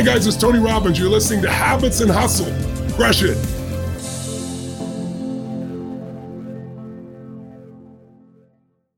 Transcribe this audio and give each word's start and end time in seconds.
Hi, 0.00 0.06
guys, 0.06 0.26
it's 0.26 0.38
Tony 0.38 0.58
Robbins. 0.58 0.98
You're 0.98 1.10
listening 1.10 1.42
to 1.42 1.50
Habits 1.50 2.00
and 2.00 2.10
Hustle. 2.10 2.46
Crush 2.94 3.22
it. 3.22 3.36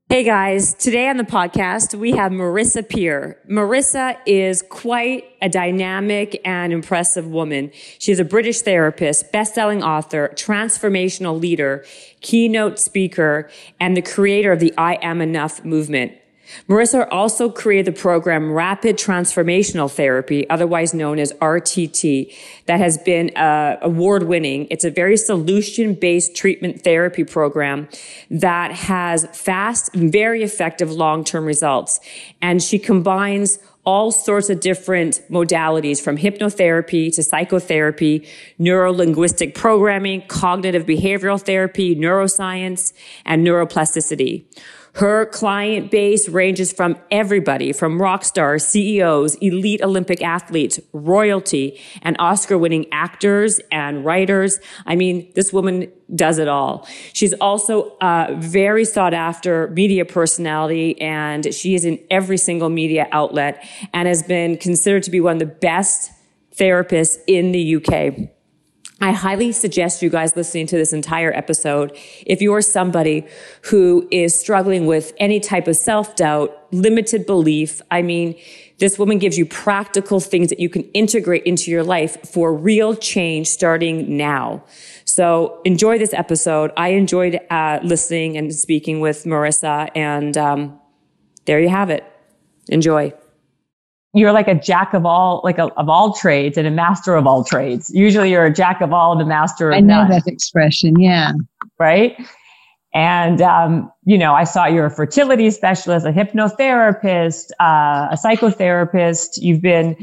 Hey 0.07 0.23
guys, 0.23 0.73
today 0.75 1.09
on 1.09 1.17
the 1.17 1.25
podcast, 1.25 1.93
we 1.93 2.11
have 2.11 2.31
Marissa 2.31 2.87
Peer. 2.87 3.37
Marissa 3.49 4.15
is 4.25 4.61
quite 4.69 5.25
a 5.41 5.49
dynamic 5.49 6.39
and 6.45 6.71
impressive 6.71 7.27
woman. 7.27 7.71
She's 7.99 8.21
a 8.21 8.23
British 8.23 8.61
therapist, 8.61 9.29
best-selling 9.33 9.83
author, 9.83 10.31
transformational 10.35 11.37
leader, 11.37 11.83
keynote 12.21 12.79
speaker, 12.79 13.49
and 13.77 13.97
the 13.97 14.01
creator 14.01 14.53
of 14.53 14.61
the 14.61 14.73
I 14.77 14.99
Am 15.01 15.19
Enough 15.19 15.65
movement. 15.65 16.13
Marissa 16.67 17.07
also 17.09 17.49
created 17.49 17.93
the 17.93 17.99
program 17.99 18.51
Rapid 18.51 18.97
Transformational 18.97 19.91
Therapy, 19.91 20.49
otherwise 20.49 20.93
known 20.93 21.19
as 21.19 21.33
RTT, 21.33 22.33
that 22.65 22.79
has 22.79 22.97
been 22.97 23.35
uh, 23.35 23.77
award 23.81 24.23
winning. 24.23 24.67
It's 24.69 24.83
a 24.83 24.91
very 24.91 25.17
solution 25.17 25.93
based 25.93 26.35
treatment 26.35 26.83
therapy 26.83 27.23
program 27.23 27.87
that 28.29 28.71
has 28.71 29.27
fast, 29.33 29.93
very 29.93 30.43
effective 30.43 30.91
long 30.91 31.23
term 31.23 31.45
results. 31.45 31.99
And 32.41 32.61
she 32.61 32.79
combines 32.79 33.59
all 33.85 34.11
sorts 34.11 34.49
of 34.49 34.59
different 34.59 35.21
modalities 35.29 36.01
from 36.01 36.17
hypnotherapy 36.17 37.13
to 37.13 37.21
psychotherapy, 37.21 38.25
neurolinguistic 38.59 39.53
programming, 39.53 40.21
cognitive 40.27 40.85
behavioral 40.85 41.41
therapy, 41.41 41.95
neuroscience, 41.95 42.93
and 43.25 43.45
neuroplasticity. 43.45 44.45
Her 44.95 45.25
client 45.25 45.89
base 45.89 46.29
ranges 46.29 46.71
from 46.71 46.97
everybody 47.09 47.73
from 47.73 47.99
rock 47.99 48.23
stars, 48.23 48.65
CEOs, 48.67 49.33
elite 49.35 49.81
Olympic 49.81 50.21
athletes, 50.21 50.79
royalty, 50.93 51.81
and 52.03 52.15
Oscar 52.19 52.59
winning 52.59 52.85
actors 52.91 53.59
and 53.71 54.05
writers. 54.05 54.59
I 54.85 54.95
mean, 54.95 55.31
this 55.33 55.51
woman 55.51 55.91
does 56.15 56.37
it 56.37 56.47
all. 56.47 56.87
She's 57.11 57.33
also 57.33 57.97
a 58.01 58.35
very 58.37 58.85
sought 58.85 59.15
after 59.15 59.69
media 59.69 60.05
personality 60.05 61.01
and 61.01 61.51
she 61.55 61.73
is 61.73 61.85
in 61.85 61.99
every 62.11 62.37
single 62.37 62.69
media 62.69 63.07
outlet 63.11 63.67
and 63.93 64.07
has 64.07 64.21
been 64.21 64.57
considered 64.57 65.01
to 65.03 65.11
be 65.11 65.19
one 65.19 65.33
of 65.33 65.39
the 65.39 65.47
best 65.47 66.11
therapists 66.55 67.17
in 67.25 67.51
the 67.51 67.77
UK. 67.77 68.29
I 69.03 69.11
highly 69.11 69.51
suggest 69.51 70.01
you 70.01 70.09
guys 70.09 70.33
listening 70.37 70.65
to 70.67 70.77
this 70.77 70.93
entire 70.93 71.33
episode. 71.33 71.91
If 72.25 72.41
you 72.41 72.53
are 72.53 72.61
somebody 72.61 73.27
who 73.63 74.07
is 74.11 74.33
struggling 74.33 74.85
with 74.85 75.11
any 75.17 75.41
type 75.41 75.67
of 75.67 75.75
self 75.75 76.15
doubt, 76.15 76.57
limited 76.71 77.25
belief, 77.25 77.81
I 77.91 78.01
mean, 78.01 78.39
this 78.77 78.97
woman 78.97 79.19
gives 79.19 79.37
you 79.37 79.45
practical 79.45 80.21
things 80.21 80.47
that 80.51 80.61
you 80.61 80.69
can 80.69 80.83
integrate 80.93 81.43
into 81.43 81.69
your 81.69 81.83
life 81.83 82.17
for 82.25 82.53
real 82.55 82.95
change 82.95 83.47
starting 83.47 84.15
now. 84.15 84.63
So 85.03 85.59
enjoy 85.65 85.99
this 85.99 86.13
episode. 86.13 86.71
I 86.77 86.89
enjoyed 86.91 87.41
uh, 87.49 87.79
listening 87.83 88.37
and 88.37 88.55
speaking 88.55 89.01
with 89.01 89.25
Marissa, 89.25 89.89
and 89.95 90.37
um, 90.37 90.79
there 91.43 91.59
you 91.59 91.67
have 91.67 91.89
it. 91.89 92.05
Enjoy 92.69 93.11
you're 94.13 94.31
like 94.31 94.47
a 94.47 94.55
jack 94.55 94.93
of 94.93 95.05
all, 95.05 95.41
like 95.43 95.57
a, 95.57 95.73
of 95.73 95.89
all 95.89 96.13
trades 96.13 96.57
and 96.57 96.67
a 96.67 96.71
master 96.71 97.15
of 97.15 97.25
all 97.25 97.43
trades. 97.43 97.89
Usually 97.93 98.29
you're 98.29 98.45
a 98.45 98.53
jack 98.53 98.79
of 98.81 98.93
all 98.93 99.11
and 99.11 99.21
a 99.21 99.25
master 99.25 99.71
of 99.71 99.75
I 99.75 99.79
know 99.79 100.01
none. 100.01 100.09
that 100.11 100.27
expression. 100.27 100.99
Yeah. 100.99 101.33
Right. 101.79 102.15
And, 102.93 103.41
um, 103.41 103.91
you 104.05 104.19
know, 104.19 104.35
I 104.35 104.43
saw 104.43 104.67
you're 104.67 104.85
a 104.85 104.91
fertility 104.91 105.49
specialist, 105.49 106.05
a 106.05 106.11
hypnotherapist, 106.11 107.49
uh, 107.59 108.09
a 108.11 108.17
psychotherapist. 108.23 109.39
You've 109.41 109.61
been, 109.61 109.95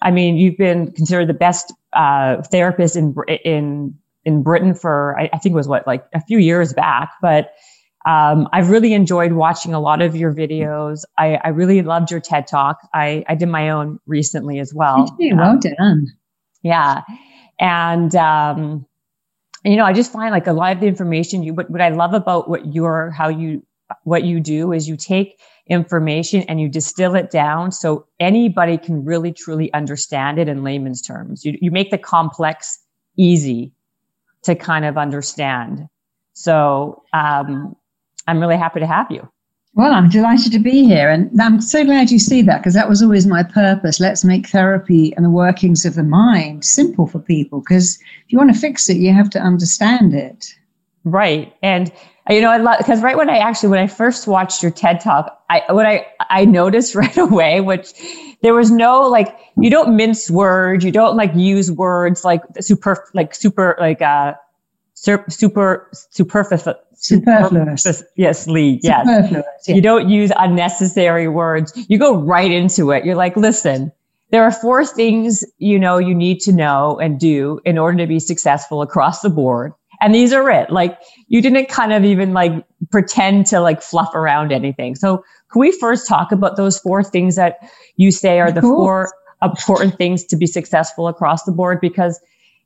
I 0.00 0.12
mean, 0.12 0.36
you've 0.36 0.56
been 0.56 0.92
considered 0.92 1.26
the 1.26 1.34
best, 1.34 1.74
uh, 1.92 2.42
therapist 2.42 2.94
in, 2.94 3.16
in, 3.44 3.98
in 4.24 4.42
Britain 4.44 4.74
for, 4.74 5.18
I, 5.18 5.28
I 5.32 5.38
think 5.38 5.54
it 5.54 5.56
was 5.56 5.66
what, 5.66 5.86
like 5.88 6.04
a 6.14 6.20
few 6.20 6.38
years 6.38 6.72
back, 6.72 7.10
but, 7.20 7.52
um, 8.06 8.48
I've 8.52 8.70
really 8.70 8.94
enjoyed 8.94 9.32
watching 9.32 9.74
a 9.74 9.80
lot 9.80 10.00
of 10.00 10.14
your 10.14 10.32
videos. 10.32 11.04
I, 11.18 11.40
I 11.42 11.48
really 11.48 11.82
loved 11.82 12.10
your 12.12 12.20
TED 12.20 12.46
talk. 12.46 12.78
I, 12.94 13.24
I 13.28 13.34
did 13.34 13.48
my 13.48 13.68
own 13.68 13.98
recently 14.06 14.60
as 14.60 14.72
well. 14.72 15.14
well 15.18 15.50
um, 15.50 15.58
done. 15.58 16.06
Yeah. 16.62 17.02
And, 17.58 18.14
um, 18.14 18.86
you 19.64 19.74
know, 19.74 19.84
I 19.84 19.92
just 19.92 20.12
find 20.12 20.30
like 20.30 20.46
a 20.46 20.52
lot 20.52 20.72
of 20.72 20.80
the 20.80 20.86
information 20.86 21.42
you, 21.42 21.52
what, 21.52 21.68
what 21.68 21.80
I 21.80 21.88
love 21.88 22.14
about 22.14 22.48
what 22.48 22.72
you're, 22.72 23.10
how 23.10 23.28
you, 23.28 23.66
what 24.04 24.22
you 24.22 24.38
do 24.38 24.72
is 24.72 24.88
you 24.88 24.96
take 24.96 25.40
information 25.66 26.42
and 26.42 26.60
you 26.60 26.68
distill 26.68 27.16
it 27.16 27.30
down 27.30 27.72
so 27.72 28.06
anybody 28.20 28.78
can 28.78 29.04
really 29.04 29.32
truly 29.32 29.72
understand 29.74 30.38
it 30.38 30.48
in 30.48 30.62
layman's 30.62 31.02
terms. 31.02 31.44
You, 31.44 31.58
you 31.60 31.72
make 31.72 31.90
the 31.90 31.98
complex 31.98 32.78
easy 33.16 33.72
to 34.44 34.54
kind 34.54 34.84
of 34.84 34.96
understand. 34.96 35.88
So, 36.34 37.02
um, 37.12 37.74
I'm 38.26 38.40
really 38.40 38.56
happy 38.56 38.80
to 38.80 38.86
have 38.86 39.10
you. 39.10 39.28
Well, 39.76 39.92
I'm 39.92 40.08
delighted 40.08 40.52
to 40.52 40.58
be 40.58 40.84
here. 40.84 41.10
And 41.10 41.38
I'm 41.40 41.60
so 41.60 41.84
glad 41.84 42.10
you 42.10 42.18
see 42.18 42.40
that 42.42 42.58
because 42.58 42.72
that 42.72 42.88
was 42.88 43.02
always 43.02 43.26
my 43.26 43.42
purpose. 43.42 44.00
Let's 44.00 44.24
make 44.24 44.48
therapy 44.48 45.14
and 45.14 45.24
the 45.24 45.30
workings 45.30 45.84
of 45.84 45.94
the 45.94 46.02
mind 46.02 46.64
simple 46.64 47.06
for 47.06 47.18
people 47.18 47.60
because 47.60 47.98
if 48.24 48.32
you 48.32 48.38
want 48.38 48.54
to 48.54 48.58
fix 48.58 48.88
it, 48.88 48.96
you 48.96 49.12
have 49.12 49.28
to 49.30 49.38
understand 49.38 50.14
it. 50.14 50.54
Right. 51.04 51.54
And 51.62 51.92
you 52.30 52.40
know, 52.40 52.50
I 52.50 52.56
love 52.56 52.78
because 52.78 53.02
right 53.02 53.18
when 53.18 53.28
I 53.28 53.36
actually 53.36 53.68
when 53.68 53.78
I 53.78 53.86
first 53.86 54.26
watched 54.26 54.62
your 54.62 54.72
TED 54.72 55.00
talk, 55.00 55.44
I 55.50 55.62
what 55.70 55.84
I 55.84 56.06
I 56.30 56.46
noticed 56.46 56.94
right 56.96 57.16
away, 57.18 57.60
which 57.60 57.92
there 58.42 58.54
was 58.54 58.70
no 58.70 59.02
like 59.02 59.38
you 59.58 59.68
don't 59.68 59.94
mince 59.94 60.30
words, 60.30 60.84
you 60.84 60.90
don't 60.90 61.16
like 61.16 61.34
use 61.34 61.70
words 61.70 62.24
like 62.24 62.40
super 62.60 63.08
like 63.12 63.34
super 63.34 63.76
like 63.78 64.00
uh 64.00 64.34
super 65.28 65.88
superfluous 65.92 66.68
superfluous. 66.94 68.02
yes 68.16 68.46
lee 68.46 68.80
yes. 68.82 69.06
Superfluous, 69.06 69.44
yeah. 69.66 69.74
you 69.74 69.80
don't 69.80 70.08
use 70.08 70.32
unnecessary 70.36 71.28
words. 71.28 71.72
You 71.88 71.98
go 71.98 72.16
right 72.16 72.50
into 72.50 72.90
it. 72.90 73.04
You're 73.04 73.16
like 73.16 73.36
listen 73.36 73.92
there 74.30 74.42
are 74.42 74.52
four 74.52 74.84
things 74.84 75.44
you 75.58 75.78
know 75.78 75.98
you 75.98 76.14
need 76.14 76.40
to 76.40 76.52
know 76.52 76.98
and 76.98 77.18
do 77.18 77.60
in 77.64 77.78
order 77.78 77.98
to 77.98 78.06
be 78.06 78.18
successful 78.18 78.82
across 78.82 79.20
the 79.20 79.30
board. 79.30 79.72
And 80.00 80.14
these 80.14 80.32
are 80.32 80.50
it. 80.50 80.70
Like 80.70 80.98
you 81.28 81.40
didn't 81.40 81.68
kind 81.68 81.92
of 81.92 82.04
even 82.04 82.32
like 82.32 82.52
pretend 82.90 83.46
to 83.46 83.60
like 83.60 83.82
fluff 83.82 84.14
around 84.14 84.52
anything. 84.52 84.94
So 84.94 85.24
can 85.50 85.60
we 85.60 85.72
first 85.72 86.06
talk 86.08 86.32
about 86.32 86.56
those 86.56 86.78
four 86.78 87.02
things 87.02 87.36
that 87.36 87.58
you 87.96 88.10
say 88.10 88.40
are 88.40 88.52
the 88.52 88.62
four 88.62 89.12
important 89.42 89.96
things 89.96 90.24
to 90.24 90.36
be 90.36 90.46
successful 90.46 91.08
across 91.08 91.44
the 91.44 91.52
board? 91.52 91.80
Because 91.80 92.20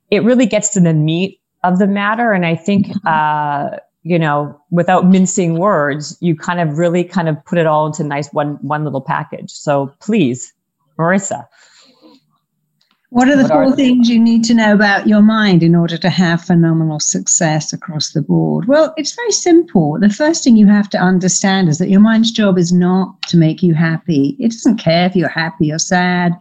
it 0.09 0.23
really 0.23 0.45
gets 0.45 0.69
to 0.71 0.81
the 0.81 0.93
meat 0.93 1.39
of 1.63 1.79
the 1.79 1.87
matter. 1.87 2.31
And 2.31 2.45
I 2.45 2.55
think, 2.55 2.87
mm-hmm. 2.87 3.07
uh, 3.07 3.77
you 4.03 4.17
know, 4.17 4.59
without 4.71 5.05
mincing 5.07 5.59
words, 5.59 6.17
you 6.21 6.35
kind 6.35 6.59
of 6.59 6.77
really 6.77 7.03
kind 7.03 7.29
of 7.29 7.43
put 7.45 7.57
it 7.57 7.67
all 7.67 7.87
into 7.87 8.03
nice 8.03 8.29
one 8.33 8.55
one 8.61 8.83
little 8.83 9.01
package. 9.01 9.51
So 9.51 9.93
please, 9.99 10.53
Marissa. 10.97 11.47
What 13.11 13.27
are 13.27 13.35
the 13.35 13.43
what 13.43 13.51
four 13.51 13.63
are 13.63 13.75
things 13.75 14.07
you 14.07 14.17
need 14.17 14.45
to 14.45 14.53
know 14.53 14.73
about 14.73 15.05
your 15.05 15.21
mind 15.21 15.63
in 15.63 15.75
order 15.75 15.97
to 15.97 16.09
have 16.09 16.41
phenomenal 16.41 17.01
success 17.01 17.73
across 17.73 18.13
the 18.13 18.21
board? 18.21 18.69
Well, 18.69 18.93
it's 18.95 19.13
very 19.13 19.33
simple. 19.33 19.99
The 19.99 20.09
first 20.09 20.45
thing 20.45 20.55
you 20.55 20.67
have 20.67 20.89
to 20.91 20.97
understand 20.97 21.67
is 21.67 21.77
that 21.79 21.89
your 21.89 21.99
mind's 21.99 22.31
job 22.31 22.57
is 22.57 22.71
not 22.71 23.21
to 23.23 23.35
make 23.35 23.61
you 23.61 23.73
happy. 23.73 24.37
It 24.39 24.53
doesn't 24.53 24.77
care 24.77 25.07
if 25.07 25.15
you're 25.17 25.27
happy 25.27 25.73
or 25.73 25.77
sad 25.77 26.37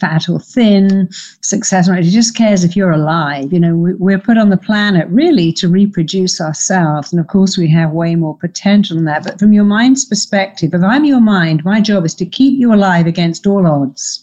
fat 0.00 0.28
or 0.28 0.40
thin, 0.40 1.08
success 1.42 1.88
or 1.88 1.92
not. 1.92 2.04
It 2.04 2.10
just 2.10 2.36
cares 2.36 2.64
if 2.64 2.76
you're 2.76 2.90
alive. 2.90 3.52
You 3.52 3.60
know, 3.60 3.76
we're 3.76 4.18
put 4.18 4.36
on 4.36 4.50
the 4.50 4.56
planet 4.56 5.06
really 5.08 5.52
to 5.54 5.68
reproduce 5.68 6.40
ourselves. 6.40 7.12
And 7.12 7.20
of 7.20 7.28
course, 7.28 7.56
we 7.56 7.70
have 7.70 7.92
way 7.92 8.14
more 8.16 8.36
potential 8.36 8.96
than 8.96 9.04
that. 9.06 9.24
But 9.24 9.38
from 9.38 9.52
your 9.52 9.64
mind's 9.64 10.04
perspective, 10.04 10.74
if 10.74 10.82
I'm 10.82 11.04
your 11.04 11.20
mind, 11.20 11.64
my 11.64 11.80
job 11.80 12.04
is 12.04 12.14
to 12.16 12.26
keep 12.26 12.58
you 12.58 12.74
alive 12.74 13.06
against 13.06 13.46
all 13.46 13.66
odds 13.66 14.22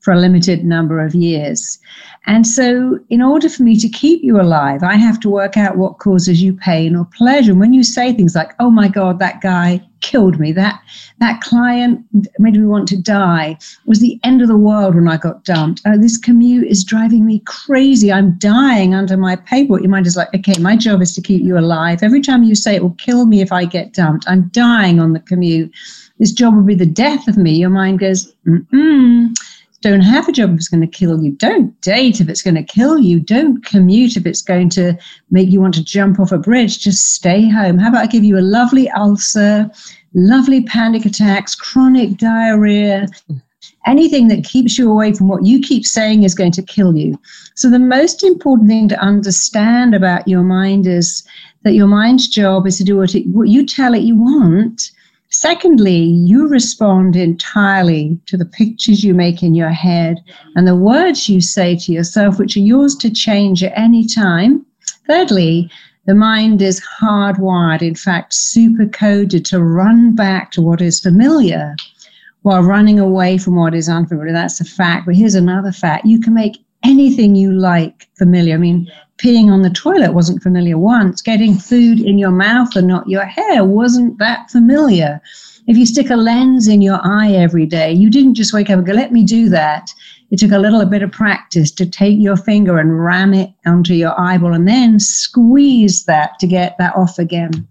for 0.00 0.12
a 0.12 0.20
limited 0.20 0.64
number 0.64 1.04
of 1.04 1.14
years. 1.14 1.78
And 2.26 2.46
so, 2.46 2.98
in 3.08 3.22
order 3.22 3.48
for 3.48 3.62
me 3.62 3.78
to 3.78 3.88
keep 3.88 4.22
you 4.22 4.40
alive, 4.40 4.82
I 4.82 4.96
have 4.96 5.18
to 5.20 5.30
work 5.30 5.56
out 5.56 5.78
what 5.78 5.98
causes 5.98 6.42
you 6.42 6.54
pain 6.54 6.94
or 6.96 7.06
pleasure. 7.16 7.52
And 7.52 7.60
when 7.60 7.72
you 7.72 7.84
say 7.84 8.12
things 8.12 8.34
like, 8.34 8.54
"Oh 8.58 8.70
my 8.70 8.88
God, 8.88 9.18
that 9.18 9.40
guy 9.40 9.80
killed 10.08 10.36
me," 10.38 10.52
that 10.52 10.76
that 11.20 11.40
client 11.48 12.04
made 12.38 12.56
me 12.62 12.66
want 12.74 12.86
to 12.88 12.96
die, 12.96 13.56
it 13.60 13.88
was 13.92 14.00
the 14.00 14.18
end 14.28 14.42
of 14.42 14.48
the 14.48 14.64
world 14.68 14.94
when 14.94 15.08
I 15.08 15.16
got 15.16 15.44
dumped. 15.44 15.80
Oh, 15.86 15.98
this 16.04 16.18
commute 16.18 16.66
is 16.74 16.84
driving 16.92 17.24
me 17.24 17.36
crazy. 17.46 18.12
I'm 18.12 18.30
dying 18.38 18.94
under 18.94 19.16
my 19.16 19.34
paperwork. 19.36 19.82
Your 19.82 19.90
mind 19.90 20.06
is 20.06 20.16
like, 20.16 20.32
"Okay, 20.34 20.58
my 20.60 20.76
job 20.76 21.00
is 21.00 21.14
to 21.14 21.22
keep 21.28 21.42
you 21.42 21.56
alive." 21.64 22.02
Every 22.02 22.20
time 22.20 22.42
you 22.42 22.54
say 22.54 22.74
it 22.74 22.82
will 22.82 22.98
kill 23.06 23.26
me 23.26 23.40
if 23.40 23.52
I 23.52 23.64
get 23.64 23.94
dumped, 23.94 24.24
I'm 24.28 24.50
dying 24.52 25.00
on 25.00 25.12
the 25.14 25.20
commute. 25.30 25.70
This 26.18 26.32
job 26.32 26.54
will 26.54 26.62
be 26.74 26.82
the 26.84 26.94
death 27.04 27.26
of 27.28 27.36
me. 27.36 27.52
Your 27.56 27.70
mind 27.70 27.98
goes, 27.98 28.32
"Mm." 28.46 29.34
Don't 29.84 30.00
have 30.00 30.26
a 30.26 30.32
job 30.32 30.50
if 30.50 30.56
it's 30.56 30.68
going 30.68 30.80
to 30.80 30.86
kill 30.86 31.22
you. 31.22 31.32
Don't 31.32 31.78
date 31.82 32.18
if 32.18 32.30
it's 32.30 32.42
going 32.42 32.54
to 32.54 32.62
kill 32.62 32.98
you. 32.98 33.20
Don't 33.20 33.62
commute 33.66 34.16
if 34.16 34.24
it's 34.24 34.40
going 34.40 34.70
to 34.70 34.96
make 35.30 35.50
you 35.50 35.60
want 35.60 35.74
to 35.74 35.84
jump 35.84 36.18
off 36.18 36.32
a 36.32 36.38
bridge. 36.38 36.78
Just 36.78 37.12
stay 37.14 37.50
home. 37.50 37.76
How 37.76 37.90
about 37.90 38.04
I 38.04 38.06
give 38.06 38.24
you 38.24 38.38
a 38.38 38.40
lovely 38.40 38.88
ulcer, 38.92 39.70
lovely 40.14 40.62
panic 40.62 41.04
attacks, 41.04 41.54
chronic 41.54 42.16
diarrhea, 42.16 43.08
anything 43.86 44.28
that 44.28 44.44
keeps 44.44 44.78
you 44.78 44.90
away 44.90 45.12
from 45.12 45.28
what 45.28 45.44
you 45.44 45.60
keep 45.60 45.84
saying 45.84 46.22
is 46.22 46.34
going 46.34 46.52
to 46.52 46.62
kill 46.62 46.96
you. 46.96 47.20
So, 47.54 47.68
the 47.68 47.78
most 47.78 48.24
important 48.24 48.70
thing 48.70 48.88
to 48.88 48.98
understand 48.98 49.94
about 49.94 50.26
your 50.26 50.42
mind 50.42 50.86
is 50.86 51.28
that 51.62 51.74
your 51.74 51.88
mind's 51.88 52.26
job 52.26 52.66
is 52.66 52.78
to 52.78 52.84
do 52.84 52.96
what, 52.96 53.14
it, 53.14 53.26
what 53.26 53.48
you 53.48 53.66
tell 53.66 53.92
it 53.92 54.02
you 54.02 54.16
want. 54.16 54.90
Secondly, 55.36 56.00
you 56.00 56.46
respond 56.46 57.16
entirely 57.16 58.16
to 58.26 58.36
the 58.36 58.46
pictures 58.46 59.02
you 59.02 59.14
make 59.14 59.42
in 59.42 59.52
your 59.52 59.70
head 59.70 60.22
and 60.54 60.66
the 60.66 60.76
words 60.76 61.28
you 61.28 61.40
say 61.40 61.76
to 61.76 61.92
yourself, 61.92 62.38
which 62.38 62.56
are 62.56 62.60
yours 62.60 62.94
to 62.94 63.10
change 63.10 63.64
at 63.64 63.76
any 63.76 64.06
time. 64.06 64.64
Thirdly, 65.08 65.68
the 66.06 66.14
mind 66.14 66.62
is 66.62 66.80
hardwired, 67.00 67.82
in 67.82 67.96
fact, 67.96 68.32
super 68.32 68.86
coded 68.86 69.44
to 69.46 69.62
run 69.62 70.14
back 70.14 70.52
to 70.52 70.62
what 70.62 70.80
is 70.80 71.00
familiar 71.00 71.74
while 72.42 72.62
running 72.62 73.00
away 73.00 73.36
from 73.36 73.56
what 73.56 73.74
is 73.74 73.88
unfamiliar. 73.88 74.32
That's 74.32 74.60
a 74.60 74.64
fact. 74.64 75.04
But 75.04 75.16
here's 75.16 75.34
another 75.34 75.72
fact 75.72 76.06
you 76.06 76.20
can 76.20 76.32
make 76.32 76.63
anything 76.84 77.34
you 77.34 77.52
like 77.52 78.08
familiar. 78.16 78.54
I 78.54 78.58
mean, 78.58 78.90
peeing 79.18 79.50
on 79.50 79.62
the 79.62 79.70
toilet 79.70 80.12
wasn't 80.12 80.42
familiar 80.42 80.78
once. 80.78 81.22
Getting 81.22 81.54
food 81.54 82.00
in 82.00 82.18
your 82.18 82.30
mouth 82.30 82.76
and 82.76 82.86
not 82.86 83.08
your 83.08 83.24
hair 83.24 83.64
wasn't 83.64 84.18
that 84.18 84.50
familiar. 84.50 85.20
If 85.66 85.76
you 85.76 85.86
stick 85.86 86.10
a 86.10 86.16
lens 86.16 86.68
in 86.68 86.82
your 86.82 87.00
eye 87.02 87.32
every 87.32 87.64
day, 87.64 87.92
you 87.92 88.10
didn't 88.10 88.34
just 88.34 88.52
wake 88.52 88.68
up 88.68 88.78
and 88.78 88.86
go, 88.86 88.92
let 88.92 89.12
me 89.12 89.24
do 89.24 89.48
that. 89.48 89.90
It 90.30 90.38
took 90.38 90.52
a 90.52 90.58
little 90.58 90.84
bit 90.84 91.02
of 91.02 91.12
practice 91.12 91.70
to 91.72 91.86
take 91.86 92.18
your 92.18 92.36
finger 92.36 92.78
and 92.78 93.02
ram 93.02 93.32
it 93.32 93.50
onto 93.64 93.94
your 93.94 94.18
eyeball 94.20 94.52
and 94.52 94.68
then 94.68 95.00
squeeze 95.00 96.04
that 96.04 96.38
to 96.40 96.46
get 96.46 96.76
that 96.78 96.94
off 96.96 97.18
again. 97.18 97.66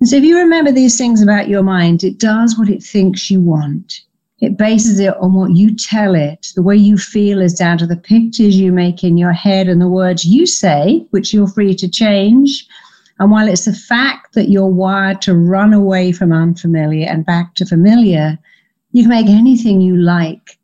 And 0.00 0.08
so 0.08 0.16
if 0.16 0.24
you 0.24 0.36
remember 0.36 0.72
these 0.72 0.98
things 0.98 1.22
about 1.22 1.48
your 1.48 1.62
mind, 1.62 2.02
it 2.02 2.18
does 2.18 2.58
what 2.58 2.68
it 2.68 2.82
thinks 2.82 3.30
you 3.30 3.40
want. 3.40 4.00
It 4.42 4.56
bases 4.56 4.98
it 4.98 5.16
on 5.18 5.34
what 5.34 5.52
you 5.52 5.72
tell 5.72 6.16
it. 6.16 6.48
The 6.56 6.62
way 6.62 6.76
you 6.76 6.98
feel 6.98 7.40
is 7.40 7.54
down 7.54 7.78
to 7.78 7.86
the 7.86 7.96
pictures 7.96 8.56
you 8.56 8.72
make 8.72 9.04
in 9.04 9.16
your 9.16 9.32
head 9.32 9.68
and 9.68 9.80
the 9.80 9.88
words 9.88 10.24
you 10.24 10.46
say, 10.46 11.06
which 11.10 11.32
you're 11.32 11.46
free 11.46 11.76
to 11.76 11.88
change. 11.88 12.66
And 13.20 13.30
while 13.30 13.46
it's 13.46 13.68
a 13.68 13.72
fact 13.72 14.34
that 14.34 14.48
you're 14.48 14.66
wired 14.66 15.22
to 15.22 15.36
run 15.36 15.72
away 15.72 16.10
from 16.10 16.32
unfamiliar 16.32 17.08
and 17.08 17.24
back 17.24 17.54
to 17.54 17.64
familiar, 17.64 18.36
you 18.90 19.04
can 19.04 19.10
make 19.10 19.28
anything 19.28 19.80
you 19.80 19.96
like 19.96 20.58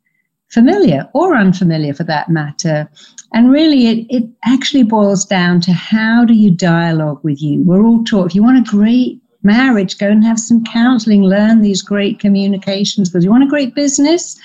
familiar 0.49 1.07
or 1.13 1.37
unfamiliar 1.37 1.93
for 1.93 2.03
that 2.03 2.27
matter. 2.27 2.89
And 3.31 3.49
really, 3.49 3.87
it, 3.87 4.07
it 4.09 4.29
actually 4.43 4.83
boils 4.83 5.23
down 5.23 5.61
to 5.61 5.71
how 5.71 6.25
do 6.25 6.33
you 6.33 6.51
dialogue 6.51 7.23
with 7.23 7.41
you? 7.41 7.63
We're 7.63 7.85
all 7.85 8.03
taught 8.03 8.25
if 8.25 8.35
you 8.35 8.43
want 8.43 8.57
a 8.57 8.69
great 8.69 9.21
marriage, 9.43 9.97
go 9.97 10.09
and 10.09 10.23
have 10.23 10.39
some 10.39 10.63
counseling, 10.63 11.23
learn 11.23 11.61
these 11.61 11.81
great 11.81 12.19
communications 12.19 13.09
Because 13.09 13.23
You 13.23 13.31
want 13.31 13.43
a 13.43 13.47
great 13.47 13.75
business? 13.75 14.39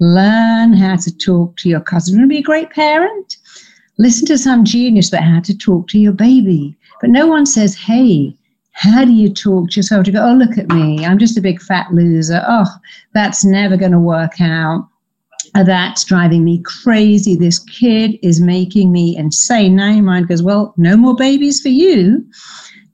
Learn 0.00 0.72
how 0.72 0.96
to 0.96 1.16
talk 1.16 1.56
to 1.58 1.68
your 1.68 1.80
cousin. 1.80 2.14
You 2.14 2.20
want 2.20 2.30
to 2.30 2.34
be 2.34 2.40
a 2.40 2.42
great 2.42 2.70
parent? 2.70 3.36
Listen 3.98 4.26
to 4.26 4.38
some 4.38 4.64
genius 4.64 5.08
about 5.08 5.24
how 5.24 5.40
to 5.40 5.56
talk 5.56 5.88
to 5.88 5.98
your 5.98 6.12
baby. 6.12 6.76
But 7.00 7.10
no 7.10 7.26
one 7.26 7.46
says, 7.46 7.76
hey, 7.76 8.36
how 8.72 9.04
do 9.04 9.12
you 9.12 9.32
talk 9.32 9.70
to 9.70 9.76
yourself 9.76 10.04
to 10.06 10.10
go, 10.12 10.24
oh, 10.26 10.34
look 10.34 10.58
at 10.58 10.68
me, 10.70 11.04
I'm 11.04 11.18
just 11.18 11.38
a 11.38 11.42
big 11.42 11.60
fat 11.60 11.92
loser. 11.92 12.42
Oh, 12.48 12.66
that's 13.12 13.44
never 13.44 13.76
going 13.76 13.92
to 13.92 14.00
work 14.00 14.40
out. 14.40 14.88
That's 15.54 16.04
driving 16.04 16.44
me 16.44 16.62
crazy. 16.64 17.36
This 17.36 17.58
kid 17.58 18.18
is 18.22 18.40
making 18.40 18.90
me 18.90 19.16
insane. 19.16 19.76
Now 19.76 19.90
your 19.90 20.02
mind 20.02 20.28
goes, 20.28 20.42
well, 20.42 20.72
no 20.78 20.96
more 20.96 21.14
babies 21.14 21.60
for 21.60 21.68
you. 21.68 22.24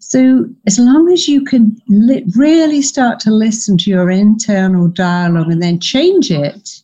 So, 0.09 0.47
as 0.67 0.79
long 0.79 1.13
as 1.13 1.29
you 1.29 1.45
can 1.45 1.77
li- 1.87 2.25
really 2.35 2.81
start 2.81 3.21
to 3.21 3.31
listen 3.31 3.77
to 3.77 3.91
your 3.91 4.11
internal 4.11 4.89
dialogue 4.89 5.53
and 5.53 5.63
then 5.63 5.81
change 5.81 6.31
it, 6.31 6.81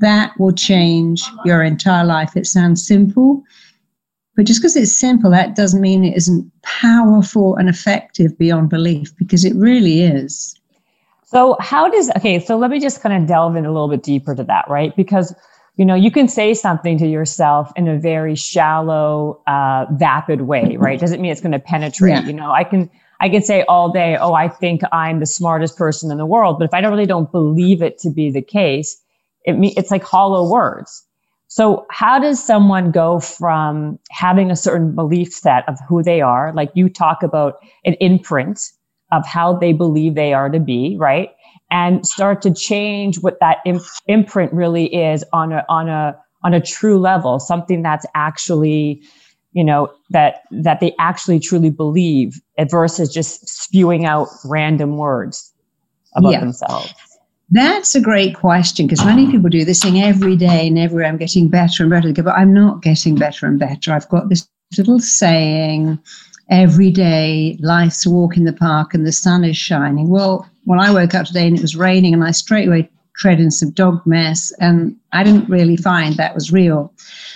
that 0.00 0.32
will 0.38 0.52
change 0.52 1.22
your 1.44 1.62
entire 1.62 2.06
life. 2.06 2.34
It 2.34 2.46
sounds 2.46 2.86
simple, 2.86 3.42
but 4.36 4.46
just 4.46 4.62
because 4.62 4.74
it's 4.74 4.98
simple, 4.98 5.30
that 5.32 5.54
doesn't 5.54 5.82
mean 5.82 6.02
it 6.02 6.16
isn't 6.16 6.50
powerful 6.62 7.56
and 7.56 7.68
effective 7.68 8.38
beyond 8.38 8.70
belief, 8.70 9.14
because 9.18 9.44
it 9.44 9.54
really 9.54 10.00
is. 10.00 10.58
So, 11.26 11.58
how 11.60 11.90
does, 11.90 12.10
okay, 12.16 12.40
so 12.40 12.56
let 12.56 12.70
me 12.70 12.80
just 12.80 13.02
kind 13.02 13.22
of 13.22 13.28
delve 13.28 13.54
in 13.54 13.66
a 13.66 13.70
little 13.70 13.88
bit 13.88 14.02
deeper 14.02 14.34
to 14.34 14.44
that, 14.44 14.64
right? 14.70 14.96
Because 14.96 15.34
you 15.76 15.84
know 15.84 15.94
you 15.94 16.10
can 16.10 16.28
say 16.28 16.54
something 16.54 16.98
to 16.98 17.06
yourself 17.06 17.72
in 17.76 17.88
a 17.88 17.98
very 17.98 18.34
shallow 18.34 19.42
uh, 19.46 19.86
vapid 19.92 20.42
way 20.42 20.76
right? 20.78 21.00
Doesn't 21.00 21.20
mean 21.20 21.32
it's 21.32 21.40
going 21.40 21.52
to 21.52 21.58
penetrate 21.58 22.12
yeah. 22.12 22.26
you 22.26 22.32
know? 22.32 22.50
I 22.50 22.64
can 22.64 22.90
i 23.20 23.28
can 23.28 23.42
say 23.42 23.62
all 23.68 23.92
day 23.92 24.16
oh 24.16 24.34
i 24.34 24.48
think 24.48 24.82
i'm 24.90 25.20
the 25.20 25.26
smartest 25.26 25.76
person 25.76 26.10
in 26.10 26.18
the 26.18 26.26
world. 26.26 26.58
But 26.58 26.64
if 26.64 26.74
i 26.74 26.80
don't 26.80 26.90
really 26.90 27.06
don't 27.06 27.30
believe 27.30 27.82
it 27.82 27.98
to 27.98 28.10
be 28.10 28.30
the 28.30 28.42
case 28.42 29.00
it 29.44 29.54
me 29.54 29.74
it's 29.76 29.90
like 29.90 30.04
hollow 30.04 30.50
words. 30.50 31.04
So 31.48 31.84
how 31.90 32.18
does 32.18 32.42
someone 32.42 32.92
go 32.92 33.20
from 33.20 33.98
having 34.10 34.50
a 34.50 34.56
certain 34.56 34.94
belief 34.94 35.32
set 35.32 35.68
of 35.68 35.78
who 35.86 36.02
they 36.02 36.20
are 36.20 36.52
like 36.54 36.70
you 36.74 36.88
talk 36.88 37.22
about 37.22 37.58
an 37.84 37.94
imprint 38.00 38.72
of 39.12 39.26
how 39.26 39.52
they 39.54 39.74
believe 39.74 40.14
they 40.14 40.32
are 40.32 40.48
to 40.48 40.58
be 40.58 40.96
right 40.98 41.30
and 41.72 42.06
start 42.06 42.42
to 42.42 42.52
change 42.52 43.20
what 43.20 43.40
that 43.40 43.58
imp- 43.64 43.82
imprint 44.06 44.52
really 44.52 44.94
is 44.94 45.24
on 45.32 45.52
a 45.52 45.64
on 45.68 45.88
a 45.88 46.16
on 46.44 46.54
a 46.54 46.60
true 46.60 46.98
level 46.98 47.40
something 47.40 47.82
that's 47.82 48.06
actually 48.14 49.02
you 49.52 49.64
know 49.64 49.92
that 50.10 50.42
that 50.50 50.78
they 50.80 50.94
actually 50.98 51.40
truly 51.40 51.70
believe 51.70 52.40
versus 52.70 53.12
just 53.12 53.48
spewing 53.48 54.04
out 54.04 54.28
random 54.44 54.96
words 54.98 55.52
about 56.14 56.32
yeah. 56.32 56.40
themselves 56.40 56.92
that's 57.50 57.94
a 57.94 58.00
great 58.00 58.34
question 58.34 58.86
because 58.86 59.04
many 59.04 59.30
people 59.30 59.50
do 59.50 59.64
this 59.64 59.82
thing 59.82 60.00
every 60.00 60.36
day 60.36 60.68
and 60.68 60.78
everywhere. 60.78 61.04
I'm 61.04 61.18
getting 61.18 61.50
better 61.50 61.82
and 61.82 61.90
better. 61.90 62.22
But 62.22 62.34
I'm 62.34 62.54
not 62.54 62.80
getting 62.80 63.14
better 63.14 63.44
and 63.44 63.58
better. 63.58 63.92
I've 63.92 64.08
got 64.08 64.30
this 64.30 64.48
little 64.78 64.98
saying 64.98 65.98
every 66.50 66.90
day, 66.90 67.56
life's 67.60 68.06
a 68.06 68.10
walk 68.10 68.36
in 68.36 68.44
the 68.44 68.52
park 68.52 68.94
and 68.94 69.06
the 69.06 69.12
sun 69.12 69.44
is 69.44 69.56
shining. 69.56 70.08
Well, 70.08 70.48
when 70.64 70.78
I 70.78 70.92
woke 70.92 71.14
up 71.14 71.26
today 71.26 71.46
and 71.46 71.56
it 71.56 71.62
was 71.62 71.76
raining, 71.76 72.14
and 72.14 72.24
I 72.24 72.30
straight 72.30 72.68
away 72.68 72.90
tread 73.16 73.40
in 73.40 73.50
some 73.50 73.70
dog 73.70 74.00
mess, 74.06 74.52
and 74.60 74.96
I 75.12 75.22
didn't 75.22 75.48
really 75.48 75.76
find 75.76 76.16
that 76.16 76.34
was 76.34 76.52
real. 76.52 76.92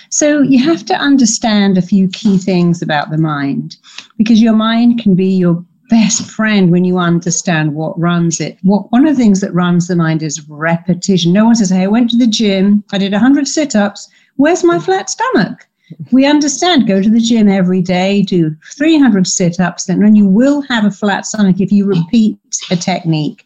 So 0.09 0.41
you 0.41 0.63
have 0.63 0.85
to 0.85 0.95
understand 0.95 1.77
a 1.77 1.81
few 1.81 2.07
key 2.07 2.37
things 2.37 2.81
about 2.81 3.11
the 3.11 3.17
mind 3.17 3.77
because 4.17 4.41
your 4.41 4.53
mind 4.53 5.01
can 5.01 5.15
be 5.15 5.27
your 5.27 5.63
best 5.89 6.23
friend 6.23 6.71
when 6.71 6.83
you 6.83 6.97
understand 6.97 7.75
what 7.75 7.99
runs 7.99 8.41
it. 8.41 8.57
What 8.63 8.91
one 8.91 9.07
of 9.07 9.15
the 9.15 9.21
things 9.21 9.39
that 9.41 9.53
runs 9.53 9.87
the 9.87 9.95
mind 9.95 10.23
is 10.23 10.47
repetition. 10.49 11.31
No 11.31 11.45
one 11.45 11.55
says, 11.55 11.69
"Hey, 11.69 11.83
I 11.83 11.87
went 11.87 12.09
to 12.09 12.17
the 12.17 12.27
gym, 12.27 12.83
I 12.91 12.97
did 12.97 13.13
100 13.13 13.47
sit-ups. 13.47 14.09
Where's 14.35 14.63
my 14.63 14.79
flat 14.79 15.09
stomach?" 15.09 15.67
We 16.11 16.25
understand. 16.25 16.87
Go 16.87 17.01
to 17.01 17.09
the 17.09 17.19
gym 17.19 17.47
every 17.47 17.81
day, 17.81 18.21
do 18.21 18.55
300 18.73 19.25
sit 19.25 19.59
ups, 19.59 19.85
then 19.85 20.15
you 20.15 20.27
will 20.27 20.61
have 20.63 20.85
a 20.85 20.91
flat 20.91 21.25
stomach 21.25 21.59
if 21.59 21.71
you 21.71 21.85
repeat 21.85 22.37
a 22.69 22.75
technique. 22.75 23.45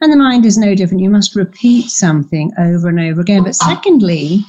And 0.00 0.12
the 0.12 0.16
mind 0.16 0.46
is 0.46 0.58
no 0.58 0.74
different. 0.74 1.02
You 1.02 1.10
must 1.10 1.34
repeat 1.34 1.90
something 1.90 2.52
over 2.58 2.88
and 2.88 3.00
over 3.00 3.20
again. 3.20 3.44
But 3.44 3.56
secondly, 3.56 4.44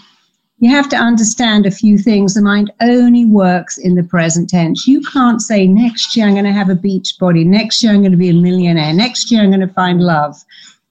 you 0.59 0.69
have 0.69 0.89
to 0.89 0.98
understand 0.98 1.65
a 1.65 1.71
few 1.71 1.98
things. 1.98 2.33
The 2.33 2.41
mind 2.41 2.71
only 2.81 3.25
works 3.25 3.77
in 3.77 3.95
the 3.95 4.03
present 4.03 4.50
tense. 4.50 4.86
You 4.86 5.01
can't 5.01 5.41
say, 5.41 5.65
next 5.65 6.15
year 6.15 6.27
I'm 6.27 6.33
going 6.33 6.45
to 6.45 6.51
have 6.51 6.69
a 6.69 6.75
beach 6.75 7.15
body. 7.19 7.43
Next 7.43 7.81
year 7.81 7.93
I'm 7.93 8.01
going 8.01 8.12
to 8.12 8.17
be 8.17 8.29
a 8.29 8.33
millionaire. 8.33 8.93
Next 8.93 9.31
year 9.31 9.41
I'm 9.41 9.51
going 9.51 9.67
to 9.67 9.74
find 9.74 10.01
love. 10.01 10.36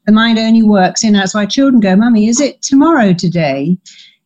The 0.06 0.12
mind 0.12 0.38
only 0.38 0.62
works 0.62 1.04
in. 1.04 1.12
That's 1.12 1.34
why 1.34 1.44
children 1.46 1.80
go, 1.80 1.94
Mummy, 1.94 2.28
is 2.28 2.40
it 2.40 2.62
tomorrow 2.62 3.12
today? 3.12 3.76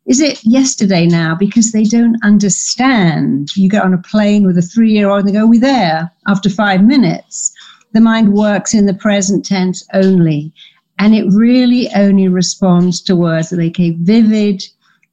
Is 0.06 0.20
it 0.20 0.44
yesterday 0.44 1.06
now? 1.06 1.34
Because 1.34 1.72
they 1.72 1.84
don't 1.84 2.16
understand. 2.24 3.56
You 3.56 3.68
get 3.68 3.84
on 3.84 3.94
a 3.94 3.98
plane 3.98 4.44
with 4.44 4.58
a 4.58 4.62
three 4.62 4.92
year 4.92 5.08
old 5.08 5.20
and 5.20 5.28
they 5.28 5.32
go, 5.32 5.46
We're 5.46 5.60
there 5.60 6.10
after 6.26 6.50
five 6.50 6.82
minutes. 6.82 7.52
The 7.92 8.00
mind 8.00 8.32
works 8.32 8.74
in 8.74 8.86
the 8.86 8.94
present 8.94 9.44
tense 9.44 9.86
only. 9.94 10.52
And 10.98 11.14
it 11.14 11.26
really 11.32 11.88
only 11.94 12.28
responds 12.28 13.00
to 13.02 13.16
words 13.16 13.50
that 13.50 13.56
make 13.56 13.78
a 13.78 13.90
vivid 14.00 14.62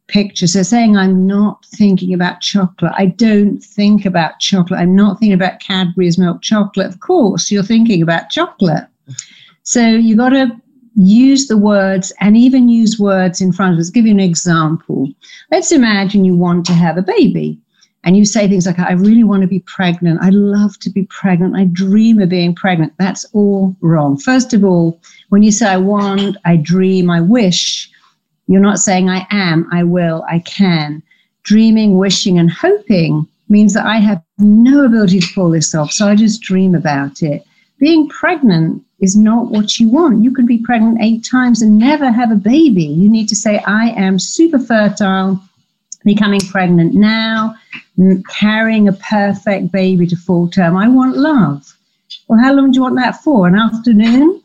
picture. 0.08 0.48
So 0.48 0.64
saying, 0.64 0.98
I'm 0.98 1.26
not 1.26 1.64
thinking 1.66 2.14
about 2.14 2.42
chocolate. 2.42 2.94
I 2.98 3.08
don't 3.08 3.60
think 3.60 4.06
about 4.06 4.40
chocolate. 4.40 4.80
I'm 4.80 4.96
not 4.96 5.20
thinking 5.20 5.34
about 5.34 5.60
Cadbury's 5.60 6.18
milk 6.18 6.42
chocolate. 6.42 6.88
Of 6.88 7.00
course, 7.00 7.52
you're 7.52 7.64
thinking 7.64 8.02
about 8.02 8.30
chocolate. 8.30 8.86
So 9.64 9.86
you 9.88 10.18
got 10.18 10.30
to 10.30 10.60
use 11.00 11.48
the 11.48 11.58
words 11.58 12.12
and 12.20 12.36
even 12.36 12.68
use 12.68 13.00
words 13.00 13.40
in 13.40 13.54
front 13.54 13.74
of 13.74 13.80
us. 13.80 13.88
I'll 13.88 13.94
give 13.94 14.06
you 14.06 14.12
an 14.12 14.20
example. 14.20 15.08
Let's 15.50 15.72
imagine 15.72 16.26
you 16.26 16.36
want 16.36 16.66
to 16.66 16.74
have 16.74 16.98
a 16.98 17.02
baby 17.02 17.58
and 18.04 18.18
you 18.18 18.26
say 18.26 18.48
things 18.48 18.66
like, 18.66 18.80
I 18.80 18.94
really 18.94 19.24
want 19.24 19.42
to 19.42 19.48
be 19.48 19.62
pregnant. 19.62 20.20
I 20.22 20.30
love 20.30 20.78
to 20.80 20.90
be 20.90 21.04
pregnant. 21.04 21.56
I 21.56 21.66
dream 21.66 22.20
of 22.22 22.30
being 22.30 22.54
pregnant. 22.54 22.94
That's 22.98 23.26
all 23.34 23.76
wrong. 23.82 24.18
First 24.18 24.54
of 24.54 24.64
all, 24.66 25.00
when 25.30 25.42
you 25.42 25.52
say, 25.52 25.68
I 25.68 25.78
want, 25.78 26.36
I 26.46 26.58
dream, 26.58 27.10
I 27.10 27.22
wish, 27.22 27.90
you're 28.48 28.62
not 28.62 28.80
saying, 28.80 29.10
I 29.10 29.26
am, 29.32 29.70
I 29.72 29.84
will, 29.84 30.26
I 30.30 30.40
can. 30.40 31.02
Dreaming, 31.44 31.98
wishing, 31.98 32.38
and 32.38 32.52
hoping 32.52 33.26
means 33.48 33.74
that 33.74 33.86
I 33.86 33.98
have 33.98 34.22
no 34.38 34.84
ability 34.84 35.22
to 35.22 35.34
pull 35.34 35.50
this 35.50 35.74
off. 35.74 35.92
So 35.92 36.08
I 36.08 36.16
just 36.16 36.42
dream 36.42 36.76
about 36.76 37.22
it. 37.22 37.46
Being 37.80 38.10
pregnant 38.10 38.84
is 39.02 39.16
not 39.16 39.48
what 39.48 39.80
you 39.80 39.90
want. 39.90 40.24
You 40.24 40.32
can 40.34 40.46
be 40.46 40.58
pregnant 40.58 41.00
eight 41.02 41.26
times 41.30 41.62
and 41.62 41.78
never 41.78 42.12
have 42.12 42.32
a 42.32 42.36
baby. 42.36 42.84
You 42.84 43.10
need 43.10 43.30
to 43.30 43.36
say, 43.36 43.60
I 43.60 43.90
am 43.92 44.20
super 44.20 44.60
fertile, 44.60 45.40
becoming 46.04 46.42
pregnant 46.42 46.94
now, 46.94 47.56
carrying 48.30 48.88
a 48.88 48.94
perfect 48.94 49.72
baby 49.72 50.06
to 50.08 50.16
full 50.16 50.50
term. 50.50 50.76
I 50.76 50.88
want 50.88 51.18
love. 51.18 51.76
Well, 52.28 52.40
how 52.40 52.54
long 52.54 52.72
do 52.72 52.78
you 52.78 52.82
want 52.82 52.96
that 52.98 53.22
for? 53.24 53.48
An 53.48 53.56
afternoon? 53.56 54.42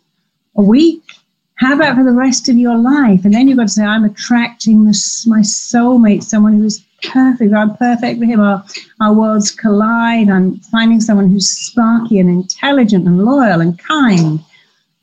A 0.57 0.63
week? 0.63 1.03
How 1.57 1.75
about 1.75 1.97
for 1.97 2.05
the 2.05 2.13
rest 2.13 2.49
of 2.49 2.57
your 2.57 2.77
life? 2.77 3.25
And 3.25 3.33
then 3.33 3.47
you've 3.47 3.59
got 3.59 3.65
to 3.65 3.69
say, 3.69 3.85
I'm 3.85 4.05
attracting 4.05 4.85
this, 4.85 5.27
my 5.27 5.41
soulmate, 5.41 6.25
someone 6.25 6.55
who 6.55 6.65
is 6.65 6.85
perfect. 7.03 7.55
I'm 7.55 7.77
perfect 7.77 8.19
for 8.19 8.25
him. 8.25 8.41
Our, 8.41 8.65
worlds 9.13 9.53
collide. 9.53 10.31
I'm 10.31 10.59
finding 10.59 11.01
someone 11.01 11.31
who's 11.31 11.49
sparky 11.49 12.19
and 12.19 12.29
intelligent 12.29 13.07
and 13.07 13.25
loyal 13.25 13.61
and 13.61 13.79
kind. 13.79 14.41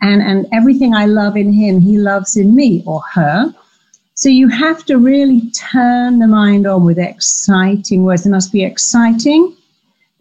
And, 0.02 0.22
and 0.22 0.46
everything 0.52 0.94
I 0.94 1.06
love 1.06 1.38
in 1.38 1.54
him, 1.54 1.80
he 1.80 1.98
loves 1.98 2.36
in 2.36 2.54
me 2.54 2.84
or 2.86 3.02
her. 3.14 3.54
So 4.16 4.30
you 4.30 4.50
have 4.50 4.84
to 4.86 4.98
really 4.98 5.50
turn 5.52 6.20
the 6.20 6.28
mind 6.28 6.68
on 6.68 6.86
with 6.86 7.00
exciting 7.00 8.04
words. 8.04 8.24
They 8.24 8.30
must 8.30 8.52
be 8.52 8.64
exciting, 8.64 9.56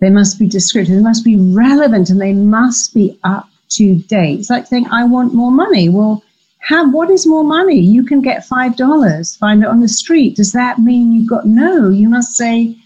they 0.01 0.11
must 0.11 0.39
be 0.39 0.47
descriptive, 0.47 0.97
they 0.97 1.03
must 1.03 1.25
be 1.25 1.37
relevant, 1.37 2.09
and 2.09 2.21
they 2.21 2.33
must 2.33 2.95
be 2.95 3.19
up 3.25 3.50
to 3.71 3.97
date. 3.97 4.41
It's 4.41 4.51
like 4.51 4.67
saying, 4.67 4.87
I 4.91 5.05
want 5.05 5.35
more 5.35 5.51
money. 5.51 5.89
Well, 5.89 6.23
how, 6.59 6.91
what 6.91 7.11
is 7.11 7.27
more 7.27 7.45
money? 7.45 7.79
You 7.79 8.05
can 8.05 8.21
get 8.21 8.47
$5, 8.47 9.39
find 9.39 9.63
it 9.63 9.69
on 9.69 9.81
the 9.81 9.89
street. 9.89 10.37
Does 10.37 10.53
that 10.53 10.79
mean 10.79 11.13
you've 11.13 11.29
got 11.29 11.47
no? 11.47 11.89
You 11.89 12.09
must 12.09 12.37
say, 12.37 12.77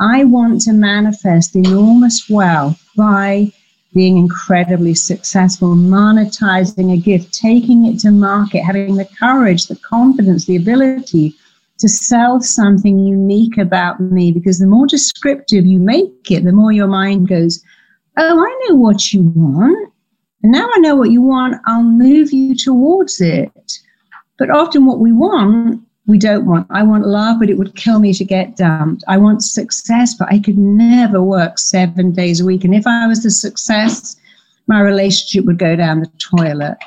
I 0.00 0.24
want 0.24 0.62
to 0.62 0.72
manifest 0.72 1.54
enormous 1.54 2.28
wealth 2.30 2.82
by 2.96 3.52
being 3.92 4.16
incredibly 4.16 4.94
successful, 4.94 5.74
monetizing 5.74 6.92
a 6.92 6.96
gift, 6.96 7.34
taking 7.34 7.86
it 7.86 7.98
to 8.00 8.10
market, 8.10 8.62
having 8.62 8.96
the 8.96 9.08
courage, 9.18 9.66
the 9.66 9.76
confidence, 9.76 10.46
the 10.46 10.56
ability 10.56 11.34
to 11.78 11.88
sell 11.88 12.40
something 12.40 13.04
unique 13.04 13.58
about 13.58 14.00
me. 14.00 14.32
Because 14.32 14.58
the 14.58 14.66
more 14.66 14.86
descriptive 14.86 15.66
you 15.66 15.78
make 15.78 16.30
it, 16.30 16.44
the 16.44 16.52
more 16.52 16.72
your 16.72 16.86
mind 16.86 17.28
goes, 17.28 17.62
Oh, 18.16 18.38
I 18.38 18.68
know 18.68 18.76
what 18.76 19.12
you 19.12 19.22
want. 19.22 19.92
Now 20.42 20.68
I 20.74 20.78
know 20.78 20.96
what 20.96 21.10
you 21.10 21.22
want, 21.22 21.60
I'll 21.66 21.82
move 21.82 22.32
you 22.32 22.54
towards 22.54 23.20
it. 23.20 23.78
But 24.38 24.50
often, 24.50 24.86
what 24.86 25.00
we 25.00 25.12
want, 25.12 25.82
we 26.06 26.18
don't 26.18 26.46
want. 26.46 26.66
I 26.70 26.82
want 26.82 27.06
love, 27.06 27.38
but 27.38 27.50
it 27.50 27.58
would 27.58 27.76
kill 27.76 28.00
me 28.00 28.14
to 28.14 28.24
get 28.24 28.56
dumped. 28.56 29.04
I 29.06 29.18
want 29.18 29.42
success, 29.42 30.14
but 30.14 30.28
I 30.32 30.38
could 30.38 30.56
never 30.56 31.22
work 31.22 31.58
seven 31.58 32.12
days 32.12 32.40
a 32.40 32.44
week. 32.46 32.64
And 32.64 32.74
if 32.74 32.86
I 32.86 33.06
was 33.06 33.22
the 33.22 33.30
success, 33.30 34.16
my 34.66 34.80
relationship 34.80 35.44
would 35.44 35.58
go 35.58 35.76
down 35.76 36.00
the 36.00 36.10
toilet. 36.18 36.78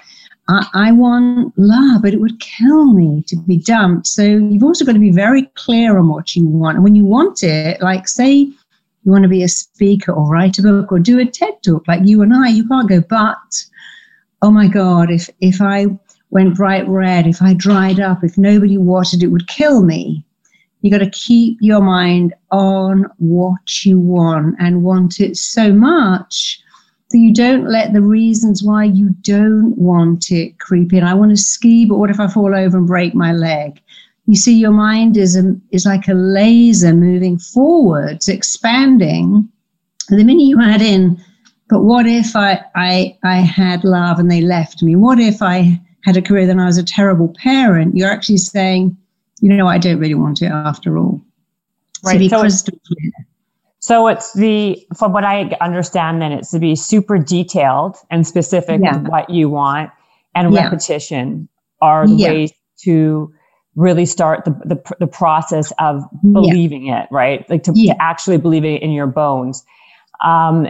I, 0.49 0.67
I 0.73 0.91
want 0.91 1.53
love, 1.57 2.01
but 2.01 2.13
it 2.13 2.19
would 2.19 2.39
kill 2.39 2.93
me 2.93 3.23
to 3.27 3.35
be 3.37 3.57
dumped. 3.57 4.07
So 4.07 4.23
you've 4.23 4.63
also 4.63 4.83
got 4.83 4.93
to 4.93 4.99
be 4.99 5.11
very 5.11 5.43
clear 5.55 5.97
on 5.97 6.09
what 6.09 6.35
you 6.35 6.47
want. 6.47 6.75
And 6.75 6.83
when 6.83 6.95
you 6.95 7.05
want 7.05 7.43
it, 7.43 7.81
like 7.81 8.07
say, 8.07 8.49
you 9.03 9.11
want 9.11 9.23
to 9.23 9.29
be 9.29 9.43
a 9.43 9.47
speaker 9.47 10.11
or 10.11 10.29
write 10.29 10.57
a 10.57 10.61
book 10.61 10.91
or 10.91 10.99
do 10.99 11.19
a 11.19 11.25
TED 11.25 11.61
talk 11.63 11.87
like 11.87 12.01
you 12.05 12.21
and 12.21 12.33
I, 12.33 12.47
you 12.47 12.67
can't 12.67 12.89
go, 12.89 13.01
but 13.01 13.63
oh 14.41 14.51
my 14.51 14.67
God, 14.67 15.11
if 15.11 15.29
if 15.41 15.61
I 15.61 15.87
went 16.29 16.55
bright 16.55 16.87
red, 16.87 17.27
if 17.27 17.41
I 17.41 17.53
dried 17.53 17.99
up, 17.99 18.23
if 18.23 18.37
nobody 18.37 18.77
watered, 18.77 19.23
it 19.23 19.27
would 19.27 19.47
kill 19.47 19.83
me. 19.83 20.25
You 20.81 20.91
got 20.91 20.97
to 20.97 21.09
keep 21.09 21.57
your 21.61 21.81
mind 21.81 22.33
on 22.51 23.05
what 23.17 23.85
you 23.85 23.99
want 23.99 24.55
and 24.59 24.83
want 24.83 25.19
it 25.19 25.37
so 25.37 25.71
much 25.71 26.59
that 27.11 27.19
you 27.19 27.33
don't 27.33 27.69
let 27.69 27.93
the 27.93 28.01
reasons 28.01 28.63
why 28.63 28.83
you 28.83 29.11
don't 29.21 29.77
want 29.77 30.31
it 30.31 30.59
creep 30.59 30.91
in. 30.91 31.03
I 31.03 31.13
want 31.13 31.31
to 31.31 31.37
ski, 31.37 31.85
but 31.85 31.97
what 31.97 32.09
if 32.09 32.19
I 32.19 32.27
fall 32.27 32.55
over 32.55 32.77
and 32.77 32.87
break 32.87 33.13
my 33.13 33.31
leg? 33.31 33.79
You 34.25 34.35
see 34.35 34.57
your 34.57 34.71
mind 34.71 35.17
is 35.17 35.35
a, 35.35 35.55
is 35.71 35.85
like 35.85 36.07
a 36.07 36.13
laser 36.13 36.93
moving 36.93 37.37
forwards 37.37 38.27
expanding 38.27 39.47
and 40.09 40.19
the 40.19 40.23
minute 40.23 40.43
you 40.43 40.61
add 40.61 40.81
in 40.81 41.19
but 41.69 41.83
what 41.83 42.05
if 42.05 42.35
I, 42.35 42.61
I 42.75 43.17
i 43.23 43.37
had 43.37 43.83
love 43.83 44.19
and 44.19 44.31
they 44.31 44.41
left 44.41 44.81
me 44.83 44.95
what 44.95 45.19
if 45.19 45.41
i 45.41 45.79
had 46.03 46.17
a 46.17 46.21
career 46.21 46.45
then 46.45 46.59
i 46.59 46.65
was 46.65 46.77
a 46.77 46.83
terrible 46.83 47.33
parent 47.37 47.95
you're 47.95 48.11
actually 48.11 48.37
saying 48.37 48.97
you 49.41 49.53
know 49.53 49.67
i 49.67 49.77
don't 49.77 49.99
really 49.99 50.15
want 50.15 50.41
it 50.41 50.51
after 50.51 50.97
all 50.97 51.21
right 52.03 52.29
so, 52.29 52.43
it's, 52.43 52.65
so 53.79 54.07
it's 54.07 54.33
the 54.33 54.85
from 54.97 55.13
what 55.13 55.23
i 55.23 55.43
understand 55.61 56.21
then 56.21 56.31
it's 56.31 56.51
to 56.51 56.59
be 56.59 56.75
super 56.75 57.17
detailed 57.17 57.97
and 58.09 58.25
specific 58.27 58.81
yeah. 58.83 58.97
what 58.99 59.29
you 59.29 59.49
want 59.49 59.89
and 60.35 60.53
yeah. 60.53 60.63
repetition 60.63 61.47
are 61.81 62.07
the 62.07 62.13
yeah. 62.13 62.29
ways 62.29 62.53
to 62.77 63.33
really 63.75 64.05
start 64.05 64.45
the, 64.45 64.51
the, 64.65 64.95
the 64.99 65.07
process 65.07 65.71
of 65.79 66.03
believing 66.31 66.87
yeah. 66.87 67.03
it, 67.03 67.09
right? 67.11 67.49
Like 67.49 67.63
to, 67.63 67.73
yeah. 67.75 67.93
to, 67.93 68.01
actually 68.01 68.37
believe 68.37 68.65
it 68.65 68.81
in 68.81 68.91
your 68.91 69.07
bones. 69.07 69.65
Um, 70.23 70.69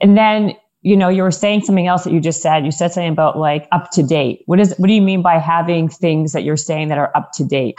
and 0.00 0.16
then, 0.16 0.54
you 0.82 0.96
know, 0.96 1.08
you 1.08 1.22
were 1.22 1.30
saying 1.30 1.62
something 1.62 1.86
else 1.86 2.04
that 2.04 2.12
you 2.12 2.20
just 2.20 2.42
said. 2.42 2.64
You 2.64 2.70
said 2.70 2.92
something 2.92 3.12
about 3.12 3.38
like 3.38 3.66
up 3.72 3.90
to 3.92 4.02
date. 4.02 4.42
What 4.46 4.60
is, 4.60 4.74
what 4.78 4.86
do 4.86 4.92
you 4.92 5.02
mean 5.02 5.22
by 5.22 5.38
having 5.38 5.88
things 5.88 6.32
that 6.32 6.44
you're 6.44 6.56
saying 6.56 6.88
that 6.88 6.98
are 6.98 7.10
up 7.16 7.32
to 7.32 7.44
date? 7.44 7.76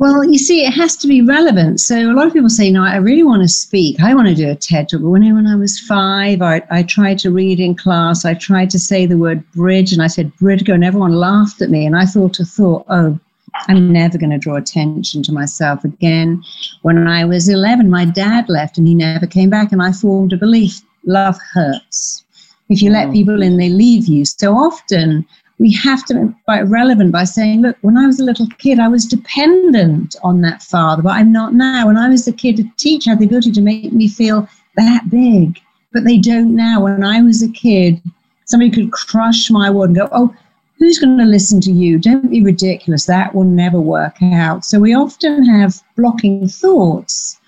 Well, 0.00 0.24
you 0.24 0.38
see, 0.38 0.64
it 0.64 0.72
has 0.72 0.96
to 0.96 1.06
be 1.06 1.20
relevant. 1.20 1.78
So 1.78 2.10
a 2.10 2.14
lot 2.14 2.26
of 2.26 2.32
people 2.32 2.48
say, 2.48 2.70
no, 2.70 2.82
I 2.82 2.96
really 2.96 3.22
want 3.22 3.42
to 3.42 3.48
speak. 3.48 4.00
I 4.00 4.14
want 4.14 4.28
to 4.28 4.34
do 4.34 4.48
a 4.48 4.54
TED 4.54 4.88
talk. 4.88 5.02
But 5.02 5.10
when, 5.10 5.34
when 5.34 5.46
I 5.46 5.56
was 5.56 5.78
five, 5.78 6.40
I, 6.40 6.62
I 6.70 6.84
tried 6.84 7.18
to 7.18 7.30
read 7.30 7.60
in 7.60 7.74
class. 7.74 8.24
I 8.24 8.32
tried 8.32 8.70
to 8.70 8.78
say 8.78 9.04
the 9.04 9.18
word 9.18 9.44
bridge 9.52 9.92
and 9.92 10.02
I 10.02 10.06
said 10.06 10.34
Bridger 10.36 10.72
and 10.72 10.84
everyone 10.84 11.12
laughed 11.12 11.60
at 11.60 11.68
me. 11.68 11.84
And 11.84 11.96
I 11.96 12.06
thought 12.06 12.40
a 12.40 12.46
thought, 12.46 12.86
oh, 12.88 13.20
I'm 13.68 13.92
never 13.92 14.18
going 14.18 14.30
to 14.30 14.38
draw 14.38 14.56
attention 14.56 15.22
to 15.24 15.32
myself 15.32 15.84
again. 15.84 16.42
When 16.82 17.06
I 17.06 17.24
was 17.24 17.48
11, 17.48 17.90
my 17.90 18.04
dad 18.04 18.48
left 18.48 18.78
and 18.78 18.86
he 18.86 18.94
never 18.94 19.26
came 19.26 19.50
back. 19.50 19.72
And 19.72 19.82
I 19.82 19.92
formed 19.92 20.32
a 20.32 20.36
belief 20.36 20.80
love 21.04 21.38
hurts. 21.52 22.24
If 22.68 22.82
you 22.82 22.90
let 22.90 23.08
mm. 23.08 23.12
people 23.12 23.42
in, 23.42 23.56
they 23.56 23.68
leave 23.68 24.06
you. 24.06 24.24
So 24.24 24.54
often 24.54 25.26
we 25.58 25.72
have 25.74 26.04
to 26.06 26.14
be 26.14 26.34
quite 26.46 26.62
relevant 26.62 27.12
by 27.12 27.24
saying, 27.24 27.62
look, 27.62 27.76
when 27.82 27.98
I 27.98 28.06
was 28.06 28.18
a 28.18 28.24
little 28.24 28.46
kid, 28.58 28.78
I 28.78 28.88
was 28.88 29.04
dependent 29.04 30.16
on 30.22 30.40
that 30.40 30.62
father, 30.62 31.02
but 31.02 31.10
I'm 31.10 31.32
not 31.32 31.52
now. 31.52 31.86
When 31.86 31.98
I 31.98 32.08
was 32.08 32.26
a 32.26 32.32
kid, 32.32 32.58
a 32.60 32.64
teacher 32.78 33.10
had 33.10 33.18
the 33.18 33.26
ability 33.26 33.52
to 33.52 33.60
make 33.60 33.92
me 33.92 34.08
feel 34.08 34.48
that 34.76 35.10
big, 35.10 35.60
but 35.92 36.04
they 36.04 36.16
don't 36.16 36.56
now. 36.56 36.82
When 36.82 37.04
I 37.04 37.20
was 37.20 37.42
a 37.42 37.50
kid, 37.50 38.00
somebody 38.46 38.70
could 38.70 38.92
crush 38.92 39.50
my 39.50 39.68
world 39.68 39.90
and 39.90 39.96
go, 39.96 40.08
oh, 40.12 40.34
who's 40.80 40.98
going 40.98 41.18
to 41.18 41.24
listen 41.24 41.60
to 41.60 41.70
you? 41.70 41.98
Don't 41.98 42.30
be 42.30 42.42
ridiculous. 42.42 43.04
That 43.04 43.34
will 43.34 43.44
never 43.44 43.80
work 43.80 44.16
out. 44.22 44.64
So 44.64 44.80
we 44.80 44.94
often 44.94 45.44
have 45.44 45.80
blocking 45.94 46.48
thoughts 46.48 47.38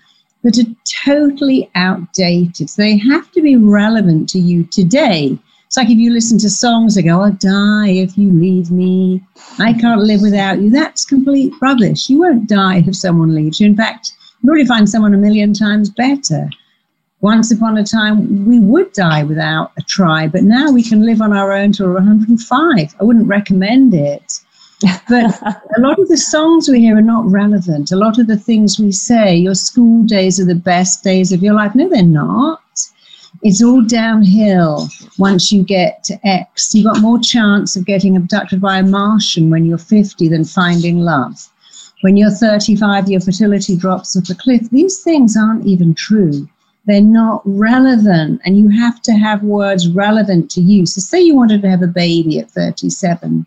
that 0.42 0.58
are 0.58 0.70
totally 1.04 1.70
outdated. 1.74 2.68
They 2.76 2.98
have 2.98 3.32
to 3.32 3.40
be 3.40 3.56
relevant 3.56 4.28
to 4.30 4.38
you 4.38 4.64
today. 4.64 5.38
It's 5.66 5.78
like 5.78 5.88
if 5.88 5.96
you 5.96 6.12
listen 6.12 6.36
to 6.40 6.50
songs 6.50 6.94
that 6.94 7.04
go, 7.04 7.22
I'll 7.22 7.32
die 7.32 7.88
if 7.88 8.18
you 8.18 8.30
leave 8.30 8.70
me. 8.70 9.22
I 9.58 9.72
can't 9.72 10.02
live 10.02 10.20
without 10.20 10.60
you. 10.60 10.68
That's 10.68 11.06
complete 11.06 11.54
rubbish. 11.62 12.10
You 12.10 12.20
won't 12.20 12.48
die 12.48 12.84
if 12.86 12.94
someone 12.94 13.34
leaves 13.34 13.58
you. 13.58 13.66
In 13.66 13.76
fact, 13.76 14.12
you'll 14.42 14.50
probably 14.50 14.66
find 14.66 14.86
someone 14.86 15.14
a 15.14 15.18
million 15.18 15.54
times 15.54 15.88
better. 15.88 16.50
Once 17.22 17.52
upon 17.52 17.78
a 17.78 17.84
time, 17.84 18.44
we 18.44 18.58
would 18.58 18.92
die 18.94 19.22
without 19.22 19.70
a 19.78 19.82
tribe, 19.82 20.32
but 20.32 20.42
now 20.42 20.72
we 20.72 20.82
can 20.82 21.06
live 21.06 21.22
on 21.22 21.32
our 21.32 21.52
own 21.52 21.70
till 21.70 21.92
105. 21.92 22.96
I 23.00 23.04
wouldn't 23.04 23.28
recommend 23.28 23.94
it. 23.94 24.40
But 25.08 25.40
a 25.76 25.80
lot 25.80 26.00
of 26.00 26.08
the 26.08 26.16
songs 26.16 26.68
we 26.68 26.80
hear 26.80 26.98
are 26.98 27.00
not 27.00 27.24
relevant. 27.30 27.92
A 27.92 27.96
lot 27.96 28.18
of 28.18 28.26
the 28.26 28.36
things 28.36 28.80
we 28.80 28.90
say, 28.90 29.36
your 29.36 29.54
school 29.54 30.02
days 30.02 30.40
are 30.40 30.44
the 30.44 30.56
best 30.56 31.04
days 31.04 31.30
of 31.30 31.44
your 31.44 31.54
life. 31.54 31.76
No, 31.76 31.88
they're 31.88 32.02
not. 32.02 32.60
It's 33.42 33.62
all 33.62 33.82
downhill 33.82 34.88
once 35.16 35.52
you 35.52 35.62
get 35.62 36.02
to 36.04 36.18
X. 36.26 36.74
You've 36.74 36.92
got 36.92 37.00
more 37.00 37.20
chance 37.20 37.76
of 37.76 37.86
getting 37.86 38.16
abducted 38.16 38.60
by 38.60 38.78
a 38.78 38.82
Martian 38.82 39.48
when 39.48 39.64
you're 39.64 39.78
50 39.78 40.28
than 40.28 40.44
finding 40.44 40.98
love. 40.98 41.48
When 42.00 42.16
you're 42.16 42.30
35, 42.30 43.08
your 43.08 43.20
fertility 43.20 43.76
drops 43.76 44.16
off 44.16 44.28
a 44.28 44.34
cliff. 44.34 44.68
These 44.70 45.02
things 45.04 45.36
aren't 45.36 45.66
even 45.66 45.94
true 45.94 46.48
they're 46.84 47.00
not 47.00 47.42
relevant 47.44 48.40
and 48.44 48.58
you 48.58 48.68
have 48.68 49.00
to 49.02 49.12
have 49.12 49.42
words 49.42 49.88
relevant 49.88 50.50
to 50.52 50.60
you. 50.60 50.84
So 50.86 51.00
say 51.00 51.20
you 51.20 51.36
wanted 51.36 51.62
to 51.62 51.70
have 51.70 51.82
a 51.82 51.86
baby 51.86 52.38
at 52.38 52.50
37. 52.50 53.46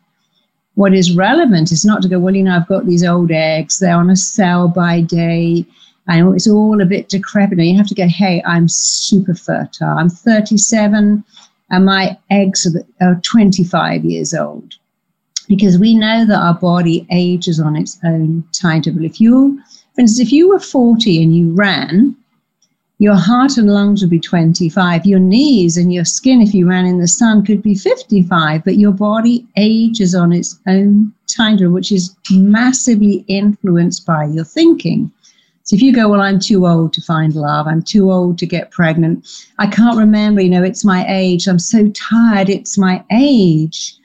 What 0.76 0.94
is 0.94 1.16
relevant 1.16 1.72
is 1.72 1.86
not 1.86 2.02
to 2.02 2.08
go, 2.08 2.20
well, 2.20 2.36
you 2.36 2.44
know, 2.44 2.56
I've 2.56 2.68
got 2.68 2.86
these 2.86 3.04
old 3.04 3.32
eggs, 3.32 3.80
they're 3.80 3.96
on 3.96 4.10
a 4.10 4.16
sell 4.16 4.68
by 4.68 5.02
date, 5.02 5.68
and 6.08 6.36
it's 6.36 6.50
all 6.50 6.82
a 6.82 6.86
bit 6.86 7.10
decrepit. 7.10 7.58
And 7.58 7.68
you 7.68 7.78
have 7.78 7.88
to 7.88 7.96
go, 7.96 8.08
hey, 8.08 8.42
I'm 8.46 8.68
super 8.68 9.34
fertile. 9.34 9.98
I'm 9.98 10.10
37 10.10 11.24
and 11.72 11.86
my 11.86 12.18
eggs 12.30 12.68
are 13.02 13.20
25 13.24 14.06
years 14.06 14.34
old. 14.34 14.76
Because 15.48 15.78
we 15.78 15.94
know 15.94 16.26
that 16.26 16.40
our 16.40 16.56
body 16.56 17.06
ages 17.12 17.60
on 17.60 17.76
its 17.76 18.00
own 18.04 18.44
timetable. 18.52 19.06
If 19.06 19.22
you, 19.22 19.62
for 19.94 20.02
instance, 20.02 20.20
if 20.20 20.32
you 20.32 20.50
were 20.50 20.60
40 20.60 21.22
and 21.22 21.36
you 21.36 21.54
ran, 21.54 22.16
Your 22.98 23.16
heart 23.16 23.58
and 23.58 23.70
lungs 23.70 24.02
would 24.02 24.10
be 24.10 24.20
25. 24.20 25.06
Your 25.06 25.20
knees 25.20 25.76
and 25.76 25.94
your 25.94 26.06
skin, 26.06 26.42
if 26.42 26.54
you 26.54 26.68
ran 26.68 26.86
in 26.86 27.00
the 27.00 27.08
sun, 27.08 27.44
could 27.44 27.62
be 27.62 27.76
55. 27.76 28.64
But 28.64 28.78
your 28.78 28.94
body 28.94 29.46
ages 29.58 30.16
on 30.16 30.32
its 30.32 30.58
own 30.66 31.14
time, 31.28 31.58
which 31.74 31.92
is 31.92 32.16
massively 32.32 33.26
influenced 33.28 34.06
by 34.06 34.26
your 34.26 34.46
thinking. 34.46 35.12
So 35.64 35.76
if 35.76 35.82
you 35.82 35.94
go, 35.94 36.08
well, 36.10 36.22
I'm 36.22 36.40
too 36.40 36.68
old 36.68 36.94
to 36.94 37.02
find 37.02 37.34
love, 37.34 37.66
I'm 37.68 37.82
too 37.82 38.12
old 38.12 38.38
to 38.38 38.46
get 38.46 38.70
pregnant, 38.70 39.28
I 39.58 39.66
can't 39.66 39.98
remember, 39.98 40.40
you 40.40 40.50
know, 40.50 40.64
it's 40.64 40.86
my 40.86 41.04
age, 41.08 41.48
I'm 41.48 41.58
so 41.58 41.90
tired, 41.90 42.52
it's 42.52 42.78
my 42.78 43.04
age. 43.12 43.98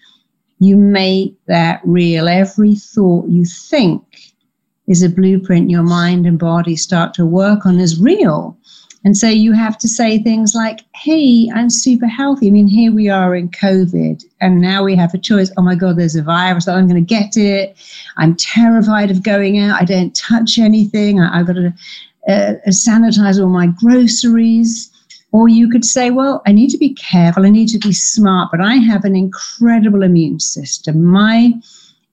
You 0.58 0.78
make 0.78 1.34
that 1.46 1.82
real. 1.84 2.28
Every 2.28 2.76
thought 2.76 3.28
you 3.28 3.44
think 3.44 4.02
is 4.88 5.02
a 5.02 5.08
blueprint 5.10 5.70
your 5.70 5.82
mind 5.82 6.26
and 6.26 6.38
body 6.38 6.76
start 6.76 7.12
to 7.14 7.26
work 7.26 7.66
on 7.66 7.78
as 7.78 8.00
real. 8.00 8.56
And 9.04 9.16
so 9.16 9.28
you 9.28 9.52
have 9.52 9.78
to 9.78 9.88
say 9.88 10.18
things 10.18 10.54
like, 10.54 10.80
hey, 10.94 11.50
I'm 11.54 11.70
super 11.70 12.06
healthy. 12.06 12.48
I 12.48 12.50
mean, 12.50 12.68
here 12.68 12.92
we 12.92 13.08
are 13.08 13.34
in 13.34 13.48
COVID, 13.48 14.22
and 14.40 14.60
now 14.60 14.84
we 14.84 14.94
have 14.94 15.14
a 15.14 15.18
choice. 15.18 15.50
Oh 15.56 15.62
my 15.62 15.74
God, 15.74 15.96
there's 15.96 16.16
a 16.16 16.22
virus. 16.22 16.68
I'm 16.68 16.86
going 16.86 17.02
to 17.02 17.14
get 17.14 17.36
it. 17.36 17.76
I'm 18.18 18.36
terrified 18.36 19.10
of 19.10 19.22
going 19.22 19.58
out. 19.58 19.80
I 19.80 19.84
don't 19.86 20.14
touch 20.14 20.58
anything. 20.58 21.18
I, 21.18 21.38
have 21.38 21.46
got 21.46 21.54
to 21.54 21.74
uh, 22.28 22.54
sanitize 22.68 23.40
all 23.40 23.48
my 23.48 23.68
groceries. 23.68 24.90
Or 25.32 25.48
you 25.48 25.70
could 25.70 25.84
say, 25.84 26.10
well, 26.10 26.42
I 26.46 26.52
need 26.52 26.70
to 26.70 26.78
be 26.78 26.92
careful. 26.94 27.46
I 27.46 27.50
need 27.50 27.68
to 27.68 27.78
be 27.78 27.92
smart, 27.92 28.50
but 28.50 28.60
I 28.60 28.74
have 28.74 29.04
an 29.04 29.14
incredible 29.14 30.02
immune 30.02 30.40
system. 30.40 31.04
My 31.04 31.52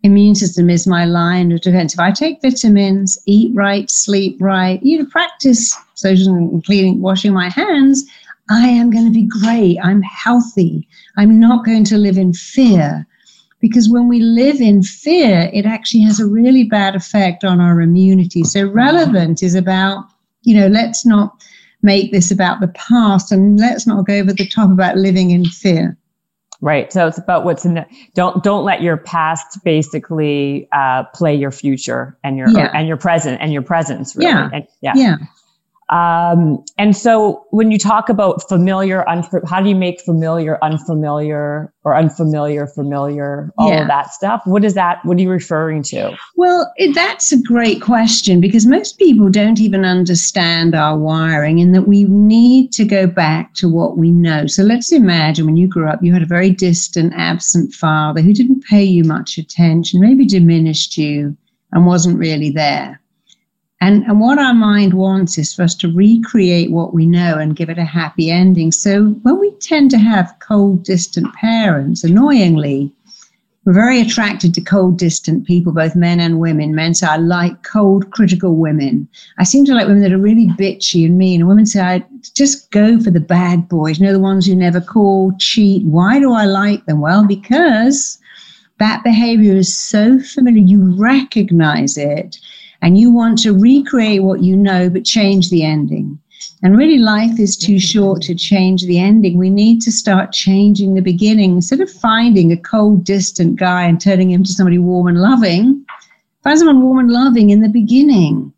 immune 0.03 0.35
system 0.35 0.69
is 0.69 0.87
my 0.87 1.03
line 1.05 1.51
of 1.51 1.61
defense. 1.61 1.95
If 1.95 1.99
I 1.99 2.11
take 2.11 2.41
vitamins, 2.41 3.19
eat 3.25 3.53
right, 3.55 3.89
sleep 3.89 4.37
right, 4.39 4.81
you 4.83 4.99
know, 4.99 5.05
practice 5.09 5.75
social 5.97 6.61
cleaning, 6.65 7.01
washing 7.01 7.33
my 7.33 7.49
hands, 7.49 8.05
I 8.49 8.67
am 8.67 8.89
going 8.89 9.05
to 9.05 9.11
be 9.11 9.23
great. 9.23 9.77
I'm 9.83 10.01
healthy. 10.01 10.87
I'm 11.17 11.39
not 11.39 11.65
going 11.65 11.83
to 11.85 11.97
live 11.97 12.17
in 12.17 12.33
fear. 12.33 13.05
Because 13.59 13.89
when 13.89 14.07
we 14.07 14.19
live 14.19 14.61
in 14.61 14.83
fear, 14.83 15.49
it 15.51 15.65
actually 15.65 16.01
has 16.01 16.19
a 16.19 16.27
really 16.27 16.63
bad 16.63 16.95
effect 16.95 17.43
on 17.43 17.59
our 17.59 17.81
immunity. 17.81 18.43
So, 18.43 18.67
relevant 18.67 19.41
is 19.41 19.55
about, 19.55 20.05
you 20.43 20.55
know, 20.55 20.67
let's 20.67 21.05
not 21.05 21.43
make 21.81 22.11
this 22.11 22.29
about 22.29 22.59
the 22.59 22.67
past 22.69 23.31
and 23.31 23.59
let's 23.59 23.87
not 23.87 24.05
go 24.05 24.13
over 24.13 24.31
the 24.31 24.47
top 24.47 24.69
about 24.69 24.97
living 24.97 25.31
in 25.31 25.45
fear. 25.45 25.97
Right. 26.59 26.91
So 26.91 27.07
it's 27.07 27.19
about 27.19 27.45
what's 27.45 27.65
in 27.65 27.75
the, 27.75 27.85
don't, 28.15 28.43
don't 28.43 28.65
let 28.65 28.81
your 28.81 28.97
past 28.97 29.63
basically, 29.63 30.67
uh, 30.71 31.03
play 31.13 31.35
your 31.35 31.51
future 31.51 32.17
and 32.23 32.35
your, 32.35 32.49
yeah. 32.49 32.71
and 32.73 32.87
your 32.87 32.97
present 32.97 33.39
and 33.41 33.53
your 33.53 33.61
presence. 33.61 34.15
Really. 34.15 34.31
Yeah. 34.31 34.49
And, 34.51 34.67
yeah. 34.81 34.93
Yeah. 34.95 35.15
Um, 35.89 36.63
and 36.77 36.95
so 36.97 37.45
when 37.51 37.71
you 37.71 37.77
talk 37.77 38.09
about 38.09 38.47
familiar, 38.49 39.05
unf- 39.07 39.47
how 39.47 39.61
do 39.61 39.69
you 39.69 39.75
make 39.75 40.01
familiar 40.01 40.61
unfamiliar 40.61 41.73
or 41.85 41.95
unfamiliar 41.95 42.67
familiar, 42.67 43.53
all 43.57 43.69
yeah. 43.69 43.81
of 43.81 43.87
that 43.87 44.11
stuff? 44.13 44.41
What 44.45 44.65
is 44.65 44.73
that? 44.73 44.99
What 45.05 45.17
are 45.17 45.21
you 45.21 45.29
referring 45.29 45.83
to? 45.83 46.17
Well, 46.35 46.71
it, 46.75 46.93
that's 46.93 47.31
a 47.31 47.41
great 47.41 47.81
question 47.81 48.41
because 48.41 48.65
most 48.65 48.97
people 48.97 49.29
don't 49.29 49.61
even 49.61 49.85
understand 49.85 50.75
our 50.75 50.97
wiring 50.97 51.59
in 51.59 51.71
that 51.71 51.87
we 51.87 52.03
need 52.03 52.73
to 52.73 52.83
go 52.83 53.07
back 53.07 53.53
to 53.55 53.69
what 53.69 53.97
we 53.97 54.11
know. 54.11 54.45
So 54.47 54.63
let's 54.63 54.91
imagine 54.91 55.45
when 55.45 55.57
you 55.57 55.67
grew 55.67 55.87
up, 55.87 56.03
you 56.03 56.11
had 56.11 56.21
a 56.21 56.27
very 56.27 56.49
distant, 56.49 57.13
absent 57.15 57.73
father 57.73 58.21
who 58.21 58.33
didn't 58.33 58.65
pay 58.65 58.83
you 58.83 59.05
much 59.05 59.37
attention, 59.37 60.01
maybe 60.01 60.25
diminished 60.25 60.97
you 60.97 61.37
and 61.71 61.85
wasn't 61.85 62.19
really 62.19 62.49
there. 62.49 62.99
And, 63.79 64.03
and 64.05 64.19
what 64.19 64.39
our 64.39 64.55
mind 64.55 64.95
wants 64.95 65.37
is 65.37 65.53
for 65.53 65.61
us 65.61 65.75
to 65.75 65.91
recreate 65.91 66.71
what 66.71 66.93
we 66.93 67.05
know 67.05 67.37
and 67.37 67.55
give 67.55 67.69
it 67.69 67.77
a 67.77 67.85
happy 67.85 68.31
ending. 68.31 68.71
So 68.71 69.09
when 69.21 69.39
we 69.39 69.51
tend 69.59 69.91
to 69.91 69.99
have 69.99 70.35
cold, 70.39 70.83
distant 70.83 71.33
parents, 71.35 72.03
annoyingly, 72.03 72.91
we're 73.65 73.73
very 73.73 73.99
attracted 73.99 74.53
to 74.53 74.61
cold, 74.61 74.97
distant 74.97 75.45
people, 75.45 75.73
both 75.73 75.93
men 75.93 76.21
and 76.21 76.39
women. 76.39 76.73
Men 76.73 76.93
say, 76.93 77.05
I 77.05 77.17
like 77.17 77.63
cold, 77.63 78.11
critical 78.11 78.55
women. 78.55 79.09
I 79.37 79.43
seem 79.43 79.65
to 79.65 79.73
like 79.73 79.87
women 79.87 80.01
that 80.03 80.13
are 80.13 80.17
really 80.17 80.47
bitchy 80.47 81.05
and 81.05 81.17
mean. 81.17 81.41
And 81.41 81.49
women 81.49 81.65
say, 81.65 81.81
I 81.81 82.03
just 82.33 82.71
go 82.71 82.97
for 82.99 83.11
the 83.11 83.19
bad 83.19 83.67
boys, 83.67 83.99
you 83.99 84.05
know, 84.05 84.13
the 84.13 84.19
ones 84.19 84.45
who 84.45 84.55
never 84.55 84.79
call, 84.79 85.33
cheat. 85.37 85.85
Why 85.85 86.17
do 86.17 86.31
I 86.31 86.45
like 86.45 86.85
them? 86.85 87.01
Well, 87.01 87.27
because 87.27 88.17
that 88.79 89.03
behavior 89.03 89.55
is 89.55 89.77
so 89.77 90.17
familiar, 90.19 90.63
you 90.63 90.95
recognize 90.97 91.97
it 91.97 92.39
and 92.87 92.97
you 92.97 93.11
want 93.11 93.37
to 93.37 93.51
recreate 93.51 94.23
what 94.23 94.41
you 94.41 94.55
know 94.55 94.89
but 94.89 95.03
change 95.03 95.49
the 95.49 95.61
ending. 95.61 96.17
And 96.63 96.77
really, 96.77 96.99
life 96.99 97.37
is 97.37 97.57
too 97.57 97.81
short 97.81 98.21
to 98.21 98.33
change 98.33 98.83
the 98.83 98.97
ending. 98.97 99.37
We 99.37 99.49
need 99.49 99.81
to 99.81 99.91
start 99.91 100.31
changing 100.31 100.93
the 100.93 101.01
beginning. 101.01 101.51
Instead 101.51 101.81
of 101.81 101.91
finding 101.91 102.53
a 102.53 102.57
cold, 102.57 103.03
distant 103.03 103.57
guy 103.57 103.83
and 103.83 103.99
turning 103.99 104.31
him 104.31 104.41
to 104.45 104.53
somebody 104.53 104.77
warm 104.77 105.07
and 105.07 105.21
loving, 105.21 105.85
find 106.45 106.57
someone 106.57 106.81
warm 106.81 106.99
and 106.99 107.11
loving 107.11 107.49
in 107.49 107.59
the 107.59 107.67
beginning. 107.67 108.53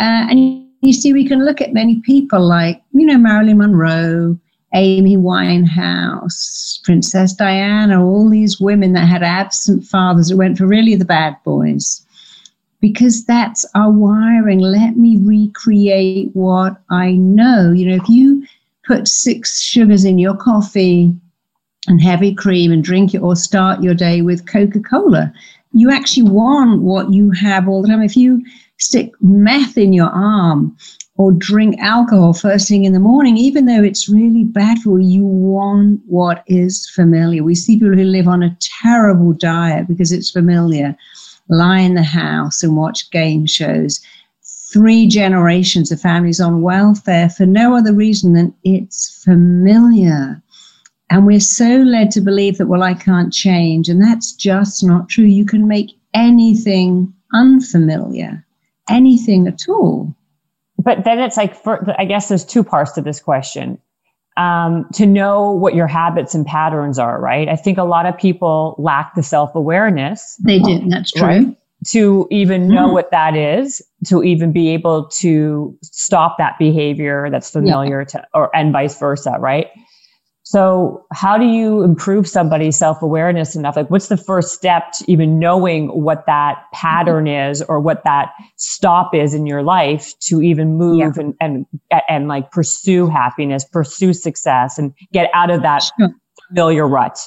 Uh, 0.00 0.26
and 0.28 0.66
you 0.80 0.92
see, 0.92 1.12
we 1.12 1.24
can 1.24 1.44
look 1.44 1.60
at 1.60 1.72
many 1.72 2.00
people 2.00 2.44
like, 2.44 2.82
you 2.90 3.06
know, 3.06 3.18
Marilyn 3.18 3.58
Monroe, 3.58 4.36
Amy 4.74 5.16
Winehouse, 5.16 6.82
Princess 6.82 7.32
Diana, 7.34 8.04
all 8.04 8.28
these 8.28 8.60
women 8.60 8.94
that 8.94 9.06
had 9.06 9.22
absent 9.22 9.84
fathers 9.84 10.30
who 10.30 10.36
went 10.36 10.58
for 10.58 10.66
really 10.66 10.96
the 10.96 11.04
bad 11.04 11.36
boys 11.44 12.03
because 12.84 13.24
that's 13.24 13.64
our 13.74 13.90
wiring. 13.90 14.58
Let 14.58 14.98
me 14.98 15.16
recreate 15.16 16.28
what 16.34 16.76
I 16.90 17.12
know. 17.12 17.72
You 17.72 17.88
know, 17.88 17.94
if 17.94 18.06
you 18.10 18.46
put 18.86 19.08
six 19.08 19.62
sugars 19.62 20.04
in 20.04 20.18
your 20.18 20.36
coffee 20.36 21.10
and 21.86 22.02
heavy 22.02 22.34
cream 22.34 22.70
and 22.72 22.84
drink 22.84 23.14
it 23.14 23.22
or 23.22 23.36
start 23.36 23.82
your 23.82 23.94
day 23.94 24.20
with 24.20 24.46
Coca 24.46 24.80
Cola, 24.80 25.32
you 25.72 25.90
actually 25.90 26.28
want 26.28 26.82
what 26.82 27.10
you 27.10 27.30
have 27.30 27.68
all 27.68 27.80
the 27.80 27.88
time. 27.88 28.02
If 28.02 28.18
you 28.18 28.44
stick 28.76 29.12
meth 29.22 29.78
in 29.78 29.94
your 29.94 30.10
arm 30.10 30.76
or 31.16 31.32
drink 31.32 31.80
alcohol 31.80 32.34
first 32.34 32.68
thing 32.68 32.84
in 32.84 32.92
the 32.92 33.00
morning, 33.00 33.38
even 33.38 33.64
though 33.64 33.82
it's 33.82 34.10
really 34.10 34.44
bad 34.44 34.76
for 34.80 35.00
you, 35.00 35.08
you 35.08 35.24
want 35.24 36.02
what 36.04 36.44
is 36.48 36.86
familiar. 36.90 37.44
We 37.44 37.54
see 37.54 37.78
people 37.78 37.96
who 37.96 38.04
live 38.04 38.28
on 38.28 38.42
a 38.42 38.54
terrible 38.60 39.32
diet 39.32 39.88
because 39.88 40.12
it's 40.12 40.30
familiar 40.30 40.94
lie 41.48 41.80
in 41.80 41.94
the 41.94 42.02
house 42.02 42.62
and 42.62 42.76
watch 42.76 43.10
game 43.10 43.46
shows. 43.46 44.00
Three 44.72 45.06
generations 45.06 45.92
of 45.92 46.00
families 46.00 46.40
on 46.40 46.62
welfare 46.62 47.30
for 47.30 47.46
no 47.46 47.76
other 47.76 47.94
reason 47.94 48.32
than 48.32 48.54
it's 48.64 49.22
familiar. 49.22 50.42
And 51.10 51.26
we're 51.26 51.40
so 51.40 51.76
led 51.78 52.10
to 52.12 52.20
believe 52.20 52.58
that, 52.58 52.66
well, 52.66 52.82
I 52.82 52.94
can't 52.94 53.32
change. 53.32 53.88
And 53.88 54.02
that's 54.02 54.32
just 54.32 54.82
not 54.82 55.08
true. 55.08 55.24
You 55.24 55.44
can 55.44 55.68
make 55.68 55.96
anything 56.12 57.12
unfamiliar, 57.32 58.44
anything 58.88 59.46
at 59.46 59.68
all. 59.68 60.14
But 60.78 61.04
then 61.04 61.20
it's 61.20 61.36
like, 61.36 61.54
for, 61.54 61.94
I 61.98 62.04
guess 62.04 62.28
there's 62.28 62.44
two 62.44 62.64
parts 62.64 62.92
to 62.92 63.00
this 63.00 63.20
question 63.20 63.78
um, 64.36 64.86
to 64.94 65.06
know 65.06 65.52
what 65.52 65.74
your 65.74 65.86
habits 65.86 66.34
and 66.34 66.44
patterns 66.44 66.98
are, 66.98 67.20
right? 67.20 67.48
I 67.48 67.56
think 67.56 67.78
a 67.78 67.84
lot 67.84 68.06
of 68.06 68.16
people 68.16 68.74
lack 68.78 69.14
the 69.14 69.22
self 69.22 69.54
awareness. 69.54 70.36
They 70.44 70.58
do. 70.58 70.80
That's 70.88 71.12
true. 71.12 71.22
Right? 71.22 71.56
To 71.88 72.26
even 72.30 72.68
know 72.68 72.88
mm. 72.88 72.92
what 72.94 73.10
that 73.10 73.36
is, 73.36 73.82
to 74.06 74.22
even 74.22 74.52
be 74.52 74.70
able 74.70 75.08
to 75.08 75.76
stop 75.82 76.38
that 76.38 76.58
behavior 76.58 77.28
that's 77.30 77.50
familiar 77.50 78.00
yeah. 78.00 78.20
to, 78.20 78.26
or 78.32 78.56
and 78.56 78.72
vice 78.72 78.98
versa, 78.98 79.36
right? 79.38 79.68
So, 80.46 81.06
how 81.10 81.38
do 81.38 81.46
you 81.46 81.82
improve 81.82 82.28
somebody's 82.28 82.76
self 82.76 83.00
awareness 83.00 83.56
enough? 83.56 83.76
Like, 83.76 83.88
what's 83.88 84.08
the 84.08 84.18
first 84.18 84.54
step 84.54 84.92
to 84.92 85.10
even 85.10 85.38
knowing 85.38 85.88
what 85.88 86.26
that 86.26 86.56
mm-hmm. 86.56 86.76
pattern 86.76 87.26
is 87.26 87.62
or 87.62 87.80
what 87.80 88.04
that 88.04 88.32
stop 88.56 89.14
is 89.14 89.32
in 89.32 89.46
your 89.46 89.62
life 89.62 90.12
to 90.20 90.42
even 90.42 90.76
move 90.76 90.98
yeah. 90.98 91.12
and, 91.16 91.34
and, 91.40 91.66
and 92.10 92.28
like 92.28 92.50
pursue 92.50 93.06
happiness, 93.06 93.64
pursue 93.64 94.12
success, 94.12 94.78
and 94.78 94.92
get 95.14 95.30
out 95.32 95.50
of 95.50 95.62
that 95.62 95.82
sure. 95.98 96.10
familiar 96.48 96.86
rut? 96.86 97.18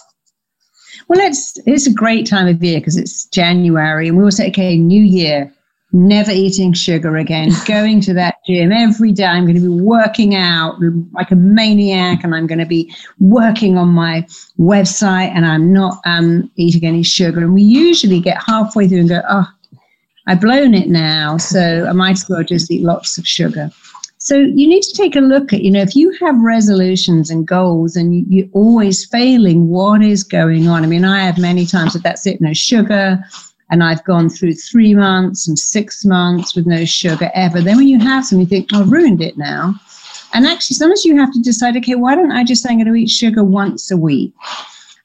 Well, 1.08 1.19
it's, 1.19 1.58
it's 1.65 1.88
a 1.88 1.93
great 1.93 2.27
time 2.27 2.47
of 2.47 2.63
year 2.63 2.80
because 2.80 2.97
it's 2.97 3.25
January 3.25 4.10
and 4.10 4.17
we 4.17 4.23
will 4.23 4.32
say, 4.32 4.49
okay, 4.49 4.77
new 4.77 5.01
year, 5.01 5.51
never 5.93 6.32
eating 6.32 6.73
sugar 6.73 7.17
again, 7.17 7.52
going 7.65 8.02
to 8.02 8.13
that 8.13 8.36
gym 8.45 8.71
every 8.71 9.12
day. 9.12 9.26
I'm 9.26 9.45
going 9.45 9.56
to 9.56 9.62
be 9.62 9.84
working 9.84 10.36
out 10.36 10.76
like 11.13 11.32
a 11.32 11.36
maniac 11.36 12.23
and 12.23 12.36
I'm 12.36 12.47
going 12.47 12.60
to 12.60 12.65
be 12.65 12.93
working 13.19 13.78
on 13.78 13.89
my 13.89 14.26
website 14.60 15.30
and 15.30 15.45
I'm 15.45 15.71
not 15.73 16.00
um, 16.06 16.52
eating 16.56 16.86
any 16.86 17.04
sugar. 17.04 17.39
And 17.39 17.54
we 17.54 17.63
usually 17.63 18.19
get 18.19 18.41
halfway 18.45 18.88
through 18.88 19.00
and 19.00 19.10
go, 19.10 19.21
oh, 19.30 19.47
I've 20.28 20.41
blown 20.41 20.73
it 20.73 20.89
now. 20.89 21.38
So 21.38 21.86
I 21.88 21.93
might 21.93 22.12
as 22.12 22.30
well 22.30 22.43
just 22.43 22.69
eat 22.69 22.84
lots 22.84 23.17
of 23.17 23.26
sugar. 23.26 23.71
So 24.19 24.36
you 24.36 24.67
need 24.67 24.82
to 24.82 24.93
take 24.93 25.15
a 25.15 25.21
look 25.21 25.54
at, 25.54 25.62
you 25.62 25.71
know, 25.71 25.82
if 25.82 25.95
you 25.95 26.12
have 26.19 26.38
resolutions 26.41 27.30
and 27.30 27.47
goals 27.47 27.95
and 27.95 28.26
you're 28.30 28.50
always 28.52 29.06
failing, 29.06 29.69
what 29.69 30.02
is 30.02 30.26
going 30.26 30.67
on? 30.67 30.84
I 30.84 30.88
mean, 30.88 31.06
I 31.06 31.23
have 31.23 31.38
many 31.38 31.65
times 31.65 31.93
that 31.93 32.04
that's 32.04 32.28
it, 32.28 32.41
no 32.41 32.52
sugar, 32.52 33.23
and 33.69 33.84
I've 33.84 34.03
gone 34.06 34.30
through 34.30 34.53
three 34.53 34.93
months 34.93 35.47
and 35.47 35.60
six 35.60 36.06
months 36.06 36.56
with 36.56 36.65
no 36.65 36.86
sugar 36.86 37.30
ever. 37.34 37.62
Then 37.62 37.77
when 37.77 37.88
you 37.88 37.99
have 37.99 38.25
some, 38.25 38.39
you 38.39 38.45
think, 38.45 38.69
oh, 38.73 38.82
I've 38.82 38.91
ruined 38.91 39.21
it 39.21 39.38
now. 39.38 39.75
And 40.34 40.45
actually, 40.45 40.75
sometimes 40.75 41.06
you 41.06 41.17
have 41.17 41.34
to 41.34 41.41
decide, 41.41 41.75
okay, 41.77 41.95
why 41.95 42.15
don't 42.15 42.32
I 42.32 42.43
just 42.43 42.63
say 42.63 42.69
I'm 42.69 42.77
going 42.77 42.88
to 42.88 42.95
eat 42.95 43.10
sugar 43.10 43.43
once 43.43 43.91
a 43.91 43.97
week? 43.97 44.34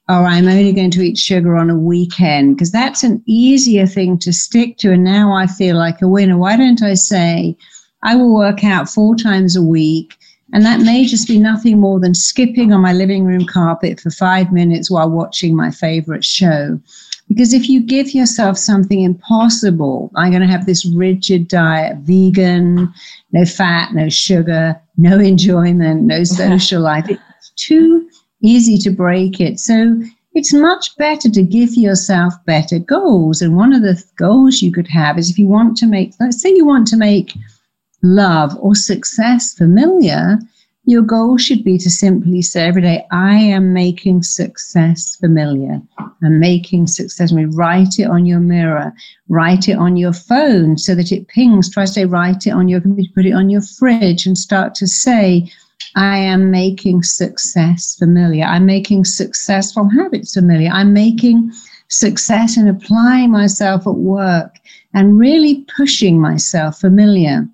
Or 0.09 0.27
I'm 0.27 0.49
only 0.49 0.73
going 0.73 0.91
to 0.93 1.03
eat 1.03 1.17
sugar 1.17 1.57
on 1.57 1.71
a 1.71 1.79
weekend 1.79 2.57
because 2.57 2.73
that's 2.73 3.03
an 3.03 3.23
easier 3.27 3.87
thing 3.87 4.19
to 4.19 4.33
stick 4.33 4.79
to. 4.79 4.93
And 4.93 5.05
now 5.05 5.33
I 5.33 5.47
feel 5.47 5.77
like 5.77 6.03
a 6.03 6.09
winner. 6.09 6.37
Why 6.37 6.57
don't 6.57 6.83
I 6.83 6.95
say 6.95 7.57
I 8.03 8.17
will 8.17 8.35
work 8.35 8.65
out 8.65 8.89
four 8.89 9.15
times 9.15 9.57
a 9.57 9.63
week? 9.63 10.17
And 10.53 10.65
that 10.67 10.81
may 10.81 11.07
just 11.07 11.29
be 11.29 11.39
nothing 11.39 11.81
more 11.81 11.99
than 11.99 12.15
skipping 12.15 12.73
on 12.73 12.83
my 12.83 12.93
living 12.93 13.25
room 13.25 13.47
carpet 13.47 14.01
for 14.01 14.11
five 14.11 14.53
minutes 14.53 14.91
while 14.91 15.09
watching 15.09 15.57
my 15.57 15.71
favorite 15.71 16.25
show. 16.25 16.79
Because 17.33 17.55
if 17.55 17.67
you 17.67 17.81
give 17.81 18.15
yourself 18.15 18.59
something 18.59 19.01
impossible, 19.01 20.11
I'm 20.17 20.31
going 20.31 20.43
to 20.43 20.49
have 20.49 20.67
this 20.67 20.85
rigid 20.85 21.49
diet, 21.49 21.97
vegan, 21.99 22.93
no 23.33 23.45
fat, 23.47 23.95
no 23.95 24.11
sugar, 24.11 24.79
no 24.99 25.19
enjoyment, 25.33 26.03
no 26.03 26.25
social 26.25 26.83
life. 26.91 27.07
It's 27.09 27.53
too 27.57 28.07
easy 28.43 28.77
to 28.79 28.91
break 28.91 29.41
it. 29.41 29.59
So 29.59 29.99
it's 30.35 30.53
much 30.53 30.95
better 30.99 31.31
to 31.31 31.43
give 31.43 31.75
yourself 31.75 32.35
better 32.45 32.79
goals. 32.79 33.41
And 33.41 33.57
one 33.57 33.73
of 33.73 33.81
the 33.81 34.03
goals 34.17 34.61
you 34.61 34.71
could 34.71 34.89
have 34.89 35.19
is 35.19 35.31
if 35.31 35.39
you 35.39 35.47
want 35.47 35.79
to 35.79 35.87
make, 35.87 36.13
let's 36.21 36.43
say 36.43 36.51
you 36.55 36.67
want 36.67 36.87
to 36.89 36.99
make 36.99 37.33
love 38.03 38.55
or 38.61 38.75
success 38.75 39.55
familiar, 39.55 40.39
your 40.85 41.03
goal 41.03 41.39
should 41.39 41.65
be 41.65 41.79
to 41.79 41.89
simply 41.89 42.43
say 42.43 42.67
every 42.67 42.83
day, 42.83 43.07
I 43.11 43.37
am 43.37 43.73
making 43.73 44.23
success 44.23 45.17
familiar. 45.17 45.81
I'm 46.25 46.39
making 46.39 46.87
success. 46.87 47.33
Mean, 47.33 47.51
write 47.51 47.99
it 47.99 48.09
on 48.09 48.27
your 48.27 48.41
mirror, 48.41 48.93
write 49.29 49.69
it 49.69 49.77
on 49.77 49.97
your 49.97 50.13
phone 50.13 50.79
so 50.79 50.95
that 50.95 51.13
it 51.13 51.29
pings. 51.29 51.71
Try 51.71 51.85
to 51.85 51.93
say, 51.93 52.05
write 52.05 52.47
it 52.47 52.51
on 52.53 52.69
your 52.69 52.81
computer, 52.81 53.11
put 53.15 53.27
it 53.27 53.33
on 53.33 53.51
your 53.51 53.63
fridge, 53.63 54.27
and 54.27 54.39
start 54.39 54.75
to 54.77 54.87
say, 54.87 55.51
I 55.97 56.17
am 56.17 56.51
making 56.51 57.03
success 57.03 57.97
familiar. 57.99 58.45
I'm 58.45 58.67
making 58.67 59.05
successful 59.05 59.89
habits 59.89 60.35
familiar. 60.35 60.71
I'm 60.71 60.93
making 60.93 61.53
success 61.89 62.57
in 62.57 62.69
applying 62.69 63.31
myself 63.31 63.87
at 63.87 63.97
work 63.97 64.57
and 64.95 65.19
really 65.19 65.67
pushing 65.77 66.21
myself 66.21 66.81
familiar. 66.81 67.47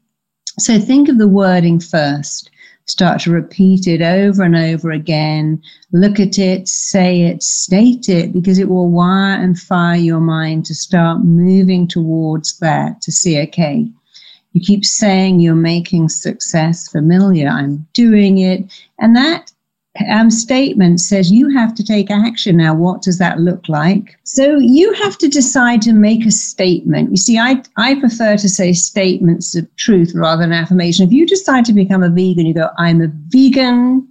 So 0.58 0.78
think 0.78 1.08
of 1.08 1.18
the 1.18 1.28
wording 1.28 1.80
first. 1.80 2.50
Start 2.88 3.20
to 3.20 3.30
repeat 3.30 3.86
it 3.86 4.00
over 4.00 4.42
and 4.42 4.56
over 4.56 4.90
again. 4.90 5.62
Look 5.92 6.18
at 6.18 6.38
it, 6.38 6.66
say 6.66 7.22
it, 7.22 7.42
state 7.42 8.08
it, 8.08 8.32
because 8.32 8.58
it 8.58 8.68
will 8.68 8.88
wire 8.88 9.40
and 9.40 9.58
fire 9.58 9.96
your 9.96 10.20
mind 10.20 10.64
to 10.66 10.74
start 10.74 11.22
moving 11.22 11.86
towards 11.86 12.58
that 12.58 13.02
to 13.02 13.12
see, 13.12 13.38
okay, 13.42 13.86
you 14.52 14.60
keep 14.62 14.84
saying 14.84 15.40
you're 15.40 15.54
making 15.54 16.08
success 16.08 16.88
familiar. 16.88 17.48
I'm 17.48 17.86
doing 17.92 18.38
it. 18.38 18.64
And 18.98 19.14
that 19.14 19.52
um, 20.10 20.30
statement 20.30 21.00
says 21.00 21.32
you 21.32 21.48
have 21.50 21.74
to 21.74 21.84
take 21.84 22.10
action. 22.10 22.56
Now, 22.56 22.74
what 22.74 23.02
does 23.02 23.18
that 23.18 23.40
look 23.40 23.68
like? 23.68 24.18
So 24.24 24.58
you 24.58 24.92
have 24.94 25.18
to 25.18 25.28
decide 25.28 25.82
to 25.82 25.92
make 25.92 26.24
a 26.26 26.30
statement. 26.30 27.10
You 27.10 27.16
see, 27.16 27.38
I, 27.38 27.62
I 27.76 27.98
prefer 27.98 28.36
to 28.36 28.48
say 28.48 28.72
statements 28.72 29.54
of 29.54 29.74
truth 29.76 30.12
rather 30.14 30.42
than 30.42 30.52
affirmation. 30.52 31.06
If 31.06 31.12
you 31.12 31.26
decide 31.26 31.64
to 31.66 31.72
become 31.72 32.02
a 32.02 32.10
vegan, 32.10 32.46
you 32.46 32.54
go, 32.54 32.70
I'm 32.78 33.00
a 33.00 33.08
vegan 33.28 34.06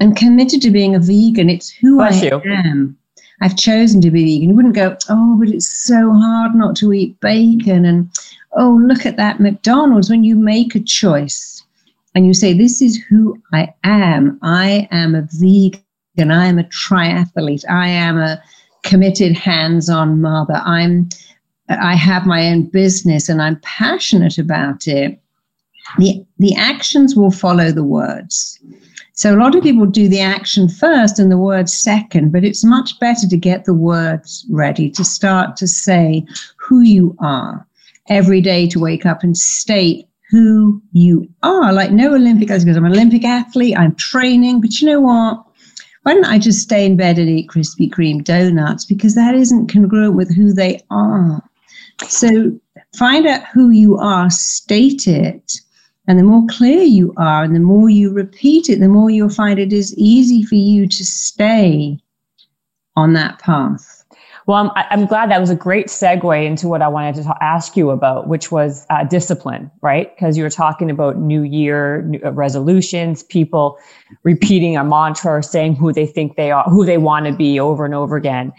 and 0.00 0.16
committed 0.16 0.60
to 0.62 0.70
being 0.70 0.94
a 0.94 1.00
vegan. 1.00 1.48
It's 1.48 1.70
who 1.70 1.96
Bless 1.96 2.22
I 2.22 2.26
you. 2.26 2.42
am. 2.46 2.96
I've 3.40 3.56
chosen 3.56 4.00
to 4.02 4.10
be 4.10 4.24
vegan. 4.24 4.50
You 4.50 4.54
wouldn't 4.54 4.74
go, 4.74 4.96
oh, 5.08 5.36
but 5.38 5.48
it's 5.48 5.68
so 5.68 6.12
hard 6.12 6.54
not 6.54 6.76
to 6.76 6.92
eat 6.92 7.18
bacon. 7.20 7.84
And 7.84 8.10
oh, 8.56 8.80
look 8.82 9.06
at 9.06 9.16
that 9.16 9.40
McDonald's. 9.40 10.10
When 10.10 10.24
you 10.24 10.36
make 10.36 10.74
a 10.74 10.80
choice, 10.80 11.53
and 12.14 12.26
you 12.26 12.34
say, 12.34 12.52
This 12.52 12.80
is 12.80 12.96
who 12.96 13.40
I 13.52 13.72
am. 13.84 14.38
I 14.42 14.88
am 14.90 15.14
a 15.14 15.26
vegan. 15.32 16.30
I 16.30 16.46
am 16.46 16.58
a 16.58 16.64
triathlete. 16.64 17.68
I 17.68 17.88
am 17.88 18.18
a 18.18 18.42
committed 18.82 19.36
hands 19.36 19.88
on 19.88 20.20
mother. 20.20 20.60
I'm 20.64 21.08
I 21.68 21.94
have 21.94 22.26
my 22.26 22.46
own 22.48 22.66
business 22.66 23.28
and 23.28 23.40
I'm 23.40 23.58
passionate 23.60 24.38
about 24.38 24.86
it. 24.86 25.18
The, 25.98 26.24
the 26.38 26.54
actions 26.56 27.16
will 27.16 27.30
follow 27.30 27.70
the 27.72 27.84
words. 27.84 28.58
So 29.14 29.34
a 29.34 29.38
lot 29.38 29.54
of 29.54 29.62
people 29.62 29.86
do 29.86 30.08
the 30.08 30.20
action 30.20 30.68
first 30.68 31.18
and 31.18 31.30
the 31.30 31.38
words 31.38 31.72
second, 31.72 32.32
but 32.32 32.44
it's 32.44 32.64
much 32.64 32.98
better 33.00 33.28
to 33.28 33.36
get 33.36 33.64
the 33.64 33.74
words 33.74 34.44
ready 34.50 34.90
to 34.90 35.04
start 35.04 35.56
to 35.56 35.66
say 35.66 36.26
who 36.56 36.80
you 36.80 37.16
are 37.20 37.66
every 38.08 38.40
day 38.40 38.68
to 38.68 38.80
wake 38.80 39.06
up 39.06 39.22
and 39.22 39.36
state 39.36 40.08
who 40.34 40.82
you 40.90 41.28
are. 41.44 41.72
Like 41.72 41.92
no 41.92 42.12
Olympic 42.12 42.48
because 42.48 42.64
I'm 42.76 42.84
an 42.84 42.90
Olympic 42.90 43.24
athlete, 43.24 43.78
I'm 43.78 43.94
training, 43.94 44.60
but 44.60 44.80
you 44.80 44.88
know 44.88 45.00
what? 45.00 45.44
Why 46.02 46.14
don't 46.14 46.24
I 46.24 46.40
just 46.40 46.60
stay 46.60 46.84
in 46.84 46.96
bed 46.96 47.18
and 47.18 47.28
eat 47.30 47.48
Krispy 47.48 47.88
Kreme 47.88 48.24
donuts? 48.24 48.84
Because 48.84 49.14
that 49.14 49.36
isn't 49.36 49.72
congruent 49.72 50.16
with 50.16 50.34
who 50.34 50.52
they 50.52 50.80
are. 50.90 51.40
So 52.08 52.58
find 52.98 53.28
out 53.28 53.44
who 53.46 53.70
you 53.70 53.96
are, 53.96 54.28
state 54.28 55.06
it. 55.06 55.52
And 56.08 56.18
the 56.18 56.24
more 56.24 56.44
clear 56.50 56.82
you 56.82 57.14
are 57.16 57.44
and 57.44 57.54
the 57.54 57.60
more 57.60 57.88
you 57.88 58.12
repeat 58.12 58.68
it, 58.68 58.80
the 58.80 58.88
more 58.88 59.10
you'll 59.10 59.30
find 59.30 59.60
it 59.60 59.72
is 59.72 59.96
easy 59.96 60.42
for 60.42 60.56
you 60.56 60.88
to 60.88 61.04
stay 61.04 61.96
on 62.96 63.12
that 63.12 63.38
path. 63.38 63.93
Well, 64.46 64.58
I'm, 64.58 64.84
I'm 64.90 65.06
glad 65.06 65.30
that 65.30 65.40
was 65.40 65.48
a 65.48 65.56
great 65.56 65.86
segue 65.86 66.44
into 66.44 66.68
what 66.68 66.82
I 66.82 66.88
wanted 66.88 67.14
to 67.16 67.24
ta- 67.24 67.38
ask 67.40 67.76
you 67.76 67.90
about, 67.90 68.28
which 68.28 68.52
was 68.52 68.86
uh, 68.90 69.04
discipline, 69.04 69.70
right? 69.80 70.14
Because 70.14 70.36
you 70.36 70.42
were 70.42 70.50
talking 70.50 70.90
about 70.90 71.16
New 71.16 71.42
Year 71.42 72.02
new, 72.02 72.20
uh, 72.22 72.30
resolutions, 72.32 73.22
people 73.22 73.78
repeating 74.22 74.76
a 74.76 74.84
mantra 74.84 75.32
or 75.32 75.42
saying 75.42 75.76
who 75.76 75.92
they 75.92 76.06
think 76.06 76.36
they 76.36 76.50
are, 76.50 76.64
who 76.64 76.84
they 76.84 76.98
want 76.98 77.24
to 77.26 77.32
be 77.32 77.58
over 77.58 77.86
and 77.86 77.94
over 77.94 78.16
again. 78.16 78.52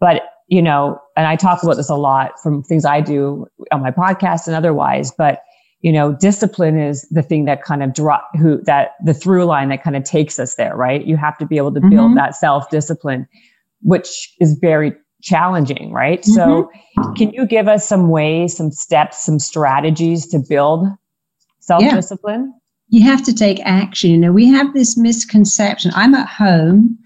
But, 0.00 0.22
you 0.48 0.60
know, 0.60 1.00
and 1.16 1.28
I 1.28 1.36
talk 1.36 1.62
about 1.62 1.76
this 1.76 1.88
a 1.88 1.94
lot 1.94 2.40
from 2.42 2.64
things 2.64 2.84
I 2.84 3.00
do 3.00 3.46
on 3.70 3.80
my 3.80 3.92
podcast 3.92 4.48
and 4.48 4.56
otherwise, 4.56 5.12
but 5.16 5.42
you 5.82 5.90
know, 5.90 6.12
discipline 6.12 6.78
is 6.78 7.02
the 7.10 7.22
thing 7.22 7.44
that 7.44 7.64
kind 7.64 7.82
of 7.82 7.92
drop 7.92 8.30
who 8.36 8.62
that 8.62 8.92
the 9.04 9.12
through 9.12 9.44
line 9.44 9.68
that 9.68 9.82
kind 9.82 9.96
of 9.96 10.04
takes 10.04 10.38
us 10.38 10.54
there, 10.54 10.76
right? 10.76 11.04
You 11.04 11.16
have 11.16 11.36
to 11.38 11.46
be 11.46 11.56
able 11.56 11.74
to 11.74 11.80
build 11.80 11.92
mm-hmm. 11.92 12.14
that 12.14 12.36
self 12.36 12.70
discipline, 12.70 13.26
which 13.80 14.32
is 14.40 14.56
very 14.60 14.92
challenging, 15.22 15.92
right? 15.92 16.20
Mm-hmm. 16.22 16.32
So, 16.32 16.70
can 17.16 17.32
you 17.32 17.46
give 17.46 17.68
us 17.68 17.88
some 17.88 18.08
ways, 18.08 18.56
some 18.56 18.70
steps, 18.70 19.24
some 19.24 19.38
strategies 19.38 20.26
to 20.28 20.38
build 20.38 20.86
self 21.60 21.82
discipline? 21.82 22.52
Yeah. 22.88 23.00
You 23.00 23.10
have 23.10 23.24
to 23.24 23.34
take 23.34 23.58
action. 23.64 24.10
You 24.10 24.18
know, 24.18 24.32
we 24.32 24.46
have 24.48 24.74
this 24.74 24.98
misconception. 24.98 25.92
I'm 25.94 26.14
at 26.14 26.28
home 26.28 26.98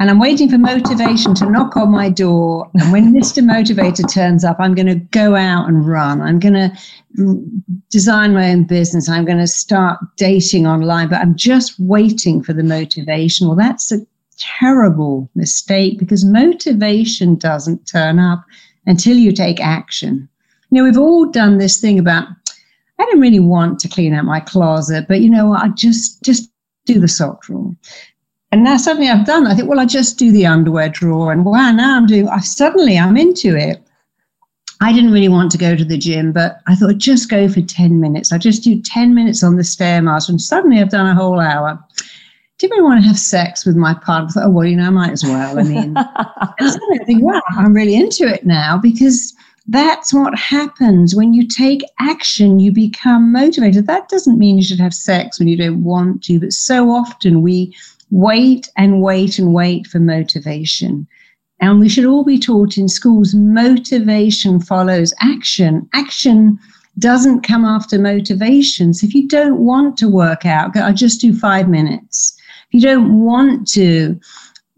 and 0.00 0.10
I'm 0.10 0.18
waiting 0.18 0.50
for 0.50 0.58
motivation 0.58 1.34
to 1.36 1.48
knock 1.48 1.76
on 1.76 1.90
my 1.90 2.10
door. 2.10 2.68
And 2.74 2.92
when 2.92 3.14
Mr. 3.14 3.42
Motivator 3.42 4.12
turns 4.12 4.44
up, 4.44 4.56
I'm 4.58 4.74
going 4.74 4.88
to 4.88 4.96
go 4.96 5.36
out 5.36 5.68
and 5.68 5.86
run. 5.86 6.20
I'm 6.20 6.40
going 6.40 6.54
to 6.54 6.72
design 7.90 8.34
my 8.34 8.50
own 8.50 8.64
business. 8.64 9.08
I'm 9.08 9.24
going 9.24 9.38
to 9.38 9.46
start 9.46 10.00
dating 10.16 10.66
online, 10.66 11.08
but 11.08 11.20
I'm 11.20 11.36
just 11.36 11.78
waiting 11.78 12.42
for 12.42 12.52
the 12.52 12.64
motivation. 12.64 13.46
Well, 13.46 13.56
that's 13.56 13.92
a 13.92 13.98
terrible 14.38 15.30
mistake 15.34 15.98
because 15.98 16.24
motivation 16.24 17.36
doesn't 17.36 17.86
turn 17.86 18.18
up 18.18 18.44
until 18.86 19.16
you 19.16 19.32
take 19.32 19.60
action. 19.60 20.28
You 20.70 20.78
know, 20.78 20.84
we've 20.84 20.98
all 20.98 21.26
done 21.26 21.58
this 21.58 21.80
thing 21.80 21.98
about, 21.98 22.28
I 22.98 23.04
don't 23.04 23.20
really 23.20 23.40
want 23.40 23.78
to 23.80 23.88
clean 23.88 24.14
out 24.14 24.24
my 24.24 24.40
closet, 24.40 25.06
but 25.08 25.20
you 25.20 25.30
know? 25.30 25.52
I 25.52 25.68
just, 25.68 26.22
just 26.22 26.50
do 26.86 26.98
the 26.98 27.08
sock 27.08 27.42
drawer. 27.42 27.74
And 28.52 28.62
now 28.62 28.76
suddenly 28.76 29.08
I've 29.08 29.26
done, 29.26 29.46
I 29.46 29.54
think, 29.54 29.68
well, 29.68 29.80
I 29.80 29.86
just 29.86 30.18
do 30.18 30.30
the 30.30 30.46
underwear 30.46 30.88
drawer. 30.88 31.32
And 31.32 31.44
wow, 31.44 31.72
now 31.72 31.96
I'm 31.96 32.06
doing, 32.06 32.28
I, 32.28 32.40
suddenly 32.40 32.98
I'm 32.98 33.16
into 33.16 33.56
it. 33.56 33.80
I 34.80 34.92
didn't 34.92 35.12
really 35.12 35.28
want 35.28 35.50
to 35.52 35.58
go 35.58 35.74
to 35.74 35.84
the 35.84 35.96
gym, 35.96 36.32
but 36.32 36.60
I 36.66 36.74
thought 36.74 36.90
I'd 36.90 36.98
just 36.98 37.30
go 37.30 37.48
for 37.48 37.62
10 37.62 38.00
minutes. 38.00 38.32
I 38.32 38.38
just 38.38 38.62
do 38.62 38.80
10 38.80 39.14
minutes 39.14 39.42
on 39.42 39.56
the 39.56 39.62
Stairmaster, 39.62 40.28
and 40.28 40.40
suddenly 40.40 40.80
I've 40.80 40.90
done 40.90 41.06
a 41.06 41.14
whole 41.14 41.40
hour 41.40 41.82
do 42.58 42.66
you 42.66 42.70
really 42.70 42.84
want 42.84 43.02
to 43.02 43.08
have 43.08 43.18
sex 43.18 43.66
with 43.66 43.76
my 43.76 43.94
partner? 43.94 44.28
I 44.28 44.32
thought, 44.32 44.46
oh, 44.46 44.50
well, 44.50 44.66
you 44.66 44.76
know, 44.76 44.86
I 44.86 44.90
might 44.90 45.10
as 45.10 45.24
well. 45.24 45.58
I 45.58 45.62
mean, 45.64 45.94
I 45.96 47.04
think, 47.04 47.22
wow, 47.22 47.42
I'm 47.50 47.74
really 47.74 47.96
into 47.96 48.26
it 48.26 48.46
now 48.46 48.78
because 48.78 49.34
that's 49.66 50.12
what 50.14 50.38
happens 50.38 51.14
when 51.16 51.32
you 51.32 51.48
take 51.48 51.82
action, 51.98 52.60
you 52.60 52.70
become 52.70 53.32
motivated. 53.32 53.86
That 53.86 54.08
doesn't 54.08 54.38
mean 54.38 54.58
you 54.58 54.62
should 54.62 54.80
have 54.80 54.94
sex 54.94 55.38
when 55.38 55.48
you 55.48 55.56
don't 55.56 55.82
want 55.82 56.22
to, 56.24 56.38
but 56.38 56.52
so 56.52 56.90
often 56.90 57.42
we 57.42 57.74
wait 58.10 58.68
and 58.76 59.02
wait 59.02 59.38
and 59.38 59.52
wait 59.52 59.86
for 59.86 59.98
motivation. 59.98 61.08
And 61.60 61.80
we 61.80 61.88
should 61.88 62.04
all 62.04 62.24
be 62.24 62.38
taught 62.38 62.76
in 62.76 62.88
schools 62.88 63.34
motivation 63.34 64.60
follows 64.60 65.14
action. 65.20 65.88
Action 65.94 66.58
doesn't 66.98 67.40
come 67.40 67.64
after 67.64 67.98
motivation. 67.98 68.92
So 68.94 69.06
if 69.06 69.14
you 69.14 69.26
don't 69.26 69.58
want 69.58 69.96
to 69.98 70.08
work 70.08 70.46
out, 70.46 70.76
I'll 70.76 70.94
just 70.94 71.20
do 71.20 71.36
five 71.36 71.68
minutes 71.68 72.33
you 72.74 72.80
don't 72.80 73.20
want 73.24 73.68
to 73.68 74.20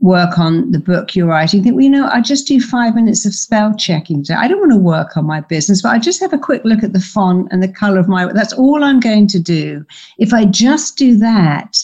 work 0.01 0.39
on 0.39 0.71
the 0.71 0.79
book 0.79 1.17
you're 1.17 1.27
writing, 1.27 1.63
think, 1.63 1.75
well, 1.75 1.83
you 1.85 1.91
know, 1.91 2.09
I 2.13 2.21
just 2.21 2.47
do 2.47 2.61
five 2.61 2.95
minutes 2.95 3.25
of 3.25 3.35
spell 3.35 3.75
checking 3.75 4.23
today. 4.23 4.39
I 4.39 4.47
don't 4.47 4.61
want 4.61 4.73
to 4.73 4.79
work 4.79 5.17
on 5.17 5.25
my 5.25 5.41
business, 5.41 5.81
but 5.81 5.93
I 5.93 5.99
just 5.99 6.21
have 6.21 6.35
a 6.35 6.39
quick 6.39 6.63
look 6.65 6.83
at 6.83 6.93
the 6.93 7.01
font 7.01 7.49
and 7.51 7.63
the 7.63 7.73
color 7.73 7.99
of 7.99 8.07
my, 8.07 8.31
that's 8.35 8.53
all 8.53 8.85
I'm 8.85 9.01
going 9.01 9.27
to 9.29 9.41
do. 9.41 9.87
If 10.19 10.35
I 10.35 10.45
just 10.45 10.99
do 10.99 11.17
that, 11.17 11.79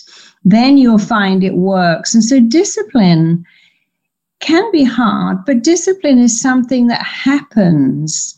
then 0.45 0.77
you'll 0.77 0.99
find 0.99 1.43
it 1.43 1.55
works. 1.55 2.13
And 2.15 2.23
so 2.23 2.41
discipline 2.41 3.47
can 4.41 4.71
be 4.71 4.85
hard, 4.85 5.39
but 5.47 5.63
discipline 5.63 6.19
is 6.19 6.39
something 6.39 6.89
that 6.89 7.03
happens. 7.03 8.37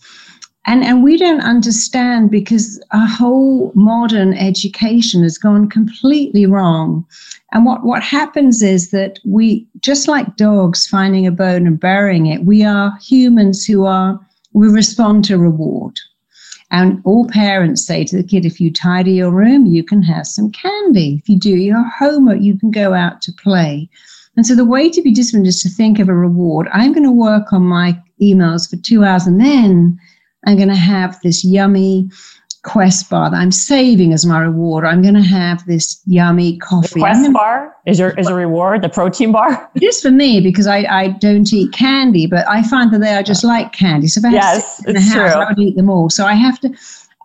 And, 0.66 0.82
and 0.82 1.02
we 1.02 1.18
don't 1.18 1.42
understand 1.42 2.30
because 2.30 2.82
our 2.92 3.06
whole 3.06 3.70
modern 3.74 4.32
education 4.32 5.22
has 5.22 5.36
gone 5.36 5.68
completely 5.68 6.46
wrong. 6.46 7.04
And 7.52 7.66
what, 7.66 7.84
what 7.84 8.02
happens 8.02 8.62
is 8.62 8.90
that 8.90 9.20
we, 9.24 9.66
just 9.80 10.08
like 10.08 10.36
dogs 10.36 10.86
finding 10.86 11.26
a 11.26 11.30
bone 11.30 11.66
and 11.66 11.78
burying 11.78 12.26
it, 12.26 12.44
we 12.44 12.64
are 12.64 12.96
humans 13.02 13.64
who 13.66 13.84
are, 13.84 14.18
we 14.54 14.68
respond 14.68 15.24
to 15.26 15.38
reward. 15.38 15.98
And 16.70 17.02
all 17.04 17.28
parents 17.28 17.86
say 17.86 18.04
to 18.04 18.16
the 18.16 18.24
kid, 18.24 18.46
if 18.46 18.60
you 18.60 18.72
tidy 18.72 19.12
your 19.12 19.30
room, 19.30 19.66
you 19.66 19.84
can 19.84 20.02
have 20.02 20.26
some 20.26 20.50
candy. 20.50 21.20
If 21.22 21.28
you 21.28 21.38
do 21.38 21.50
your 21.50 21.84
homework, 21.84 22.40
you 22.40 22.58
can 22.58 22.70
go 22.70 22.94
out 22.94 23.20
to 23.22 23.32
play. 23.32 23.88
And 24.36 24.46
so 24.46 24.56
the 24.56 24.64
way 24.64 24.90
to 24.90 25.02
be 25.02 25.12
disciplined 25.12 25.46
is 25.46 25.62
to 25.62 25.68
think 25.68 25.98
of 25.98 26.08
a 26.08 26.14
reward. 26.14 26.68
I'm 26.72 26.92
going 26.92 27.04
to 27.04 27.12
work 27.12 27.52
on 27.52 27.62
my 27.62 28.00
emails 28.20 28.68
for 28.68 28.76
two 28.76 29.04
hours 29.04 29.26
and 29.26 29.40
then 29.40 30.00
I'm 30.46 30.56
going 30.56 30.68
to 30.68 30.74
have 30.74 31.20
this 31.22 31.44
yummy 31.44 32.10
Quest 32.62 33.10
bar 33.10 33.30
that 33.30 33.36
I'm 33.36 33.52
saving 33.52 34.14
as 34.14 34.24
my 34.24 34.40
reward. 34.40 34.86
I'm 34.86 35.02
going 35.02 35.14
to 35.14 35.20
have 35.20 35.66
this 35.66 36.00
yummy 36.06 36.56
coffee. 36.56 36.94
The 36.94 37.00
Quest 37.00 37.20
gonna, 37.20 37.32
bar 37.34 37.76
is 37.84 37.98
your 37.98 38.18
is 38.18 38.26
a 38.26 38.34
reward. 38.34 38.80
The 38.80 38.88
protein 38.88 39.32
bar. 39.32 39.70
It 39.74 39.82
is 39.82 40.00
for 40.00 40.10
me 40.10 40.40
because 40.40 40.66
I, 40.66 40.78
I 40.88 41.08
don't 41.08 41.52
eat 41.52 41.72
candy, 41.72 42.26
but 42.26 42.48
I 42.48 42.62
find 42.62 42.90
that 42.94 43.00
they 43.00 43.12
are 43.12 43.22
just 43.22 43.44
like 43.44 43.74
candy. 43.74 44.08
So 44.08 44.20
if 44.20 44.24
I 44.24 44.30
yes, 44.30 44.82
in 44.86 44.94
the 44.94 45.00
house, 45.02 45.32
true. 45.32 45.42
I 45.42 45.48
would 45.50 45.58
eat 45.58 45.76
them 45.76 45.90
all. 45.90 46.08
So 46.08 46.24
I 46.24 46.32
have 46.32 46.58
to. 46.60 46.74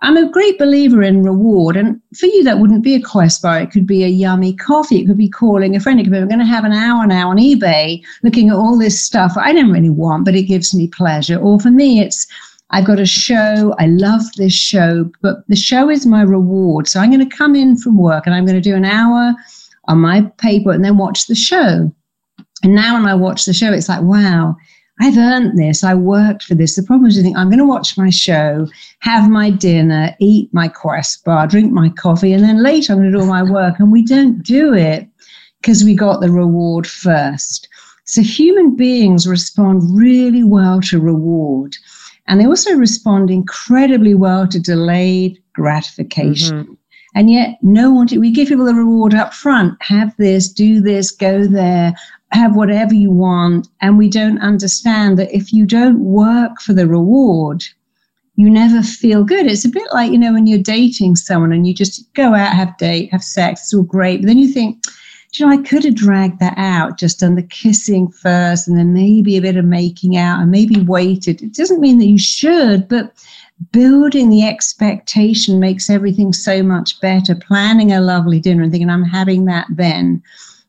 I'm 0.02 0.18
a 0.18 0.30
great 0.30 0.58
believer 0.60 1.02
in 1.04 1.24
reward. 1.24 1.78
And 1.78 2.02
for 2.18 2.26
you, 2.26 2.44
that 2.44 2.60
wouldn't 2.60 2.84
be 2.84 2.96
a 2.96 3.02
quest 3.02 3.42
bar. 3.42 3.62
It 3.62 3.72
could 3.72 3.88
be 3.88 4.04
a 4.04 4.08
yummy 4.08 4.54
coffee. 4.54 5.00
It 5.00 5.08
could 5.08 5.18
be 5.18 5.30
calling 5.30 5.74
a 5.74 5.80
friend. 5.80 6.00
It 6.00 6.04
could 6.04 6.12
be, 6.12 6.20
we're 6.20 6.26
going 6.26 6.40
to 6.40 6.46
have 6.46 6.66
an 6.66 6.74
hour 6.74 7.08
now 7.08 7.30
on 7.30 7.38
eBay 7.38 8.04
looking 8.24 8.50
at 8.50 8.56
all 8.56 8.78
this 8.78 9.00
stuff 9.00 9.34
I 9.38 9.54
don't 9.54 9.72
really 9.72 9.90
want, 9.90 10.26
but 10.26 10.36
it 10.36 10.44
gives 10.44 10.74
me 10.74 10.88
pleasure. 10.88 11.38
Or 11.38 11.60
for 11.60 11.72
me, 11.72 12.02
it's 12.02 12.28
I've 12.72 12.86
got 12.86 13.00
a 13.00 13.06
show. 13.06 13.74
I 13.80 13.88
love 13.88 14.22
this 14.38 14.54
show, 14.54 15.10
but 15.22 15.38
the 15.48 15.56
show 15.56 15.90
is 15.90 16.06
my 16.06 16.22
reward. 16.22 16.88
So 16.88 17.00
I'm 17.00 17.12
going 17.12 17.28
to 17.28 17.36
come 17.36 17.56
in 17.56 17.78
from 17.78 17.98
work 17.98 18.26
and 18.26 18.36
I'm 18.36 18.46
going 18.46 18.62
to 18.62 18.70
do 18.70 18.76
an 18.76 18.86
hour 18.86 19.34
on 19.86 19.98
my 20.00 20.22
paper 20.38 20.72
and 20.72 20.86
then 20.86 20.98
watch 20.98 21.28
the 21.28 21.36
show. 21.36 21.92
And 22.64 22.76
now 22.76 22.94
when 22.94 23.08
I 23.08 23.16
watch 23.16 23.46
the 23.46 23.54
show, 23.54 23.72
it's 23.74 23.90
like, 23.90 24.04
wow, 24.04 24.56
I've 25.02 25.18
earned 25.18 25.58
this. 25.58 25.84
I 25.84 25.96
worked 25.96 26.44
for 26.44 26.56
this. 26.56 26.76
The 26.76 26.84
problem 26.84 27.08
is 27.08 27.18
you 27.18 27.24
think, 27.24 27.38
I'm 27.38 27.50
going 27.50 27.60
to 27.60 27.66
watch 27.66 27.98
my 27.98 28.10
show, 28.10 28.68
have 29.00 29.30
my 29.30 29.50
dinner, 29.50 30.16
eat 30.20 30.54
my 30.54 30.68
quest 30.68 31.24
bar, 31.24 31.48
drink 31.48 31.72
my 31.72 31.90
coffee, 31.90 32.34
and 32.34 32.44
then 32.44 32.62
later 32.62 32.94
I'm 32.94 33.00
going 33.00 33.12
to 33.12 33.18
do 33.18 33.22
all 33.22 33.28
my 33.28 33.44
work. 33.44 33.80
And 33.80 33.92
we 33.92 34.04
don't 34.04 34.44
do 34.44 34.74
it 34.74 35.08
because 35.62 35.84
we 35.84 35.96
got 35.96 36.20
the 36.20 36.30
reward 36.30 36.86
first. 36.86 37.68
So 38.04 38.22
human 38.22 38.76
beings 38.76 39.28
respond 39.28 39.84
really 39.98 40.44
well 40.44 40.82
to 40.82 41.00
reward. 41.00 41.76
And 42.30 42.40
they 42.40 42.46
also 42.46 42.76
respond 42.76 43.30
incredibly 43.30 44.14
well 44.14 44.48
to 44.48 44.60
delayed 44.60 45.42
gratification. 45.54 46.64
Mm-hmm. 46.64 46.74
And 47.16 47.32
yet, 47.32 47.58
no 47.64 47.92
one, 47.92 48.08
we 48.18 48.32
give 48.32 48.50
people 48.50 48.66
the 48.66 48.76
reward 48.76 49.16
up 49.16 49.34
front 49.34 49.76
have 49.82 50.16
this, 50.18 50.48
do 50.48 50.80
this, 50.80 51.10
go 51.10 51.48
there, 51.48 51.96
have 52.32 52.56
whatever 52.56 52.94
you 52.94 53.10
want. 53.10 53.68
And 53.82 53.98
we 53.98 54.10
don't 54.10 54.40
understand 54.42 55.18
that 55.18 55.36
if 55.36 55.52
you 55.52 55.66
don't 55.66 56.00
work 56.02 56.62
for 56.62 56.74
the 56.74 56.88
reward, 56.88 57.64
you 58.36 58.48
never 58.48 58.84
feel 58.84 59.24
good. 59.24 59.48
It's 59.48 59.66
a 59.66 59.70
bit 59.70 59.92
like, 59.92 60.12
you 60.12 60.20
know, 60.20 60.34
when 60.34 60.46
you're 60.46 60.60
dating 60.60 61.16
someone 61.16 61.52
and 61.52 61.66
you 61.66 61.74
just 61.74 62.14
go 62.14 62.36
out, 62.36 62.54
have 62.54 62.78
date, 62.78 63.12
have 63.12 63.24
sex, 63.24 63.62
it's 63.62 63.74
all 63.74 63.82
great. 63.82 64.22
But 64.22 64.28
then 64.28 64.38
you 64.38 64.48
think, 64.48 64.82
you 65.34 65.46
know, 65.46 65.52
I 65.52 65.58
could 65.58 65.84
have 65.84 65.96
dragged 65.96 66.40
that 66.40 66.56
out, 66.58 66.98
just 66.98 67.20
done 67.20 67.36
the 67.36 67.44
kissing 67.44 68.10
first 68.10 68.68
and 68.68 68.78
then 68.78 68.94
maybe 68.94 69.38
a 69.38 69.42
bit 69.42 69.58
of 69.58 69.66
making 69.66 70.18
out 70.18 70.40
and 70.40 70.50
maybe 70.50 70.82
waited. 70.82 71.42
It 71.42 71.54
doesn't 71.54 71.82
mean 71.82 72.00
that 72.00 72.08
you 72.08 72.18
should, 72.18 72.88
but 72.88 73.14
building 73.72 74.30
the 74.30 74.48
expectation 74.48 75.60
makes 75.60 75.90
everything 75.90 76.34
so 76.34 76.64
much 76.64 77.00
better. 77.00 77.36
Planning 77.36 77.92
a 77.92 78.02
lovely 78.02 78.40
dinner 78.40 78.64
and 78.64 78.72
thinking, 78.72 78.90
I'm 78.90 79.04
having 79.04 79.46
that 79.46 79.68
then. 79.70 80.24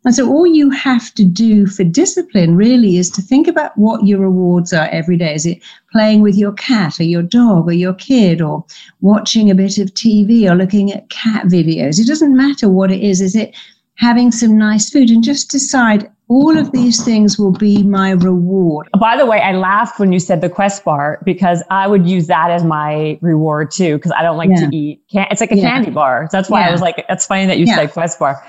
And 0.05 0.15
so 0.15 0.31
all 0.31 0.47
you 0.47 0.71
have 0.71 1.15
to 1.15 1.25
do 1.25 1.67
for 1.67 1.85
discipline 1.85 2.57
really 2.57 2.97
is 2.97 3.11
to 3.11 3.23
think 3.23 3.47
about 3.47 3.77
what 3.77 4.07
your 4.07 4.21
rewards 4.21 4.73
are 4.73 4.89
every 4.89 5.19
day. 5.19 5.35
Is 5.35 5.45
it 5.45 5.63
playing 5.93 6.23
with 6.23 6.37
your 6.37 6.53
cat 6.53 6.99
or 6.99 7.05
your 7.05 7.23
dog 7.23 7.69
or 7.69 7.73
your 7.73 7.93
kid 7.95 8.41
or 8.41 8.65
watching 9.03 9.51
a 9.51 9.55
bit 9.55 9.77
of 9.79 9.89
TV 9.89 10.51
or 10.51 10.55
looking 10.55 10.91
at 10.91 11.11
cat 11.11 11.47
videos? 11.47 11.99
It 11.99 12.07
doesn't 12.07 12.35
matter 12.35 12.69
what 12.69 12.91
it 12.91 13.03
is. 13.03 13.21
Is 13.21 13.37
it 13.37 13.55
having 14.01 14.33
some 14.33 14.57
nice 14.57 14.89
food 14.89 15.11
and 15.11 15.23
just 15.23 15.51
decide 15.51 16.11
all 16.29 16.57
of 16.57 16.73
these 16.73 17.05
things 17.05 17.39
will 17.39 17.53
be 17.53 17.83
my 17.83 18.13
reward. 18.13 18.89
By 18.99 19.17
the 19.19 19.27
way, 19.27 19.41
I 19.41 19.53
laughed 19.53 19.99
when 19.99 20.11
you 20.11 20.19
said 20.19 20.41
the 20.41 20.49
Quest 20.49 20.85
bar 20.85 21.21
because 21.23 21.63
I 21.71 21.87
would 21.87 22.09
use 22.09 22.27
that 22.29 22.51
as 22.51 22.65
my 22.65 23.19
reward 23.21 23.71
too 23.71 23.97
because 23.97 24.13
I 24.13 24.23
don't 24.23 24.39
like 24.39 24.49
yeah. 24.49 24.71
to 24.71 24.77
eat. 24.77 25.03
Can- 25.13 25.27
it's 25.31 25.43
like 25.43 25.53
a 25.53 25.57
yeah. 25.57 25.69
candy 25.69 25.91
bar. 25.91 26.29
So 26.31 26.39
that's 26.39 26.49
why 26.49 26.61
yeah. 26.61 26.69
I 26.69 26.73
was 26.73 26.81
like, 26.81 27.05
that's 27.09 27.27
funny 27.27 27.45
that 27.47 27.59
you 27.59 27.67
said 27.67 27.93
Quest 27.93 28.19
bar. 28.19 28.43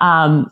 Um, 0.00 0.50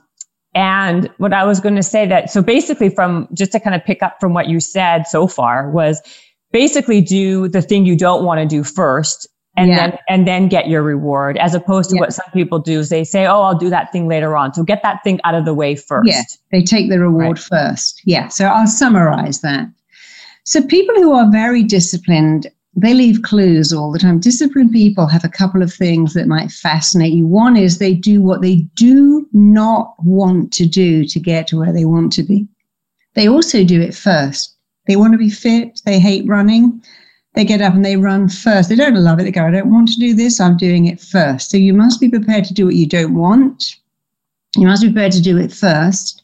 and 0.54 1.10
what 1.18 1.32
I 1.32 1.44
was 1.44 1.58
going 1.58 1.74
to 1.74 1.82
say 1.82 2.06
that, 2.06 2.30
so 2.30 2.40
basically 2.40 2.90
from 2.90 3.26
just 3.34 3.50
to 3.52 3.60
kind 3.60 3.74
of 3.74 3.84
pick 3.84 4.04
up 4.04 4.18
from 4.20 4.34
what 4.34 4.48
you 4.48 4.60
said 4.60 5.08
so 5.08 5.26
far 5.26 5.68
was 5.68 6.00
basically 6.52 7.00
do 7.00 7.48
the 7.48 7.60
thing 7.60 7.86
you 7.86 7.96
don't 7.96 8.24
want 8.24 8.38
to 8.38 8.46
do 8.46 8.62
first 8.62 9.26
and 9.56 9.70
yeah. 9.70 9.76
then 9.76 9.98
and 10.08 10.26
then 10.26 10.48
get 10.48 10.68
your 10.68 10.82
reward 10.82 11.36
as 11.38 11.54
opposed 11.54 11.90
to 11.90 11.96
yeah. 11.96 12.00
what 12.00 12.12
some 12.12 12.30
people 12.32 12.58
do. 12.58 12.80
Is 12.80 12.88
they 12.88 13.04
say 13.04 13.26
oh 13.26 13.42
i'll 13.42 13.58
do 13.58 13.70
that 13.70 13.92
thing 13.92 14.08
later 14.08 14.36
on. 14.36 14.54
So 14.54 14.62
get 14.62 14.82
that 14.82 15.02
thing 15.04 15.20
out 15.24 15.34
of 15.34 15.44
the 15.44 15.54
way 15.54 15.76
first. 15.76 16.08
Yeah 16.08 16.22
they 16.54 16.62
take 16.62 16.88
the 16.88 17.00
reward 17.00 17.38
right. 17.38 17.38
first. 17.38 18.00
Yeah. 18.04 18.28
So 18.28 18.46
i'll 18.46 18.66
summarize 18.66 19.40
that. 19.40 19.68
So 20.44 20.62
people 20.62 20.94
who 20.96 21.12
are 21.12 21.30
very 21.30 21.62
disciplined 21.62 22.46
they 22.76 22.92
leave 22.92 23.22
clues 23.22 23.72
all 23.72 23.92
the 23.92 24.00
time. 24.00 24.18
Disciplined 24.18 24.72
people 24.72 25.06
have 25.06 25.24
a 25.24 25.28
couple 25.28 25.62
of 25.62 25.72
things 25.72 26.12
that 26.14 26.26
might 26.26 26.50
fascinate 26.50 27.12
you. 27.12 27.24
One 27.24 27.56
is 27.56 27.78
they 27.78 27.94
do 27.94 28.20
what 28.20 28.42
they 28.42 28.66
do 28.74 29.28
not 29.32 29.94
want 30.00 30.52
to 30.54 30.66
do 30.66 31.04
to 31.04 31.20
get 31.20 31.46
to 31.48 31.58
where 31.58 31.72
they 31.72 31.84
want 31.84 32.12
to 32.14 32.24
be. 32.24 32.48
They 33.14 33.28
also 33.28 33.62
do 33.62 33.80
it 33.80 33.94
first. 33.94 34.56
They 34.86 34.96
want 34.96 35.12
to 35.12 35.18
be 35.18 35.30
fit. 35.30 35.80
They 35.86 36.00
hate 36.00 36.26
running 36.26 36.82
they 37.34 37.44
get 37.44 37.60
up 37.60 37.74
and 37.74 37.84
they 37.84 37.96
run 37.96 38.28
first. 38.28 38.68
They 38.68 38.76
don't 38.76 38.94
love 38.94 39.18
it. 39.18 39.24
They 39.24 39.32
go, 39.32 39.44
I 39.44 39.50
don't 39.50 39.72
want 39.72 39.88
to 39.88 39.98
do 39.98 40.14
this. 40.14 40.40
I'm 40.40 40.56
doing 40.56 40.86
it 40.86 41.00
first. 41.00 41.50
So 41.50 41.56
you 41.56 41.74
must 41.74 42.00
be 42.00 42.08
prepared 42.08 42.44
to 42.44 42.54
do 42.54 42.66
what 42.66 42.76
you 42.76 42.86
don't 42.86 43.14
want. 43.14 43.76
You 44.56 44.66
must 44.66 44.82
be 44.82 44.88
prepared 44.88 45.12
to 45.12 45.22
do 45.22 45.36
it 45.38 45.52
first. 45.52 46.22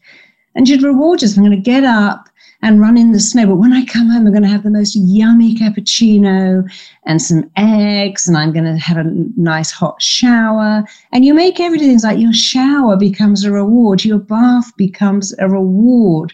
And 0.54 0.68
you'd 0.68 0.82
reward 0.82 1.20
yourself. 1.20 1.38
I'm 1.38 1.44
going 1.44 1.56
to 1.56 1.70
get 1.70 1.84
up 1.84 2.28
and 2.62 2.80
run 2.80 2.96
in 2.96 3.12
the 3.12 3.20
snow. 3.20 3.46
But 3.46 3.56
when 3.56 3.72
I 3.72 3.84
come 3.84 4.08
home, 4.08 4.26
I'm 4.26 4.32
going 4.32 4.42
to 4.42 4.48
have 4.48 4.62
the 4.62 4.70
most 4.70 4.94
yummy 4.94 5.54
cappuccino 5.54 6.70
and 7.06 7.22
some 7.22 7.50
eggs, 7.56 8.28
and 8.28 8.36
I'm 8.36 8.52
going 8.52 8.66
to 8.66 8.76
have 8.76 8.98
a 8.98 9.10
nice 9.36 9.70
hot 9.70 10.00
shower. 10.02 10.84
And 11.12 11.24
you 11.24 11.34
make 11.34 11.58
everything 11.58 11.98
like 12.02 12.18
your 12.18 12.32
shower 12.32 12.96
becomes 12.96 13.44
a 13.44 13.50
reward, 13.50 14.04
your 14.04 14.18
bath 14.18 14.76
becomes 14.76 15.34
a 15.38 15.48
reward. 15.48 16.32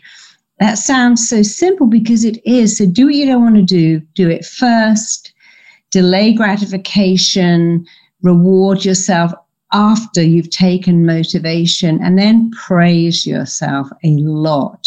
That 0.59 0.79
sounds 0.79 1.29
so 1.29 1.43
simple 1.43 1.87
because 1.87 2.25
it 2.25 2.45
is. 2.47 2.79
So 2.79 2.87
do 2.87 3.07
what 3.07 3.15
you 3.15 3.27
don't 3.27 3.43
want 3.43 3.57
to 3.57 3.63
do, 3.63 4.01
do 4.15 4.31
it 4.31 4.45
first, 4.45 5.33
delay 5.91 6.33
gratification, 6.33 7.87
reward 8.23 8.85
yourself 8.85 9.33
after 9.73 10.23
you've 10.23 10.51
taken 10.51 11.05
motivation, 11.05 12.03
and 12.03 12.19
then 12.19 12.51
praise 12.53 13.27
yourself 13.27 13.89
a 14.05 14.17
lot. 14.17 14.87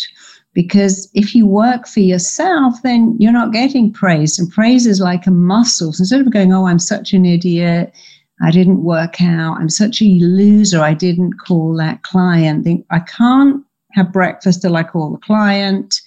Because 0.54 1.10
if 1.14 1.36
you 1.36 1.46
work 1.46 1.88
for 1.88 2.00
yourself, 2.00 2.82
then 2.82 3.16
you're 3.20 3.32
not 3.32 3.54
getting 3.54 3.94
praise. 3.94 4.40
And 4.40 4.52
praise 4.52 4.88
is 4.88 5.00
like 5.00 5.28
a 5.28 5.32
muscle. 5.32 5.94
So 5.94 6.02
instead 6.02 6.22
of 6.22 6.34
going, 6.34 6.52
oh, 6.52 6.66
I'm 6.66 6.80
such 6.80 7.14
an 7.14 7.26
idiot, 7.26 7.94
I 8.42 8.52
didn't 8.52 8.84
work 8.84 9.22
out, 9.22 9.58
I'm 9.60 9.70
such 9.70 10.02
a 10.02 10.06
loser, 10.06 10.82
I 10.82 10.94
didn't 10.94 11.34
call 11.34 11.76
that 11.76 12.04
client, 12.04 12.68
I 12.90 13.00
can't 13.00 13.64
have 13.92 14.12
breakfast 14.12 14.66
I 14.66 14.84
call 14.84 15.12
the 15.12 15.18
client. 15.18 16.02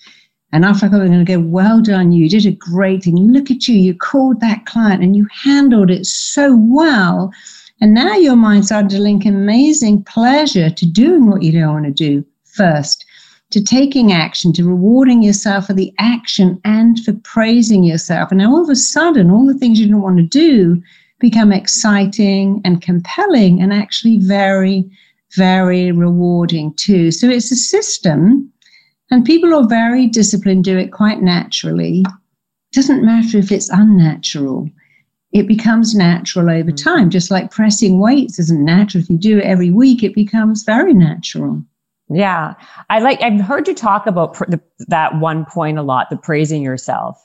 And 0.52 0.64
after 0.64 0.88
call, 0.88 1.00
I'm 1.00 1.06
going 1.08 1.24
to 1.24 1.32
go, 1.32 1.40
well 1.40 1.80
done, 1.80 2.12
you 2.12 2.28
did 2.28 2.44
a 2.44 2.52
great 2.52 3.04
thing. 3.04 3.16
Look 3.16 3.50
at 3.50 3.66
you, 3.66 3.74
you 3.74 3.94
called 3.94 4.40
that 4.40 4.66
client 4.66 5.02
and 5.02 5.16
you 5.16 5.26
handled 5.32 5.90
it 5.90 6.04
so 6.06 6.54
well. 6.54 7.32
And 7.80 7.94
now 7.94 8.14
your 8.14 8.36
mind 8.36 8.66
started 8.66 8.90
to 8.90 9.00
link 9.00 9.24
amazing 9.24 10.04
pleasure 10.04 10.70
to 10.70 10.86
doing 10.86 11.28
what 11.28 11.42
you 11.42 11.52
don't 11.52 11.72
want 11.72 11.86
to 11.86 11.90
do 11.90 12.24
first, 12.44 13.04
to 13.50 13.62
taking 13.62 14.12
action, 14.12 14.52
to 14.52 14.68
rewarding 14.68 15.22
yourself 15.22 15.66
for 15.66 15.72
the 15.72 15.92
action 15.98 16.60
and 16.64 17.02
for 17.02 17.14
praising 17.24 17.82
yourself. 17.82 18.30
And 18.30 18.38
now 18.38 18.52
all 18.52 18.62
of 18.62 18.68
a 18.68 18.76
sudden, 18.76 19.30
all 19.30 19.46
the 19.46 19.58
things 19.58 19.80
you 19.80 19.86
didn't 19.86 20.02
want 20.02 20.18
to 20.18 20.22
do 20.22 20.82
become 21.18 21.50
exciting 21.50 22.60
and 22.64 22.82
compelling 22.82 23.62
and 23.62 23.72
actually 23.72 24.18
very 24.18 24.84
very 25.36 25.92
rewarding 25.92 26.74
too. 26.74 27.10
So 27.10 27.28
it's 27.28 27.50
a 27.50 27.56
system 27.56 28.52
And 29.12 29.26
people 29.26 29.52
are 29.54 29.68
very 29.68 30.06
disciplined 30.06 30.64
do 30.64 30.78
it 30.78 30.90
quite 30.90 31.20
naturally. 31.20 32.00
It 32.00 32.74
doesn't 32.74 33.04
matter 33.04 33.36
if 33.36 33.52
it's 33.52 33.68
unnatural. 33.68 34.70
It 35.32 35.46
becomes 35.46 35.94
natural 35.94 36.48
over 36.48 36.70
mm. 36.70 36.82
time, 36.82 37.10
just 37.10 37.30
like 37.30 37.50
pressing 37.50 38.00
weights 38.00 38.38
isn't 38.38 38.64
natural. 38.64 39.02
If 39.02 39.10
you 39.10 39.18
do 39.18 39.38
it 39.38 39.44
every 39.44 39.70
week, 39.70 40.02
it 40.02 40.14
becomes 40.14 40.62
very 40.62 40.94
natural. 40.94 41.62
Yeah. 42.08 42.54
I 42.88 43.00
like, 43.00 43.20
I've 43.20 43.40
heard 43.40 43.68
you 43.68 43.74
talk 43.74 44.06
about 44.06 44.32
pr- 44.32 44.46
the, 44.48 44.60
that 44.88 45.20
one 45.20 45.44
point 45.44 45.76
a 45.78 45.82
lot, 45.82 46.08
the 46.08 46.16
praising 46.16 46.62
yourself. 46.62 47.22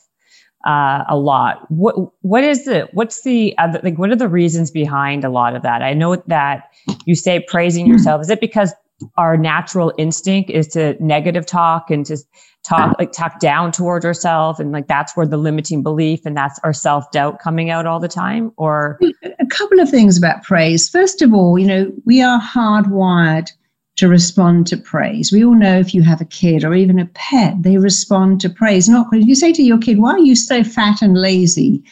Uh, 0.66 1.06
a 1.08 1.16
lot. 1.16 1.70
What 1.72 1.96
what 2.22 2.44
is 2.44 2.68
it? 2.68 2.94
What's 2.94 3.22
the 3.22 3.56
other, 3.58 3.80
like? 3.84 3.98
What 3.98 4.10
are 4.10 4.18
the 4.18 4.28
reasons 4.28 4.70
behind 4.72 5.24
a 5.24 5.30
lot 5.30 5.56
of 5.56 5.62
that? 5.62 5.82
I 5.82 5.94
know 5.94 6.16
that 6.28 6.74
you 7.06 7.16
say 7.16 7.46
praising 7.48 7.86
hmm. 7.86 7.94
yourself. 7.94 8.22
Is 8.22 8.30
it 8.30 8.42
because 8.42 8.74
our 9.18 9.38
natural 9.38 9.94
instinct 9.98 10.50
is 10.50 10.68
to 10.70 11.02
negative 11.04 11.46
talk 11.46 11.92
and 11.92 12.06
to 12.08 12.18
talk 12.64 12.96
like 13.00 13.12
talk 13.12 13.40
down 13.40 13.72
towards 13.72 14.04
ourselves 14.04 14.60
and 14.60 14.72
like 14.72 14.88
that's 14.88 15.16
where 15.16 15.26
the 15.26 15.38
limiting 15.38 15.84
belief 15.84 16.26
and 16.26 16.36
that's 16.36 16.60
our 16.64 16.74
self-doubt 16.74 17.40
coming 17.40 17.70
out 17.70 17.86
all 17.86 18.00
the 18.00 18.08
time 18.08 18.52
or 18.58 19.00
a 19.24 19.46
couple 19.46 19.80
of 19.80 19.90
things 19.90 20.18
about 20.18 20.44
praise 20.44 20.90
first 20.90 21.22
of 21.22 21.34
all 21.34 21.58
you 21.58 21.66
know 21.66 21.92
we 22.06 22.22
are 22.22 22.42
hardwired 22.42 23.52
to 23.98 24.08
respond 24.08 24.68
to 24.68 24.78
praise. 24.78 25.32
We 25.32 25.44
all 25.44 25.56
know 25.56 25.80
if 25.80 25.94
you 25.94 26.04
have 26.04 26.22
a 26.22 26.26
kid 26.26 26.64
or 26.64 26.76
even 26.76 27.00
a 27.00 27.08
pet, 27.08 27.56
they 27.62 27.78
respond 27.78 28.40
to 28.42 28.50
praise. 28.50 28.88
Not 28.88 29.08
if 29.12 29.28
you 29.28 29.36
say 29.36 29.52
to 29.54 29.64
your 29.64 29.80
kid, 29.80 29.98
"Why 29.98 30.12
are 30.12 30.20
you 30.20 30.36
so 30.36 30.64
fat 30.64 31.02
and 31.02 31.18
lazy?" 31.18 31.84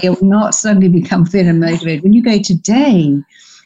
They 0.00 0.10
will 0.10 0.18
not 0.22 0.54
suddenly 0.54 0.88
become 0.88 1.24
fit 1.24 1.46
and 1.46 1.60
motivated. 1.60 2.02
When 2.02 2.12
you 2.12 2.22
go 2.22 2.40
today, 2.40 3.16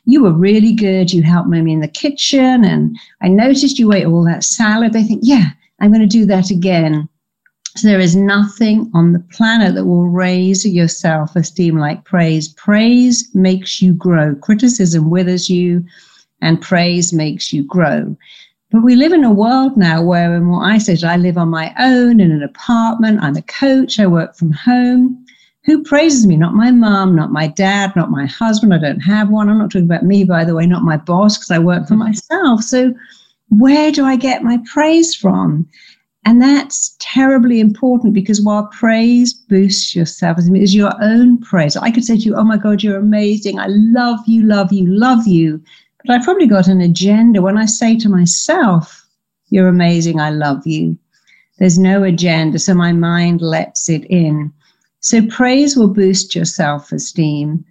you 0.04 0.22
were 0.22 0.32
really 0.32 0.74
good. 0.74 1.12
You 1.12 1.22
helped 1.22 1.48
mommy 1.48 1.72
in 1.72 1.80
the 1.80 1.88
kitchen, 1.88 2.64
and 2.64 2.96
I 3.22 3.28
noticed 3.28 3.78
you 3.78 3.92
ate 3.92 4.06
all 4.06 4.24
that 4.24 4.44
salad. 4.44 4.92
They 4.92 5.02
think, 5.02 5.20
"Yeah, 5.24 5.50
I'm 5.80 5.90
going 5.90 6.06
to 6.06 6.18
do 6.18 6.26
that 6.26 6.50
again." 6.50 7.08
So 7.76 7.88
there 7.88 8.00
is 8.00 8.16
nothing 8.16 8.90
on 8.94 9.12
the 9.12 9.20
planet 9.20 9.74
that 9.74 9.84
will 9.84 10.08
raise 10.08 10.64
your 10.64 10.88
self-esteem 10.88 11.76
like 11.76 12.04
praise. 12.04 12.48
Praise 12.48 13.28
makes 13.34 13.82
you 13.82 13.92
grow. 13.92 14.34
Criticism 14.34 15.10
withers 15.10 15.50
you 15.50 15.84
and 16.40 16.60
praise 16.60 17.12
makes 17.12 17.52
you 17.52 17.64
grow. 17.64 18.16
But 18.70 18.82
we 18.82 18.96
live 18.96 19.12
in 19.12 19.24
a 19.24 19.32
world 19.32 19.76
now 19.76 20.02
where, 20.02 20.34
in 20.34 20.48
what 20.48 20.64
I 20.64 20.78
said, 20.78 21.04
I 21.04 21.16
live 21.16 21.38
on 21.38 21.48
my 21.48 21.72
own 21.78 22.20
in 22.20 22.32
an 22.32 22.42
apartment. 22.42 23.22
I'm 23.22 23.36
a 23.36 23.42
coach. 23.42 24.00
I 24.00 24.06
work 24.06 24.36
from 24.36 24.52
home. 24.52 25.24
Who 25.64 25.82
praises 25.82 26.26
me? 26.26 26.36
Not 26.36 26.54
my 26.54 26.70
mom, 26.70 27.16
not 27.16 27.32
my 27.32 27.46
dad, 27.46 27.94
not 27.96 28.10
my 28.10 28.26
husband. 28.26 28.74
I 28.74 28.78
don't 28.78 29.00
have 29.00 29.30
one. 29.30 29.48
I'm 29.48 29.58
not 29.58 29.70
talking 29.70 29.86
about 29.86 30.04
me, 30.04 30.24
by 30.24 30.44
the 30.44 30.54
way, 30.54 30.66
not 30.66 30.82
my 30.82 30.96
boss, 30.96 31.36
because 31.36 31.50
I 31.50 31.58
work 31.58 31.86
for 31.86 31.94
mm-hmm. 31.94 32.04
myself. 32.04 32.62
So, 32.62 32.92
where 33.48 33.92
do 33.92 34.04
I 34.04 34.16
get 34.16 34.42
my 34.42 34.58
praise 34.72 35.14
from? 35.14 35.68
And 36.24 36.42
that's 36.42 36.96
terribly 36.98 37.60
important 37.60 38.12
because 38.12 38.42
while 38.42 38.66
praise 38.66 39.32
boosts 39.32 39.94
your 39.94 40.06
self 40.06 40.38
esteem, 40.38 40.56
is 40.56 40.74
your 40.74 40.92
own 41.00 41.38
praise. 41.38 41.76
I 41.76 41.92
could 41.92 42.04
say 42.04 42.16
to 42.16 42.22
you, 42.22 42.34
Oh 42.34 42.42
my 42.42 42.56
God, 42.56 42.82
you're 42.82 42.98
amazing. 42.98 43.60
I 43.60 43.66
love 43.68 44.18
you, 44.26 44.42
love 44.42 44.72
you, 44.72 44.86
love 44.86 45.24
you. 45.26 45.62
But 46.06 46.16
I've 46.16 46.24
probably 46.24 46.46
got 46.46 46.68
an 46.68 46.80
agenda. 46.80 47.42
When 47.42 47.58
I 47.58 47.66
say 47.66 47.96
to 47.98 48.08
myself, 48.08 49.04
You're 49.48 49.68
amazing, 49.68 50.20
I 50.20 50.30
love 50.30 50.66
you, 50.66 50.96
there's 51.58 51.78
no 51.78 52.02
agenda. 52.02 52.58
So 52.58 52.74
my 52.74 52.92
mind 52.92 53.40
lets 53.40 53.88
it 53.88 54.04
in. 54.04 54.52
So 55.00 55.26
praise 55.26 55.76
will 55.76 55.88
boost 55.88 56.34
your 56.34 56.44
self 56.44 56.92
esteem. 56.92 57.64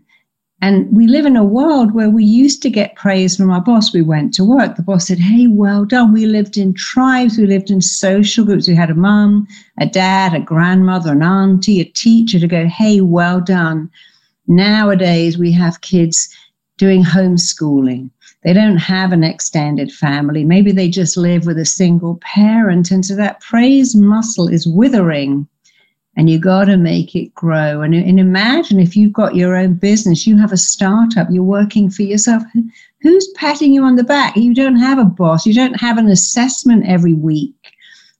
And 0.61 0.87
we 0.95 1.05
live 1.05 1.25
in 1.25 1.35
a 1.35 1.43
world 1.43 1.93
where 1.93 2.09
we 2.09 2.23
used 2.23 2.61
to 2.63 2.69
get 2.69 2.95
praise 2.95 3.35
from 3.35 3.51
our 3.51 3.61
boss. 3.61 3.93
We 3.93 4.01
went 4.01 4.33
to 4.35 4.43
work. 4.45 4.75
The 4.75 4.83
boss 4.83 5.07
said, 5.07 5.19
Hey, 5.19 5.47
well 5.47 5.85
done. 5.85 6.13
We 6.13 6.25
lived 6.25 6.57
in 6.57 6.73
tribes. 6.73 7.37
We 7.37 7.45
lived 7.45 7.69
in 7.69 7.81
social 7.81 8.45
groups. 8.45 8.67
We 8.67 8.75
had 8.75 8.89
a 8.89 8.95
mum, 8.95 9.47
a 9.79 9.85
dad, 9.85 10.33
a 10.33 10.39
grandmother, 10.39 11.11
an 11.11 11.23
auntie, 11.23 11.81
a 11.81 11.85
teacher 11.85 12.39
to 12.39 12.47
go, 12.47 12.67
Hey, 12.67 13.01
well 13.01 13.41
done. 13.41 13.91
Nowadays, 14.47 15.37
we 15.37 15.51
have 15.51 15.81
kids 15.81 16.29
doing 16.77 17.03
homeschooling. 17.03 18.09
They 18.45 18.53
don't 18.53 18.77
have 18.77 19.11
an 19.11 19.23
extended 19.23 19.91
family. 19.91 20.43
Maybe 20.43 20.71
they 20.71 20.87
just 20.87 21.17
live 21.17 21.47
with 21.47 21.57
a 21.57 21.65
single 21.65 22.19
parent. 22.21 22.91
And 22.91 23.03
so 23.03 23.15
that 23.15 23.41
praise 23.41 23.95
muscle 23.95 24.47
is 24.47 24.67
withering 24.67 25.47
and 26.15 26.29
you 26.29 26.37
got 26.37 26.65
to 26.65 26.77
make 26.77 27.15
it 27.15 27.33
grow. 27.33 27.81
And, 27.81 27.95
and 27.95 28.19
imagine 28.19 28.79
if 28.79 28.95
you've 28.95 29.13
got 29.13 29.35
your 29.35 29.55
own 29.55 29.73
business, 29.73 30.27
you 30.27 30.37
have 30.37 30.51
a 30.51 30.57
startup, 30.57 31.27
you're 31.31 31.41
working 31.41 31.89
for 31.89 32.03
yourself. 32.03 32.43
Who's 33.01 33.27
patting 33.29 33.73
you 33.73 33.83
on 33.83 33.95
the 33.95 34.03
back? 34.03 34.37
You 34.37 34.53
don't 34.53 34.77
have 34.77 34.99
a 34.99 35.05
boss, 35.05 35.47
you 35.47 35.53
don't 35.53 35.81
have 35.81 35.97
an 35.97 36.07
assessment 36.07 36.85
every 36.85 37.15
week. 37.15 37.55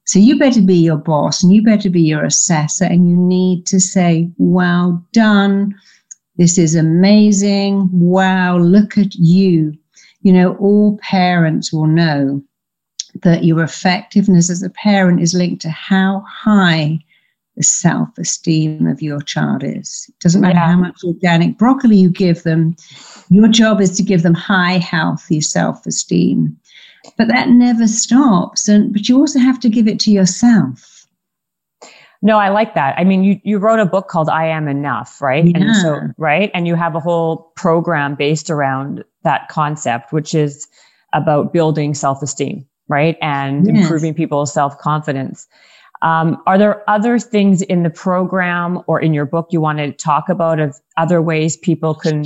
So 0.06 0.18
you 0.18 0.40
better 0.40 0.62
be 0.62 0.76
your 0.76 0.98
boss 0.98 1.44
and 1.44 1.54
you 1.54 1.62
better 1.62 1.90
be 1.92 2.02
your 2.02 2.26
assessor, 2.26 2.86
and 2.86 3.08
you 3.08 3.16
need 3.16 3.68
to 3.68 3.80
say, 3.80 4.30
Well 4.40 5.06
done. 5.14 5.76
This 6.38 6.58
is 6.58 6.76
amazing. 6.76 7.90
Wow, 7.94 8.58
look 8.58 8.98
at 8.98 9.14
you 9.16 9.78
you 10.26 10.34
know, 10.34 10.56
all 10.56 10.98
parents 11.04 11.72
will 11.72 11.86
know 11.86 12.44
that 13.22 13.44
your 13.44 13.62
effectiveness 13.62 14.50
as 14.50 14.64
a 14.64 14.72
parent 14.72 15.22
is 15.22 15.36
linked 15.36 15.62
to 15.62 15.70
how 15.70 16.26
high 16.28 16.98
the 17.56 17.62
self 17.62 18.10
esteem 18.18 18.88
of 18.88 19.04
your 19.04 19.22
child 19.22 19.64
is. 19.64 20.08
It 20.10 20.20
doesn't 20.20 20.42
matter 20.42 20.56
yeah. 20.56 20.72
how 20.72 20.78
much 20.78 21.00
organic 21.04 21.60
broccoli 21.60 21.96
you 21.96 22.10
give 22.10 22.42
them, 22.42 22.76
your 23.30 23.48
job 23.48 23.80
is 23.80 23.96
to 23.98 24.04
give 24.04 24.24
them 24.24 24.34
high, 24.34 24.80
healthy 24.80 25.42
self 25.42 25.86
esteem. 25.86 26.58
But 27.20 27.28
that 27.28 27.50
never 27.50 27.88
stops. 27.88 28.68
And 28.68 28.92
but 28.92 29.08
you 29.08 29.20
also 29.20 29.38
have 29.38 29.60
to 29.60 29.70
give 29.70 29.88
it 29.88 30.00
to 30.02 30.12
yourself. 30.12 30.95
No, 32.26 32.40
I 32.40 32.50
like 32.50 32.74
that. 32.74 32.96
I 32.98 33.04
mean, 33.04 33.24
you, 33.24 33.40
you 33.44 33.60
wrote 33.60 33.80
a 33.80 33.86
book 33.86 34.08
called 34.08 34.30
I 34.30 34.48
Am 34.48 34.68
Enough, 34.68 35.22
right? 35.22 35.46
Yeah. 35.46 35.58
And 35.58 35.76
so, 35.76 36.00
right. 36.18 36.50
And 36.56 36.66
you 36.66 36.74
have 36.74 36.96
a 36.96 37.00
whole 37.00 37.52
program 37.56 38.16
based 38.16 38.50
around 38.50 39.04
that 39.22 39.48
concept, 39.50 40.12
which 40.12 40.34
is 40.34 40.68
about 41.14 41.54
building 41.54 41.94
self 41.94 42.24
esteem, 42.24 42.66
right? 42.88 43.16
And 43.22 43.68
yes. 43.68 43.84
improving 43.84 44.16
people's 44.16 44.52
self 44.52 44.76
confidence. 44.80 45.48
Um, 46.02 46.42
are 46.48 46.58
there 46.58 46.90
other 46.90 47.20
things 47.20 47.62
in 47.62 47.84
the 47.84 47.92
program 47.92 48.82
or 48.88 49.00
in 49.00 49.14
your 49.14 49.28
book 49.28 49.50
you 49.52 49.62
want 49.62 49.78
to 49.78 49.92
talk 49.92 50.28
about 50.28 50.60
of 50.60 50.76
other 50.98 51.22
ways 51.22 51.56
people 51.56 51.94
can 51.94 52.26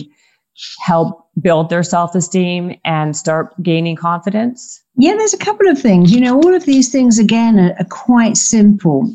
help 0.79 1.27
build 1.41 1.69
their 1.69 1.83
self 1.83 2.15
esteem 2.15 2.79
and 2.85 3.17
start 3.17 3.53
gaining 3.61 3.97
confidence? 3.97 4.81
Yeah, 4.95 5.15
there's 5.17 5.33
a 5.33 5.37
couple 5.37 5.67
of 5.67 5.77
things. 5.77 6.13
You 6.13 6.21
know, 6.21 6.37
all 6.37 6.53
of 6.53 6.63
these 6.63 6.89
things, 6.89 7.19
again, 7.19 7.59
are, 7.59 7.75
are 7.77 7.89
quite 7.89 8.37
simple 8.37 9.13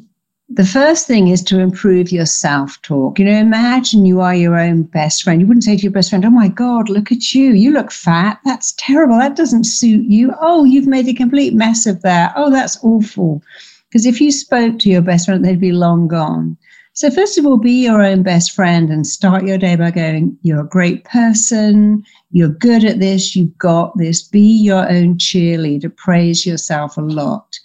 the 0.51 0.65
first 0.67 1.07
thing 1.07 1.29
is 1.29 1.43
to 1.45 1.59
improve 1.59 2.13
your 2.13 2.27
self 2.27 2.81
talk. 2.83 3.19
You 3.19 3.25
know, 3.25 3.39
imagine 3.39 4.05
you 4.05 4.21
are 4.21 4.35
your 4.35 4.59
own 4.59 4.83
best 4.83 5.23
friend. 5.23 5.41
You 5.41 5.47
wouldn't 5.47 5.65
say 5.65 5.77
to 5.77 5.83
your 5.83 5.93
best 5.93 6.11
friend, 6.11 6.25
Oh 6.25 6.31
my 6.31 6.49
God, 6.49 6.91
look 6.91 7.11
at 7.11 7.35
you. 7.35 7.53
You 7.53 7.73
look 7.73 7.91
fat. 7.91 8.41
That's 8.45 8.73
terrible. 8.77 9.19
That 9.19 9.37
doesn't 9.37 9.65
suit 9.65 10.05
you. 10.05 10.35
Oh, 10.41 10.65
you've 10.65 10.87
made 10.87 11.09
a 11.09 11.15
complete 11.15 11.55
mess 11.55 11.87
of 11.87 12.03
that. 12.03 12.35
Oh, 12.37 12.51
that's 12.51 12.83
awful. 12.85 13.43
Because 13.89 14.05
if 14.07 14.21
you 14.21 14.31
spoke 14.31 14.79
to 14.81 14.91
your 14.91 15.03
best 15.03 15.27
friend, 15.27 15.45
they'd 15.45 15.61
be 15.61 15.73
long 15.73 16.09
gone. 16.09 16.59
So, 16.93 17.11
first 17.11 17.39
of 17.39 17.47
all, 17.47 17.57
be 17.57 17.83
your 17.83 18.03
own 18.03 18.23
best 18.23 18.53
friend 18.53 18.91
and 18.91 19.07
start 19.07 19.45
your 19.45 19.59
day 19.59 19.77
by 19.77 19.91
going, 19.91 20.39
You're 20.43 20.61
a 20.61 20.69
great 20.69 21.05
person. 21.05 22.05
You're 22.33 22.49
good 22.49 22.85
at 22.85 23.01
this. 23.01 23.35
You've 23.35 23.57
got 23.59 23.97
this. 23.97 24.23
Be 24.23 24.63
your 24.63 24.89
own 24.89 25.17
cheerleader. 25.17 25.95
Praise 25.97 26.45
yourself 26.45 26.97
a 26.99 27.01
lot. 27.01 27.59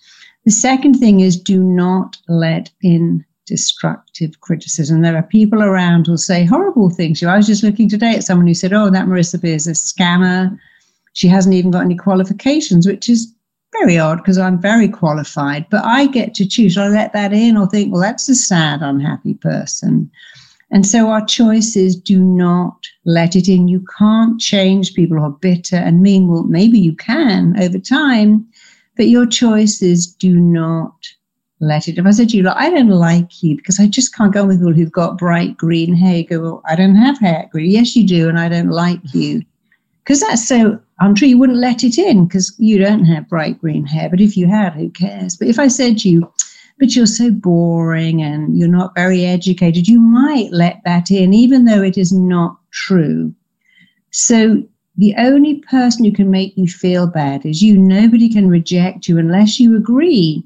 The 0.46 0.52
second 0.52 0.96
thing 0.96 1.20
is 1.20 1.40
do 1.40 1.62
not 1.64 2.18
let 2.28 2.70
in 2.82 3.26
destructive 3.46 4.40
criticism. 4.42 5.02
There 5.02 5.18
are 5.18 5.24
people 5.24 5.64
around 5.64 6.06
who'll 6.06 6.18
say 6.18 6.46
horrible 6.46 6.90
things. 6.90 7.24
I 7.24 7.36
was 7.36 7.48
just 7.48 7.64
looking 7.64 7.90
today 7.90 8.16
at 8.16 8.24
someone 8.24 8.48
who 8.48 8.54
said, 8.54 8.74
Oh, 8.74 8.90
that 8.90 9.08
Marissa 9.08 9.42
Peer 9.42 9.56
is 9.56 9.68
a 9.68 9.72
scammer. 9.72 10.58
She 11.14 11.28
hasn't 11.28 11.56
even 11.56 11.72
got 11.72 11.84
any 11.84 11.96
qualifications, 11.96 12.88
which 12.88 13.10
is 13.10 13.34
very 13.74 13.98
odd 13.98 14.18
because 14.18 14.38
I'm 14.38 14.62
very 14.62 14.88
qualified. 14.88 15.66
But 15.70 15.84
I 15.84 16.08
get 16.08 16.34
to 16.36 16.48
choose. 16.48 16.78
I 16.78 16.88
let 16.88 17.14
that 17.14 17.34
in 17.34 17.58
or 17.58 17.68
think, 17.68 17.92
well, 17.92 18.02
that's 18.02 18.30
a 18.30 18.36
sad, 18.36 18.82
unhappy 18.82 19.34
person. 19.34 20.10
And 20.72 20.86
so 20.86 21.10
our 21.10 21.26
choice 21.26 21.76
is 21.76 21.96
do 21.96 22.20
not 22.20 22.88
let 23.06 23.36
it 23.36 23.48
in. 23.48 23.68
You 23.68 23.84
can't 23.98 24.40
change 24.40 24.94
people 24.94 25.18
who 25.18 25.24
are 25.24 25.32
bitter 25.32 25.78
and 25.78 26.02
mean. 26.02 26.28
Well, 26.28 26.44
maybe 26.44 26.80
you 26.80 26.96
can 26.96 27.60
over 27.60 27.80
time, 27.80 28.48
but 29.00 29.08
your 29.08 29.26
choice 29.26 29.82
is 29.82 30.06
do 30.06 30.36
not 30.36 30.94
let 31.62 31.88
it. 31.88 31.98
If 31.98 32.06
I 32.06 32.12
said 32.12 32.28
to 32.30 32.38
you, 32.38 32.44
look, 32.44 32.58
I 32.58 32.70
don't 32.70 32.90
like 32.90 33.42
you 33.42 33.56
because 33.56 33.80
I 33.80 33.88
just 33.88 34.14
can't 34.14 34.34
go 34.34 34.46
with 34.46 34.58
people 34.58 34.74
who've 34.74 34.92
got 34.92 35.18
bright 35.18 35.56
green 35.56 35.96
hair, 35.96 36.18
you 36.18 36.28
go, 36.28 36.42
well, 36.42 36.62
I 36.68 36.76
don't 36.76 36.96
have 36.96 37.18
hair 37.18 37.48
green. 37.50 37.72
Yes, 37.72 37.96
you 37.96 38.06
do, 38.06 38.28
and 38.28 38.38
I 38.38 38.50
don't 38.50 38.70
like 38.70 39.00
you. 39.14 39.42
Because 40.04 40.22
that's 40.22 40.48
so 40.48 40.80
untrue. 41.02 41.28
You 41.28 41.38
wouldn't 41.38 41.60
let 41.60 41.84
it 41.84 42.00
in 42.00 42.26
because 42.26 42.56
you 42.58 42.80
don't 42.80 43.06
have 43.06 43.30
bright 43.30 43.60
green 43.62 43.86
hair. 43.86 44.10
But 44.10 44.20
if 44.20 44.36
you 44.36 44.48
had, 44.48 44.74
who 44.74 44.90
cares? 44.90 45.38
But 45.38 45.50
if 45.50 45.60
I 45.60 45.68
said 45.68 46.00
to 46.00 46.10
you, 46.10 46.34
but 46.80 46.96
you're 46.96 47.06
so 47.06 47.30
boring 47.30 48.20
and 48.20 48.58
you're 48.58 48.68
not 48.68 48.96
very 48.96 49.24
educated, 49.24 49.88
you 49.88 50.00
might 50.00 50.52
let 50.52 50.82
that 50.84 51.12
in, 51.12 51.32
even 51.36 51.66
though 51.66 51.84
it 51.84 51.96
is 51.96 52.12
not 52.12 52.58
true. 52.72 53.36
So 54.10 54.64
the 55.00 55.16
only 55.18 55.60
person 55.60 56.04
who 56.04 56.12
can 56.12 56.30
make 56.30 56.58
you 56.58 56.68
feel 56.68 57.08
bad 57.08 57.46
is 57.46 57.62
you. 57.62 57.78
Nobody 57.78 58.28
can 58.28 58.50
reject 58.50 59.08
you 59.08 59.18
unless 59.18 59.58
you 59.58 59.78
agree 59.78 60.44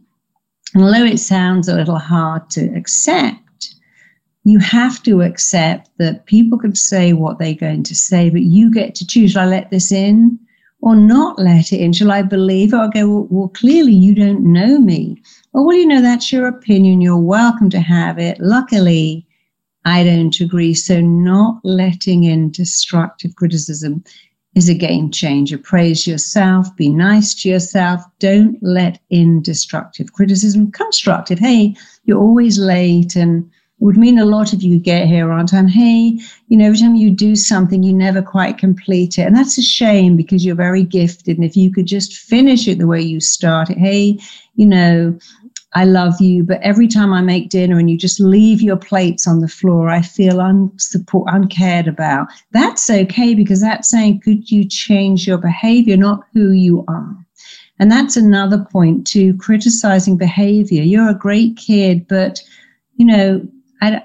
And 0.76 0.84
although 0.84 1.06
it 1.06 1.20
sounds 1.20 1.68
a 1.68 1.76
little 1.76 1.98
hard 1.98 2.52
to 2.52 2.66
accept, 2.76 3.74
you 4.44 4.60
have 4.60 5.02
to 5.04 5.24
accept 5.24 5.90
that 5.98 6.28
people 6.28 6.60
can 6.60 6.76
say 6.76 7.14
what 7.14 7.40
they're 7.40 7.56
going 7.56 7.82
to 7.84 7.96
say, 7.96 8.30
but 8.30 8.44
you 8.44 8.72
get 8.72 8.94
to 8.96 9.08
choose. 9.08 9.32
Shall 9.32 9.48
I 9.48 9.50
let 9.50 9.72
this 9.72 9.92
in 9.92 10.38
or 10.82 10.96
not 10.96 11.40
let 11.40 11.74
it 11.74 11.80
in? 11.80 11.92
Shall 11.92 12.12
I 12.12 12.22
believe 12.22 12.74
it 12.74 12.78
or 12.78 12.90
go, 12.90 13.08
well, 13.08 13.28
well 13.32 13.48
clearly 13.50 13.94
you 13.94 14.14
don't 14.14 14.42
know 14.54 14.80
me? 14.80 15.20
Or, 15.54 15.66
well, 15.66 15.78
you 15.78 15.88
know, 15.88 16.02
that's 16.02 16.32
your 16.32 16.48
opinion. 16.48 17.02
You're 17.02 17.18
welcome 17.18 17.72
to 17.72 17.80
have 17.80 18.20
it. 18.20 18.40
Luckily, 18.40 19.26
I 19.86 20.04
don't 20.04 20.40
agree. 20.40 20.76
So, 20.76 21.02
not 21.02 21.60
letting 21.64 22.24
in 22.24 22.52
destructive 22.52 23.36
criticism 23.36 24.04
is 24.56 24.70
a 24.70 24.74
game 24.74 25.10
changer. 25.10 25.58
Praise 25.58 26.06
yourself, 26.06 26.76
be 26.76 26.90
nice 26.90 27.34
to 27.34 27.50
yourself. 27.50 28.02
Don't 28.20 28.58
let 28.62 29.00
in 29.10 29.42
destructive 29.42 30.14
criticism. 30.14 30.72
Constructive, 30.72 31.40
hey, 31.40 31.76
you're 32.06 32.20
always 32.20 32.58
late 32.58 33.16
and 33.16 33.50
would 33.80 33.98
mean 33.98 34.18
a 34.18 34.26
lot 34.26 34.54
if 34.54 34.64
you 34.64 34.80
get 34.80 35.08
here 35.08 35.32
on 35.32 35.46
time. 35.46 35.68
Hey, 35.68 36.18
you 36.48 36.58
know, 36.58 36.66
every 36.66 36.78
time 36.78 36.96
you 36.96 37.10
do 37.10 37.36
something, 37.36 37.84
you 37.84 37.92
never 37.92 38.22
quite 38.22 38.58
complete 38.58 39.18
it. 39.18 39.24
And 39.24 39.36
that's 39.36 39.58
a 39.58 39.62
shame 39.62 40.16
because 40.16 40.46
you're 40.46 40.56
very 40.56 40.84
gifted. 40.84 41.38
And 41.38 41.44
if 41.44 41.58
you 41.58 41.70
could 41.70 41.86
just 41.86 42.14
finish 42.14 42.68
it 42.68 42.78
the 42.78 42.88
way 42.88 43.02
you 43.02 43.20
started, 43.20 43.78
hey, 43.78 44.18
you 44.56 44.66
know, 44.66 45.18
I 45.76 45.86
love 45.86 46.22
you, 46.22 46.44
but 46.44 46.62
every 46.62 46.88
time 46.88 47.14
I 47.14 47.22
make 47.22 47.50
dinner 47.50 47.80
and 47.80 47.90
you 47.90 47.98
just 47.98 48.20
leave 48.20 48.62
your 48.62 48.78
plates 48.78 49.28
on 49.28 49.40
the 49.40 49.48
floor, 49.48 49.90
I 49.90 50.02
feel 50.02 50.36
unsupport, 50.36 51.26
uncared 51.28 51.88
about. 51.88 52.28
That's 52.52 52.90
okay 52.90 53.34
because 53.34 53.62
that's 53.62 53.90
saying, 53.90 54.22
could 54.22 54.52
you 54.52 54.68
change 54.68 55.28
your 55.28 55.40
behavior, 55.40 55.98
not 55.98 56.22
who 56.34 56.52
you 56.52 56.86
are? 56.88 57.18
And 57.80 57.92
that's 57.92 58.16
another 58.16 58.66
point 58.72 59.08
to 59.08 59.36
criticizing 59.38 60.16
behavior. 60.16 60.84
You're 60.84 61.10
a 61.10 61.16
great 61.16 61.58
kid, 61.58 62.08
but 62.08 62.40
you 62.96 63.06
know, 63.06 63.42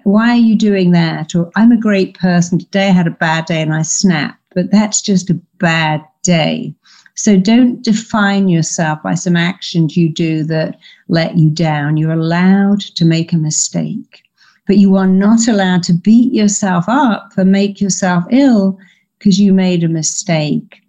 why 0.04 0.30
are 0.30 0.36
you 0.36 0.56
doing 0.56 0.92
that? 0.92 1.34
Or 1.34 1.50
I'm 1.54 1.72
a 1.72 1.76
great 1.76 2.18
person. 2.18 2.58
Today 2.58 2.88
I 2.88 2.92
had 2.92 3.06
a 3.06 3.10
bad 3.10 3.44
day 3.44 3.60
and 3.60 3.74
I 3.74 3.82
snapped, 3.82 4.42
but 4.54 4.70
that's 4.70 5.02
just 5.02 5.30
a 5.30 5.40
bad 5.58 6.02
day. 6.22 6.74
So 7.18 7.36
don't 7.36 7.82
define 7.82 8.48
yourself 8.48 9.02
by 9.02 9.16
some 9.16 9.34
actions 9.34 9.96
you 9.96 10.08
do 10.08 10.44
that 10.44 10.78
let 11.08 11.36
you 11.36 11.50
down. 11.50 11.96
You're 11.96 12.12
allowed 12.12 12.80
to 12.94 13.04
make 13.04 13.32
a 13.32 13.36
mistake, 13.36 14.22
but 14.68 14.76
you 14.76 14.94
are 14.94 15.08
not 15.08 15.48
allowed 15.48 15.82
to 15.84 15.92
beat 15.92 16.32
yourself 16.32 16.84
up 16.86 17.32
and 17.36 17.50
make 17.50 17.80
yourself 17.80 18.22
ill 18.30 18.78
because 19.18 19.40
you 19.40 19.52
made 19.52 19.82
a 19.82 19.88
mistake 19.88 20.80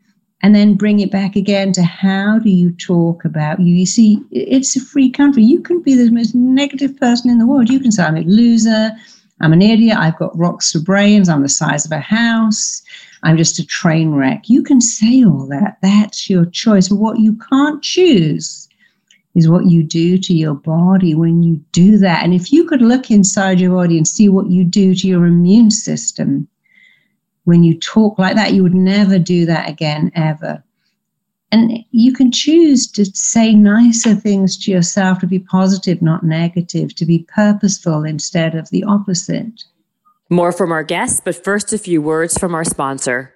and 0.43 0.53
then 0.53 0.75
bring 0.75 0.99
it 0.99 1.09
back 1.09 1.35
again 1.35 1.71
to 1.73 1.81
how 1.81 2.37
do 2.37 2.51
you 2.51 2.73
talk 2.73 3.25
about 3.25 3.59
you? 3.59 3.73
You 3.73 3.87
see, 3.87 4.23
it's 4.29 4.75
a 4.75 4.81
free 4.81 5.09
country. 5.09 5.41
You 5.41 5.61
can 5.61 5.81
be 5.81 5.95
the 5.95 6.11
most 6.11 6.35
negative 6.35 6.95
person 6.97 7.31
in 7.31 7.39
the 7.39 7.47
world. 7.47 7.71
You 7.71 7.79
can 7.79 7.91
say, 7.91 8.03
I'm 8.03 8.15
a 8.15 8.21
loser, 8.21 8.91
I'm 9.41 9.51
an 9.51 9.63
idiot, 9.63 9.97
I've 9.97 10.19
got 10.19 10.37
rocks 10.37 10.73
for 10.73 10.79
brains, 10.79 11.27
I'm 11.27 11.41
the 11.41 11.49
size 11.49 11.87
of 11.87 11.91
a 11.91 11.99
house, 11.99 12.83
I'm 13.23 13.37
just 13.37 13.59
a 13.59 13.65
train 13.65 14.11
wreck. 14.11 14.49
You 14.49 14.63
can 14.63 14.81
say 14.81 15.23
all 15.23 15.45
that. 15.47 15.77
That's 15.81 16.29
your 16.29 16.45
choice. 16.45 16.89
But 16.89 16.97
what 16.97 17.19
you 17.19 17.37
can't 17.49 17.83
choose 17.83 18.67
is 19.35 19.49
what 19.49 19.65
you 19.65 19.83
do 19.83 20.17
to 20.17 20.33
your 20.33 20.53
body 20.53 21.15
when 21.15 21.43
you 21.43 21.57
do 21.71 21.97
that. 21.97 22.23
And 22.23 22.33
if 22.33 22.51
you 22.51 22.65
could 22.65 22.81
look 22.81 23.11
inside 23.11 23.59
your 23.59 23.75
body 23.75 23.97
and 23.97 24.07
see 24.07 24.29
what 24.29 24.49
you 24.49 24.63
do 24.63 24.95
to 24.95 25.07
your 25.07 25.25
immune 25.25 25.71
system, 25.71 26.47
when 27.43 27.63
you 27.63 27.77
talk 27.79 28.17
like 28.19 28.35
that, 28.35 28.53
you 28.53 28.63
would 28.63 28.75
never 28.75 29.19
do 29.19 29.45
that 29.45 29.69
again, 29.69 30.11
ever. 30.15 30.63
And 31.51 31.79
you 31.91 32.13
can 32.13 32.31
choose 32.31 32.85
to 32.91 33.05
say 33.05 33.55
nicer 33.55 34.13
things 34.13 34.55
to 34.59 34.71
yourself, 34.71 35.19
to 35.19 35.27
be 35.27 35.39
positive, 35.39 36.01
not 36.01 36.23
negative, 36.23 36.93
to 36.95 37.05
be 37.05 37.25
purposeful 37.33 38.03
instead 38.03 38.53
of 38.53 38.69
the 38.69 38.83
opposite. 38.83 39.63
More 40.31 40.51
from 40.51 40.71
our 40.71 40.83
guests, 40.83 41.21
but 41.25 41.43
first, 41.43 41.73
a 41.73 41.79
few 41.79 42.03
words 42.03 42.37
from 42.37 42.53
our 42.53 42.63
sponsor. 42.63 43.33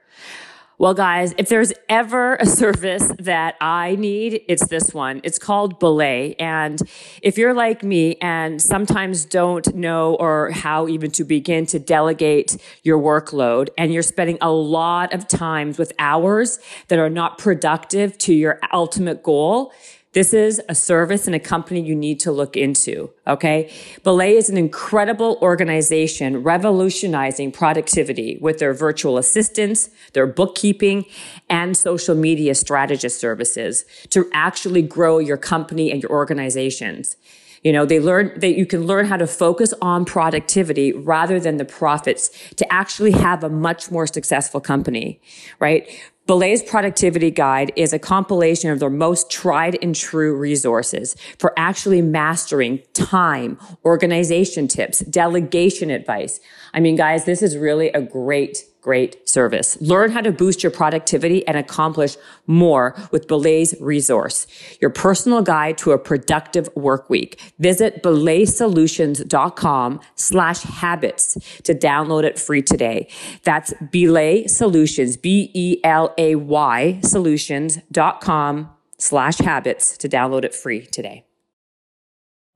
Well, 0.78 0.94
guys, 0.94 1.34
if 1.40 1.50
there's 1.50 1.74
ever 1.90 2.36
a 2.36 2.46
service 2.46 3.12
that 3.18 3.56
I 3.60 3.96
need, 3.96 4.42
it's 4.48 4.68
this 4.68 4.94
one. 4.94 5.20
It's 5.24 5.40
called 5.40 5.80
Belay. 5.80 6.36
And 6.38 6.80
if 7.24 7.36
you're 7.36 7.56
like 7.56 7.84
me 7.84 8.18
and 8.22 8.62
sometimes 8.62 9.26
don't 9.26 9.74
know 9.74 10.14
or 10.16 10.52
how 10.52 10.88
even 10.88 11.10
to 11.12 11.24
begin 11.24 11.66
to 11.68 11.80
delegate 11.80 12.58
your 12.84 13.00
workload, 13.00 13.70
and 13.76 13.92
you're 13.92 14.04
spending 14.04 14.38
a 14.40 14.52
lot 14.52 15.14
of 15.16 15.28
times 15.28 15.80
with 15.80 15.94
hours 15.98 16.60
that 16.90 17.00
are 17.00 17.10
not 17.10 17.40
productive 17.40 18.20
to 18.20 18.36
your 18.36 18.60
ultimate 18.72 19.24
goal, 19.24 19.74
this 20.14 20.34
is 20.34 20.62
a 20.70 20.76
service 20.76 21.26
and 21.28 21.36
a 21.36 21.40
company 21.40 21.82
you 21.82 21.96
need 21.96 22.20
to 22.22 22.32
look 22.32 22.56
into. 22.56 23.12
Okay. 23.28 23.72
Belay 24.04 24.36
is 24.36 24.50
an 24.50 24.58
incredible 24.58 25.38
organization 25.42 26.44
revolutionizing 26.44 27.52
productivity 27.52 28.38
with 28.40 28.60
their 28.60 28.74
virtual 28.74 29.18
assistants, 29.18 29.90
their 30.14 30.28
bookkeeping 30.28 31.06
and 31.50 31.76
social 31.76 32.16
media 32.16 32.56
strategist 32.56 33.20
services 33.20 33.86
to 34.10 34.30
actually 34.34 34.82
grow 34.82 35.18
your 35.18 35.38
company 35.38 35.92
and 35.92 36.02
your 36.02 36.12
organizations. 36.12 37.18
You 37.64 37.72
know, 37.72 37.86
they 37.86 38.00
learn 38.00 38.38
that 38.40 38.58
you 38.58 38.66
can 38.66 38.86
learn 38.86 39.06
how 39.06 39.18
to 39.18 39.26
focus 39.26 39.74
on 39.82 40.04
productivity 40.04 40.92
rather 40.92 41.40
than 41.40 41.58
the 41.58 41.66
profits 41.66 42.30
to 42.56 42.72
actually 42.72 43.12
have 43.12 43.44
a 43.44 43.50
much 43.50 43.90
more 43.90 44.06
successful 44.06 44.60
company, 44.60 45.22
right? 45.60 45.88
Belay's 46.26 46.64
productivity 46.64 47.32
guide 47.32 47.74
is 47.76 47.92
a 47.92 48.00
compilation 48.00 48.72
of 48.72 48.80
their 48.80 48.90
most 48.90 49.30
tried 49.30 49.78
and 49.82 49.94
true 49.94 50.34
resources 50.38 51.18
for 51.38 51.54
actually 51.58 52.02
mastering 52.02 52.82
time, 52.94 53.60
organization 53.84 54.70
tips, 54.70 55.00
delegation 55.00 55.90
advice. 55.90 56.40
I 56.74 56.80
mean, 56.80 56.96
guys, 56.96 57.26
this 57.26 57.42
is 57.42 57.58
really 57.58 57.90
a 57.90 58.02
great 58.02 58.66
great 58.84 59.28
service. 59.28 59.80
Learn 59.82 60.12
how 60.12 60.22
to 60.22 60.32
boost 60.32 60.62
your 60.62 60.72
productivity 60.72 61.48
and 61.48 61.58
accomplish 61.58 62.18
more 62.46 62.94
with 63.12 63.28
Belay's 63.28 63.74
resource, 63.80 64.46
your 64.82 64.90
personal 64.90 65.42
guide 65.42 65.78
to 65.80 65.94
a 65.94 65.98
productive 65.98 66.70
work 66.76 67.10
week. 67.10 67.42
Visit 67.60 68.04
belaysolutions.com 68.04 70.02
slash 70.16 70.62
habits 70.64 71.38
to 71.64 71.74
download 71.74 72.26
it 72.26 72.38
free 72.38 72.62
today. 72.62 73.08
That's 73.44 73.74
Belay 73.92 74.48
Solutions, 74.48 75.16
B-E-L-A-Y 75.16 77.00
solutions.com 77.04 78.70
slash 78.98 79.38
habits 79.38 79.98
to 79.98 80.10
download 80.10 80.44
it 80.44 80.54
free 80.54 80.86
today. 80.86 81.26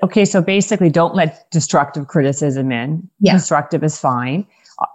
Okay, 0.04 0.26
so 0.26 0.41
basically, 0.41 0.89
don't 0.89 1.16
let 1.16 1.50
destructive 1.52 2.08
criticism 2.08 2.72
in. 2.72 3.10
Yeah. 3.20 3.34
Constructive 3.34 3.84
is 3.84 4.00
fine 4.00 4.45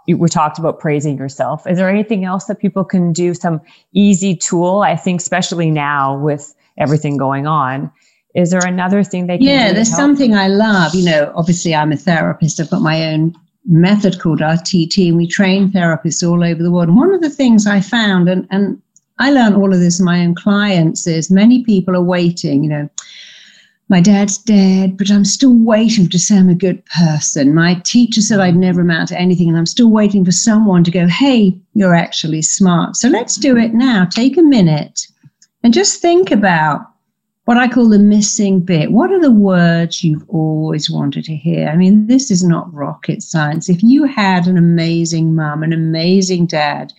we 0.07 0.28
talked 0.28 0.59
about 0.59 0.78
praising 0.78 1.16
yourself. 1.16 1.66
Is 1.66 1.78
there 1.78 1.88
anything 1.88 2.24
else 2.24 2.44
that 2.46 2.61
people 2.61 2.84
can 2.84 3.12
do? 3.12 3.34
Some 3.34 3.61
easy 3.92 4.36
tool? 4.36 4.80
I 4.80 4.96
think, 4.96 5.20
especially 5.20 5.70
now 5.70 6.18
with 6.18 6.55
everything 6.78 7.16
going 7.16 7.46
on. 7.46 7.90
Is 8.34 8.50
there 8.50 8.64
another 8.64 9.05
thing 9.05 9.26
they 9.26 9.36
can 9.36 9.46
yeah, 9.46 9.72
there's 9.72 9.94
something 9.94 10.34
I 10.34 10.48
love. 10.48 10.94
You 10.94 11.05
know, 11.05 11.32
obviously, 11.34 11.74
I'm 11.74 11.92
a 11.92 11.96
therapist. 11.96 12.61
I've 12.61 12.70
got 12.70 12.80
my 12.80 13.12
own 13.12 13.34
method 13.66 14.20
called 14.20 14.40
RTT, 14.40 15.09
and 15.09 15.16
we 15.16 15.26
train 15.26 15.70
therapists 15.70 16.26
all 16.26 16.42
over 16.42 16.62
the 16.62 16.70
world. 16.70 16.88
And 16.88 16.96
one 16.96 17.12
of 17.12 17.20
the 17.20 17.30
things 17.30 17.66
I 17.66 17.80
found, 17.80 18.28
and, 18.28 18.46
and 18.50 18.80
I 19.18 19.30
learned 19.30 19.57
all 19.57 19.72
of 19.72 19.80
this 19.80 19.98
in 19.98 20.07
my 20.07 20.24
own 20.24 20.34
clients, 20.34 21.07
is 21.07 21.30
many 21.30 21.62
people 21.64 21.94
are 21.94 22.03
waiting, 22.03 22.64
you 22.64 22.70
know 22.70 22.88
my 23.93 24.01
dad's 24.01 24.38
dead, 24.38 24.97
but 24.97 25.11
I'm 25.11 25.26
still 25.26 25.55
waiting 25.55 26.09
to 26.09 26.18
say 26.18 26.38
I'm 26.38 26.49
a 26.49 26.55
good 26.55 26.82
person. 26.86 27.55
My 27.55 27.74
teacher 27.84 28.22
said 28.22 28.40
I'd 28.40 28.57
never 28.57 28.80
amount 28.80 29.09
to 29.09 29.20
anything, 29.20 29.51
and 29.51 29.59
I'm 29.59 29.66
still 29.66 29.90
waiting 29.90 30.24
for 30.24 30.32
someone 30.32 30.82
to 30.84 30.90
go, 30.90 31.07
hey, 31.07 31.61
you're 31.74 31.95
actually 31.95 32.40
smart. 32.40 32.97
So 32.97 33.11
let's 33.11 33.36
do 33.36 33.55
it 33.59 33.74
now. 33.74 34.07
Take 34.07 34.38
a 34.38 34.43
minute 34.43 35.07
and 35.62 35.74
just 35.74 36.01
think 36.01 36.30
about 36.30 36.86
what 37.45 37.59
I 37.59 37.68
call 37.68 37.90
the 37.90 37.99
missing 37.99 38.61
bit. 38.61 38.93
What 38.93 39.12
are 39.12 39.20
the 39.20 39.30
words 39.30 40.03
you've 40.03 40.24
always 40.30 40.90
wanted 40.90 41.24
to 41.26 41.36
hear? 41.36 41.68
I 41.68 41.76
mean, 41.76 42.07
this 42.07 42.30
is 42.30 42.43
not 42.43 42.72
rocket 42.72 43.22
science. 43.22 43.68
If 43.68 43.82
you 43.82 44.05
had 44.05 44.47
an 44.47 44.57
amazing 44.57 45.34
mom, 45.34 45.62
an 45.62 45.74
amazing 45.74 46.47
dad, 46.47 46.95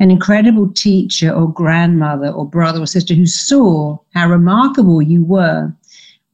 an 0.00 0.10
incredible 0.10 0.72
teacher 0.72 1.30
or 1.30 1.52
grandmother 1.52 2.28
or 2.28 2.48
brother 2.48 2.80
or 2.80 2.86
sister 2.86 3.12
who 3.12 3.26
saw 3.26 3.98
how 4.14 4.30
remarkable 4.30 5.02
you 5.02 5.22
were, 5.22 5.74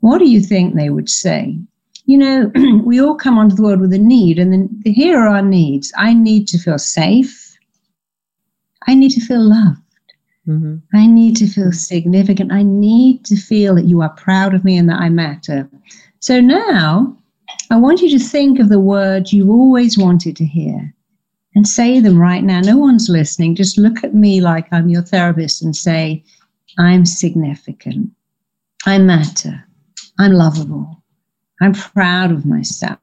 what 0.05 0.19
do 0.19 0.29
you 0.29 0.43
think 0.43 0.75
they 0.75 0.91
would 0.91 1.09
say? 1.09 1.59
You 2.05 2.19
know, 2.19 2.53
we 2.85 3.01
all 3.01 3.15
come 3.15 3.39
onto 3.39 3.57
the 3.57 3.63
world 3.63 3.81
with 3.81 3.95
a 3.95 3.99
need, 3.99 4.39
and 4.39 4.53
then 4.53 4.83
here 4.85 5.19
are 5.19 5.29
our 5.29 5.41
needs. 5.41 5.91
I 5.97 6.13
need 6.13 6.47
to 6.49 6.59
feel 6.59 6.77
safe. 6.77 7.57
I 8.87 8.95
need 8.95 9.13
to 9.13 9.23
feel 9.23 9.41
loved. 9.41 9.81
Mm-hmm. 10.47 10.77
I 10.95 11.07
need 11.07 11.37
to 11.37 11.47
feel 11.47 11.73
significant. 11.73 12.53
I 12.53 12.63
need 12.63 13.25
to 13.25 13.37
feel 13.37 13.75
that 13.77 13.87
you 13.87 14.03
are 14.03 14.11
proud 14.11 14.53
of 14.53 14.63
me 14.63 14.77
and 14.77 14.91
that 14.91 15.01
I 15.01 15.09
matter. 15.09 15.67
So 16.21 16.39
now 16.39 17.17
I 17.71 17.79
want 17.79 18.03
you 18.03 18.11
to 18.11 18.23
think 18.23 18.59
of 18.59 18.69
the 18.69 18.81
words 18.81 19.33
you 19.33 19.51
always 19.51 19.97
wanted 19.97 20.37
to 20.37 20.45
hear 20.45 20.95
and 21.55 21.67
say 21.67 21.99
them 21.99 22.21
right 22.21 22.45
now. 22.45 22.61
No 22.61 22.77
one's 22.77 23.09
listening. 23.09 23.55
Just 23.55 23.79
look 23.79 24.05
at 24.05 24.15
me 24.15 24.43
like 24.43 24.71
I'm 24.71 24.91
your 24.91 25.01
therapist 25.01 25.63
and 25.63 25.75
say, 25.75 26.23
I'm 26.77 27.07
significant. 27.07 28.11
I 28.85 28.99
matter. 28.99 29.65
I'm 30.19 30.33
lovable. 30.33 31.03
I'm 31.61 31.73
proud 31.73 32.31
of 32.31 32.47
myself. 32.47 32.99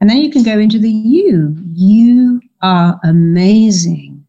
And 0.00 0.08
then 0.08 0.18
you 0.18 0.30
can 0.30 0.42
go 0.42 0.58
into 0.58 0.78
the 0.78 0.90
you. 0.90 1.56
You 1.72 2.40
are 2.62 2.98
amazing. 3.04 4.24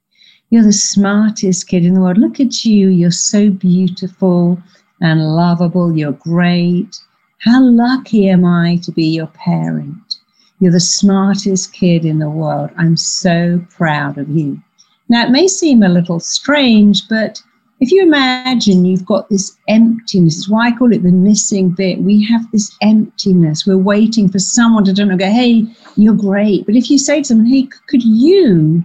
You're 0.49 0.63
the 0.63 0.73
smartest 0.73 1.67
kid 1.67 1.85
in 1.85 1.93
the 1.93 2.01
world. 2.01 2.17
Look 2.17 2.39
at 2.39 2.65
you. 2.65 2.89
You're 2.89 3.11
so 3.11 3.51
beautiful 3.51 4.61
and 5.01 5.21
lovable. 5.21 5.95
You're 5.95 6.13
great. 6.13 6.97
How 7.39 7.63
lucky 7.63 8.29
am 8.29 8.43
I 8.43 8.77
to 8.83 8.91
be 8.91 9.05
your 9.05 9.27
parent? 9.27 10.15
You're 10.59 10.73
the 10.73 10.79
smartest 10.79 11.71
kid 11.71 12.03
in 12.03 12.19
the 12.19 12.29
world. 12.29 12.71
I'm 12.77 12.97
so 12.97 13.63
proud 13.69 14.17
of 14.17 14.29
you. 14.29 14.61
Now, 15.07 15.25
it 15.25 15.31
may 15.31 15.47
seem 15.47 15.83
a 15.83 15.89
little 15.89 16.19
strange, 16.19 17.07
but 17.07 17.41
if 17.79 17.91
you 17.91 18.03
imagine 18.03 18.83
you've 18.83 19.05
got 19.05 19.29
this 19.29 19.57
emptiness, 19.69 20.47
why 20.49 20.67
I 20.67 20.71
call 20.75 20.91
it 20.91 21.03
the 21.03 21.11
missing 21.11 21.69
bit. 21.69 21.99
We 21.99 22.23
have 22.25 22.49
this 22.51 22.75
emptiness. 22.81 23.65
We're 23.65 23.77
waiting 23.77 24.29
for 24.29 24.39
someone 24.39 24.83
to 24.85 24.93
turn 24.93 25.11
and 25.11 25.19
go, 25.19 25.25
hey, 25.25 25.65
you're 25.95 26.13
great. 26.13 26.65
But 26.65 26.75
if 26.75 26.89
you 26.89 26.97
say 26.97 27.19
to 27.19 27.25
someone, 27.25 27.47
hey, 27.47 27.69
could 27.87 28.03
you, 28.03 28.83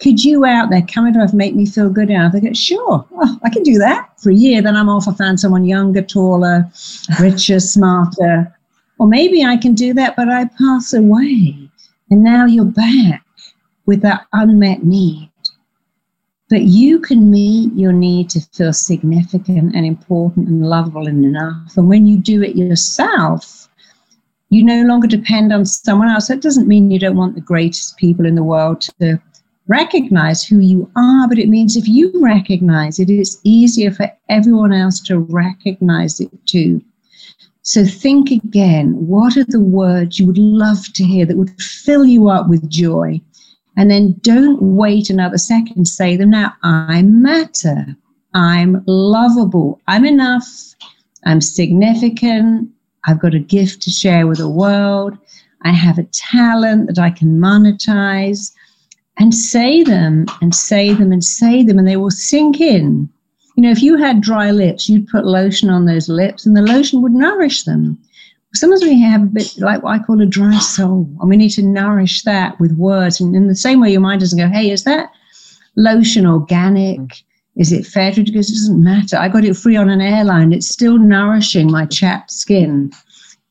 could 0.00 0.24
you 0.24 0.46
out 0.46 0.70
there 0.70 0.82
come 0.82 1.12
life 1.12 1.34
make 1.34 1.54
me 1.54 1.66
feel 1.66 1.90
good 1.90 2.10
enough? 2.10 2.32
They 2.32 2.40
go, 2.40 2.52
sure, 2.54 3.06
I 3.44 3.50
can 3.50 3.62
do 3.62 3.78
that 3.78 4.08
for 4.18 4.30
a 4.30 4.34
year. 4.34 4.62
Then 4.62 4.76
I'm 4.76 4.88
off. 4.88 5.08
I 5.08 5.12
found 5.12 5.38
someone 5.38 5.66
younger, 5.66 6.02
taller, 6.02 6.66
richer, 7.20 7.60
smarter. 7.60 8.50
Or 8.98 9.06
maybe 9.06 9.44
I 9.44 9.58
can 9.58 9.74
do 9.74 9.92
that, 9.92 10.16
but 10.16 10.30
I 10.30 10.46
pass 10.58 10.94
away. 10.94 11.68
And 12.10 12.22
now 12.22 12.46
you're 12.46 12.64
back 12.64 13.24
with 13.84 14.00
that 14.02 14.26
unmet 14.32 14.84
need. 14.84 15.30
But 16.48 16.62
you 16.62 17.00
can 17.00 17.30
meet 17.30 17.72
your 17.74 17.92
need 17.92 18.30
to 18.30 18.40
feel 18.40 18.72
significant 18.72 19.74
and 19.74 19.84
important 19.84 20.48
and 20.48 20.68
lovable 20.68 21.08
and 21.08 21.24
enough. 21.24 21.76
And 21.76 21.88
when 21.88 22.06
you 22.06 22.18
do 22.18 22.42
it 22.42 22.54
yourself, 22.54 23.68
you 24.50 24.62
no 24.62 24.82
longer 24.84 25.08
depend 25.08 25.52
on 25.52 25.66
someone 25.66 26.08
else. 26.08 26.28
That 26.28 26.42
doesn't 26.42 26.68
mean 26.68 26.90
you 26.90 27.00
don't 27.00 27.16
want 27.16 27.34
the 27.34 27.40
greatest 27.40 27.96
people 27.96 28.26
in 28.26 28.36
the 28.36 28.44
world 28.44 28.82
to 29.00 29.20
recognize 29.66 30.44
who 30.44 30.60
you 30.60 30.90
are, 30.94 31.28
but 31.28 31.38
it 31.38 31.48
means 31.48 31.76
if 31.76 31.88
you 31.88 32.12
recognize 32.22 33.00
it, 33.00 33.10
it's 33.10 33.40
easier 33.42 33.90
for 33.90 34.10
everyone 34.28 34.72
else 34.72 35.00
to 35.00 35.18
recognize 35.18 36.20
it 36.20 36.30
too. 36.46 36.80
So 37.62 37.84
think 37.84 38.30
again 38.30 38.92
what 39.08 39.36
are 39.36 39.44
the 39.44 39.60
words 39.60 40.20
you 40.20 40.26
would 40.26 40.38
love 40.38 40.92
to 40.92 41.04
hear 41.04 41.26
that 41.26 41.36
would 41.36 41.60
fill 41.60 42.06
you 42.06 42.28
up 42.28 42.48
with 42.48 42.68
joy? 42.70 43.20
And 43.76 43.90
then 43.90 44.16
don't 44.22 44.60
wait 44.60 45.10
another 45.10 45.38
second. 45.38 45.86
Say 45.86 46.16
them 46.16 46.30
now. 46.30 46.54
I 46.62 47.02
matter. 47.02 47.94
I'm 48.34 48.82
lovable. 48.86 49.80
I'm 49.86 50.04
enough. 50.04 50.46
I'm 51.24 51.40
significant. 51.40 52.70
I've 53.06 53.20
got 53.20 53.34
a 53.34 53.38
gift 53.38 53.82
to 53.82 53.90
share 53.90 54.26
with 54.26 54.38
the 54.38 54.48
world. 54.48 55.16
I 55.62 55.70
have 55.70 55.98
a 55.98 56.04
talent 56.04 56.86
that 56.88 56.98
I 56.98 57.10
can 57.10 57.38
monetize. 57.38 58.52
And 59.18 59.34
say 59.34 59.82
them 59.82 60.26
and 60.42 60.54
say 60.54 60.92
them 60.92 61.10
and 61.10 61.24
say 61.24 61.62
them, 61.62 61.78
and 61.78 61.88
they 61.88 61.96
will 61.96 62.10
sink 62.10 62.60
in. 62.60 63.08
You 63.56 63.62
know, 63.62 63.70
if 63.70 63.82
you 63.82 63.96
had 63.96 64.20
dry 64.20 64.50
lips, 64.50 64.90
you'd 64.90 65.08
put 65.08 65.24
lotion 65.24 65.70
on 65.70 65.86
those 65.86 66.10
lips, 66.10 66.44
and 66.44 66.54
the 66.54 66.60
lotion 66.60 67.00
would 67.00 67.12
nourish 67.12 67.62
them 67.62 67.98
sometimes 68.56 68.82
we 68.82 69.00
have 69.00 69.22
a 69.22 69.26
bit 69.26 69.56
like 69.58 69.82
what 69.82 69.92
I 69.92 70.02
call 70.02 70.20
a 70.20 70.26
dry 70.26 70.58
soul, 70.58 71.08
and 71.20 71.28
we 71.28 71.36
need 71.36 71.50
to 71.50 71.62
nourish 71.62 72.22
that 72.22 72.58
with 72.60 72.72
words. 72.72 73.20
And 73.20 73.34
in 73.34 73.48
the 73.48 73.54
same 73.54 73.80
way, 73.80 73.92
your 73.92 74.00
mind 74.00 74.20
doesn't 74.20 74.38
go, 74.38 74.48
"Hey, 74.48 74.70
is 74.70 74.84
that 74.84 75.10
lotion 75.76 76.26
organic? 76.26 76.98
Mm. 76.98 77.22
Is 77.56 77.72
it 77.72 77.86
fair 77.86 78.12
to?" 78.12 78.22
Because 78.22 78.50
it 78.50 78.54
doesn't 78.54 78.82
matter. 78.82 79.16
I 79.16 79.28
got 79.28 79.44
it 79.44 79.56
free 79.56 79.76
on 79.76 79.88
an 79.88 80.00
airline. 80.00 80.52
It's 80.52 80.68
still 80.68 80.98
nourishing 80.98 81.70
my 81.70 81.86
chapped 81.86 82.30
skin, 82.30 82.90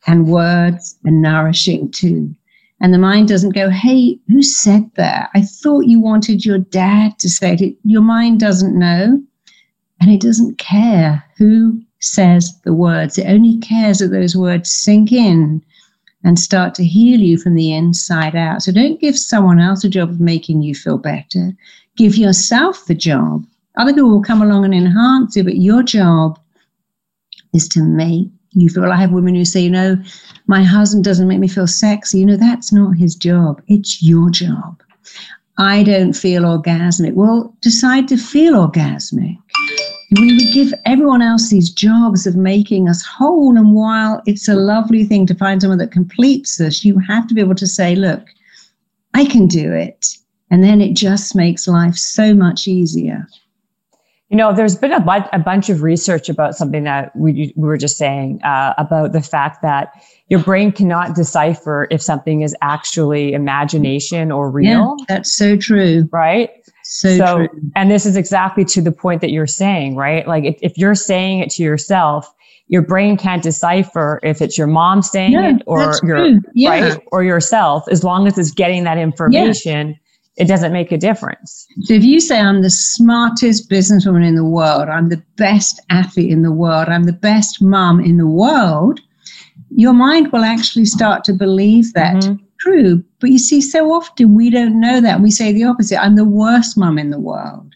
and 0.07 0.27
words 0.27 0.97
are 1.05 1.11
nourishing 1.11 1.91
too. 1.91 2.33
And 2.81 2.93
the 2.93 2.97
mind 2.97 3.29
doesn't 3.29 3.55
go, 3.55 3.69
"Hey, 3.69 4.19
who 4.27 4.43
said 4.43 4.89
that? 4.95 5.29
I 5.33 5.41
thought 5.41 5.87
you 5.87 5.99
wanted 5.99 6.45
your 6.45 6.59
dad 6.59 7.17
to 7.19 7.29
say 7.29 7.53
it." 7.53 7.77
Your 7.83 8.01
mind 8.01 8.39
doesn't 8.39 8.77
know, 8.77 9.21
and 10.01 10.11
it 10.11 10.21
doesn't 10.21 10.57
care 10.57 11.23
who 11.37 11.81
says 12.05 12.57
the 12.61 12.73
words. 12.73 13.17
It 13.17 13.27
only 13.27 13.57
cares 13.57 13.99
that 13.99 14.09
those 14.09 14.35
words 14.35 14.71
sink 14.71 15.11
in 15.11 15.63
and 16.23 16.39
start 16.39 16.73
to 16.75 16.85
heal 16.85 17.19
you 17.19 17.37
from 17.37 17.55
the 17.55 17.73
inside 17.73 18.35
out. 18.35 18.63
So 18.63 18.71
don't 18.71 18.99
give 18.99 19.17
someone 19.17 19.59
else 19.59 19.83
a 19.83 19.89
job 19.89 20.09
of 20.09 20.19
making 20.19 20.61
you 20.61 20.73
feel 20.73 20.97
better. 20.97 21.53
Give 21.97 22.15
yourself 22.15 22.85
the 22.85 22.95
job. 22.95 23.45
Other 23.77 23.93
people 23.93 24.09
will 24.09 24.23
come 24.23 24.41
along 24.41 24.65
and 24.65 24.73
enhance 24.73 25.35
it, 25.37 25.43
but 25.43 25.57
your 25.57 25.83
job 25.83 26.39
is 27.53 27.67
to 27.69 27.83
make 27.83 28.27
you 28.51 28.69
feel. 28.69 28.85
I 28.85 28.97
have 28.97 29.11
women 29.11 29.35
who 29.35 29.45
say, 29.45 29.61
you 29.61 29.69
know, 29.69 29.97
my 30.47 30.63
husband 30.63 31.03
doesn't 31.03 31.27
make 31.27 31.39
me 31.39 31.47
feel 31.47 31.67
sexy. 31.67 32.19
You 32.19 32.25
know, 32.25 32.37
that's 32.37 32.71
not 32.71 32.97
his 32.97 33.15
job. 33.15 33.61
It's 33.67 34.01
your 34.01 34.29
job. 34.29 34.81
I 35.57 35.83
don't 35.83 36.13
feel 36.13 36.43
orgasmic. 36.43 37.13
Well, 37.13 37.55
decide 37.61 38.07
to 38.09 38.17
feel 38.17 38.53
orgasmic 38.53 39.37
we 40.19 40.33
would 40.33 40.53
give 40.53 40.73
everyone 40.85 41.21
else 41.21 41.49
these 41.49 41.69
jobs 41.69 42.25
of 42.25 42.35
making 42.35 42.87
us 42.87 43.03
whole. 43.05 43.57
And 43.57 43.73
while 43.73 44.21
it's 44.25 44.47
a 44.47 44.55
lovely 44.55 45.03
thing 45.03 45.25
to 45.27 45.35
find 45.35 45.61
someone 45.61 45.79
that 45.79 45.91
completes 45.91 46.59
us, 46.61 46.83
you 46.85 46.99
have 46.99 47.27
to 47.27 47.33
be 47.33 47.41
able 47.41 47.55
to 47.55 47.67
say, 47.67 47.95
look, 47.95 48.23
I 49.13 49.25
can 49.25 49.47
do 49.47 49.73
it. 49.73 50.17
And 50.51 50.63
then 50.63 50.79
it 50.79 50.95
just 50.95 51.35
makes 51.35 51.67
life 51.67 51.95
so 51.95 52.33
much 52.33 52.67
easier. 52.67 53.27
You 54.29 54.37
know, 54.37 54.53
there's 54.53 54.75
been 54.75 54.91
a, 54.91 54.99
bu- 54.99 55.29
a 55.33 55.39
bunch 55.39 55.69
of 55.69 55.83
research 55.83 56.29
about 56.29 56.55
something 56.55 56.83
that 56.83 57.15
we, 57.15 57.53
we 57.55 57.67
were 57.67 57.77
just 57.77 57.97
saying 57.97 58.41
uh, 58.43 58.73
about 58.77 59.11
the 59.11 59.21
fact 59.21 59.61
that 59.61 59.93
your 60.29 60.41
brain 60.41 60.71
cannot 60.71 61.15
decipher 61.15 61.87
if 61.91 62.01
something 62.01 62.41
is 62.41 62.55
actually 62.61 63.33
imagination 63.33 64.31
or 64.31 64.49
real. 64.49 64.95
Yeah, 64.99 65.05
that's 65.07 65.33
so 65.33 65.55
true. 65.57 66.09
Right. 66.11 66.49
So, 66.87 67.17
so 67.17 67.47
and 67.75 67.89
this 67.89 68.05
is 68.05 68.15
exactly 68.15 68.63
to 68.65 68.81
the 68.81 68.91
point 68.91 69.21
that 69.21 69.31
you're 69.31 69.47
saying, 69.47 69.95
right? 69.95 70.27
Like 70.27 70.43
if, 70.43 70.57
if 70.61 70.77
you're 70.77 70.95
saying 70.95 71.39
it 71.39 71.49
to 71.51 71.63
yourself, 71.63 72.31
your 72.67 72.83
brain 72.83 73.17
can't 73.17 73.41
decipher 73.41 74.19
if 74.21 74.41
it's 74.41 74.55
your 74.57 74.67
mom 74.67 75.01
saying 75.01 75.31
yeah, 75.33 75.55
it 75.55 75.63
or 75.65 75.93
your 76.03 76.39
yeah. 76.53 76.69
right 76.69 77.03
or 77.11 77.23
yourself. 77.23 77.85
As 77.89 78.03
long 78.03 78.27
as 78.27 78.37
it's 78.37 78.51
getting 78.51 78.83
that 78.83 78.99
information, 78.99 79.89
yeah. 79.89 80.43
it 80.43 80.47
doesn't 80.47 80.71
make 80.71 80.91
a 80.91 80.97
difference. 80.97 81.65
So 81.81 81.95
if 81.95 82.03
you 82.03 82.19
say 82.19 82.39
I'm 82.39 82.61
the 82.61 82.69
smartest 82.69 83.67
businesswoman 83.69 84.25
in 84.25 84.35
the 84.35 84.45
world, 84.45 84.87
I'm 84.87 85.09
the 85.09 85.23
best 85.37 85.81
athlete 85.89 86.31
in 86.31 86.43
the 86.43 86.51
world, 86.51 86.87
I'm 86.89 87.05
the 87.05 87.13
best 87.13 87.63
mom 87.63 87.99
in 87.99 88.17
the 88.17 88.27
world, 88.27 88.99
your 89.71 89.93
mind 89.93 90.31
will 90.31 90.43
actually 90.43 90.85
start 90.85 91.23
to 91.25 91.33
believe 91.33 91.93
that. 91.93 92.17
Mm-hmm 92.17 92.44
true. 92.65 93.03
But 93.19 93.29
you 93.29 93.37
see, 93.37 93.61
so 93.61 93.93
often 93.93 94.33
we 94.33 94.49
don't 94.49 94.79
know 94.79 94.99
that. 94.99 95.21
We 95.21 95.31
say 95.31 95.53
the 95.53 95.65
opposite 95.65 96.01
I'm 96.01 96.15
the 96.15 96.25
worst 96.25 96.77
mum 96.77 96.97
in 96.97 97.11
the 97.11 97.19
world. 97.19 97.75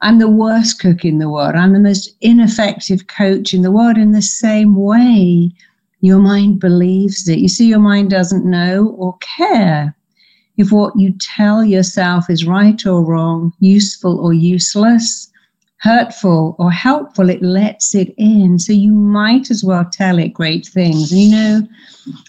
I'm 0.00 0.18
the 0.18 0.30
worst 0.30 0.80
cook 0.80 1.04
in 1.04 1.18
the 1.18 1.28
world. 1.28 1.54
I'm 1.54 1.74
the 1.74 1.80
most 1.80 2.16
ineffective 2.22 3.06
coach 3.06 3.52
in 3.52 3.60
the 3.60 3.70
world. 3.70 3.98
In 3.98 4.12
the 4.12 4.22
same 4.22 4.74
way, 4.74 5.50
your 6.00 6.18
mind 6.18 6.58
believes 6.58 7.28
it. 7.28 7.38
You 7.38 7.48
see, 7.48 7.66
your 7.66 7.80
mind 7.80 8.10
doesn't 8.10 8.46
know 8.46 8.94
or 8.98 9.18
care 9.18 9.94
if 10.56 10.72
what 10.72 10.98
you 10.98 11.14
tell 11.36 11.62
yourself 11.62 12.30
is 12.30 12.46
right 12.46 12.84
or 12.86 13.04
wrong, 13.04 13.52
useful 13.60 14.18
or 14.20 14.32
useless 14.32 15.29
hurtful 15.80 16.54
or 16.58 16.70
helpful, 16.70 17.30
it 17.30 17.42
lets 17.42 17.94
it 17.94 18.12
in. 18.18 18.58
So 18.58 18.70
you 18.72 18.92
might 18.92 19.50
as 19.50 19.64
well 19.64 19.86
tell 19.90 20.18
it 20.18 20.34
great 20.34 20.66
things. 20.66 21.10
And 21.10 21.20
you 21.20 21.30
know, 21.30 21.62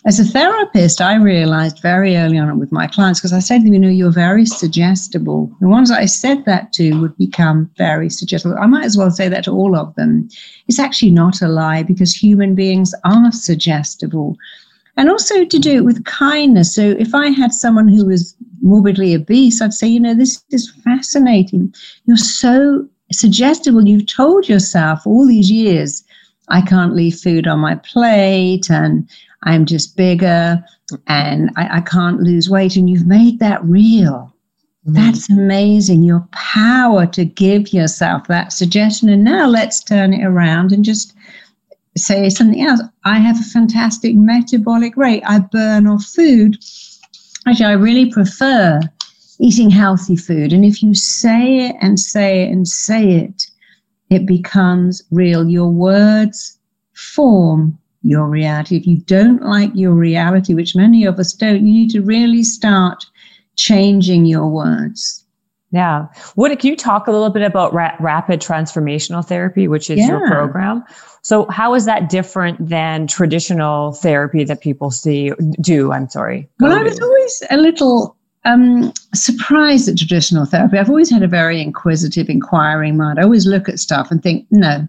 as 0.06 0.22
a 0.22 0.24
therapist, 0.24 1.02
I 1.02 1.16
realized 1.16 1.82
very 1.82 2.16
early 2.16 2.38
on 2.38 2.60
with 2.60 2.72
my 2.72 2.88
clients, 2.88 3.20
because 3.20 3.34
I 3.34 3.40
said 3.40 3.60
to 3.60 3.64
them, 3.66 3.74
you 3.74 3.80
know, 3.80 3.90
you're 3.90 4.10
very 4.10 4.46
suggestible. 4.46 5.52
The 5.60 5.68
ones 5.68 5.92
I 5.92 6.06
said 6.06 6.46
that 6.46 6.72
to 6.74 6.94
would 7.02 7.18
become 7.18 7.70
very 7.78 8.10
suggestible. 8.10 8.58
I 8.58 8.68
might 8.68 8.86
as 8.86 8.98
well 8.98 9.12
say 9.12 9.28
that 9.28 9.44
to 9.44 9.52
all 9.52 9.76
of 9.76 9.94
them. 9.96 10.30
It's 10.70 10.80
actually 10.80 11.12
not 11.12 11.42
a 11.42 11.50
lie 11.50 11.84
because 11.84 12.16
human 12.16 12.56
beings 12.56 12.96
are 13.04 13.34
suggestible. 13.34 14.38
And 14.96 15.10
also 15.10 15.44
to 15.44 15.60
do 15.60 15.76
it 15.78 15.86
with 15.86 16.06
kindness. 16.06 16.74
So 16.74 16.96
if 16.98 17.14
I 17.14 17.30
had 17.30 17.52
someone 17.52 17.90
who 17.90 18.06
was 18.06 18.34
morbidly 18.62 19.14
obese, 19.14 19.62
I'd 19.62 19.74
say, 19.74 19.88
you 19.88 20.00
know, 20.00 20.14
this 20.14 20.42
is 20.52 20.72
fascinating. 20.86 21.74
You're 22.06 22.18
so 22.18 22.88
suggestible. 23.12 23.88
You've 23.88 24.08
told 24.08 24.48
yourself 24.48 25.06
all 25.06 25.28
these 25.28 25.52
years, 25.52 26.04
I 26.50 26.62
can't 26.62 26.96
leave 26.96 27.16
food 27.16 27.48
on 27.48 27.60
my 27.60 27.76
plate 27.76 28.70
and 28.70 29.10
I'm 29.44 29.66
just 29.66 29.98
bigger 29.98 30.64
and 31.08 31.50
I, 31.56 31.78
I 31.78 31.82
can't 31.82 32.22
lose 32.22 32.50
weight. 32.50 32.76
And 32.76 32.90
you've 32.90 33.08
made 33.08 33.40
that 33.40 33.64
real. 33.64 34.34
Mm-hmm. 34.86 34.94
That's 34.94 35.30
amazing. 35.30 36.04
Your 36.04 36.28
power 36.32 37.06
to 37.08 37.26
give 37.26 37.74
yourself 37.74 38.28
that 38.28 38.52
suggestion. 38.52 39.10
And 39.10 39.24
now 39.24 39.48
let's 39.48 39.84
turn 39.84 40.14
it 40.14 40.26
around 40.26 40.72
and 40.72 40.84
just 40.84 41.14
say 41.98 42.30
something 42.30 42.62
else. 42.62 42.82
I 43.04 43.20
have 43.20 43.40
a 43.40 43.44
fantastic 43.44 44.16
metabolic 44.16 44.96
rate. 44.98 45.24
I 45.26 45.40
burn 45.40 45.88
off 45.88 46.04
food. 46.04 46.58
Actually, 47.48 47.66
I 47.66 47.74
really 47.74 48.12
prefer 48.12 48.82
eating 49.42 49.72
healthy 49.72 50.16
food. 50.16 50.54
And 50.54 50.64
if 50.64 50.84
you 50.84 50.94
say 50.94 51.68
it 51.68 51.76
and 51.82 52.00
say 52.00 52.44
it 52.44 52.52
and 52.52 52.68
say 52.68 53.12
it, 53.12 53.48
it 54.10 54.26
becomes 54.26 55.02
real. 55.10 55.50
Your 55.50 55.70
words 55.70 56.58
form 56.94 57.78
your 58.04 58.28
reality. 58.28 58.78
If 58.78 58.86
you 58.86 58.98
don't 58.98 59.42
like 59.42 59.72
your 59.74 59.94
reality, 59.94 60.54
which 60.54 60.76
many 60.76 61.06
of 61.06 61.20
us 61.20 61.34
don't, 61.34 61.66
you 61.66 61.74
need 61.74 61.90
to 61.92 62.02
really 62.02 62.44
start 62.44 63.06
changing 63.58 64.26
your 64.26 64.48
words. 64.48 65.26
Yeah. 65.72 66.08
What 66.36 66.58
can 66.60 66.70
you 66.70 66.76
talk 66.76 67.08
a 67.08 67.12
little 67.12 67.30
bit 67.30 67.44
about 67.44 67.74
ra- 67.74 67.96
rapid 68.00 68.42
transformational 68.42 69.26
therapy, 69.26 69.68
which 69.68 69.90
is 69.90 70.00
yeah. 70.00 70.08
your 70.08 70.28
program? 70.28 70.84
So, 71.22 71.48
how 71.50 71.76
is 71.76 71.86
that 71.86 72.10
different 72.10 72.68
than 72.68 73.08
traditional 73.08 73.94
therapy 73.94 74.44
that 74.44 74.60
people 74.60 74.92
see 74.92 75.32
do? 75.62 75.94
I'm 75.94 76.10
sorry. 76.10 76.50
Well, 76.60 76.78
I 76.78 76.84
was 76.84 77.00
always 77.00 77.44
a 77.50 77.58
little 77.58 78.18
um, 78.46 78.92
surprised 79.14 79.88
at 79.88 79.98
traditional 79.98 80.46
therapy. 80.46 80.78
I've 80.78 80.90
always 80.90 81.10
had 81.10 81.24
a 81.24 81.28
very 81.28 81.62
inquisitive, 81.62 82.30
inquiring 82.30 82.98
mind. 82.98 83.20
I 83.20 83.24
always 83.24 83.46
look 83.46 83.70
at 83.70 83.80
stuff 83.80 84.12
and 84.12 84.22
think, 84.22 84.48
no, 84.50 84.88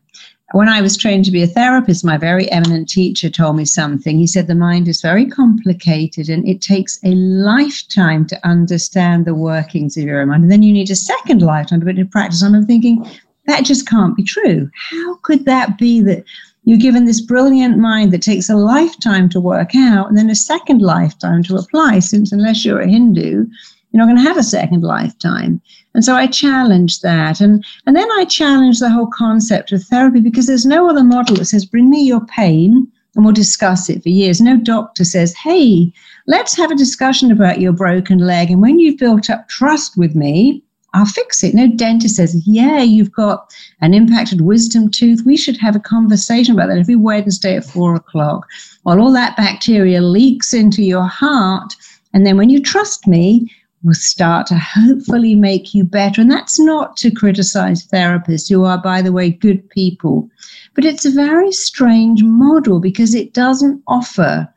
when 0.53 0.69
I 0.69 0.83
was 0.83 0.97
trained 0.97 1.25
to 1.25 1.31
be 1.31 1.43
a 1.43 1.47
therapist, 1.47 2.05
my 2.05 2.19
very 2.19 2.51
eminent 2.51 2.89
teacher 2.89 3.31
told 3.31 3.57
me 3.57 3.65
something. 3.65 4.19
He 4.19 4.27
said 4.27 4.47
the 4.47 4.55
mind 4.55 4.87
is 4.87 5.01
very 5.01 5.27
complicated 5.27 6.29
and 6.29 6.47
it 6.47 6.61
takes 6.61 6.99
a 7.05 7.15
lifetime 7.15 8.27
to 8.27 8.47
understand 8.47 9.25
the 9.25 9.35
workings 9.35 9.97
of 9.97 10.05
your 10.05 10.25
mind. 10.27 10.43
And 10.43 10.53
then 10.53 10.63
you 10.63 10.73
need 10.73 10.91
a 10.91 10.97
second 10.97 11.41
lifetime 11.41 11.81
to 11.81 11.87
put 11.87 11.99
into 11.99 12.11
practice. 12.11 12.43
And 12.43 12.55
I'm 12.55 12.67
thinking, 12.67 13.07
that 13.47 13.65
just 13.65 13.89
can't 13.89 14.17
be 14.17 14.23
true. 14.23 14.71
How 14.91 15.17
could 15.23 15.47
that 15.47 15.79
be 15.79 16.01
that 16.03 16.25
you're 16.65 16.79
given 16.79 17.05
this 17.05 17.21
brilliant 17.21 17.79
mind 17.79 18.13
that 18.13 18.23
takes 18.23 18.49
a 18.49 18.57
lifetime 18.57 19.29
to 19.31 19.41
work 19.41 19.75
out 19.75 20.09
and 20.09 20.17
then 20.17 20.31
a 20.31 20.35
second 20.35 20.81
lifetime 20.81 21.43
to 21.45 21.57
apply? 21.57 21.99
Since 21.99 22.33
unless 22.33 22.65
you're 22.65 22.81
a 22.81 22.89
Hindu, 22.89 23.47
you're 23.93 23.99
not 23.99 24.07
going 24.07 24.17
to 24.17 24.23
have 24.23 24.39
a 24.39 24.43
second 24.43 24.83
lifetime. 24.83 25.61
And 25.95 26.05
so 26.05 26.15
I 26.15 26.27
challenged 26.27 27.03
that. 27.03 27.41
And, 27.41 27.65
and 27.87 27.97
then 27.97 28.09
I 28.13 28.25
challenged 28.25 28.81
the 28.81 28.91
whole 28.91 29.09
concept 29.09 29.73
of 29.73 29.83
therapy 29.83 30.21
because 30.21 30.47
there's 30.47 30.65
no 30.65 30.89
other 30.89 31.05
model 31.05 31.37
that 31.37 31.47
says, 31.47 31.67
bring 31.67 31.91
me 31.91 32.03
your 32.03 32.25
pain 32.27 32.91
and 33.15 33.25
we'll 33.25 33.35
discuss 33.35 33.91
it 33.91 34.03
for 34.03 34.09
years. 34.09 34.41
No 34.41 34.57
doctor 34.57 35.05
says, 35.05 35.35
hey, 35.35 35.93
let's 36.27 36.57
have 36.57 36.71
a 36.71 36.77
discussion 36.77 37.31
about 37.31 37.61
your 37.61 37.73
broken 37.73 38.19
leg. 38.19 38.51
And 38.51 38.63
when 38.63 38.79
you've 38.79 38.99
built 38.99 39.29
up 39.29 39.49
trust 39.49 39.99
with 39.99 40.15
me, 40.15 40.63
I'll 40.95 41.07
fix 41.07 41.43
it. 41.43 41.55
No 41.55 41.69
dentist 41.69 42.17
says, 42.17 42.47
yeah, 42.47 42.83
you've 42.83 43.13
got 43.13 43.55
an 43.81 43.95
impacted 43.95 44.43
wisdom 44.43 44.91
tooth. 44.91 45.23
We 45.25 45.37
should 45.37 45.57
have 45.57 45.75
a 45.75 45.81
conversation 45.81 46.55
about 46.55 46.69
that 46.69 46.79
every 46.79 46.97
Wednesday 46.97 47.57
at 47.57 47.65
four 47.65 47.95
o'clock. 47.95 48.47
While 48.83 49.01
all 49.01 49.13
that 49.13 49.37
bacteria 49.37 50.03
leaks 50.03 50.53
into 50.53 50.83
your 50.83 51.07
heart. 51.07 51.75
And 52.13 52.27
then 52.27 52.37
when 52.37 52.51
you 52.51 52.61
trust 52.61 53.07
me, 53.07 53.51
will 53.83 53.95
start 53.95 54.47
to 54.47 54.59
hopefully 54.59 55.35
make 55.35 55.75
you 55.75 55.85
better. 55.85 56.21
And 56.21 56.31
that's 56.31 56.59
not 56.59 56.97
to 56.99 57.11
criticize 57.11 57.87
therapists 57.87 58.49
who 58.49 58.65
are, 58.65 58.79
by 58.79 59.03
the 59.03 59.13
way, 59.13 59.31
good 59.31 59.69
people, 59.71 60.29
but 60.75 60.85
it's 60.85 61.05
a 61.05 61.11
very 61.11 61.53
strange 61.53 62.23
model 62.23 62.81
because 62.81 63.15
it 63.15 63.35
doesn't 63.35 63.83
offer 63.89 64.52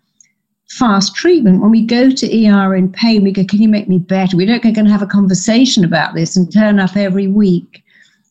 fast 0.75 1.15
treatment. 1.15 1.61
When 1.61 1.71
we 1.71 1.81
go 1.81 2.11
to 2.11 2.47
ER 2.47 2.75
in 2.75 2.91
pain, 2.91 3.23
we 3.23 3.31
go, 3.31 3.45
Can 3.45 3.61
you 3.61 3.69
make 3.69 3.87
me 3.87 3.97
better? 3.97 4.35
We 4.35 4.45
don't 4.45 4.61
go 4.61 4.69
and 4.75 4.89
have 4.89 5.01
a 5.01 5.07
conversation 5.07 5.85
about 5.85 6.15
this 6.15 6.35
and 6.35 6.51
turn 6.51 6.79
up 6.79 6.95
every 6.97 7.27
week. 7.27 7.83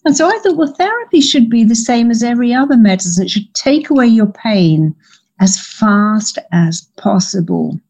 And 0.05 0.15
so 0.15 0.29
I 0.29 0.39
thought, 0.39 0.57
well, 0.57 0.75
therapy 0.75 1.23
should 1.23 1.49
be 1.49 1.65
the 1.65 1.75
same 1.75 2.11
as 2.11 2.23
every 2.23 2.53
other 2.53 2.77
medicine. 2.77 3.25
It 3.25 3.31
should 3.31 3.53
take 3.55 3.89
away 3.89 4.07
your 4.07 4.27
pain 4.27 4.95
as 5.41 5.59
fast 5.59 6.39
as 6.53 6.83
possible. 6.99 7.81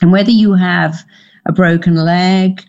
And 0.00 0.12
whether 0.12 0.30
you 0.30 0.54
have 0.54 1.04
a 1.46 1.52
broken 1.52 1.96
leg 1.96 2.62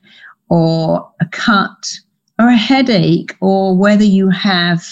or 0.49 1.07
a 1.21 1.25
cut 1.27 1.91
or 2.39 2.47
a 2.47 2.57
headache 2.57 3.35
or 3.39 3.77
whether 3.77 4.03
you 4.03 4.29
have 4.29 4.83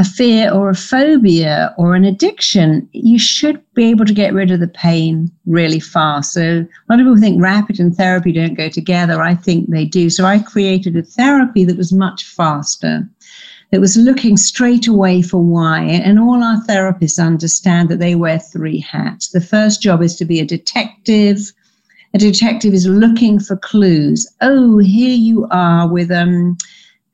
a 0.00 0.04
fear 0.04 0.50
or 0.50 0.70
a 0.70 0.74
phobia 0.74 1.74
or 1.76 1.94
an 1.94 2.06
addiction, 2.06 2.88
you 2.92 3.18
should 3.18 3.62
be 3.74 3.84
able 3.90 4.06
to 4.06 4.14
get 4.14 4.32
rid 4.32 4.50
of 4.50 4.58
the 4.58 4.66
pain 4.66 5.30
really 5.44 5.78
fast. 5.78 6.32
So 6.32 6.42
a 6.42 6.86
lot 6.88 6.98
of 6.98 7.04
people 7.04 7.18
think 7.18 7.42
rapid 7.42 7.78
and 7.78 7.94
therapy 7.94 8.32
don't 8.32 8.54
go 8.54 8.70
together. 8.70 9.20
I 9.20 9.34
think 9.34 9.68
they 9.68 9.84
do. 9.84 10.08
So 10.08 10.24
I 10.24 10.38
created 10.38 10.96
a 10.96 11.02
therapy 11.02 11.64
that 11.66 11.76
was 11.76 11.92
much 11.92 12.24
faster. 12.24 13.06
That 13.72 13.80
was 13.82 13.98
looking 13.98 14.38
straight 14.38 14.86
away 14.86 15.20
for 15.20 15.38
why. 15.38 15.82
And 15.82 16.18
all 16.18 16.42
our 16.42 16.64
therapists 16.66 17.22
understand 17.22 17.90
that 17.90 17.98
they 17.98 18.14
wear 18.14 18.38
three 18.38 18.80
hats. 18.80 19.28
The 19.28 19.40
first 19.42 19.82
job 19.82 20.00
is 20.02 20.16
to 20.16 20.24
be 20.24 20.40
a 20.40 20.46
detective, 20.46 21.52
a 22.14 22.18
detective 22.18 22.72
is 22.72 22.86
looking 22.86 23.38
for 23.38 23.56
clues. 23.58 24.26
Oh, 24.40 24.78
here 24.78 25.14
you 25.14 25.46
are 25.50 25.86
with 25.86 26.10
um, 26.10 26.56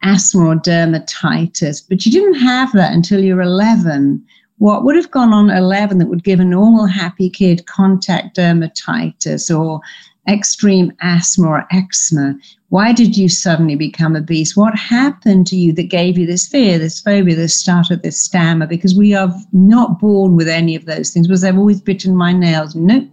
asthma 0.02 0.46
or 0.46 0.56
dermatitis, 0.56 1.82
but 1.88 2.04
you 2.04 2.12
didn't 2.12 2.40
have 2.40 2.72
that 2.72 2.92
until 2.92 3.22
you're 3.22 3.40
11. 3.40 4.24
What 4.58 4.84
would 4.84 4.96
have 4.96 5.10
gone 5.10 5.32
on 5.32 5.50
11 5.50 5.98
that 5.98 6.08
would 6.08 6.24
give 6.24 6.40
a 6.40 6.44
normal 6.44 6.86
happy 6.86 7.28
kid 7.28 7.66
contact 7.66 8.36
dermatitis 8.36 9.56
or 9.56 9.80
extreme 10.28 10.92
asthma 11.00 11.48
or 11.48 11.66
eczema? 11.72 12.34
Why 12.68 12.92
did 12.92 13.16
you 13.16 13.28
suddenly 13.28 13.76
become 13.76 14.16
obese? 14.16 14.56
What 14.56 14.76
happened 14.76 15.46
to 15.48 15.56
you 15.56 15.72
that 15.74 15.84
gave 15.84 16.18
you 16.18 16.26
this 16.26 16.46
fear, 16.46 16.78
this 16.78 17.00
phobia, 17.00 17.36
this 17.36 17.54
stutter, 17.54 17.96
this 17.96 18.20
stammer? 18.20 18.66
Because 18.66 18.96
we 18.96 19.14
are 19.14 19.32
not 19.52 20.00
born 20.00 20.36
with 20.36 20.48
any 20.48 20.74
of 20.74 20.86
those 20.86 21.10
things. 21.10 21.28
Was 21.28 21.44
I've 21.44 21.58
always 21.58 21.80
bitten 21.80 22.16
my 22.16 22.32
nails? 22.32 22.74
Nope 22.74 23.08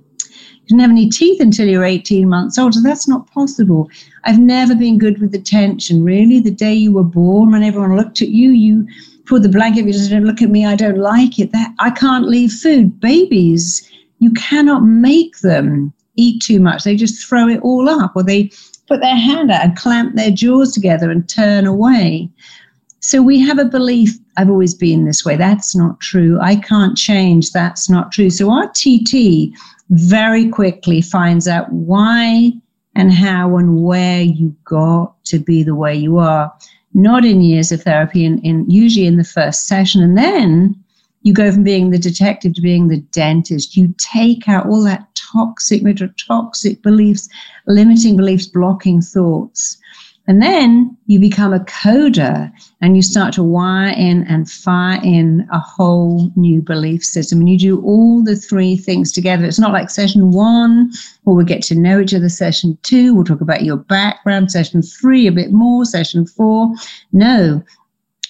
didn't 0.67 0.81
have 0.81 0.91
any 0.91 1.09
teeth 1.09 1.41
until 1.41 1.67
you 1.67 1.79
were 1.79 1.85
18 1.85 2.27
months 2.27 2.57
old. 2.57 2.73
So 2.73 2.81
that's 2.81 3.07
not 3.07 3.29
possible. 3.31 3.89
I've 4.23 4.39
never 4.39 4.75
been 4.75 4.97
good 4.97 5.19
with 5.19 5.35
attention. 5.35 6.03
Really, 6.03 6.39
the 6.39 6.51
day 6.51 6.73
you 6.73 6.93
were 6.93 7.03
born, 7.03 7.51
when 7.51 7.63
everyone 7.63 7.97
looked 7.97 8.21
at 8.21 8.29
you, 8.29 8.51
you 8.51 8.87
pulled 9.25 9.43
the 9.43 9.49
blanket, 9.49 9.85
you 9.85 10.09
don't 10.09 10.25
look 10.25 10.41
at 10.41 10.49
me, 10.49 10.65
I 10.65 10.75
don't 10.75 10.97
like 10.97 11.39
it. 11.39 11.51
That 11.51 11.73
I 11.79 11.89
can't 11.91 12.27
leave 12.27 12.51
food. 12.51 12.99
Babies, 12.99 13.89
you 14.19 14.31
cannot 14.31 14.83
make 14.83 15.39
them 15.39 15.93
eat 16.15 16.41
too 16.41 16.59
much. 16.59 16.83
They 16.83 16.95
just 16.95 17.27
throw 17.27 17.47
it 17.47 17.61
all 17.61 17.89
up, 17.89 18.13
or 18.15 18.23
they 18.23 18.51
put 18.87 19.01
their 19.01 19.15
hand 19.15 19.51
out 19.51 19.63
and 19.63 19.77
clamp 19.77 20.15
their 20.15 20.31
jaws 20.31 20.73
together 20.73 21.09
and 21.09 21.27
turn 21.27 21.65
away. 21.65 22.29
So 22.99 23.21
we 23.21 23.39
have 23.41 23.59
a 23.59 23.65
belief, 23.65 24.17
I've 24.37 24.49
always 24.49 24.73
been 24.73 25.05
this 25.05 25.25
way. 25.25 25.35
That's 25.35 25.75
not 25.75 25.99
true. 25.99 26.39
I 26.41 26.55
can't 26.55 26.97
change. 26.97 27.51
That's 27.51 27.89
not 27.89 28.13
true. 28.13 28.29
So 28.29 28.47
RTT 28.47 29.53
very 29.89 30.49
quickly 30.49 31.01
finds 31.01 31.47
out 31.47 31.71
why 31.71 32.51
and 32.95 33.13
how 33.13 33.57
and 33.57 33.83
where 33.83 34.21
you 34.21 34.55
got 34.65 35.13
to 35.25 35.39
be 35.39 35.63
the 35.63 35.75
way 35.75 35.95
you 35.95 36.17
are. 36.17 36.53
Not 36.93 37.25
in 37.25 37.41
years 37.41 37.71
of 37.71 37.81
therapy, 37.81 38.23
in, 38.23 38.39
in 38.39 38.69
usually 38.69 39.07
in 39.07 39.17
the 39.17 39.23
first 39.23 39.67
session. 39.67 40.03
And 40.03 40.17
then 40.17 40.75
you 41.23 41.33
go 41.33 41.51
from 41.51 41.63
being 41.63 41.89
the 41.89 41.97
detective 41.97 42.53
to 42.53 42.61
being 42.61 42.87
the 42.87 43.01
dentist. 43.11 43.75
You 43.75 43.93
take 43.97 44.47
out 44.47 44.67
all 44.67 44.83
that 44.83 45.07
toxic, 45.15 45.81
toxic 46.27 46.81
beliefs, 46.83 47.27
limiting 47.65 48.15
beliefs, 48.15 48.45
blocking 48.45 49.01
thoughts. 49.01 49.77
And 50.25 50.41
then 50.41 50.95
you 51.07 51.19
become 51.19 51.53
a 51.53 51.59
coder 51.59 52.49
and 52.79 52.95
you 52.95 53.01
start 53.01 53.33
to 53.33 53.43
wire 53.43 53.93
in 53.93 54.23
and 54.27 54.49
fire 54.49 54.99
in 55.03 55.45
a 55.51 55.59
whole 55.59 56.31
new 56.37 56.61
belief 56.61 57.03
system. 57.03 57.39
And 57.39 57.49
you 57.49 57.57
do 57.57 57.81
all 57.81 58.23
the 58.23 58.37
three 58.37 58.77
things 58.77 59.11
together. 59.11 59.43
It's 59.45 59.59
not 59.59 59.73
like 59.73 59.89
session 59.89 60.31
one, 60.31 60.91
where 61.23 61.35
we 61.35 61.43
get 61.43 61.61
to 61.63 61.75
know 61.75 61.99
each 61.99 62.13
other. 62.13 62.29
Session 62.29 62.77
two, 62.83 63.13
we'll 63.13 63.25
talk 63.25 63.41
about 63.41 63.63
your 63.63 63.77
background. 63.77 64.49
Session 64.49 64.81
three, 64.81 65.27
a 65.27 65.31
bit 65.31 65.51
more. 65.51 65.83
Session 65.83 66.25
four, 66.25 66.73
no. 67.11 67.61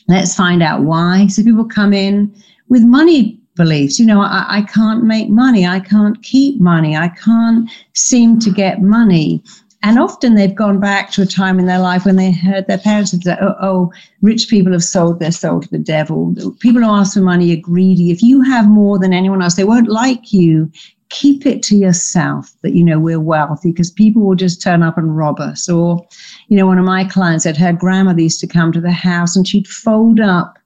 Let's 0.08 0.36
find 0.36 0.64
out 0.64 0.82
why. 0.82 1.28
So 1.28 1.44
people 1.44 1.66
come 1.66 1.94
in 1.94 2.34
with 2.70 2.84
money 2.84 3.40
beliefs. 3.56 4.00
You 4.00 4.06
know, 4.06 4.22
I, 4.22 4.46
I, 4.50 4.62
can't 4.64 5.04
make 5.04 5.30
money. 5.30 5.66
I 5.66 5.80
can't 5.80 6.22
keep 6.24 6.60
money. 6.60 6.98
I 6.98 7.10
can't 7.10 7.70
seem 7.94 8.40
to 8.40 8.50
get 8.50 8.82
money. 8.82 9.44
And 9.84 10.00
often 10.00 10.36
they've 10.36 10.56
gone 10.56 10.80
back 10.80 11.12
to 11.12 11.22
a 11.22 11.26
time 11.26 11.60
in 11.60 11.66
their 11.66 11.80
life 11.80 12.06
when 12.06 12.16
they 12.16 12.32
heard 12.32 12.68
their 12.68 12.78
parents 12.78 13.12
say, 13.12 13.38
oh, 13.42 13.56
oh, 13.62 13.94
rich 14.22 14.48
people 14.48 14.72
have 14.72 14.84
sold 14.84 15.20
their 15.20 15.32
soul 15.32 15.60
to 15.60 15.70
the 15.70 15.78
devil. 15.78 16.34
People 16.62 16.82
who 16.82 16.90
ask 16.90 17.16
for 17.16 17.20
money 17.20 17.52
are 17.52 17.60
greedy. 17.60 18.10
If 18.10 18.24
you 18.24 18.42
have 18.44 18.70
more 18.70 18.98
than 18.98 19.12
anyone 19.12 19.42
else, 19.42 19.56
they 19.56 19.66
won't 19.66 19.90
like 19.90 20.32
you. 20.32 20.72
Keep 21.10 21.46
it 21.46 21.62
to 21.64 21.76
yourself 21.76 22.50
that, 22.62 22.74
you 22.74 22.84
know, 22.84 22.98
we're 22.98 23.20
wealthy 23.20 23.72
because 23.72 23.92
people 23.92 24.22
will 24.22 24.36
just 24.36 24.62
turn 24.62 24.84
up 24.84 24.98
and 24.98 25.18
rob 25.18 25.42
us. 25.42 25.68
Or, 25.68 26.08
you 26.48 26.56
know, 26.56 26.66
one 26.66 26.80
of 26.80 26.86
my 26.86 27.04
clients 27.04 27.44
said 27.44 27.58
her 27.58 27.74
grandmother 27.74 28.22
used 28.22 28.40
to 28.40 28.48
come 28.48 28.72
to 28.72 28.82
the 28.82 28.92
house 28.92 29.36
and 29.36 29.46
she'd 29.46 29.68
fold 29.68 30.22
up 30.22 30.58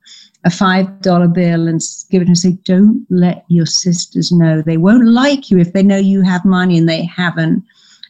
a 0.45 0.51
five 0.51 1.01
dollar 1.01 1.27
bill 1.27 1.67
and 1.67 1.81
give 2.11 2.21
it 2.21 2.27
and 2.27 2.37
say, 2.37 2.51
Don't 2.63 3.05
let 3.09 3.45
your 3.49 3.65
sisters 3.65 4.31
know. 4.31 4.61
They 4.61 4.77
won't 4.77 5.07
like 5.07 5.49
you 5.49 5.57
if 5.57 5.73
they 5.73 5.81
know 5.81 5.97
you 5.97 6.21
have 6.21 6.45
money 6.45 6.77
and 6.77 6.87
they 6.87 7.03
haven't. 7.03 7.63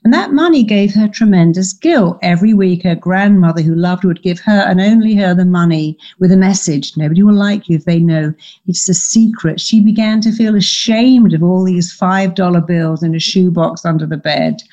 And 0.07 0.13
that 0.13 0.31
money 0.31 0.63
gave 0.63 0.93
her 0.93 1.09
tremendous 1.09 1.73
guilt. 1.73 2.17
Every 2.21 2.53
week, 2.53 2.83
her 2.83 2.95
grandmother, 2.95 3.61
who 3.61 3.75
loved 3.75 4.05
would 4.05 4.23
give 4.23 4.39
her 4.39 4.61
and 4.61 4.79
only 4.79 5.13
her 5.15 5.35
the 5.35 5.43
money 5.43 5.97
with 6.17 6.31
a 6.31 6.37
message 6.37 6.95
nobody 6.95 7.23
will 7.23 7.33
like 7.33 7.67
you 7.67 7.75
if 7.75 7.83
they 7.83 7.99
know 7.99 8.33
it's 8.67 8.87
a 8.87 8.93
secret. 8.93 9.59
She 9.59 9.81
began 9.81 10.21
to 10.21 10.31
feel 10.31 10.55
ashamed 10.55 11.33
of 11.33 11.43
all 11.43 11.65
these 11.65 11.93
$5 11.93 12.65
bills 12.65 13.03
in 13.03 13.15
a 13.15 13.19
shoebox 13.19 13.83
under 13.83 14.05
the 14.05 14.15
bed. 14.15 14.63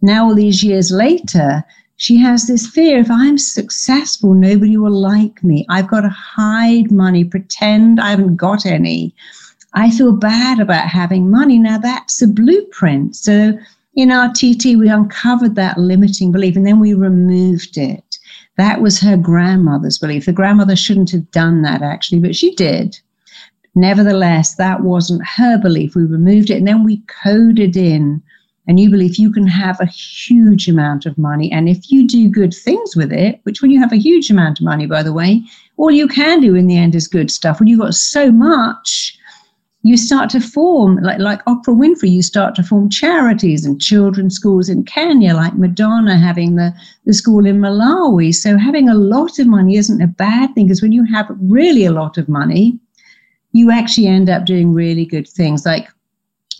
Now, 0.00 0.26
all 0.26 0.34
these 0.34 0.64
years 0.64 0.90
later, 0.90 1.62
she 1.98 2.16
has 2.16 2.48
this 2.48 2.66
fear 2.66 2.98
if 2.98 3.08
I'm 3.08 3.38
successful, 3.38 4.34
nobody 4.34 4.76
will 4.76 5.00
like 5.00 5.44
me. 5.44 5.64
I've 5.68 5.86
got 5.86 6.00
to 6.00 6.08
hide 6.08 6.90
money, 6.90 7.22
pretend 7.22 8.00
I 8.00 8.10
haven't 8.10 8.34
got 8.34 8.66
any. 8.66 9.14
I 9.74 9.92
feel 9.92 10.10
bad 10.10 10.58
about 10.58 10.88
having 10.88 11.30
money. 11.30 11.60
Now 11.60 11.78
that's 11.78 12.20
a 12.20 12.26
blueprint. 12.26 13.14
So 13.14 13.56
in 13.94 14.08
RTT, 14.08 14.78
we 14.78 14.88
uncovered 14.88 15.54
that 15.56 15.78
limiting 15.78 16.32
belief 16.32 16.56
and 16.56 16.66
then 16.66 16.80
we 16.80 16.94
removed 16.94 17.76
it. 17.76 18.18
That 18.56 18.80
was 18.80 19.00
her 19.00 19.16
grandmother's 19.16 19.98
belief. 19.98 20.26
The 20.26 20.32
grandmother 20.32 20.76
shouldn't 20.76 21.10
have 21.10 21.30
done 21.30 21.62
that 21.62 21.82
actually, 21.82 22.20
but 22.20 22.36
she 22.36 22.54
did. 22.54 22.98
Nevertheless, 23.74 24.54
that 24.56 24.82
wasn't 24.82 25.26
her 25.26 25.58
belief. 25.58 25.94
We 25.94 26.04
removed 26.04 26.50
it 26.50 26.58
and 26.58 26.68
then 26.68 26.84
we 26.84 27.02
coded 27.22 27.76
in 27.76 28.22
a 28.68 28.72
new 28.72 28.90
belief 28.90 29.18
you 29.18 29.32
can 29.32 29.46
have 29.46 29.80
a 29.80 29.86
huge 29.86 30.68
amount 30.68 31.04
of 31.04 31.18
money. 31.18 31.50
And 31.50 31.68
if 31.68 31.90
you 31.90 32.06
do 32.06 32.28
good 32.28 32.54
things 32.54 32.94
with 32.94 33.12
it, 33.12 33.40
which 33.42 33.60
when 33.60 33.70
you 33.70 33.80
have 33.80 33.92
a 33.92 33.96
huge 33.96 34.30
amount 34.30 34.60
of 34.60 34.64
money, 34.64 34.86
by 34.86 35.02
the 35.02 35.12
way, 35.12 35.42
all 35.76 35.90
you 35.90 36.06
can 36.06 36.40
do 36.40 36.54
in 36.54 36.68
the 36.68 36.76
end 36.76 36.94
is 36.94 37.08
good 37.08 37.30
stuff. 37.30 37.58
When 37.58 37.66
you've 37.66 37.80
got 37.80 37.94
so 37.94 38.30
much, 38.30 39.18
you 39.84 39.96
start 39.96 40.30
to 40.30 40.40
form, 40.40 40.96
like, 41.02 41.18
like 41.18 41.44
Oprah 41.44 41.76
Winfrey, 41.76 42.10
you 42.10 42.22
start 42.22 42.54
to 42.54 42.62
form 42.62 42.88
charities 42.88 43.66
and 43.66 43.80
children's 43.80 44.36
schools 44.36 44.68
in 44.68 44.84
Kenya, 44.84 45.34
like 45.34 45.56
Madonna 45.56 46.16
having 46.16 46.54
the, 46.54 46.72
the 47.04 47.12
school 47.12 47.46
in 47.46 47.58
Malawi. 47.58 48.32
So 48.32 48.56
having 48.56 48.88
a 48.88 48.94
lot 48.94 49.40
of 49.40 49.48
money 49.48 49.76
isn't 49.76 50.00
a 50.00 50.06
bad 50.06 50.54
thing 50.54 50.66
because 50.66 50.82
when 50.82 50.92
you 50.92 51.04
have 51.06 51.26
really 51.40 51.84
a 51.84 51.92
lot 51.92 52.16
of 52.16 52.28
money, 52.28 52.78
you 53.52 53.70
actually 53.72 54.06
end 54.06 54.30
up 54.30 54.44
doing 54.44 54.72
really 54.72 55.04
good 55.04 55.28
things. 55.28 55.66
Like 55.66 55.88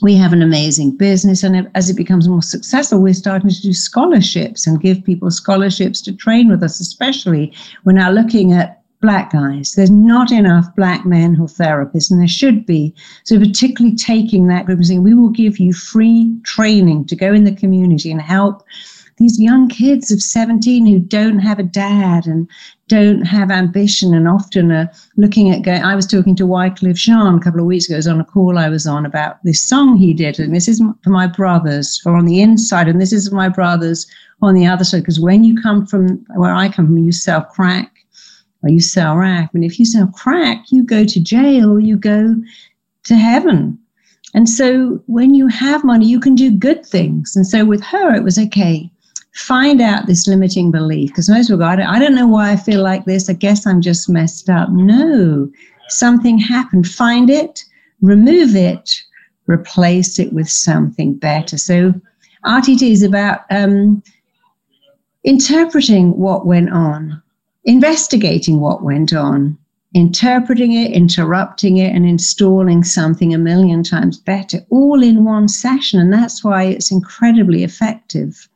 we 0.03 0.17
have 0.17 0.33
an 0.33 0.43
amazing 0.43 0.97
business, 0.97 1.45
and 1.45 1.71
as 1.77 1.89
it 1.89 1.97
becomes 1.97 2.29
more 2.29 2.43
successful, 2.43 3.01
we're 3.01 3.15
starting 3.15 3.51
to 3.51 3.63
do 3.63 3.73
scholarships 3.73 4.67
and 4.67 4.81
give 4.81 5.05
people 5.05 5.31
scholarships 5.31 6.01
to 6.03 6.13
train 6.13 6.49
with 6.49 6.61
us, 6.63 6.81
especially 6.81 7.55
we're 7.85 7.93
now 7.93 8.11
looking 8.11 8.53
at 8.53 8.82
black 9.03 9.33
guys. 9.33 9.73
There's 9.73 9.91
not 9.91 10.33
enough 10.33 10.75
black 10.77 11.05
men 11.05 11.35
who 11.35 11.45
are 11.45 11.49
therapists, 11.49 12.11
and 12.11 12.21
there 12.21 12.29
should 12.29 12.65
be. 12.65 12.95
So, 13.25 13.39
particularly 13.39 13.97
taking 13.97 14.47
that 14.47 14.65
group 14.65 14.79
and 14.79 14.87
saying, 14.87 15.03
we 15.03 15.13
will 15.13 15.29
give 15.29 15.59
you 15.59 15.75
free 15.75 16.35
training 16.45 17.07
to 17.07 17.17
go 17.17 17.35
in 17.35 17.45
the 17.45 17.55
community 17.55 18.11
and 18.11 18.23
help 18.23 18.65
these 19.19 19.41
young 19.41 19.69
kids 19.69 20.11
of 20.11 20.23
17 20.23 20.87
who 20.87 20.99
don't 20.99 21.39
have 21.39 21.59
a 21.59 21.63
dad 21.63 22.27
and 22.27 22.49
don't 22.89 23.23
have 23.23 23.51
ambition 23.51 24.15
and 24.15 24.27
often 24.27 24.73
are 24.73 24.91
looking 25.17 25.51
at 25.51 25.63
going. 25.63 25.83
I 25.83 25.95
was 25.95 26.07
talking 26.07 26.35
to 26.37 26.47
Wyclef 26.47 26.97
Jean 26.97 27.37
a 27.37 27.41
couple 27.41 27.61
of 27.61 27.67
weeks 27.67 27.89
ago, 27.89 27.97
was 27.97 28.09
on 28.09 28.21
a 28.21 28.25
call 28.25 28.59
I 28.59 28.69
was 28.69 28.87
on 28.87 29.07
about 29.07 29.43
this 29.45 29.63
song 29.63 29.97
he 29.97 30.13
did. 30.13 30.39
And 30.39 30.55
this 30.55 30.67
is 30.67 30.83
for 31.03 31.11
my 31.11 31.27
brothers, 31.27 32.01
for 32.01 32.17
on 32.17 32.27
the 32.27 32.41
inside, 32.41 32.89
and 32.89 33.01
this 33.01 33.13
is 33.13 33.31
my 33.31 33.49
brothers 33.49 34.07
on 34.41 34.55
the 34.55 34.67
other 34.67 34.85
side. 34.85 35.01
Because 35.01 35.21
when 35.21 35.45
you 35.45 35.61
come 35.61 35.87
from 35.87 36.25
where 36.35 36.55
I 36.55 36.69
come 36.69 36.87
from, 36.87 36.99
you 36.99 37.13
sell 37.13 37.43
crack 37.43 37.92
or 38.63 38.71
you 38.71 38.81
sell 38.81 39.15
crack. 39.17 39.51
And 39.55 39.65
if 39.65 39.79
you 39.79 39.85
sell 39.85 40.07
crack, 40.09 40.65
you 40.71 40.85
go 40.85 41.05
to 41.05 41.21
jail, 41.21 41.81
you 41.81 41.97
go 41.97 42.37
to 43.05 43.17
heaven. 43.17 43.79
And 44.35 44.49
so 44.49 45.03
when 45.07 45.35
you 45.35 45.49
have 45.49 45.85
money, 45.85 46.07
you 46.07 46.21
can 46.21 46.35
do 46.35 46.51
good 46.51 46.87
things. 46.87 47.37
And 47.37 47.47
so 47.47 47.65
with 47.65 47.83
her, 47.85 48.15
it 48.15 48.25
was 48.25 48.39
okay. 48.39 48.91
Find 49.35 49.81
out 49.81 50.07
this 50.07 50.27
limiting 50.27 50.71
belief 50.71 51.11
because 51.11 51.29
most 51.29 51.47
people 51.47 51.59
go, 51.59 51.65
I 51.65 51.99
don't, 51.99 52.15
know 52.15 52.27
why 52.27 52.53
I 52.53 52.57
feel 52.57 52.83
like 52.83 53.05
this. 53.05 53.29
I 53.29 53.35
guess 53.35 53.67
I'm 53.67 53.81
just 53.81 54.09
messed 54.09 54.49
up. 54.49 54.69
No, 54.71 55.51
something 55.89 56.39
happened. 56.39 56.87
Find 56.87 57.31
it, 57.31 57.65
remove 58.01 58.55
it, 58.57 59.03
replace 59.47 60.19
it 60.19 60.33
with 60.33 60.49
something 60.49 61.15
better. 61.15 61.57
So 61.59 61.95
RTT 62.45 62.91
is 62.91 63.03
about 63.03 63.41
um, 63.51 64.03
interpreting 65.25 66.17
what 66.19 66.47
went 66.47 66.71
on 66.71 67.23
investigating 67.65 68.61
what 68.61 68.83
went 68.83 69.13
on, 69.13 69.59
interpreting 69.95 70.73
it, 70.73 70.93
interrupting 70.93 71.77
it, 71.77 71.95
and 71.95 72.07
installing 72.07 72.83
something 72.83 73.35
a 73.35 73.39
million 73.39 73.83
times 73.83 74.19
better, 74.19 74.59
all 74.71 75.03
in 75.03 75.25
one 75.25 75.49
session. 75.49 76.01
And 76.01 76.13
that's 76.13 76.43
why 76.43 76.65
it's 76.65 76.91
incredibly 76.91 77.63
effective. 77.63 78.49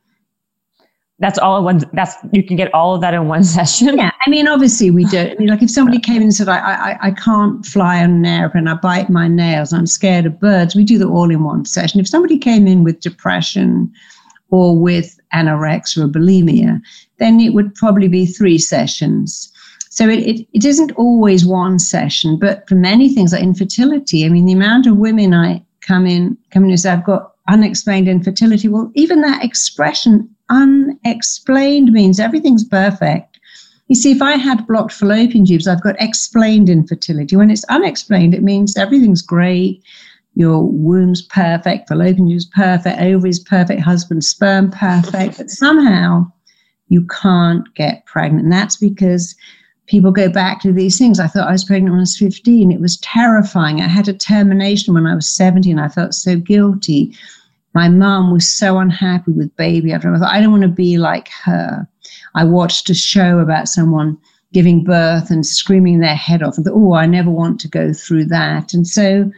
That's 1.19 1.39
all 1.39 1.57
in 1.57 1.63
one. 1.63 1.81
That's 1.93 2.15
you 2.31 2.43
can 2.43 2.57
get 2.57 2.71
all 2.75 2.93
of 2.93 3.01
that 3.01 3.13
in 3.13 3.27
one 3.27 3.43
session. 3.57 3.97
Yeah, 3.97 4.11
I 4.25 4.29
mean, 4.29 4.47
obviously 4.47 4.91
we 4.91 5.05
don't. 5.05 5.31
I 5.31 5.35
mean, 5.35 5.47
like 5.47 5.63
if 5.63 5.71
somebody 5.71 5.99
came 6.09 6.17
in 6.17 6.23
and 6.23 6.35
said, 6.35 6.47
"I, 6.47 6.59
I, 6.59 7.07
I 7.07 7.11
can't 7.11 7.65
fly 7.65 8.03
on 8.03 8.11
an 8.11 8.25
airplane. 8.25 8.67
I 8.67 8.75
bite 8.75 9.09
my 9.09 9.27
nails. 9.27 9.73
I'm 9.73 9.87
scared 9.87 10.27
of 10.27 10.39
birds," 10.39 10.75
we 10.75 10.83
do 10.83 10.99
that 10.99 11.07
all 11.07 11.31
in 11.31 11.43
one 11.43 11.65
session. 11.65 11.99
If 11.99 12.07
somebody 12.07 12.37
came 12.37 12.67
in 12.67 12.83
with 12.83 12.99
depression, 12.99 13.91
or 14.51 14.77
with 14.77 15.16
anorexia 15.33 16.05
or 16.05 16.07
bulimia, 16.07 16.81
then 17.19 17.39
it 17.39 17.53
would 17.53 17.73
probably 17.75 18.07
be 18.07 18.25
three 18.25 18.57
sessions. 18.57 19.51
So 19.89 20.07
it, 20.07 20.19
it, 20.19 20.47
it 20.53 20.65
isn't 20.65 20.91
always 20.91 21.45
one 21.45 21.79
session, 21.79 22.37
but 22.37 22.67
for 22.69 22.75
many 22.75 23.13
things 23.13 23.33
like 23.33 23.41
infertility, 23.41 24.25
I 24.25 24.29
mean, 24.29 24.45
the 24.45 24.53
amount 24.53 24.85
of 24.85 24.97
women 24.97 25.33
I 25.33 25.63
come 25.81 26.05
in, 26.05 26.37
come 26.51 26.65
in 26.65 26.69
and 26.69 26.79
say, 26.79 26.91
I've 26.91 27.05
got 27.05 27.33
unexplained 27.49 28.07
infertility. 28.07 28.67
Well, 28.67 28.91
even 28.93 29.21
that 29.21 29.43
expression, 29.43 30.29
unexplained, 30.49 31.91
means 31.91 32.19
everything's 32.19 32.63
perfect. 32.63 33.39
You 33.87 33.95
see, 33.95 34.11
if 34.11 34.21
I 34.21 34.33
had 34.33 34.67
blocked 34.67 34.91
fallopian 34.91 35.45
tubes, 35.45 35.67
I've 35.67 35.81
got 35.81 35.95
explained 35.99 36.69
infertility. 36.69 37.37
When 37.37 37.49
it's 37.49 37.63
unexplained, 37.65 38.33
it 38.33 38.43
means 38.43 38.75
everything's 38.75 39.21
great 39.21 39.81
your 40.37 40.63
womb's 40.63 41.23
perfect, 41.23 41.87
fallopian 41.87 42.27
tube's 42.27 42.45
perfect, 42.45 43.01
ovaries 43.01 43.39
perfect, 43.39 43.81
husband's 43.81 44.27
sperm 44.27 44.69
perfect, 44.69 45.39
but 45.39 45.49
somehow 45.49 46.31
you 46.89 47.03
can't 47.07 47.73
get 47.73 48.05
pregnant. 48.05 48.43
And 48.43 48.53
that's 48.53 48.75
because 48.75 49.35
people 49.87 50.11
go 50.11 50.29
back 50.29 50.61
to 50.61 50.71
these 50.71 50.95
things. 50.99 51.19
I 51.19 51.25
thought 51.25 51.47
I 51.47 51.53
was 51.53 51.63
pregnant 51.63 51.91
when 51.91 52.01
I 52.01 52.01
was 52.01 52.19
15. 52.19 52.71
It 52.71 52.79
was 52.79 52.97
terrifying. 52.97 53.81
I 53.81 53.87
had 53.87 54.07
a 54.07 54.13
termination 54.13 54.93
when 54.93 55.07
I 55.07 55.15
was 55.15 55.27
17. 55.27 55.79
I 55.79 55.87
felt 55.87 56.13
so 56.13 56.35
guilty. 56.35 57.15
My 57.73 57.89
mom 57.89 58.31
was 58.31 58.47
so 58.47 58.77
unhappy 58.77 59.31
with 59.31 59.55
baby 59.55 59.91
after 59.91 60.13
I 60.13 60.19
thought, 60.19 60.31
I 60.31 60.39
don't 60.39 60.51
want 60.51 60.61
to 60.61 60.69
be 60.69 60.99
like 60.99 61.29
her. 61.45 61.87
I 62.35 62.43
watched 62.43 62.91
a 62.91 62.93
show 62.93 63.39
about 63.39 63.69
someone 63.69 64.19
giving 64.53 64.83
birth 64.83 65.31
and 65.31 65.47
screaming 65.47 65.99
their 65.99 66.15
head 66.15 66.43
off 66.43 66.57
and 66.57 66.65
thought, 66.65 66.75
oh, 66.75 66.93
I 66.93 67.07
never 67.07 67.31
want 67.31 67.59
to 67.61 67.67
go 67.67 67.91
through 67.91 68.25
that. 68.25 68.75
And 68.75 68.87
so 68.87 69.31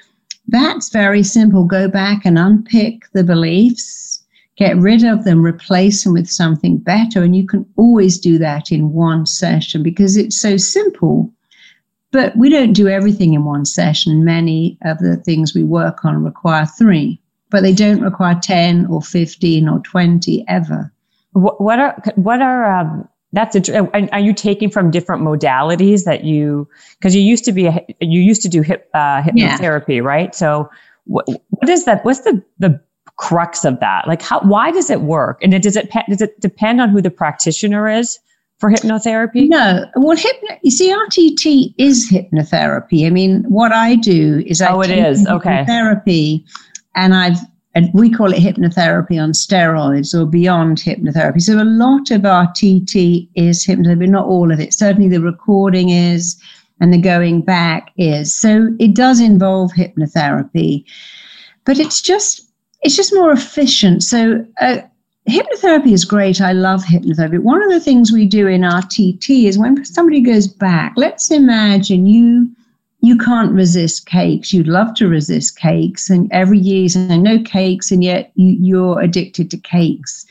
that's 0.52 0.90
very 0.90 1.24
simple. 1.24 1.64
Go 1.64 1.88
back 1.88 2.26
and 2.26 2.38
unpick 2.38 3.04
the 3.14 3.24
beliefs, 3.24 4.24
get 4.56 4.78
rid 4.78 5.04
of 5.04 5.24
them, 5.24 5.46
replace 5.46 6.04
them 6.04 6.14
with 6.14 6.30
something 6.30 6.78
better. 6.78 7.24
And 7.24 7.36
you 7.36 7.46
can 7.46 7.66
always 7.76 8.20
do 8.20 8.38
that 8.38 8.72
in 8.72 8.94
one 8.94 9.26
session 9.26 9.84
because 9.84 10.18
it's 10.18 10.40
so 10.40 10.58
simple. 10.58 11.32
But 12.12 12.36
we 12.36 12.50
don't 12.50 12.74
do 12.74 12.88
everything 12.88 13.34
in 13.34 13.46
one 13.46 13.66
session. 13.66 14.26
Many 14.26 14.78
of 14.84 14.98
the 15.00 15.18
things 15.18 15.54
we 15.54 15.64
work 15.64 16.04
on 16.04 16.24
require 16.24 16.66
three, 16.66 17.22
but 17.52 17.62
they 17.62 17.74
don't 17.74 18.02
require 18.02 18.40
10 18.42 18.88
or 18.88 19.02
15 19.02 19.70
or 19.70 19.80
20 19.80 20.46
ever. 20.48 20.92
What 21.34 21.80
are, 21.80 22.02
what 22.16 22.42
are, 22.42 22.80
um, 22.80 23.08
that's 23.32 23.56
a, 23.56 24.12
are 24.14 24.20
you 24.20 24.34
taking 24.34 24.70
from 24.70 24.90
different 24.90 25.22
modalities 25.22 26.06
that 26.06 26.24
you 26.24 26.68
because 26.98 27.16
you 27.16 27.22
used 27.22 27.46
to 27.46 27.52
be 27.52 27.68
a, 27.68 27.86
you 28.00 28.22
used 28.22 28.42
to 28.42 28.50
do 28.50 28.62
hip, 28.62 28.90
uh, 28.94 29.22
hypnotherapy 29.22 29.98
yeah. 29.98 30.02
right? 30.02 30.34
So 30.34 30.70
what, 31.06 31.28
what 31.50 31.70
is 31.70 31.86
that 31.86 32.04
what's 32.04 32.22
the 32.22 32.44
the 32.58 32.82
crux 33.18 33.66
of 33.66 33.80
that? 33.82 34.08
Like 34.08 34.22
how 34.22 34.40
why 34.42 34.72
does 34.72 34.90
it 34.90 35.02
work? 35.02 35.40
And 35.44 35.54
it, 35.54 35.62
does 35.62 35.76
it 35.76 35.92
does 36.08 36.22
it 36.22 36.40
depend 36.40 36.82
on 36.82 36.90
who 36.90 37.02
the 37.02 37.12
practitioner 37.12 37.88
is 37.88 38.20
for 38.58 38.72
hypnotherapy? 38.72 39.48
No. 39.48 39.86
Well 39.96 40.18
hypno 40.18 40.58
you 40.64 40.72
see 40.72 40.92
rtt 40.92 41.74
is 41.78 42.10
hypnotherapy. 42.12 43.06
I 43.06 43.12
mean 43.12 43.44
what 43.44 43.72
i 43.72 43.96
do 43.96 44.44
is 44.48 44.62
I 44.62 44.72
oh 44.72 44.82
it 44.82 44.90
is. 44.90 45.28
okay. 45.28 45.66
therapy 45.66 46.46
and 46.96 47.14
i've 47.14 47.38
and 47.76 47.90
we 47.94 48.10
call 48.10 48.34
it 48.34 48.42
hypnotherapy 48.42 49.22
on 49.22 49.32
steroids 49.32 50.20
or 50.20 50.26
beyond 50.26 50.80
hypnotherapy. 50.80 51.42
So 51.42 51.62
a 51.62 51.64
lot 51.64 52.10
of 52.10 52.22
RTT 52.22 53.30
is 53.36 53.66
hypnotherapy, 53.66 54.10
not 54.10 54.26
all 54.26 54.52
of 54.52 54.60
it. 54.60 54.74
Certainly 54.74 55.10
the 55.10 55.22
recording 55.22 55.90
is, 55.90 56.42
and 56.82 56.94
the 56.94 56.98
going 56.98 57.42
back 57.42 57.92
is. 57.98 58.36
So 58.36 58.70
it 58.80 58.96
does 58.96 59.20
involve 59.20 59.72
hypnotherapy, 59.74 60.86
but 61.66 61.80
it's 61.80 62.02
just 62.02 62.42
it's 62.82 62.96
just 62.96 63.14
more 63.14 63.32
efficient. 63.32 64.04
So 64.04 64.46
uh, 64.62 64.78
hypnotherapy 65.30 65.92
is 65.92 66.06
great. 66.06 66.42
I 66.42 66.54
love 66.54 66.84
hypnotherapy. 66.84 67.40
One 67.40 67.62
of 67.62 67.70
the 67.70 67.82
things 67.82 68.12
we 68.12 68.26
do 68.26 68.48
in 68.48 68.62
RTT 68.62 69.46
is 69.46 69.58
when 69.58 69.84
somebody 69.86 70.22
goes 70.22 70.48
back. 70.48 70.94
Let's 70.96 71.30
imagine 71.30 72.06
you 72.06 72.50
you 73.02 73.18
can't 73.18 73.54
resist 73.54 74.06
cakes. 74.06 74.52
You'd 74.52 74.68
love 74.68 74.94
to 74.96 75.08
resist 75.08 75.58
cakes, 75.58 76.10
and 76.10 76.30
every 76.32 76.60
year 76.60 76.84
you 76.84 76.90
say 76.90 77.18
no 77.18 77.42
cakes, 77.42 77.92
and 77.92 78.04
yet 78.04 78.32
you, 78.36 78.58
you're 78.60 79.00
addicted 79.00 79.50
to 79.52 79.58
cakes. 79.58 80.26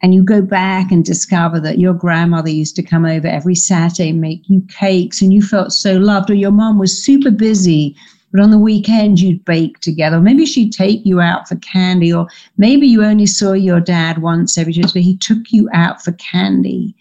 And 0.00 0.14
you 0.14 0.22
go 0.22 0.40
back 0.40 0.92
and 0.92 1.04
discover 1.04 1.58
that 1.60 1.80
your 1.80 1.92
grandmother 1.92 2.50
used 2.50 2.76
to 2.76 2.82
come 2.82 3.04
over 3.04 3.26
every 3.26 3.56
Saturday 3.56 4.10
and 4.10 4.20
make 4.20 4.48
you 4.48 4.62
cakes, 4.68 5.20
and 5.20 5.34
you 5.34 5.42
felt 5.42 5.72
so 5.72 5.98
loved, 5.98 6.30
or 6.30 6.34
your 6.34 6.52
mom 6.52 6.78
was 6.78 7.02
super 7.02 7.30
busy, 7.30 7.94
but 8.32 8.40
on 8.40 8.50
the 8.50 8.58
weekend 8.58 9.20
you'd 9.20 9.44
bake 9.44 9.80
together. 9.80 10.20
Maybe 10.20 10.46
she'd 10.46 10.72
take 10.72 11.04
you 11.04 11.20
out 11.20 11.48
for 11.48 11.56
candy, 11.56 12.12
or 12.12 12.26
maybe 12.56 12.86
you 12.86 13.04
only 13.04 13.26
saw 13.26 13.52
your 13.52 13.80
dad 13.80 14.22
once 14.22 14.56
every 14.56 14.72
Tuesday, 14.72 15.00
but 15.00 15.04
he 15.04 15.16
took 15.16 15.50
you 15.50 15.68
out 15.74 16.02
for 16.02 16.12
candy 16.12 16.94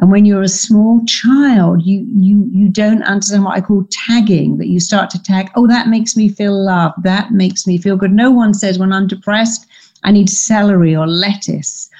And 0.00 0.10
when 0.10 0.24
you're 0.24 0.42
a 0.42 0.48
small 0.48 1.04
child, 1.04 1.82
you 1.84 2.06
you 2.10 2.48
you 2.50 2.70
don't 2.70 3.02
understand 3.02 3.44
what 3.44 3.56
I 3.56 3.60
call 3.60 3.86
tagging, 3.90 4.56
that 4.56 4.68
you 4.68 4.80
start 4.80 5.10
to 5.10 5.22
tag, 5.22 5.50
oh, 5.56 5.66
that 5.66 5.88
makes 5.88 6.16
me 6.16 6.30
feel 6.30 6.58
loved, 6.64 7.02
that 7.02 7.32
makes 7.32 7.66
me 7.66 7.76
feel 7.76 7.96
good. 7.96 8.12
No 8.12 8.30
one 8.30 8.54
says 8.54 8.78
when 8.78 8.94
I'm 8.94 9.06
depressed, 9.06 9.66
I 10.02 10.10
need 10.10 10.30
celery 10.30 10.96
or 10.96 11.06
lettuce. 11.06 11.90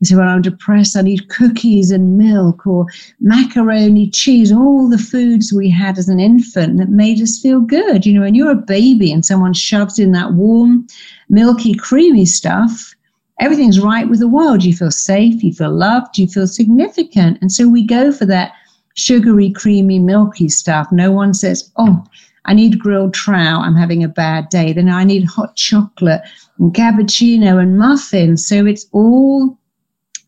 They 0.00 0.06
say 0.06 0.16
when 0.16 0.28
I'm 0.28 0.40
depressed, 0.40 0.96
I 0.96 1.02
need 1.02 1.28
cookies 1.28 1.90
and 1.90 2.16
milk 2.16 2.66
or 2.66 2.86
macaroni, 3.20 4.08
cheese, 4.08 4.50
all 4.50 4.88
the 4.88 4.96
foods 4.96 5.52
we 5.52 5.68
had 5.68 5.98
as 5.98 6.08
an 6.08 6.18
infant 6.18 6.78
that 6.78 6.88
made 6.88 7.20
us 7.20 7.38
feel 7.38 7.60
good. 7.60 8.06
You 8.06 8.14
know, 8.14 8.22
when 8.22 8.34
you're 8.34 8.52
a 8.52 8.56
baby 8.56 9.12
and 9.12 9.26
someone 9.26 9.52
shoves 9.52 9.98
in 9.98 10.12
that 10.12 10.32
warm, 10.32 10.86
milky, 11.28 11.74
creamy 11.74 12.24
stuff, 12.24 12.94
everything's 13.40 13.80
right 13.80 14.08
with 14.08 14.20
the 14.20 14.28
world. 14.28 14.62
You 14.62 14.76
feel 14.76 14.90
safe, 14.90 15.42
you 15.42 15.52
feel 15.52 15.72
loved, 15.72 16.18
you 16.18 16.26
feel 16.26 16.46
significant. 16.46 17.38
And 17.40 17.50
so 17.50 17.68
we 17.68 17.84
go 17.84 18.12
for 18.12 18.26
that 18.26 18.52
sugary, 18.94 19.50
creamy, 19.50 19.98
milky 19.98 20.48
stuff. 20.48 20.88
No 20.92 21.10
one 21.10 21.34
says, 21.34 21.70
oh, 21.76 22.04
I 22.44 22.54
need 22.54 22.78
grilled 22.78 23.14
trout. 23.14 23.62
I'm 23.62 23.76
having 23.76 24.04
a 24.04 24.08
bad 24.08 24.48
day. 24.48 24.72
Then 24.72 24.88
I 24.88 25.04
need 25.04 25.24
hot 25.24 25.56
chocolate 25.56 26.22
and 26.58 26.72
cappuccino 26.72 27.60
and 27.60 27.78
muffins. 27.78 28.46
So 28.46 28.66
it's 28.66 28.86
all 28.92 29.58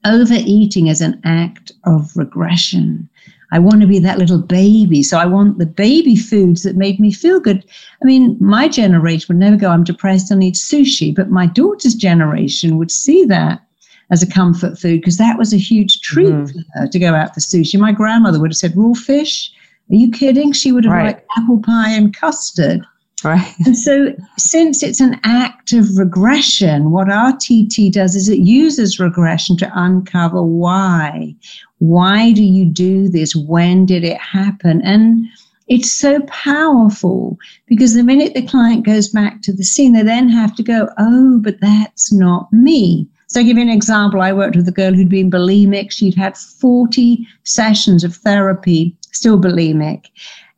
overeating 0.05 0.89
as 0.89 1.01
an 1.01 1.21
act 1.25 1.73
of 1.85 2.17
regression. 2.17 3.09
I 3.53 3.59
want 3.59 3.83
to 3.83 3.87
be 3.87 3.99
that 3.99 4.19
little 4.19 4.39
baby. 4.39 5.03
So 5.03 5.19
I 5.19 5.27
want 5.27 5.59
the 5.59 5.67
baby 5.67 6.17
foods 6.17 6.63
that 6.63 6.75
made 6.75 6.99
me 6.99 7.13
feel 7.13 7.39
good. 7.39 7.65
I 8.03 8.07
mean, 8.07 8.37
my 8.41 8.67
generation 8.67 9.27
would 9.29 9.39
never 9.39 9.57
go, 9.57 9.69
I'm 9.69 9.85
depressed, 9.85 10.33
I 10.33 10.37
need 10.37 10.55
sushi. 10.55 11.15
But 11.15 11.31
my 11.31 11.47
daughter's 11.47 11.95
generation 11.95 12.79
would 12.79 12.91
see 12.91 13.27
that 13.27 13.63
as 14.11 14.23
a 14.23 14.27
comfort 14.27 14.79
food 14.79 15.01
because 15.01 15.19
that 15.19 15.39
was 15.39 15.53
a 15.53 15.59
huge 15.59 16.01
treat 16.01 16.31
mm-hmm. 16.31 16.47
for 16.47 16.81
her 16.81 16.89
to 16.89 16.99
go 16.99 17.15
out 17.15 17.35
for 17.35 17.41
sushi. 17.41 17.79
My 17.79 17.93
grandmother 17.93 18.41
would 18.41 18.51
have 18.53 18.57
said, 18.57 18.77
raw 18.77 18.95
fish? 18.95 19.53
Are 19.91 19.97
you 19.97 20.11
kidding? 20.11 20.53
She 20.53 20.73
would 20.73 20.85
have 20.85 20.95
right. 20.95 21.07
liked 21.17 21.27
apple 21.37 21.61
pie 21.61 21.91
and 21.91 22.17
custard. 22.17 22.81
Right. 23.25 23.55
And 23.65 23.77
so, 23.77 24.15
since 24.37 24.83
it's 24.83 25.01
an 25.01 25.21
act 25.23 25.73
of 25.73 25.97
regression, 25.97 26.91
what 26.91 27.09
RTT 27.09 27.93
does 27.93 28.17
is 28.17 28.29
it 28.29 28.39
uses 28.39 28.99
regression 28.99 29.57
to 29.59 29.71
uncover 29.75 30.43
why. 30.43 31.35
Why 31.79 32.33
do 32.33 32.43
you 32.43 32.65
do 32.65 33.09
this? 33.09 33.37
When 33.37 33.87
did 33.87 34.05
it 34.05 34.19
happen? 34.19 34.83
And 34.83 35.27
it's 35.69 35.93
so 35.93 36.21
powerful 36.23 37.39
because 37.67 37.95
the 37.95 38.03
minute 38.03 38.35
the 38.35 38.47
client 38.47 38.85
goes 38.85 39.09
back 39.09 39.43
to 39.43 39.53
the 39.53 39.65
scene, 39.65 39.93
they 39.93 40.03
then 40.03 40.29
have 40.29 40.55
to 40.57 40.63
go, 40.63 40.89
oh, 40.99 41.39
but 41.43 41.61
that's 41.61 42.13
not 42.13 42.53
me. 42.53 43.09
So, 43.29 43.41
I'll 43.41 43.47
give 43.47 43.57
you 43.57 43.63
an 43.63 43.69
example. 43.69 44.21
I 44.21 44.33
worked 44.33 44.57
with 44.57 44.69
a 44.69 44.73
girl 44.73 44.93
who'd 44.93 45.09
been 45.09 45.31
bulimic. 45.31 45.93
She'd 45.93 46.17
had 46.17 46.37
40 46.37 47.27
sessions 47.45 48.03
of 48.03 48.17
therapy, 48.17 48.97
still 49.13 49.41
bulimic. 49.41 50.07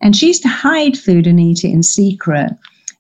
And 0.01 0.15
she 0.15 0.29
used 0.29 0.43
to 0.43 0.49
hide 0.49 0.99
food 0.99 1.27
and 1.27 1.41
eat 1.41 1.65
it 1.65 1.71
in 1.71 1.83
secret. 1.83 2.51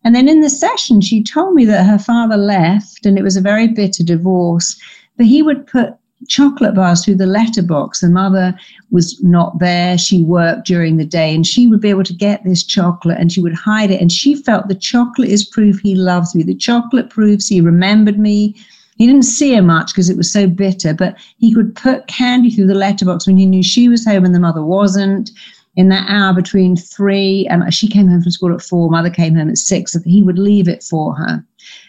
And 0.04 0.14
then 0.14 0.28
in 0.28 0.40
the 0.40 0.50
session, 0.50 1.00
she 1.00 1.22
told 1.22 1.54
me 1.54 1.64
that 1.64 1.86
her 1.86 1.98
father 1.98 2.36
left 2.36 3.06
and 3.06 3.18
it 3.18 3.22
was 3.22 3.36
a 3.36 3.42
very 3.42 3.68
bitter 3.68 4.04
divorce, 4.04 4.78
but 5.16 5.26
he 5.26 5.42
would 5.42 5.66
put 5.66 5.94
chocolate 6.28 6.74
bars 6.74 7.04
through 7.04 7.16
the 7.16 7.26
letterbox. 7.26 8.00
The 8.00 8.08
mother 8.08 8.58
was 8.90 9.22
not 9.22 9.58
there. 9.58 9.98
She 9.98 10.22
worked 10.22 10.66
during 10.66 10.96
the 10.96 11.04
day 11.04 11.34
and 11.34 11.46
she 11.46 11.66
would 11.66 11.80
be 11.80 11.90
able 11.90 12.04
to 12.04 12.14
get 12.14 12.44
this 12.44 12.62
chocolate 12.62 13.18
and 13.18 13.32
she 13.32 13.40
would 13.40 13.54
hide 13.54 13.90
it. 13.90 14.00
And 14.00 14.12
she 14.12 14.34
felt 14.34 14.68
the 14.68 14.74
chocolate 14.74 15.28
is 15.28 15.44
proof 15.44 15.80
he 15.80 15.94
loves 15.94 16.34
me. 16.34 16.42
The 16.42 16.54
chocolate 16.54 17.10
proves 17.10 17.48
he 17.48 17.60
remembered 17.60 18.18
me. 18.18 18.54
He 18.96 19.06
didn't 19.06 19.24
see 19.24 19.54
her 19.54 19.62
much 19.62 19.92
because 19.92 20.08
it 20.08 20.16
was 20.16 20.30
so 20.30 20.46
bitter, 20.46 20.94
but 20.94 21.16
he 21.38 21.52
could 21.52 21.74
put 21.74 22.06
candy 22.06 22.50
through 22.50 22.68
the 22.68 22.74
letterbox 22.74 23.26
when 23.26 23.36
he 23.36 23.46
knew 23.46 23.62
she 23.62 23.88
was 23.88 24.04
home 24.04 24.24
and 24.24 24.34
the 24.34 24.40
mother 24.40 24.62
wasn't 24.62 25.30
in 25.76 25.88
that 25.88 26.08
hour 26.08 26.32
between 26.32 26.76
three 26.76 27.46
and 27.50 27.62
uh, 27.62 27.70
she 27.70 27.88
came 27.88 28.08
home 28.08 28.22
from 28.22 28.30
school 28.30 28.54
at 28.54 28.62
four, 28.62 28.90
mother 28.90 29.10
came 29.10 29.34
home 29.34 29.50
at 29.50 29.58
six, 29.58 29.96
he 30.04 30.22
would 30.22 30.38
leave 30.38 30.68
it 30.68 30.82
for 30.82 31.14
her. 31.14 31.44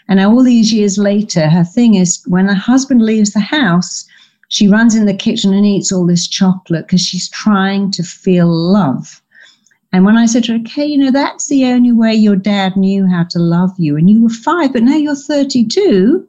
And 0.08 0.18
now 0.18 0.32
all 0.32 0.44
these 0.44 0.74
years 0.74 0.98
later, 0.98 1.50
her 1.50 1.64
thing 1.64 1.96
is 1.96 2.24
when 2.28 2.48
her 2.48 2.54
husband 2.54 3.02
leaves 3.02 3.34
the 3.34 3.40
house, 3.40 4.06
she 4.50 4.68
runs 4.68 4.96
in 4.96 5.06
the 5.06 5.14
kitchen 5.14 5.54
and 5.54 5.66
eats 5.66 5.92
all 5.92 6.06
this 6.06 6.28
chocolate 6.28 6.88
because 6.88 7.02
she's 7.02 7.30
trying 7.30 7.92
to 7.92 8.04
feel 8.04 8.48
love. 8.48 9.22
And 9.92 10.04
when 10.04 10.18
I 10.18 10.26
said 10.26 10.44
to 10.46 10.54
her, 10.54 10.60
okay, 10.60 10.86
you 10.86 10.98
know, 10.98 11.12
that's 11.12 11.48
the 11.48 11.66
only 11.66 11.92
way 11.92 12.14
your 12.14 12.36
dad 12.36 12.76
knew 12.76 13.08
how 13.08 13.24
to 13.26 13.40
love 13.40 13.72
you. 13.78 13.96
And 13.98 14.10
you 14.10 14.24
were 14.24 14.30
five, 14.30 14.74
but 14.74 14.84
now 14.84 14.98
you're 14.98 15.16
32 15.16 16.28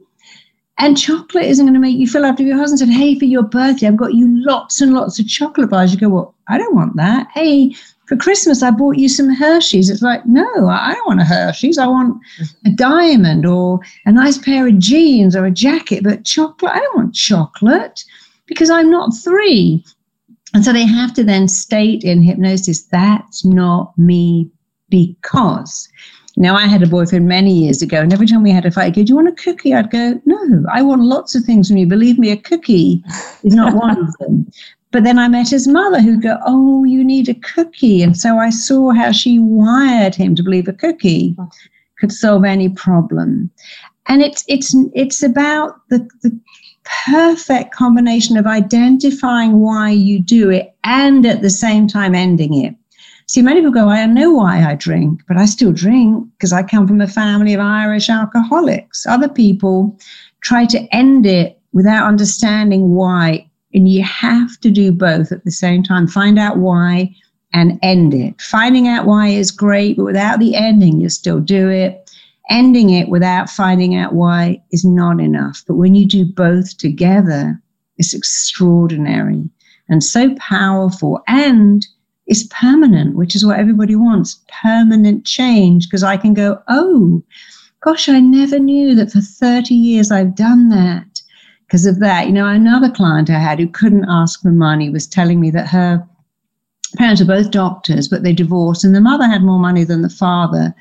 and 0.79 0.97
chocolate 0.97 1.45
isn't 1.45 1.65
going 1.65 1.73
to 1.73 1.79
make 1.79 1.97
you 1.97 2.07
feel 2.07 2.25
after 2.25 2.43
your 2.43 2.57
husband 2.57 2.79
said, 2.79 2.89
Hey, 2.89 3.17
for 3.17 3.25
your 3.25 3.43
birthday, 3.43 3.87
I've 3.87 3.97
got 3.97 4.13
you 4.13 4.27
lots 4.45 4.81
and 4.81 4.93
lots 4.93 5.19
of 5.19 5.27
chocolate 5.27 5.69
bars. 5.69 5.93
You 5.93 5.99
go, 5.99 6.09
Well, 6.09 6.35
I 6.47 6.57
don't 6.57 6.75
want 6.75 6.95
that. 6.97 7.27
Hey, 7.33 7.73
for 8.07 8.15
Christmas, 8.15 8.63
I 8.63 8.71
bought 8.71 8.97
you 8.97 9.09
some 9.09 9.29
Hershey's. 9.29 9.89
It's 9.89 10.01
like, 10.01 10.25
no, 10.25 10.67
I 10.69 10.93
don't 10.93 11.07
want 11.07 11.19
a 11.19 11.25
Hershey's. 11.25 11.77
I 11.77 11.87
want 11.87 12.17
a 12.65 12.69
diamond 12.69 13.45
or 13.45 13.81
a 14.05 14.11
nice 14.11 14.37
pair 14.37 14.67
of 14.67 14.79
jeans 14.79 15.35
or 15.35 15.45
a 15.45 15.51
jacket, 15.51 16.03
but 16.03 16.25
chocolate, 16.25 16.71
I 16.71 16.79
don't 16.79 16.95
want 16.95 17.15
chocolate 17.15 18.05
because 18.45 18.69
I'm 18.69 18.89
not 18.89 19.11
three. 19.23 19.83
And 20.53 20.63
so 20.63 20.71
they 20.71 20.85
have 20.85 21.13
to 21.15 21.23
then 21.23 21.49
state 21.49 22.03
in 22.03 22.23
hypnosis, 22.23 22.83
that's 22.83 23.43
not 23.43 23.95
me 23.97 24.49
because. 24.89 25.89
Now, 26.39 26.55
I 26.55 26.67
had 26.67 26.83
a 26.83 26.87
boyfriend 26.87 27.27
many 27.27 27.51
years 27.51 27.81
ago, 27.81 27.99
and 27.99 28.13
every 28.13 28.27
time 28.27 28.43
we 28.43 28.51
had 28.51 28.65
a 28.65 28.69
fight, 28.69 28.95
he'd 28.95 29.01
go, 29.01 29.05
Do 29.05 29.09
you 29.09 29.15
want 29.15 29.27
a 29.27 29.43
cookie? 29.43 29.73
I'd 29.73 29.89
go, 29.89 30.21
No, 30.25 30.65
I 30.71 30.83
want 30.83 31.01
lots 31.01 31.33
of 31.33 31.43
things 31.43 31.67
from 31.67 31.77
you. 31.77 31.87
Believe 31.87 32.19
me, 32.19 32.29
a 32.29 32.37
cookie 32.37 33.03
is 33.43 33.55
not 33.55 33.73
one 33.73 33.97
of 33.97 34.15
them. 34.19 34.49
But 34.91 35.03
then 35.03 35.17
I 35.17 35.27
met 35.27 35.49
his 35.49 35.67
mother 35.67 35.99
who'd 35.99 36.21
go, 36.21 36.37
Oh, 36.45 36.83
you 36.83 37.03
need 37.03 37.27
a 37.27 37.33
cookie. 37.33 38.03
And 38.03 38.15
so 38.15 38.37
I 38.37 38.51
saw 38.51 38.91
how 38.91 39.11
she 39.11 39.39
wired 39.39 40.13
him 40.13 40.35
to 40.35 40.43
believe 40.43 40.67
a 40.67 40.73
cookie 40.73 41.35
could 41.99 42.11
solve 42.11 42.45
any 42.45 42.69
problem. 42.69 43.49
And 44.05 44.21
it's 44.21 44.45
it's 44.47 44.75
it's 44.93 45.23
about 45.23 45.81
the, 45.89 46.07
the 46.21 46.39
perfect 47.05 47.73
combination 47.73 48.37
of 48.37 48.45
identifying 48.45 49.59
why 49.59 49.89
you 49.89 50.19
do 50.19 50.51
it 50.51 50.75
and 50.83 51.25
at 51.25 51.41
the 51.41 51.49
same 51.49 51.87
time 51.87 52.13
ending 52.13 52.63
it. 52.63 52.75
See, 53.29 53.41
many 53.41 53.59
people 53.59 53.73
go, 53.73 53.89
I 53.89 54.05
know 54.05 54.31
why 54.31 54.63
I 54.63 54.75
drink, 54.75 55.21
but 55.27 55.35
I 55.35 55.45
still 55.45 55.73
drink 55.73 56.25
because 56.37 56.53
I 56.53 56.63
come 56.63 56.87
from 56.87 57.01
a 57.01 57.07
family 57.07 57.53
of 57.53 57.59
Irish 57.59 58.09
alcoholics. 58.09 59.05
Other 59.05 59.27
people 59.27 59.99
try 60.39 60.65
to 60.67 60.87
end 60.95 61.25
it 61.25 61.59
without 61.73 62.07
understanding 62.07 62.95
why. 62.95 63.45
And 63.73 63.89
you 63.89 64.01
have 64.03 64.57
to 64.61 64.71
do 64.71 64.93
both 64.93 65.33
at 65.33 65.43
the 65.43 65.51
same 65.51 65.83
time. 65.83 66.07
Find 66.07 66.39
out 66.39 66.57
why 66.57 67.13
and 67.51 67.77
end 67.81 68.13
it. 68.13 68.39
Finding 68.39 68.87
out 68.87 69.05
why 69.05 69.27
is 69.27 69.51
great, 69.51 69.97
but 69.97 70.05
without 70.05 70.39
the 70.39 70.55
ending, 70.55 71.01
you 71.01 71.09
still 71.09 71.41
do 71.41 71.69
it. 71.69 72.09
Ending 72.49 72.91
it 72.91 73.09
without 73.09 73.49
finding 73.49 73.95
out 73.95 74.13
why 74.13 74.61
is 74.71 74.85
not 74.85 75.19
enough. 75.19 75.63
But 75.67 75.75
when 75.75 75.95
you 75.95 76.07
do 76.07 76.23
both 76.23 76.77
together, 76.77 77.61
it's 77.97 78.13
extraordinary 78.13 79.49
and 79.89 80.01
so 80.01 80.33
powerful. 80.35 81.21
And 81.27 81.85
is 82.27 82.43
permanent, 82.45 83.15
which 83.15 83.35
is 83.35 83.45
what 83.45 83.59
everybody 83.59 83.95
wants 83.95 84.41
permanent 84.61 85.25
change. 85.25 85.87
Because 85.87 86.03
I 86.03 86.17
can 86.17 86.33
go, 86.33 86.61
oh, 86.67 87.23
gosh, 87.81 88.09
I 88.09 88.19
never 88.19 88.59
knew 88.59 88.95
that 88.95 89.11
for 89.11 89.21
30 89.21 89.73
years 89.73 90.11
I've 90.11 90.35
done 90.35 90.69
that 90.69 91.21
because 91.65 91.85
of 91.85 91.99
that. 91.99 92.27
You 92.27 92.33
know, 92.33 92.47
another 92.47 92.89
client 92.89 93.29
I 93.29 93.39
had 93.39 93.59
who 93.59 93.67
couldn't 93.67 94.05
ask 94.09 94.41
for 94.41 94.51
money 94.51 94.89
was 94.89 95.07
telling 95.07 95.39
me 95.39 95.51
that 95.51 95.67
her 95.67 96.05
parents 96.95 97.21
are 97.21 97.25
both 97.25 97.51
doctors, 97.51 98.07
but 98.07 98.23
they 98.23 98.33
divorced, 98.33 98.83
and 98.83 98.95
the 98.95 99.01
mother 99.01 99.25
had 99.25 99.43
more 99.43 99.59
money 99.59 99.83
than 99.83 100.01
the 100.01 100.09
father. 100.09 100.73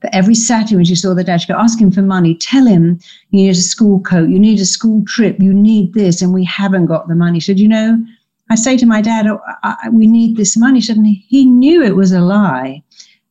But 0.00 0.14
every 0.14 0.34
Saturday 0.34 0.76
when 0.76 0.84
she 0.84 0.96
saw 0.96 1.14
the 1.14 1.24
dad, 1.24 1.40
she'd 1.40 1.48
go, 1.48 1.58
ask 1.58 1.80
him 1.80 1.92
for 1.92 2.02
money, 2.02 2.34
tell 2.34 2.66
him 2.66 2.98
you 3.30 3.44
need 3.44 3.50
a 3.50 3.54
school 3.54 4.00
coat, 4.00 4.28
you 4.28 4.38
need 4.38 4.60
a 4.60 4.66
school 4.66 5.04
trip, 5.06 5.36
you 5.40 5.54
need 5.54 5.94
this, 5.94 6.20
and 6.20 6.34
we 6.34 6.44
haven't 6.44 6.86
got 6.86 7.08
the 7.08 7.14
money. 7.14 7.40
She 7.40 7.52
said, 7.52 7.60
you 7.60 7.68
know, 7.68 8.04
I 8.50 8.54
say 8.54 8.76
to 8.76 8.86
my 8.86 9.00
dad, 9.00 9.26
oh, 9.26 9.40
I, 9.62 9.88
we 9.90 10.06
need 10.06 10.36
this 10.36 10.56
money. 10.56 10.82
And 10.88 11.06
he 11.06 11.46
knew 11.46 11.82
it 11.82 11.96
was 11.96 12.12
a 12.12 12.20
lie. 12.20 12.82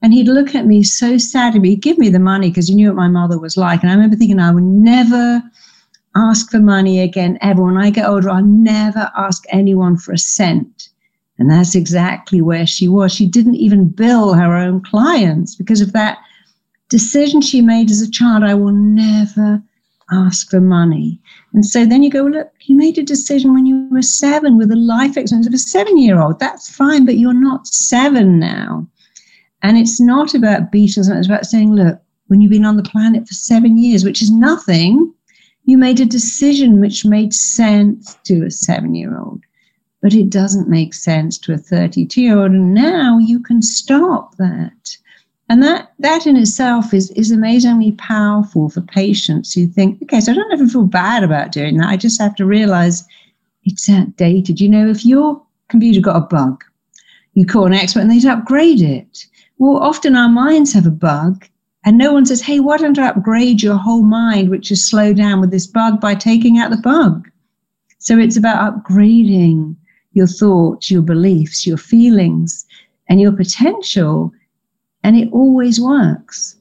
And 0.01 0.13
he'd 0.13 0.27
look 0.27 0.55
at 0.55 0.65
me 0.65 0.81
so 0.83 1.17
sad, 1.17 1.53
he'd 1.53 1.81
give 1.81 1.99
me 1.99 2.09
the 2.09 2.19
money 2.19 2.49
because 2.49 2.67
he 2.67 2.75
knew 2.75 2.87
what 2.87 2.95
my 2.95 3.07
mother 3.07 3.39
was 3.39 3.55
like. 3.55 3.83
And 3.83 3.91
I 3.91 3.93
remember 3.93 4.15
thinking, 4.15 4.39
I 4.39 4.51
would 4.51 4.63
never 4.63 5.43
ask 6.15 6.49
for 6.49 6.59
money 6.59 6.99
again, 6.99 7.37
ever. 7.41 7.63
When 7.63 7.77
I 7.77 7.91
get 7.91 8.07
older, 8.07 8.29
I'll 8.29 8.43
never 8.43 9.11
ask 9.15 9.43
anyone 9.49 9.97
for 9.97 10.11
a 10.11 10.17
cent. 10.17 10.89
And 11.37 11.49
that's 11.49 11.75
exactly 11.75 12.41
where 12.41 12.65
she 12.65 12.87
was. 12.87 13.13
She 13.13 13.27
didn't 13.27 13.55
even 13.55 13.89
bill 13.89 14.33
her 14.33 14.55
own 14.55 14.81
clients 14.81 15.55
because 15.55 15.81
of 15.81 15.93
that 15.93 16.17
decision 16.89 17.41
she 17.41 17.61
made 17.61 17.89
as 17.89 18.01
a 18.01 18.11
child. 18.11 18.43
I 18.43 18.53
will 18.53 18.73
never 18.73 19.61
ask 20.11 20.49
for 20.49 20.61
money. 20.61 21.19
And 21.53 21.65
so 21.65 21.85
then 21.85 22.03
you 22.03 22.09
go, 22.09 22.23
look, 22.23 22.51
you 22.61 22.75
made 22.75 22.97
a 22.97 23.03
decision 23.03 23.53
when 23.53 23.65
you 23.65 23.87
were 23.91 24.01
seven 24.01 24.57
with 24.57 24.71
a 24.71 24.75
life 24.75 25.17
experience 25.17 25.47
of 25.47 25.53
a 25.53 25.57
seven 25.57 25.97
year 25.97 26.19
old. 26.19 26.39
That's 26.39 26.73
fine, 26.73 27.05
but 27.05 27.17
you're 27.17 27.33
not 27.33 27.67
seven 27.67 28.39
now. 28.39 28.87
And 29.63 29.77
it's 29.77 30.01
not 30.01 30.33
about 30.33 30.71
Beatles, 30.71 31.09
it's 31.15 31.27
about 31.27 31.45
saying, 31.45 31.73
look, 31.73 32.01
when 32.27 32.41
you've 32.41 32.51
been 32.51 32.65
on 32.65 32.77
the 32.77 32.83
planet 32.83 33.27
for 33.27 33.33
seven 33.33 33.77
years, 33.77 34.03
which 34.03 34.21
is 34.21 34.31
nothing, 34.31 35.13
you 35.65 35.77
made 35.77 35.99
a 35.99 36.05
decision 36.05 36.79
which 36.79 37.05
made 37.05 37.33
sense 37.33 38.17
to 38.23 38.45
a 38.45 38.51
seven 38.51 38.95
year 38.95 39.17
old. 39.17 39.41
but 40.01 40.15
it 40.15 40.31
doesn't 40.31 40.67
make 40.67 40.95
sense 40.95 41.37
to 41.37 41.53
a 41.53 41.57
32 41.57 42.21
year 42.21 42.39
old. 42.39 42.51
And 42.51 42.73
now 42.73 43.19
you 43.19 43.39
can 43.39 43.61
stop 43.61 44.35
that. 44.37 44.97
And 45.51 45.61
that, 45.63 45.91
that 45.99 46.25
in 46.25 46.37
itself 46.37 46.93
is, 46.93 47.11
is 47.11 47.29
amazingly 47.29 47.91
powerful 47.91 48.69
for 48.69 48.79
patients 48.79 49.51
who 49.51 49.67
think, 49.67 50.01
okay, 50.01 50.21
so 50.21 50.31
I 50.31 50.35
don't 50.35 50.57
to 50.57 50.69
feel 50.69 50.87
bad 50.87 51.25
about 51.25 51.51
doing 51.51 51.75
that. 51.75 51.89
I 51.89 51.97
just 51.97 52.21
have 52.21 52.35
to 52.35 52.45
realize 52.45 53.05
it's 53.65 53.89
outdated. 53.89 54.61
You 54.61 54.69
know, 54.69 54.87
if 54.87 55.05
your 55.05 55.43
computer 55.67 55.99
got 55.99 56.15
a 56.15 56.21
bug, 56.21 56.63
you 57.33 57.45
call 57.45 57.65
an 57.65 57.73
expert 57.73 57.99
and 57.99 58.09
they'd 58.09 58.25
upgrade 58.25 58.79
it. 58.79 59.25
Well, 59.57 59.75
often 59.75 60.15
our 60.15 60.29
minds 60.29 60.71
have 60.71 60.85
a 60.85 60.89
bug, 60.89 61.45
and 61.83 61.97
no 61.97 62.13
one 62.13 62.25
says, 62.25 62.41
hey, 62.41 62.61
why 62.61 62.77
don't 62.77 62.97
I 62.97 63.09
upgrade 63.09 63.61
your 63.61 63.75
whole 63.75 64.03
mind, 64.03 64.51
which 64.51 64.71
is 64.71 64.89
slowed 64.89 65.17
down 65.17 65.41
with 65.41 65.51
this 65.51 65.67
bug 65.67 65.99
by 65.99 66.15
taking 66.15 66.59
out 66.59 66.71
the 66.71 66.77
bug? 66.77 67.29
So 67.97 68.17
it's 68.17 68.37
about 68.37 68.85
upgrading 68.85 69.75
your 70.13 70.27
thoughts, 70.27 70.89
your 70.89 71.01
beliefs, 71.01 71.67
your 71.67 71.75
feelings, 71.75 72.65
and 73.09 73.19
your 73.19 73.33
potential 73.33 74.31
and 75.03 75.15
it 75.15 75.29
always 75.31 75.79
works. 75.79 76.55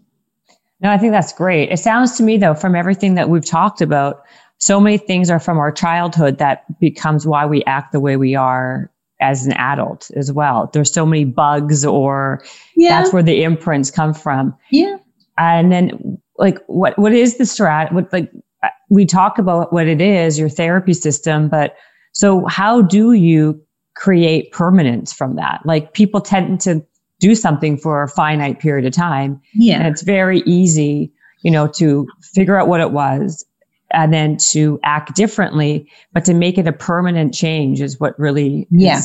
No, 0.81 0.91
I 0.91 0.99
think 0.99 1.13
that's 1.13 1.33
great. 1.33 1.71
It 1.71 1.79
sounds 1.79 2.17
to 2.17 2.23
me 2.23 2.39
though, 2.39 2.55
from 2.55 2.75
everything 2.75 3.15
that 3.15 3.29
we've 3.29 3.45
talked 3.45 3.81
about, 3.81 4.23
so 4.59 4.81
many 4.81 4.99
things 4.99 5.31
are 5.31 5.41
from 5.41 5.59
our 5.59 5.73
childhood 5.73 6.39
that 6.39 6.79
becomes 6.79 7.27
why 7.27 7.47
we 7.47 7.65
act 7.65 7.93
the 7.93 8.01
way 8.01 8.17
we 8.17 8.35
are 8.35 8.91
as 9.21 9.47
an 9.47 9.53
adult 9.55 10.11
as 10.17 10.33
well. 10.33 10.71
There's 10.73 10.93
so 10.93 11.05
many 11.05 11.25
bugs 11.25 11.85
or 11.85 12.43
yeah. 12.77 13.01
that's 13.01 13.13
where 13.13 13.23
the 13.23 13.43
imprints 13.43 13.91
come 13.91 14.15
from. 14.15 14.57
Yeah. 14.71 14.97
And 15.39 15.71
then 15.71 16.19
like 16.39 16.59
what 16.67 16.99
what 16.99 17.13
is 17.13 17.37
the 17.37 17.45
strat 17.45 17.93
what 17.93 18.13
like 18.13 18.31
uh, 18.63 18.69
we 18.89 19.07
talk 19.07 19.39
about 19.39 19.73
what 19.73 19.87
it 19.87 20.01
is, 20.01 20.39
your 20.39 20.49
therapy 20.49 20.95
system, 20.95 21.49
but 21.49 21.77
so 22.13 22.47
how 22.47 22.83
do 22.83 23.13
you 23.13 23.63
create 23.95 24.51
permanence 24.53 25.13
from 25.13 25.37
that? 25.37 25.61
Like 25.65 25.93
people 25.93 26.21
tend 26.21 26.61
to 26.63 26.85
do 27.21 27.35
something 27.35 27.77
for 27.77 28.03
a 28.03 28.09
finite 28.09 28.59
period 28.59 28.87
of 28.87 28.93
time. 28.93 29.41
Yeah. 29.55 29.79
And 29.79 29.87
it's 29.87 30.03
very 30.03 30.41
easy, 30.41 31.13
you 31.43 31.51
know, 31.51 31.69
to 31.69 32.09
figure 32.23 32.59
out 32.59 32.67
what 32.67 32.81
it 32.81 32.91
was 32.91 33.45
and 33.93 34.13
then 34.13 34.37
to 34.37 34.81
act 34.83 35.15
differently, 35.15 35.89
but 36.13 36.25
to 36.25 36.35
make 36.35 36.59
it 36.59 36.67
a 36.67 36.73
permanent 36.73 37.35
change 37.35 37.81
is 37.81 38.01
what 38.01 38.19
really 38.19 38.67
yeah. 38.71 39.01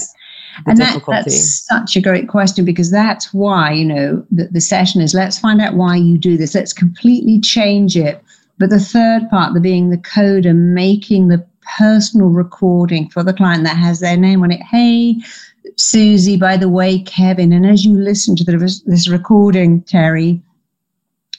and 0.66 0.78
that, 0.78 1.02
that's 1.08 1.66
such 1.66 1.96
a 1.96 2.02
great 2.02 2.30
question 2.30 2.66
because 2.66 2.92
that's 2.92 3.34
why, 3.34 3.72
you 3.72 3.86
know, 3.86 4.26
the, 4.32 4.48
the 4.48 4.62
session 4.62 5.02
is 5.02 5.14
let's 5.14 5.38
find 5.38 5.60
out 5.60 5.76
why 5.76 5.96
you 5.96 6.18
do 6.18 6.38
this. 6.38 6.56
Let's 6.56 6.74
completely 6.74 7.40
change 7.40 7.98
it. 7.98 8.24
But 8.58 8.70
the 8.70 8.80
third 8.80 9.30
part, 9.30 9.54
the 9.54 9.60
being 9.60 9.90
the 9.90 9.98
code 9.98 10.46
and 10.46 10.74
making 10.74 11.28
the 11.28 11.46
personal 11.78 12.28
recording 12.28 13.10
for 13.10 13.24
the 13.24 13.34
client 13.34 13.64
that 13.64 13.76
has 13.76 14.00
their 14.00 14.16
name 14.16 14.44
on 14.44 14.52
it. 14.52 14.62
Hey, 14.62 15.18
Susie, 15.78 16.38
by 16.38 16.58
the 16.58 16.70
way, 16.70 17.00
Kevin. 17.00 17.54
And 17.54 17.66
as 17.66 17.86
you 17.86 17.94
listen 17.94 18.36
to 18.38 18.44
the, 18.44 18.82
this 18.86 19.10
recording, 19.10 19.82
Terry, 19.84 20.42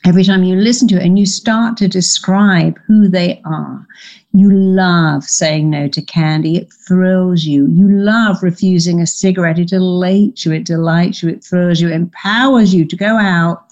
every 0.05 0.25
time 0.25 0.45
you 0.45 0.57
listen 0.57 0.87
to 0.89 0.97
it 0.97 1.03
and 1.05 1.19
you 1.19 1.27
start 1.27 1.77
to 1.79 1.89
describe 1.89 2.79
who 2.87 3.09
they 3.09 3.41
are, 3.45 3.87
you 4.33 4.53
love 4.53 5.25
saying 5.25 5.71
no 5.71 5.89
to 5.89 6.03
candy. 6.03 6.59
It 6.59 6.73
thrills 6.87 7.45
you. 7.45 7.67
You 7.69 7.89
love 7.89 8.43
refusing 8.43 9.01
a 9.01 9.07
cigarette. 9.07 9.59
It 9.59 9.73
elates 9.73 10.45
you. 10.45 10.53
It 10.53 10.67
delights 10.67 11.23
you. 11.23 11.31
It 11.31 11.43
thrills 11.43 11.81
you. 11.81 11.89
It 11.89 11.95
empowers 11.95 12.75
you 12.75 12.85
to 12.85 12.97
go 12.97 13.17
out 13.17 13.65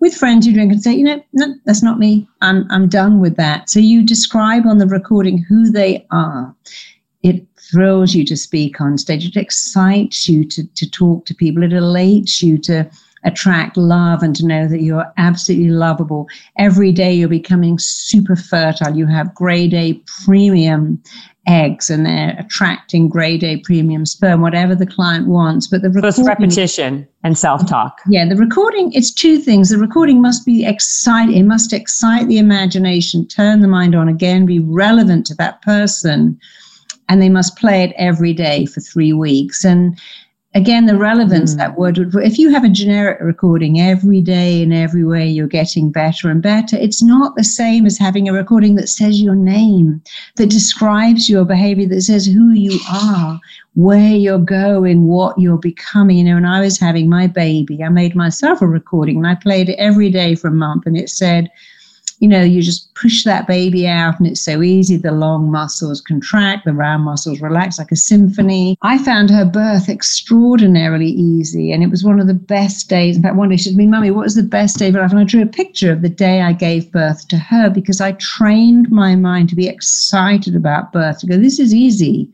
with 0.00 0.14
friends 0.14 0.46
who 0.46 0.52
drink 0.52 0.72
and 0.72 0.82
say, 0.82 0.94
you 0.94 1.04
know, 1.04 1.22
no, 1.32 1.54
that's 1.64 1.82
not 1.82 1.98
me. 1.98 2.28
I'm, 2.40 2.66
I'm 2.70 2.88
done 2.88 3.20
with 3.20 3.36
that. 3.36 3.70
So 3.70 3.80
you 3.80 4.04
describe 4.04 4.66
on 4.66 4.78
the 4.78 4.86
recording 4.86 5.38
who 5.38 5.70
they 5.70 6.06
are. 6.10 6.54
Thrills 7.70 8.14
you 8.14 8.24
to 8.24 8.36
speak 8.36 8.80
on 8.80 8.96
stage. 8.98 9.26
It 9.26 9.36
excites 9.36 10.28
you 10.28 10.44
to, 10.44 10.66
to 10.66 10.90
talk 10.90 11.26
to 11.26 11.34
people. 11.34 11.62
It 11.62 11.72
elates 11.72 12.42
you 12.42 12.58
to 12.58 12.88
attract 13.24 13.76
love 13.76 14.22
and 14.22 14.34
to 14.36 14.46
know 14.46 14.68
that 14.68 14.82
you're 14.82 15.12
absolutely 15.16 15.70
lovable. 15.70 16.28
Every 16.56 16.92
day 16.92 17.12
you're 17.12 17.28
becoming 17.28 17.78
super 17.78 18.36
fertile. 18.36 18.96
You 18.96 19.06
have 19.06 19.34
grade 19.34 19.74
A 19.74 20.00
premium 20.24 21.02
eggs 21.46 21.88
and 21.88 22.04
they're 22.06 22.36
attracting 22.38 23.08
grade 23.08 23.42
A 23.42 23.58
premium 23.58 24.06
sperm, 24.06 24.40
whatever 24.40 24.74
the 24.74 24.86
client 24.86 25.26
wants. 25.26 25.66
But 25.66 25.82
the 25.82 25.88
recording, 25.88 26.08
it's 26.08 26.28
repetition 26.28 27.08
and 27.24 27.36
self-talk. 27.36 28.00
Yeah, 28.08 28.28
the 28.28 28.36
recording, 28.36 28.92
it's 28.92 29.12
two 29.12 29.38
things. 29.38 29.70
The 29.70 29.78
recording 29.78 30.22
must 30.22 30.46
be 30.46 30.64
exciting, 30.64 31.36
it 31.36 31.44
must 31.44 31.72
excite 31.72 32.28
the 32.28 32.38
imagination, 32.38 33.26
turn 33.26 33.60
the 33.60 33.68
mind 33.68 33.94
on 33.94 34.08
again, 34.08 34.46
be 34.46 34.60
relevant 34.60 35.26
to 35.26 35.34
that 35.36 35.60
person 35.62 36.38
and 37.08 37.20
they 37.22 37.28
must 37.28 37.56
play 37.56 37.82
it 37.84 37.94
every 37.96 38.32
day 38.32 38.66
for 38.66 38.80
three 38.80 39.12
weeks. 39.12 39.64
And 39.64 39.98
again, 40.54 40.86
the 40.86 40.96
relevance 40.96 41.54
mm. 41.54 41.58
that 41.58 41.78
word 41.78 41.98
would, 41.98 42.14
if 42.16 42.38
you 42.38 42.50
have 42.50 42.64
a 42.64 42.68
generic 42.68 43.18
recording 43.20 43.80
every 43.80 44.20
day 44.20 44.62
in 44.62 44.72
every 44.72 45.04
way, 45.04 45.26
you're 45.26 45.46
getting 45.46 45.90
better 45.90 46.30
and 46.30 46.42
better. 46.42 46.76
It's 46.76 47.02
not 47.02 47.36
the 47.36 47.44
same 47.44 47.86
as 47.86 47.98
having 47.98 48.28
a 48.28 48.32
recording 48.32 48.74
that 48.76 48.88
says 48.88 49.20
your 49.20 49.34
name, 49.34 50.02
that 50.36 50.50
describes 50.50 51.28
your 51.28 51.44
behavior, 51.44 51.86
that 51.88 52.02
says 52.02 52.26
who 52.26 52.50
you 52.52 52.78
are, 52.90 53.38
where 53.74 54.12
you're 54.12 54.38
going, 54.38 55.06
what 55.06 55.38
you're 55.38 55.58
becoming. 55.58 56.18
You 56.18 56.24
know, 56.24 56.34
when 56.34 56.44
I 56.44 56.60
was 56.60 56.78
having 56.78 57.08
my 57.08 57.26
baby, 57.26 57.82
I 57.82 57.88
made 57.88 58.16
myself 58.16 58.62
a 58.62 58.66
recording 58.66 59.18
and 59.18 59.26
I 59.26 59.34
played 59.34 59.68
it 59.68 59.78
every 59.78 60.10
day 60.10 60.34
for 60.34 60.48
a 60.48 60.52
month 60.52 60.86
and 60.86 60.96
it 60.96 61.10
said, 61.10 61.50
you 62.20 62.28
know, 62.28 62.42
you 62.42 62.62
just 62.62 62.92
push 62.94 63.24
that 63.24 63.46
baby 63.46 63.86
out 63.86 64.18
and 64.18 64.26
it's 64.26 64.40
so 64.40 64.62
easy. 64.62 64.96
The 64.96 65.12
long 65.12 65.50
muscles 65.50 66.00
contract, 66.00 66.64
the 66.64 66.72
round 66.72 67.04
muscles 67.04 67.40
relax 67.40 67.78
like 67.78 67.92
a 67.92 67.96
symphony. 67.96 68.76
I 68.82 68.98
found 68.98 69.30
her 69.30 69.44
birth 69.44 69.88
extraordinarily 69.88 71.10
easy 71.10 71.72
and 71.72 71.82
it 71.82 71.90
was 71.90 72.04
one 72.04 72.18
of 72.18 72.26
the 72.26 72.34
best 72.34 72.88
days. 72.88 73.16
In 73.16 73.22
fact, 73.22 73.36
one 73.36 73.50
day 73.50 73.56
she 73.56 73.64
said 73.64 73.72
to 73.72 73.76
me, 73.76 73.86
Mummy, 73.86 74.10
what 74.10 74.24
was 74.24 74.34
the 74.34 74.42
best 74.42 74.78
day 74.78 74.88
of 74.88 74.94
your 74.94 75.02
life? 75.02 75.12
And 75.12 75.20
I 75.20 75.24
drew 75.24 75.42
a 75.42 75.46
picture 75.46 75.92
of 75.92 76.02
the 76.02 76.08
day 76.08 76.40
I 76.40 76.52
gave 76.52 76.90
birth 76.90 77.28
to 77.28 77.38
her 77.38 77.70
because 77.70 78.00
I 78.00 78.12
trained 78.12 78.90
my 78.90 79.14
mind 79.14 79.48
to 79.50 79.56
be 79.56 79.68
excited 79.68 80.56
about 80.56 80.92
birth, 80.92 81.20
to 81.20 81.26
go, 81.26 81.36
this 81.36 81.60
is 81.60 81.74
easy 81.74 82.30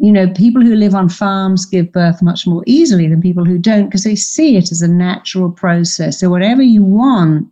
you 0.00 0.12
know, 0.12 0.28
people 0.32 0.62
who 0.62 0.76
live 0.76 0.94
on 0.94 1.08
farms 1.08 1.66
give 1.66 1.90
birth 1.90 2.22
much 2.22 2.46
more 2.46 2.62
easily 2.66 3.08
than 3.08 3.20
people 3.20 3.44
who 3.44 3.58
don't 3.58 3.86
because 3.86 4.04
they 4.04 4.14
see 4.14 4.56
it 4.56 4.70
as 4.70 4.80
a 4.80 4.86
natural 4.86 5.50
process. 5.50 6.20
So, 6.20 6.30
whatever 6.30 6.62
you 6.62 6.84
want, 6.84 7.48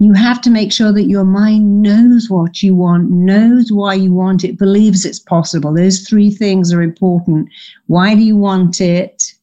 you 0.00 0.14
have 0.14 0.40
to 0.40 0.50
make 0.50 0.72
sure 0.72 0.92
that 0.92 1.08
your 1.08 1.24
mind 1.24 1.82
knows 1.82 2.30
what 2.30 2.62
you 2.62 2.74
want, 2.74 3.10
knows 3.10 3.70
why 3.70 3.92
you 3.92 4.14
want 4.14 4.42
it, 4.42 4.58
believes 4.58 5.04
it's 5.04 5.18
possible. 5.18 5.74
Those 5.74 6.00
three 6.00 6.30
things 6.30 6.72
are 6.72 6.80
important. 6.80 7.50
Why 7.86 8.14
do 8.14 8.22
you 8.22 8.34
want 8.34 8.80
it? 8.80 9.34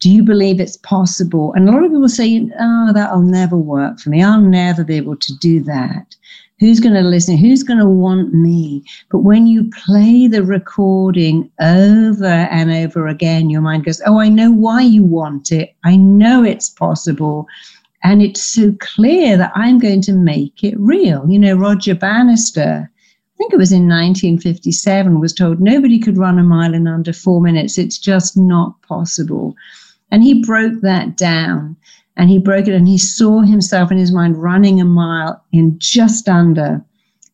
Do 0.00 0.10
you 0.10 0.24
believe 0.24 0.60
it's 0.60 0.76
possible? 0.78 1.52
And 1.54 1.68
a 1.68 1.72
lot 1.72 1.84
of 1.84 1.92
people 1.92 2.08
say, 2.08 2.50
oh, 2.58 2.92
that'll 2.92 3.22
never 3.22 3.56
work 3.56 4.00
for 4.00 4.10
me. 4.10 4.20
I'll 4.20 4.40
never 4.40 4.82
be 4.82 4.96
able 4.96 5.16
to 5.16 5.38
do 5.38 5.60
that. 5.60 6.16
Who's 6.58 6.80
going 6.80 6.94
to 6.94 7.02
listen? 7.02 7.36
Who's 7.36 7.62
going 7.62 7.78
to 7.78 7.86
want 7.86 8.34
me? 8.34 8.82
But 9.12 9.20
when 9.20 9.46
you 9.46 9.70
play 9.86 10.26
the 10.26 10.42
recording 10.42 11.52
over 11.60 12.24
and 12.26 12.72
over 12.72 13.06
again, 13.06 13.48
your 13.48 13.60
mind 13.60 13.84
goes, 13.84 14.02
Oh, 14.06 14.18
I 14.18 14.28
know 14.28 14.50
why 14.50 14.82
you 14.82 15.04
want 15.04 15.52
it. 15.52 15.76
I 15.84 15.94
know 15.94 16.42
it's 16.42 16.68
possible. 16.68 17.46
And 18.02 18.22
it's 18.22 18.42
so 18.42 18.74
clear 18.80 19.36
that 19.36 19.52
I'm 19.54 19.78
going 19.78 20.02
to 20.02 20.12
make 20.12 20.62
it 20.62 20.78
real. 20.78 21.28
You 21.28 21.38
know, 21.38 21.54
Roger 21.54 21.94
Bannister, 21.94 22.90
I 22.90 23.36
think 23.36 23.52
it 23.52 23.58
was 23.58 23.72
in 23.72 23.88
1957, 23.88 25.20
was 25.20 25.32
told 25.32 25.60
nobody 25.60 25.98
could 25.98 26.16
run 26.16 26.38
a 26.38 26.44
mile 26.44 26.74
in 26.74 26.86
under 26.86 27.12
four 27.12 27.40
minutes. 27.40 27.76
It's 27.76 27.98
just 27.98 28.36
not 28.36 28.80
possible. 28.82 29.54
And 30.10 30.22
he 30.22 30.42
broke 30.42 30.80
that 30.82 31.16
down 31.16 31.76
and 32.16 32.30
he 32.30 32.38
broke 32.38 32.66
it 32.66 32.74
and 32.74 32.88
he 32.88 32.98
saw 32.98 33.40
himself 33.40 33.90
in 33.90 33.98
his 33.98 34.12
mind 34.12 34.40
running 34.42 34.80
a 34.80 34.84
mile 34.84 35.42
in 35.52 35.76
just 35.78 36.28
under 36.28 36.84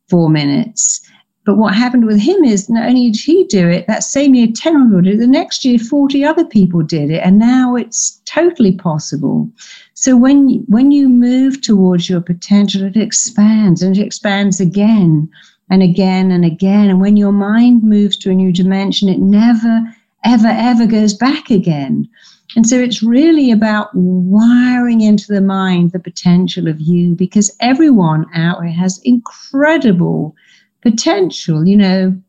four 0.09 0.29
minutes. 0.29 1.01
But 1.45 1.59
what 1.59 1.75
happened 1.75 2.07
with 2.07 2.19
him 2.19 2.43
is 2.43 2.71
not 2.71 2.89
only 2.89 3.11
did 3.11 3.21
he 3.21 3.45
do 3.45 3.69
it, 3.69 3.87
that 3.87 4.03
same 4.03 4.35
year 4.35 4.49
10 4.55 4.85
people 4.85 5.03
did 5.03 5.15
it, 5.15 5.19
the 5.19 5.27
next 5.27 5.65
year 5.65 5.79
40 5.79 6.25
other 6.25 6.45
people 6.45 6.83
did 6.83 7.11
it, 7.11 7.21
and 7.23 7.39
now 7.39 7.77
it's 7.77 8.23
totally 8.25 8.73
possible. 8.73 9.51
So 9.93 10.17
when 10.17 10.65
when 10.69 10.91
you 10.91 11.09
move 11.09 11.61
towards 11.61 12.09
your 12.09 12.21
potential, 12.21 12.85
it 12.85 12.97
expands 12.97 13.83
and 13.83 13.97
it 13.97 14.03
expands 14.03 14.59
again 14.59 15.29
and 15.71 15.83
again 15.83 16.31
and 16.31 16.45
again. 16.45 16.89
And 16.89 17.01
when 17.01 17.17
your 17.17 17.33
mind 17.33 17.83
moves 17.83 18.17
to 18.19 18.31
a 18.31 18.35
new 18.35 18.53
dimension, 18.53 19.09
it 19.09 19.21
never, 19.21 19.83
ever, 20.25 20.49
ever 20.49 20.87
goes 20.87 21.15
back 21.15 21.51
again. 21.51 22.09
And 22.57 22.67
so 22.67 22.79
it's 22.79 23.03
really 23.03 23.51
about 23.51 23.91
wiring 23.95 25.01
into 25.01 25.27
the 25.33 25.41
mind 25.41 25.93
the 25.93 25.99
potential 25.99 26.69
of 26.69 26.81
you 26.81 27.15
because 27.15 27.55
everyone 27.61 28.27
out 28.35 28.61
there 28.61 28.71
has 28.71 29.01
incredible 29.05 30.37
potential. 30.85 31.67
You 31.67 31.77
know, 31.77 32.23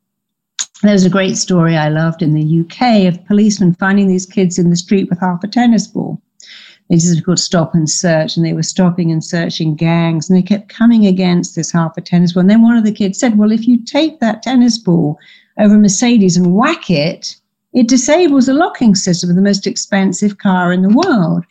there 0.82 0.94
was 0.94 1.06
a 1.06 1.10
great 1.10 1.38
story 1.38 1.78
I 1.78 1.90
loved 1.90 2.24
in 2.24 2.34
the 2.34 2.62
UK 2.62 3.06
of 3.06 3.24
policemen 3.28 3.76
finding 3.76 4.08
these 4.08 4.26
kids 4.26 4.58
in 4.58 4.72
the 4.72 4.76
street 4.76 5.10
with 5.10 5.20
half 5.20 5.44
a 5.44 5.48
tennis 5.48 5.86
ball. 5.86 6.20
This 6.90 7.06
is 7.06 7.22
called 7.22 7.40
stop 7.40 7.74
and 7.74 7.90
search, 7.90 8.38
and 8.38 8.46
they 8.46 8.54
were 8.54 8.64
stopping 8.64 9.12
and 9.12 9.24
searching 9.24 9.76
gangs, 9.76 10.30
and 10.30 10.38
they 10.38 10.44
kept 10.44 10.70
coming 10.70 11.06
against 11.06 11.56
this 11.56 11.72
half 11.72 11.98
a 11.98 12.02
tennis 12.02 12.34
ball. 12.34 12.42
And 12.42 12.50
then 12.50 12.62
one 12.62 12.78
of 12.78 12.84
the 12.84 12.92
kids 12.92 13.20
said, 13.20 13.38
Well, 13.38 13.52
if 13.52 13.68
you 13.68 13.84
take 13.84 14.20
that 14.20 14.44
tennis 14.44 14.78
ball, 14.78 15.20
over 15.58 15.76
a 15.76 15.80
Mercedes 15.80 16.38
and 16.38 16.54
whack 16.54 16.90
it, 16.90 17.36
it 17.74 17.88
disables 17.88 18.46
the 18.46 18.54
locking 18.54 18.96
system 18.96 19.30
of 19.30 19.36
the 19.36 19.42
most 19.42 19.68
expensive 19.68 20.38
car 20.38 20.72
in 20.72 20.82
the 20.82 20.90
world. 20.90 21.46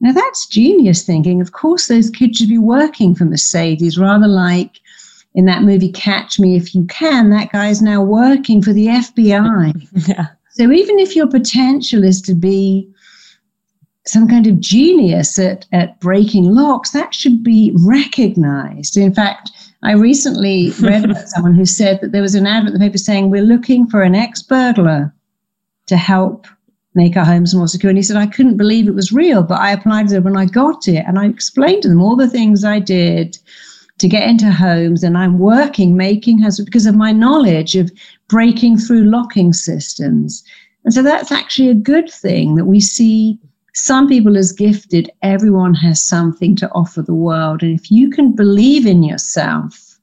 Now 0.00 0.12
that's 0.12 0.46
genius 0.46 1.02
thinking. 1.02 1.40
Of 1.40 1.52
course, 1.52 1.88
those 1.88 2.10
kids 2.10 2.38
should 2.38 2.48
be 2.48 2.58
working 2.58 3.14
for 3.14 3.24
Mercedes 3.24 3.98
rather 3.98 4.28
like 4.28 4.80
in 5.36 5.44
that 5.44 5.62
movie 5.62 5.92
Catch 5.92 6.40
Me 6.40 6.56
If 6.56 6.74
You 6.74 6.84
Can, 6.86 7.30
that 7.30 7.52
guy 7.52 7.68
is 7.68 7.82
now 7.82 8.02
working 8.02 8.62
for 8.62 8.72
the 8.72 8.86
FBI. 8.86 9.88
yeah. 10.08 10.28
So 10.50 10.72
even 10.72 10.98
if 10.98 11.14
your 11.14 11.28
potential 11.28 12.02
is 12.02 12.22
to 12.22 12.34
be 12.34 12.90
some 14.06 14.26
kind 14.26 14.46
of 14.46 14.58
genius 14.58 15.38
at, 15.38 15.66
at 15.72 16.00
breaking 16.00 16.46
locks, 16.46 16.92
that 16.92 17.14
should 17.14 17.44
be 17.44 17.72
recognized. 17.76 18.96
In 18.96 19.12
fact, 19.12 19.50
I 19.82 19.92
recently 19.92 20.70
read 20.80 21.04
about 21.04 21.28
someone 21.28 21.54
who 21.54 21.66
said 21.66 22.00
that 22.00 22.12
there 22.12 22.22
was 22.22 22.34
an 22.34 22.46
ad 22.46 22.66
in 22.66 22.72
the 22.72 22.78
paper 22.78 22.98
saying, 22.98 23.30
We're 23.30 23.42
looking 23.42 23.86
for 23.86 24.02
an 24.02 24.14
ex 24.14 24.42
burglar 24.42 25.14
to 25.86 25.96
help 25.98 26.46
make 26.94 27.14
our 27.14 27.26
homes 27.26 27.54
more 27.54 27.68
secure. 27.68 27.90
And 27.90 27.98
he 27.98 28.02
said, 28.02 28.16
I 28.16 28.26
couldn't 28.26 28.56
believe 28.56 28.88
it 28.88 28.94
was 28.94 29.12
real, 29.12 29.42
but 29.42 29.60
I 29.60 29.70
applied 29.72 30.08
to 30.08 30.16
it 30.16 30.24
when 30.24 30.36
I 30.36 30.46
got 30.46 30.88
it. 30.88 31.04
And 31.06 31.18
I 31.18 31.26
explained 31.26 31.82
to 31.82 31.90
them 31.90 32.00
all 32.00 32.16
the 32.16 32.30
things 32.30 32.64
I 32.64 32.78
did 32.78 33.38
to 33.98 34.08
get 34.08 34.28
into 34.28 34.50
homes. 34.50 35.02
And 35.02 35.16
I'm 35.16 35.38
working 35.38 35.96
making 35.96 36.38
homes 36.40 36.60
because 36.60 36.86
of 36.86 36.94
my 36.94 37.12
knowledge 37.12 37.76
of 37.76 37.90
breaking 38.28 38.78
through 38.78 39.04
locking 39.04 39.52
systems. 39.52 40.44
And 40.84 40.92
so 40.92 41.02
that's 41.02 41.32
actually 41.32 41.70
a 41.70 41.74
good 41.74 42.10
thing 42.10 42.54
that 42.56 42.66
we 42.66 42.80
see 42.80 43.38
some 43.74 44.08
people 44.08 44.36
as 44.36 44.52
gifted. 44.52 45.10
Everyone 45.22 45.74
has 45.74 46.02
something 46.02 46.56
to 46.56 46.70
offer 46.70 47.02
the 47.02 47.14
world. 47.14 47.62
And 47.62 47.78
if 47.78 47.90
you 47.90 48.10
can 48.10 48.32
believe 48.32 48.86
in 48.86 49.02
yourself, 49.02 49.98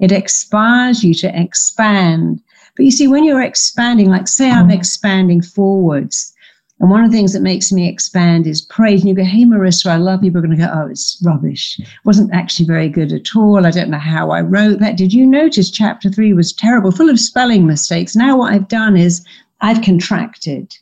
it 0.00 0.12
inspires 0.12 1.02
you 1.02 1.12
to 1.14 1.40
expand. 1.40 2.40
But 2.76 2.84
you 2.84 2.90
see, 2.90 3.08
when 3.08 3.24
you're 3.24 3.42
expanding, 3.42 4.08
like 4.08 4.28
say 4.28 4.50
I'm 4.50 4.68
mm. 4.68 4.74
expanding 4.74 5.42
forwards, 5.42 6.32
and 6.80 6.90
one 6.90 7.02
of 7.02 7.10
the 7.10 7.16
things 7.16 7.32
that 7.32 7.42
makes 7.42 7.72
me 7.72 7.88
expand 7.88 8.46
is 8.46 8.60
praise. 8.60 9.00
And 9.00 9.08
you 9.08 9.14
go, 9.14 9.24
hey, 9.24 9.44
Marissa, 9.44 9.86
I 9.86 9.96
love 9.96 10.22
you. 10.22 10.30
We're 10.30 10.42
going 10.42 10.56
to 10.56 10.64
go, 10.64 10.70
oh, 10.72 10.86
it's 10.86 11.20
rubbish. 11.24 11.76
It 11.80 11.88
wasn't 12.04 12.32
actually 12.32 12.66
very 12.66 12.88
good 12.88 13.12
at 13.12 13.34
all. 13.34 13.66
I 13.66 13.70
don't 13.72 13.90
know 13.90 13.98
how 13.98 14.30
I 14.30 14.42
wrote 14.42 14.78
that. 14.78 14.96
Did 14.96 15.12
you 15.12 15.26
notice 15.26 15.70
chapter 15.70 16.08
three 16.08 16.32
was 16.32 16.52
terrible, 16.52 16.92
full 16.92 17.10
of 17.10 17.18
spelling 17.18 17.66
mistakes? 17.66 18.14
Now 18.14 18.38
what 18.38 18.52
I've 18.52 18.68
done 18.68 18.96
is 18.96 19.26
I've 19.60 19.82
contracted. 19.82 20.72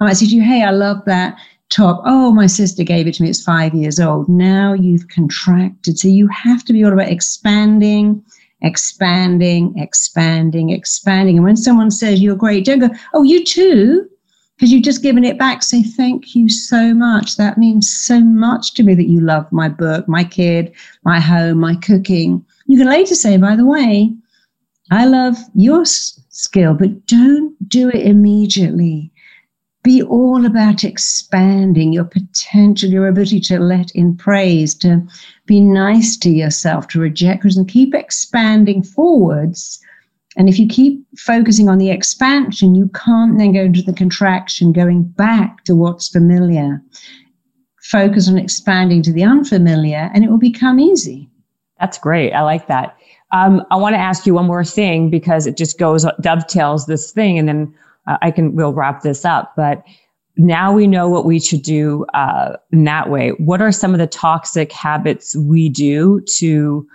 I 0.00 0.04
might 0.04 0.14
say 0.14 0.26
to 0.26 0.34
you, 0.34 0.42
hey, 0.42 0.62
I 0.62 0.70
love 0.70 1.04
that 1.04 1.36
top. 1.68 2.02
Oh, 2.06 2.32
my 2.32 2.46
sister 2.46 2.82
gave 2.82 3.06
it 3.06 3.14
to 3.14 3.22
me. 3.22 3.28
It's 3.28 3.42
five 3.42 3.74
years 3.74 4.00
old. 4.00 4.28
Now 4.30 4.72
you've 4.72 5.08
contracted. 5.08 5.98
So 5.98 6.08
you 6.08 6.26
have 6.28 6.64
to 6.64 6.72
be 6.72 6.84
all 6.84 6.92
about 6.92 7.08
expanding, 7.08 8.24
expanding, 8.62 9.74
expanding, 9.78 10.70
expanding. 10.70 11.36
And 11.36 11.44
when 11.44 11.56
someone 11.56 11.90
says 11.90 12.22
you're 12.22 12.34
great, 12.34 12.64
don't 12.64 12.78
go, 12.78 12.88
oh, 13.12 13.24
you 13.24 13.44
too 13.44 14.08
because 14.56 14.72
you've 14.72 14.84
just 14.84 15.02
given 15.02 15.24
it 15.24 15.38
back. 15.38 15.62
Say, 15.62 15.82
thank 15.82 16.34
you 16.34 16.48
so 16.48 16.94
much. 16.94 17.36
That 17.36 17.58
means 17.58 17.92
so 17.92 18.20
much 18.20 18.74
to 18.74 18.82
me 18.82 18.94
that 18.94 19.08
you 19.08 19.20
love 19.20 19.50
my 19.50 19.68
book, 19.68 20.08
my 20.08 20.24
kid, 20.24 20.72
my 21.04 21.20
home, 21.20 21.58
my 21.58 21.74
cooking. 21.76 22.44
You 22.66 22.78
can 22.78 22.88
later 22.88 23.14
say, 23.14 23.36
by 23.36 23.56
the 23.56 23.66
way, 23.66 24.12
I 24.90 25.06
love 25.06 25.36
your 25.54 25.84
skill, 25.84 26.74
but 26.74 27.06
don't 27.06 27.56
do 27.68 27.88
it 27.88 28.06
immediately. 28.06 29.10
Be 29.82 30.02
all 30.02 30.46
about 30.46 30.84
expanding 30.84 31.92
your 31.92 32.04
potential, 32.04 32.88
your 32.88 33.08
ability 33.08 33.40
to 33.40 33.58
let 33.58 33.90
in 33.90 34.16
praise, 34.16 34.74
to 34.76 35.06
be 35.46 35.60
nice 35.60 36.16
to 36.18 36.30
yourself, 36.30 36.88
to 36.88 37.00
reject 37.00 37.44
and 37.44 37.68
keep 37.68 37.94
expanding 37.94 38.82
forwards 38.82 39.83
and 40.36 40.48
if 40.48 40.58
you 40.58 40.66
keep 40.66 41.04
focusing 41.16 41.68
on 41.68 41.78
the 41.78 41.90
expansion, 41.90 42.74
you 42.74 42.88
can't 42.88 43.38
then 43.38 43.52
go 43.52 43.60
into 43.60 43.82
the 43.82 43.92
contraction, 43.92 44.72
going 44.72 45.04
back 45.04 45.64
to 45.64 45.76
what's 45.76 46.08
familiar. 46.08 46.82
Focus 47.82 48.28
on 48.28 48.38
expanding 48.38 49.02
to 49.02 49.12
the 49.12 49.22
unfamiliar, 49.22 50.10
and 50.14 50.24
it 50.24 50.30
will 50.30 50.38
become 50.38 50.80
easy. 50.80 51.28
That's 51.78 51.98
great. 51.98 52.32
I 52.32 52.42
like 52.42 52.66
that. 52.66 52.96
Um, 53.32 53.62
I 53.70 53.76
want 53.76 53.94
to 53.94 54.00
ask 54.00 54.26
you 54.26 54.34
one 54.34 54.46
more 54.46 54.64
thing 54.64 55.10
because 55.10 55.46
it 55.46 55.56
just 55.56 55.78
goes 55.78 56.06
dovetails 56.20 56.86
this 56.86 57.12
thing, 57.12 57.38
and 57.38 57.48
then 57.48 57.74
uh, 58.06 58.16
I 58.22 58.30
can 58.30 58.54
we'll 58.54 58.72
wrap 58.72 59.02
this 59.02 59.24
up. 59.24 59.54
But 59.56 59.84
now 60.36 60.72
we 60.72 60.86
know 60.86 61.08
what 61.08 61.24
we 61.24 61.38
should 61.38 61.62
do 61.62 62.06
uh, 62.14 62.56
in 62.72 62.84
that 62.84 63.10
way. 63.10 63.30
What 63.30 63.60
are 63.62 63.70
some 63.70 63.92
of 63.92 63.98
the 63.98 64.06
toxic 64.06 64.72
habits 64.72 65.36
we 65.36 65.68
do 65.68 66.20
to 66.38 66.88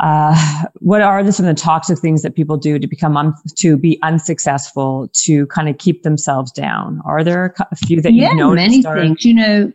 uh, 0.00 0.64
what 0.80 1.02
are 1.02 1.22
the, 1.22 1.32
some 1.32 1.46
of 1.46 1.54
the 1.54 1.60
toxic 1.60 1.98
things 1.98 2.22
that 2.22 2.34
people 2.34 2.56
do 2.56 2.78
to 2.78 2.86
become 2.86 3.16
un- 3.16 3.34
to 3.56 3.76
be 3.76 3.98
unsuccessful 4.02 5.08
to 5.12 5.46
kind 5.48 5.68
of 5.68 5.78
keep 5.78 6.02
themselves 6.02 6.52
down? 6.52 7.00
Are 7.04 7.24
there 7.24 7.54
a 7.70 7.76
few 7.76 8.00
that 8.02 8.12
yeah, 8.12 8.30
you 8.30 8.36
know? 8.36 8.52
many 8.52 8.84
are- 8.84 9.00
things. 9.00 9.24
You 9.24 9.34
know 9.34 9.72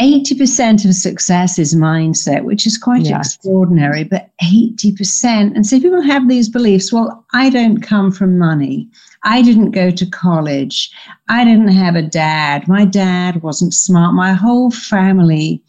80% 0.00 0.86
of 0.86 0.94
success 0.94 1.58
is 1.58 1.74
mindset 1.74 2.44
which 2.44 2.66
is 2.66 2.78
quite 2.78 3.02
yes. 3.02 3.34
extraordinary 3.34 4.04
but 4.04 4.30
80% 4.42 5.54
and 5.54 5.66
so 5.66 5.78
people 5.78 6.00
have 6.00 6.28
these 6.30 6.48
beliefs 6.48 6.90
well 6.90 7.26
i 7.34 7.50
don't 7.50 7.82
come 7.82 8.10
from 8.10 8.38
money. 8.38 8.88
I 9.24 9.42
didn't 9.42 9.70
go 9.70 9.90
to 9.90 10.06
college. 10.06 10.90
I 11.28 11.44
didn't 11.44 11.68
have 11.68 11.94
a 11.94 12.02
dad. 12.02 12.66
My 12.66 12.84
dad 12.84 13.42
wasn't 13.42 13.74
smart. 13.74 14.14
My 14.14 14.32
whole 14.32 14.70
family 14.70 15.62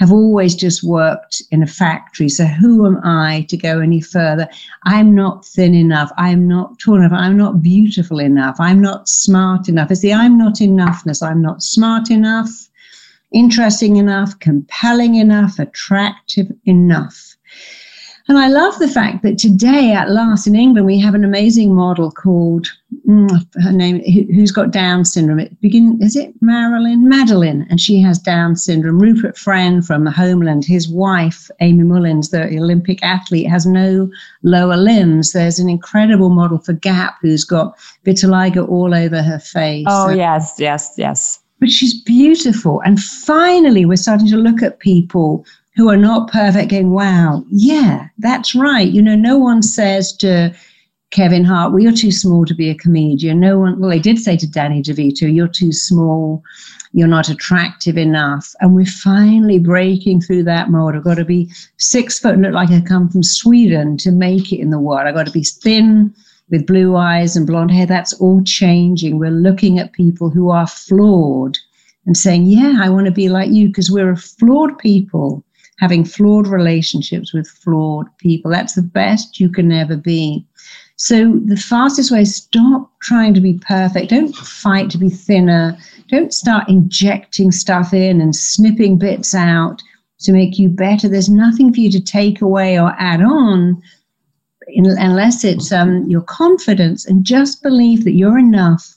have 0.00 0.10
always 0.10 0.54
just 0.54 0.82
worked 0.82 1.42
in 1.50 1.62
a 1.62 1.66
factory. 1.66 2.28
So 2.28 2.46
who 2.46 2.86
am 2.86 2.98
I 3.04 3.46
to 3.50 3.56
go 3.56 3.80
any 3.80 4.00
further? 4.00 4.48
I'm 4.84 5.14
not 5.14 5.44
thin 5.44 5.74
enough. 5.74 6.10
I'm 6.16 6.48
not 6.48 6.78
tall 6.78 6.96
enough. 6.96 7.12
I'm 7.12 7.36
not 7.36 7.62
beautiful 7.62 8.18
enough. 8.18 8.56
I'm 8.58 8.80
not 8.80 9.08
smart 9.08 9.68
enough. 9.68 9.90
It's 9.90 10.00
the 10.00 10.14
I'm 10.14 10.38
not 10.38 10.54
enoughness. 10.54 11.22
I'm 11.22 11.42
not 11.42 11.62
smart 11.62 12.10
enough, 12.10 12.48
interesting 13.32 13.96
enough, 13.96 14.38
compelling 14.38 15.16
enough, 15.16 15.58
attractive 15.58 16.50
enough. 16.64 17.29
And 18.30 18.38
I 18.38 18.46
love 18.46 18.78
the 18.78 18.86
fact 18.86 19.24
that 19.24 19.38
today, 19.38 19.90
at 19.90 20.08
last, 20.08 20.46
in 20.46 20.54
England, 20.54 20.86
we 20.86 21.00
have 21.00 21.16
an 21.16 21.24
amazing 21.24 21.74
model 21.74 22.12
called 22.12 22.68
mm, 23.04 23.28
her 23.60 23.72
name, 23.72 24.00
who's 24.32 24.52
got 24.52 24.70
Down 24.70 25.04
syndrome. 25.04 25.40
It 25.40 25.60
begin 25.60 25.98
is 26.00 26.14
it 26.14 26.32
Marilyn 26.40 27.08
Madeline, 27.08 27.66
and 27.70 27.80
she 27.80 28.00
has 28.02 28.20
Down 28.20 28.54
syndrome. 28.54 29.00
Rupert 29.00 29.36
Friend 29.36 29.84
from 29.84 30.04
the 30.04 30.12
Homeland, 30.12 30.64
his 30.64 30.88
wife 30.88 31.50
Aimee 31.60 31.82
Mullins, 31.82 32.30
the 32.30 32.44
Olympic 32.56 33.02
athlete, 33.02 33.50
has 33.50 33.66
no 33.66 34.08
lower 34.44 34.76
limbs. 34.76 35.32
There's 35.32 35.58
an 35.58 35.68
incredible 35.68 36.30
model 36.30 36.58
for 36.58 36.72
Gap 36.72 37.16
who's 37.20 37.42
got 37.42 37.76
vitiligo 38.06 38.68
all 38.68 38.94
over 38.94 39.24
her 39.24 39.40
face. 39.40 39.86
Oh 39.88 40.08
yes, 40.08 40.54
yes, 40.56 40.94
yes. 40.96 41.40
But 41.58 41.70
she's 41.70 42.00
beautiful, 42.00 42.80
and 42.82 43.02
finally, 43.02 43.86
we're 43.86 43.96
starting 43.96 44.28
to 44.28 44.36
look 44.36 44.62
at 44.62 44.78
people 44.78 45.44
who 45.80 45.88
are 45.88 45.96
not 45.96 46.30
perfect 46.30 46.70
going, 46.70 46.90
wow, 46.90 47.42
yeah, 47.48 48.06
that's 48.18 48.54
right. 48.54 48.90
You 48.90 49.00
know, 49.00 49.16
no 49.16 49.38
one 49.38 49.62
says 49.62 50.14
to 50.18 50.54
Kevin 51.10 51.42
Hart, 51.42 51.72
well, 51.72 51.80
you're 51.80 51.90
too 51.90 52.12
small 52.12 52.44
to 52.44 52.54
be 52.54 52.68
a 52.68 52.74
comedian. 52.74 53.40
No 53.40 53.58
one, 53.58 53.80
well, 53.80 53.88
they 53.88 53.98
did 53.98 54.18
say 54.18 54.36
to 54.36 54.46
Danny 54.46 54.82
DeVito, 54.82 55.34
you're 55.34 55.48
too 55.48 55.72
small, 55.72 56.42
you're 56.92 57.08
not 57.08 57.30
attractive 57.30 57.96
enough. 57.96 58.54
And 58.60 58.74
we're 58.74 58.84
finally 58.84 59.58
breaking 59.58 60.20
through 60.20 60.42
that 60.42 60.68
mold. 60.68 60.96
I've 60.96 61.04
got 61.04 61.14
to 61.14 61.24
be 61.24 61.50
six 61.78 62.18
foot 62.18 62.34
and 62.34 62.42
look 62.42 62.52
like 62.52 62.68
I 62.68 62.82
come 62.82 63.08
from 63.08 63.22
Sweden 63.22 63.96
to 63.98 64.10
make 64.12 64.52
it 64.52 64.60
in 64.60 64.68
the 64.68 64.78
world. 64.78 65.06
I've 65.06 65.14
got 65.14 65.28
to 65.28 65.32
be 65.32 65.44
thin 65.44 66.14
with 66.50 66.66
blue 66.66 66.94
eyes 66.94 67.36
and 67.36 67.46
blonde 67.46 67.70
hair. 67.70 67.86
That's 67.86 68.12
all 68.20 68.42
changing. 68.44 69.18
We're 69.18 69.30
looking 69.30 69.78
at 69.78 69.94
people 69.94 70.28
who 70.28 70.50
are 70.50 70.66
flawed 70.66 71.56
and 72.04 72.18
saying, 72.18 72.44
yeah, 72.44 72.80
I 72.82 72.90
want 72.90 73.06
to 73.06 73.12
be 73.12 73.30
like 73.30 73.50
you 73.50 73.68
because 73.68 73.90
we're 73.90 74.10
a 74.10 74.16
flawed 74.18 74.76
people 74.78 75.42
having 75.80 76.04
flawed 76.04 76.46
relationships 76.46 77.32
with 77.32 77.48
flawed 77.48 78.06
people. 78.18 78.50
That's 78.50 78.74
the 78.74 78.82
best 78.82 79.40
you 79.40 79.48
can 79.48 79.72
ever 79.72 79.96
be. 79.96 80.46
So 80.96 81.40
the 81.46 81.56
fastest 81.56 82.10
way 82.10 82.20
is 82.20 82.36
stop 82.36 82.90
trying 83.00 83.32
to 83.32 83.40
be 83.40 83.58
perfect. 83.66 84.10
Don't 84.10 84.36
fight 84.36 84.90
to 84.90 84.98
be 84.98 85.08
thinner. 85.08 85.76
Don't 86.08 86.34
start 86.34 86.68
injecting 86.68 87.50
stuff 87.50 87.94
in 87.94 88.20
and 88.20 88.36
snipping 88.36 88.98
bits 88.98 89.34
out 89.34 89.82
to 90.20 90.32
make 90.32 90.58
you 90.58 90.68
better. 90.68 91.08
There's 91.08 91.30
nothing 91.30 91.72
for 91.72 91.80
you 91.80 91.90
to 91.92 92.00
take 92.00 92.42
away 92.42 92.78
or 92.78 92.94
add 92.98 93.22
on 93.22 93.82
unless 94.76 95.42
it's 95.42 95.72
um, 95.72 96.04
your 96.10 96.20
confidence 96.20 97.06
and 97.06 97.24
just 97.24 97.62
believe 97.62 98.04
that 98.04 98.12
you're 98.12 98.38
enough 98.38 98.94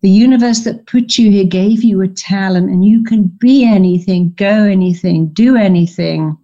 the 0.00 0.10
universe 0.10 0.60
that 0.60 0.86
put 0.86 1.18
you 1.18 1.30
here 1.30 1.44
gave 1.44 1.82
you 1.82 2.00
a 2.00 2.08
talent 2.08 2.70
and 2.70 2.84
you 2.84 3.02
can 3.02 3.24
be 3.24 3.64
anything, 3.64 4.32
go 4.36 4.64
anything, 4.64 5.28
do 5.28 5.56
anything 5.56 6.36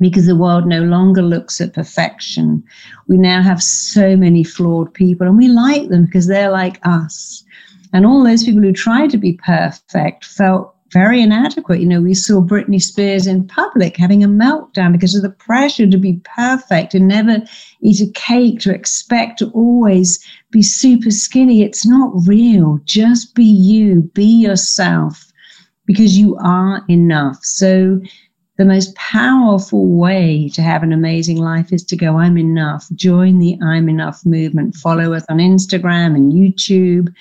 because 0.00 0.26
the 0.26 0.36
world 0.36 0.66
no 0.66 0.82
longer 0.82 1.22
looks 1.22 1.60
at 1.60 1.72
perfection. 1.72 2.62
We 3.08 3.16
now 3.16 3.42
have 3.42 3.62
so 3.62 4.16
many 4.16 4.44
flawed 4.44 4.92
people 4.94 5.26
and 5.26 5.36
we 5.36 5.48
like 5.48 5.88
them 5.88 6.04
because 6.04 6.26
they're 6.26 6.50
like 6.50 6.78
us. 6.84 7.44
And 7.92 8.04
all 8.04 8.24
those 8.24 8.44
people 8.44 8.62
who 8.62 8.72
tried 8.72 9.10
to 9.10 9.18
be 9.18 9.34
perfect 9.44 10.24
felt 10.24 10.73
very 10.94 11.20
inadequate. 11.20 11.80
You 11.80 11.86
know, 11.86 12.00
we 12.00 12.14
saw 12.14 12.40
Britney 12.40 12.80
Spears 12.80 13.26
in 13.26 13.48
public 13.48 13.96
having 13.96 14.22
a 14.22 14.28
meltdown 14.28 14.92
because 14.92 15.16
of 15.16 15.22
the 15.22 15.28
pressure 15.28 15.88
to 15.88 15.98
be 15.98 16.20
perfect 16.36 16.94
and 16.94 17.08
never 17.08 17.42
eat 17.82 18.00
a 18.00 18.10
cake, 18.12 18.60
to 18.60 18.72
expect 18.72 19.40
to 19.40 19.50
always 19.50 20.24
be 20.52 20.62
super 20.62 21.10
skinny. 21.10 21.62
It's 21.62 21.84
not 21.84 22.12
real. 22.26 22.78
Just 22.84 23.34
be 23.34 23.44
you, 23.44 24.02
be 24.14 24.24
yourself, 24.24 25.32
because 25.84 26.16
you 26.16 26.36
are 26.36 26.82
enough. 26.88 27.44
So, 27.44 28.00
the 28.56 28.64
most 28.64 28.94
powerful 28.94 29.86
way 29.86 30.48
to 30.54 30.62
have 30.62 30.84
an 30.84 30.92
amazing 30.92 31.38
life 31.38 31.72
is 31.72 31.82
to 31.86 31.96
go, 31.96 32.18
I'm 32.18 32.38
enough. 32.38 32.86
Join 32.94 33.40
the 33.40 33.58
I'm 33.60 33.88
enough 33.88 34.24
movement. 34.24 34.76
Follow 34.76 35.12
us 35.12 35.24
on 35.28 35.38
Instagram 35.38 36.14
and 36.14 36.32
YouTube 36.32 37.12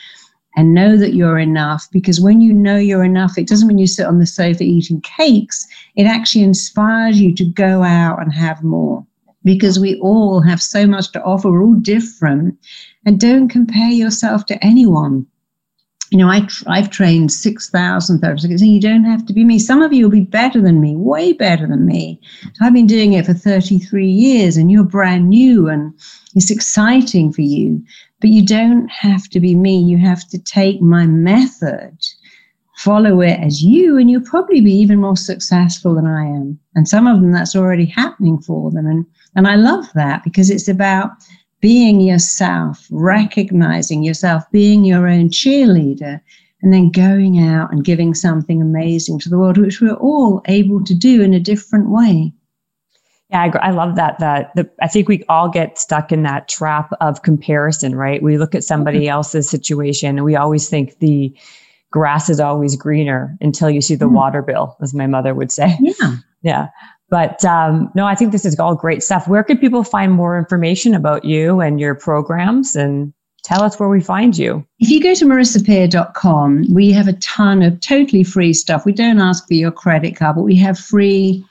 and 0.55 0.73
know 0.73 0.97
that 0.97 1.13
you're 1.13 1.39
enough 1.39 1.87
because 1.91 2.21
when 2.21 2.41
you 2.41 2.53
know 2.53 2.77
you're 2.77 3.03
enough, 3.03 3.37
it 3.37 3.47
doesn't 3.47 3.67
mean 3.67 3.77
you 3.77 3.87
sit 3.87 4.05
on 4.05 4.19
the 4.19 4.25
sofa 4.25 4.63
eating 4.63 5.01
cakes. 5.01 5.67
It 5.95 6.05
actually 6.05 6.43
inspires 6.43 7.19
you 7.19 7.33
to 7.35 7.45
go 7.45 7.83
out 7.83 8.21
and 8.21 8.33
have 8.33 8.63
more 8.63 9.05
because 9.43 9.79
we 9.79 9.99
all 9.99 10.41
have 10.41 10.61
so 10.61 10.87
much 10.87 11.11
to 11.11 11.23
offer. 11.23 11.51
We're 11.51 11.63
all 11.63 11.73
different. 11.73 12.57
And 13.05 13.19
don't 13.19 13.49
compare 13.49 13.89
yourself 13.89 14.45
to 14.47 14.63
anyone. 14.63 15.25
You 16.11 16.19
know, 16.19 16.29
I, 16.29 16.47
I've 16.67 16.91
trained 16.91 17.31
6,000 17.31 18.21
therapists. 18.21 18.65
You 18.65 18.79
don't 18.79 19.03
have 19.03 19.25
to 19.25 19.33
be 19.33 19.43
me. 19.43 19.57
Some 19.57 19.81
of 19.81 19.91
you 19.91 20.03
will 20.05 20.11
be 20.11 20.21
better 20.21 20.61
than 20.61 20.79
me, 20.79 20.95
way 20.95 21.33
better 21.33 21.65
than 21.65 21.87
me. 21.87 22.21
So 22.53 22.65
I've 22.65 22.73
been 22.73 22.85
doing 22.85 23.13
it 23.13 23.25
for 23.25 23.33
33 23.33 24.07
years 24.07 24.55
and 24.55 24.71
you're 24.71 24.83
brand 24.83 25.29
new 25.29 25.67
and 25.67 25.91
it's 26.35 26.51
exciting 26.51 27.33
for 27.33 27.41
you. 27.41 27.83
But 28.23 28.29
you 28.29 28.45
don't 28.45 28.89
have 28.89 29.27
to 29.31 29.41
be 29.41 29.53
me. 29.53 29.77
You 29.79 29.97
have 29.97 30.29
to 30.29 30.39
take 30.39 30.81
my 30.81 31.05
method, 31.05 31.97
follow 32.77 33.19
it 33.19 33.37
as 33.41 33.61
you, 33.61 33.97
and 33.97 34.09
you'll 34.09 34.21
probably 34.21 34.61
be 34.61 34.71
even 34.71 35.01
more 35.01 35.17
successful 35.17 35.93
than 35.93 36.07
I 36.07 36.23
am. 36.27 36.57
And 36.73 36.87
some 36.87 37.05
of 37.05 37.19
them, 37.19 37.33
that's 37.33 37.53
already 37.53 37.83
happening 37.83 38.39
for 38.39 38.71
them. 38.71 38.87
And, 38.87 39.05
and 39.35 39.45
I 39.45 39.55
love 39.55 39.91
that 39.95 40.23
because 40.23 40.49
it's 40.49 40.69
about 40.69 41.11
being 41.59 41.99
yourself, 41.99 42.87
recognizing 42.89 44.03
yourself, 44.03 44.49
being 44.53 44.85
your 44.85 45.05
own 45.05 45.27
cheerleader, 45.27 46.21
and 46.61 46.71
then 46.71 46.91
going 46.91 47.39
out 47.39 47.73
and 47.73 47.83
giving 47.83 48.13
something 48.13 48.61
amazing 48.61 49.19
to 49.19 49.29
the 49.29 49.37
world, 49.37 49.57
which 49.57 49.81
we're 49.81 49.95
all 49.95 50.41
able 50.45 50.81
to 50.85 50.95
do 50.95 51.21
in 51.21 51.33
a 51.33 51.41
different 51.41 51.89
way. 51.89 52.31
Yeah, 53.33 53.51
I, 53.61 53.67
I 53.67 53.71
love 53.71 53.95
that. 53.95 54.19
That 54.19 54.55
the, 54.55 54.69
I 54.81 54.87
think 54.87 55.09
we 55.09 55.23
all 55.27 55.49
get 55.49 55.77
stuck 55.77 56.11
in 56.11 56.23
that 56.23 56.47
trap 56.47 56.93
of 57.01 57.23
comparison, 57.23 57.95
right? 57.95 58.21
We 58.21 58.37
look 58.37 58.53
at 58.53 58.63
somebody 58.63 59.01
mm-hmm. 59.01 59.09
else's 59.09 59.49
situation 59.49 60.17
and 60.17 60.23
we 60.23 60.35
always 60.35 60.69
think 60.69 60.99
the 60.99 61.35
grass 61.91 62.29
is 62.29 62.39
always 62.39 62.75
greener 62.75 63.35
until 63.41 63.69
you 63.69 63.81
see 63.81 63.95
the 63.95 64.05
mm. 64.07 64.13
water 64.13 64.41
bill, 64.41 64.77
as 64.81 64.93
my 64.93 65.07
mother 65.07 65.33
would 65.33 65.51
say. 65.51 65.77
Yeah. 65.81 66.17
Yeah. 66.45 66.67
But 67.09 67.45
um, 67.45 67.89
no, 67.95 68.05
I 68.05 68.15
think 68.15 68.33
this 68.33 68.43
is 68.43 68.59
all 68.59 68.75
great 68.75 69.01
stuff. 69.01 69.29
Where 69.29 69.45
can 69.45 69.57
people 69.57 69.85
find 69.85 70.11
more 70.11 70.37
information 70.37 70.93
about 70.93 71.23
you 71.23 71.61
and 71.61 71.79
your 71.79 71.95
programs 71.95 72.75
and 72.75 73.13
tell 73.43 73.63
us 73.63 73.79
where 73.79 73.89
we 73.89 74.01
find 74.01 74.37
you. 74.37 74.65
If 74.79 74.89
you 74.89 75.01
go 75.01 75.13
to 75.13 75.25
marissapeer.com, 75.25 76.73
we 76.73 76.91
have 76.91 77.07
a 77.07 77.13
ton 77.13 77.61
of 77.61 77.79
totally 77.81 78.23
free 78.23 78.53
stuff. 78.53 78.85
We 78.85 78.93
don't 78.93 79.19
ask 79.19 79.47
for 79.47 79.53
your 79.53 79.71
credit 79.71 80.15
card, 80.15 80.35
but 80.35 80.43
we 80.43 80.55
have 80.57 80.79
free 80.79 81.45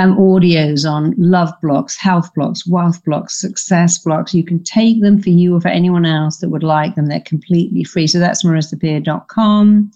um, 0.00 0.16
audios 0.16 0.90
on 0.90 1.14
love 1.18 1.52
blocks, 1.60 1.94
health 1.96 2.32
blocks, 2.34 2.66
wealth 2.66 3.04
blocks, 3.04 3.38
success 3.38 3.98
blocks. 3.98 4.32
You 4.32 4.42
can 4.42 4.64
take 4.64 5.02
them 5.02 5.20
for 5.20 5.28
you 5.28 5.56
or 5.56 5.60
for 5.60 5.68
anyone 5.68 6.06
else 6.06 6.38
that 6.38 6.48
would 6.48 6.62
like 6.62 6.94
them. 6.94 7.04
They're 7.06 7.20
completely 7.20 7.84
free. 7.84 8.06
So 8.06 8.18
that's 8.18 8.42
marissapeer.com. 8.42 9.92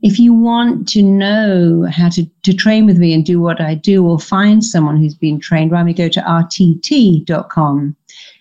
If 0.00 0.16
you 0.18 0.34
want 0.34 0.86
to 0.88 1.02
know 1.02 1.86
how 1.90 2.08
to, 2.10 2.26
to 2.44 2.52
train 2.52 2.86
with 2.86 2.98
me 2.98 3.12
and 3.14 3.24
do 3.24 3.40
what 3.40 3.60
I 3.60 3.74
do 3.74 4.06
or 4.06 4.20
find 4.20 4.62
someone 4.62 4.98
who's 4.98 5.14
been 5.14 5.40
trained, 5.40 5.72
why 5.72 5.82
don't 5.82 5.96
go 5.96 6.08
to 6.08 6.20
rtt.com. 6.20 7.96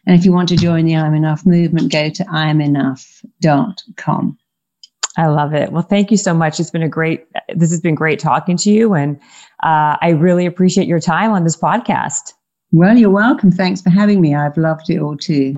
And 0.06 0.20
if 0.20 0.26
you 0.26 0.34
want 0.34 0.50
to 0.50 0.58
join 0.58 0.86
the 0.86 0.98
I'm 0.98 1.16
Enough 1.16 1.46
movement, 1.46 1.90
go 1.92 2.10
to 2.10 2.24
imenough.com. 2.26 4.38
I 5.18 5.28
love 5.28 5.54
it. 5.54 5.72
Well, 5.72 5.82
thank 5.82 6.12
you 6.12 6.18
so 6.18 6.34
much. 6.34 6.60
It's 6.60 6.70
been 6.70 6.84
a 6.84 6.90
great, 6.90 7.26
this 7.56 7.72
has 7.72 7.82
been 7.82 7.96
great 7.96 8.20
talking 8.20 8.56
to 8.58 8.72
you. 8.72 8.94
And 8.94 9.18
uh, 9.64 9.98
I 10.00 10.10
really 10.10 10.46
appreciate 10.46 10.88
your 10.88 11.00
time 11.00 11.32
on 11.32 11.44
this 11.44 11.58
podcast. 11.58 12.34
Well, 12.72 12.98
you're 12.98 13.10
welcome. 13.10 13.52
Thanks 13.52 13.82
for 13.82 13.90
having 13.90 14.22
me. 14.22 14.36
I've 14.36 14.58
loved 14.58 14.90
it 14.90 15.00
all 15.00 15.18
too. 15.18 15.58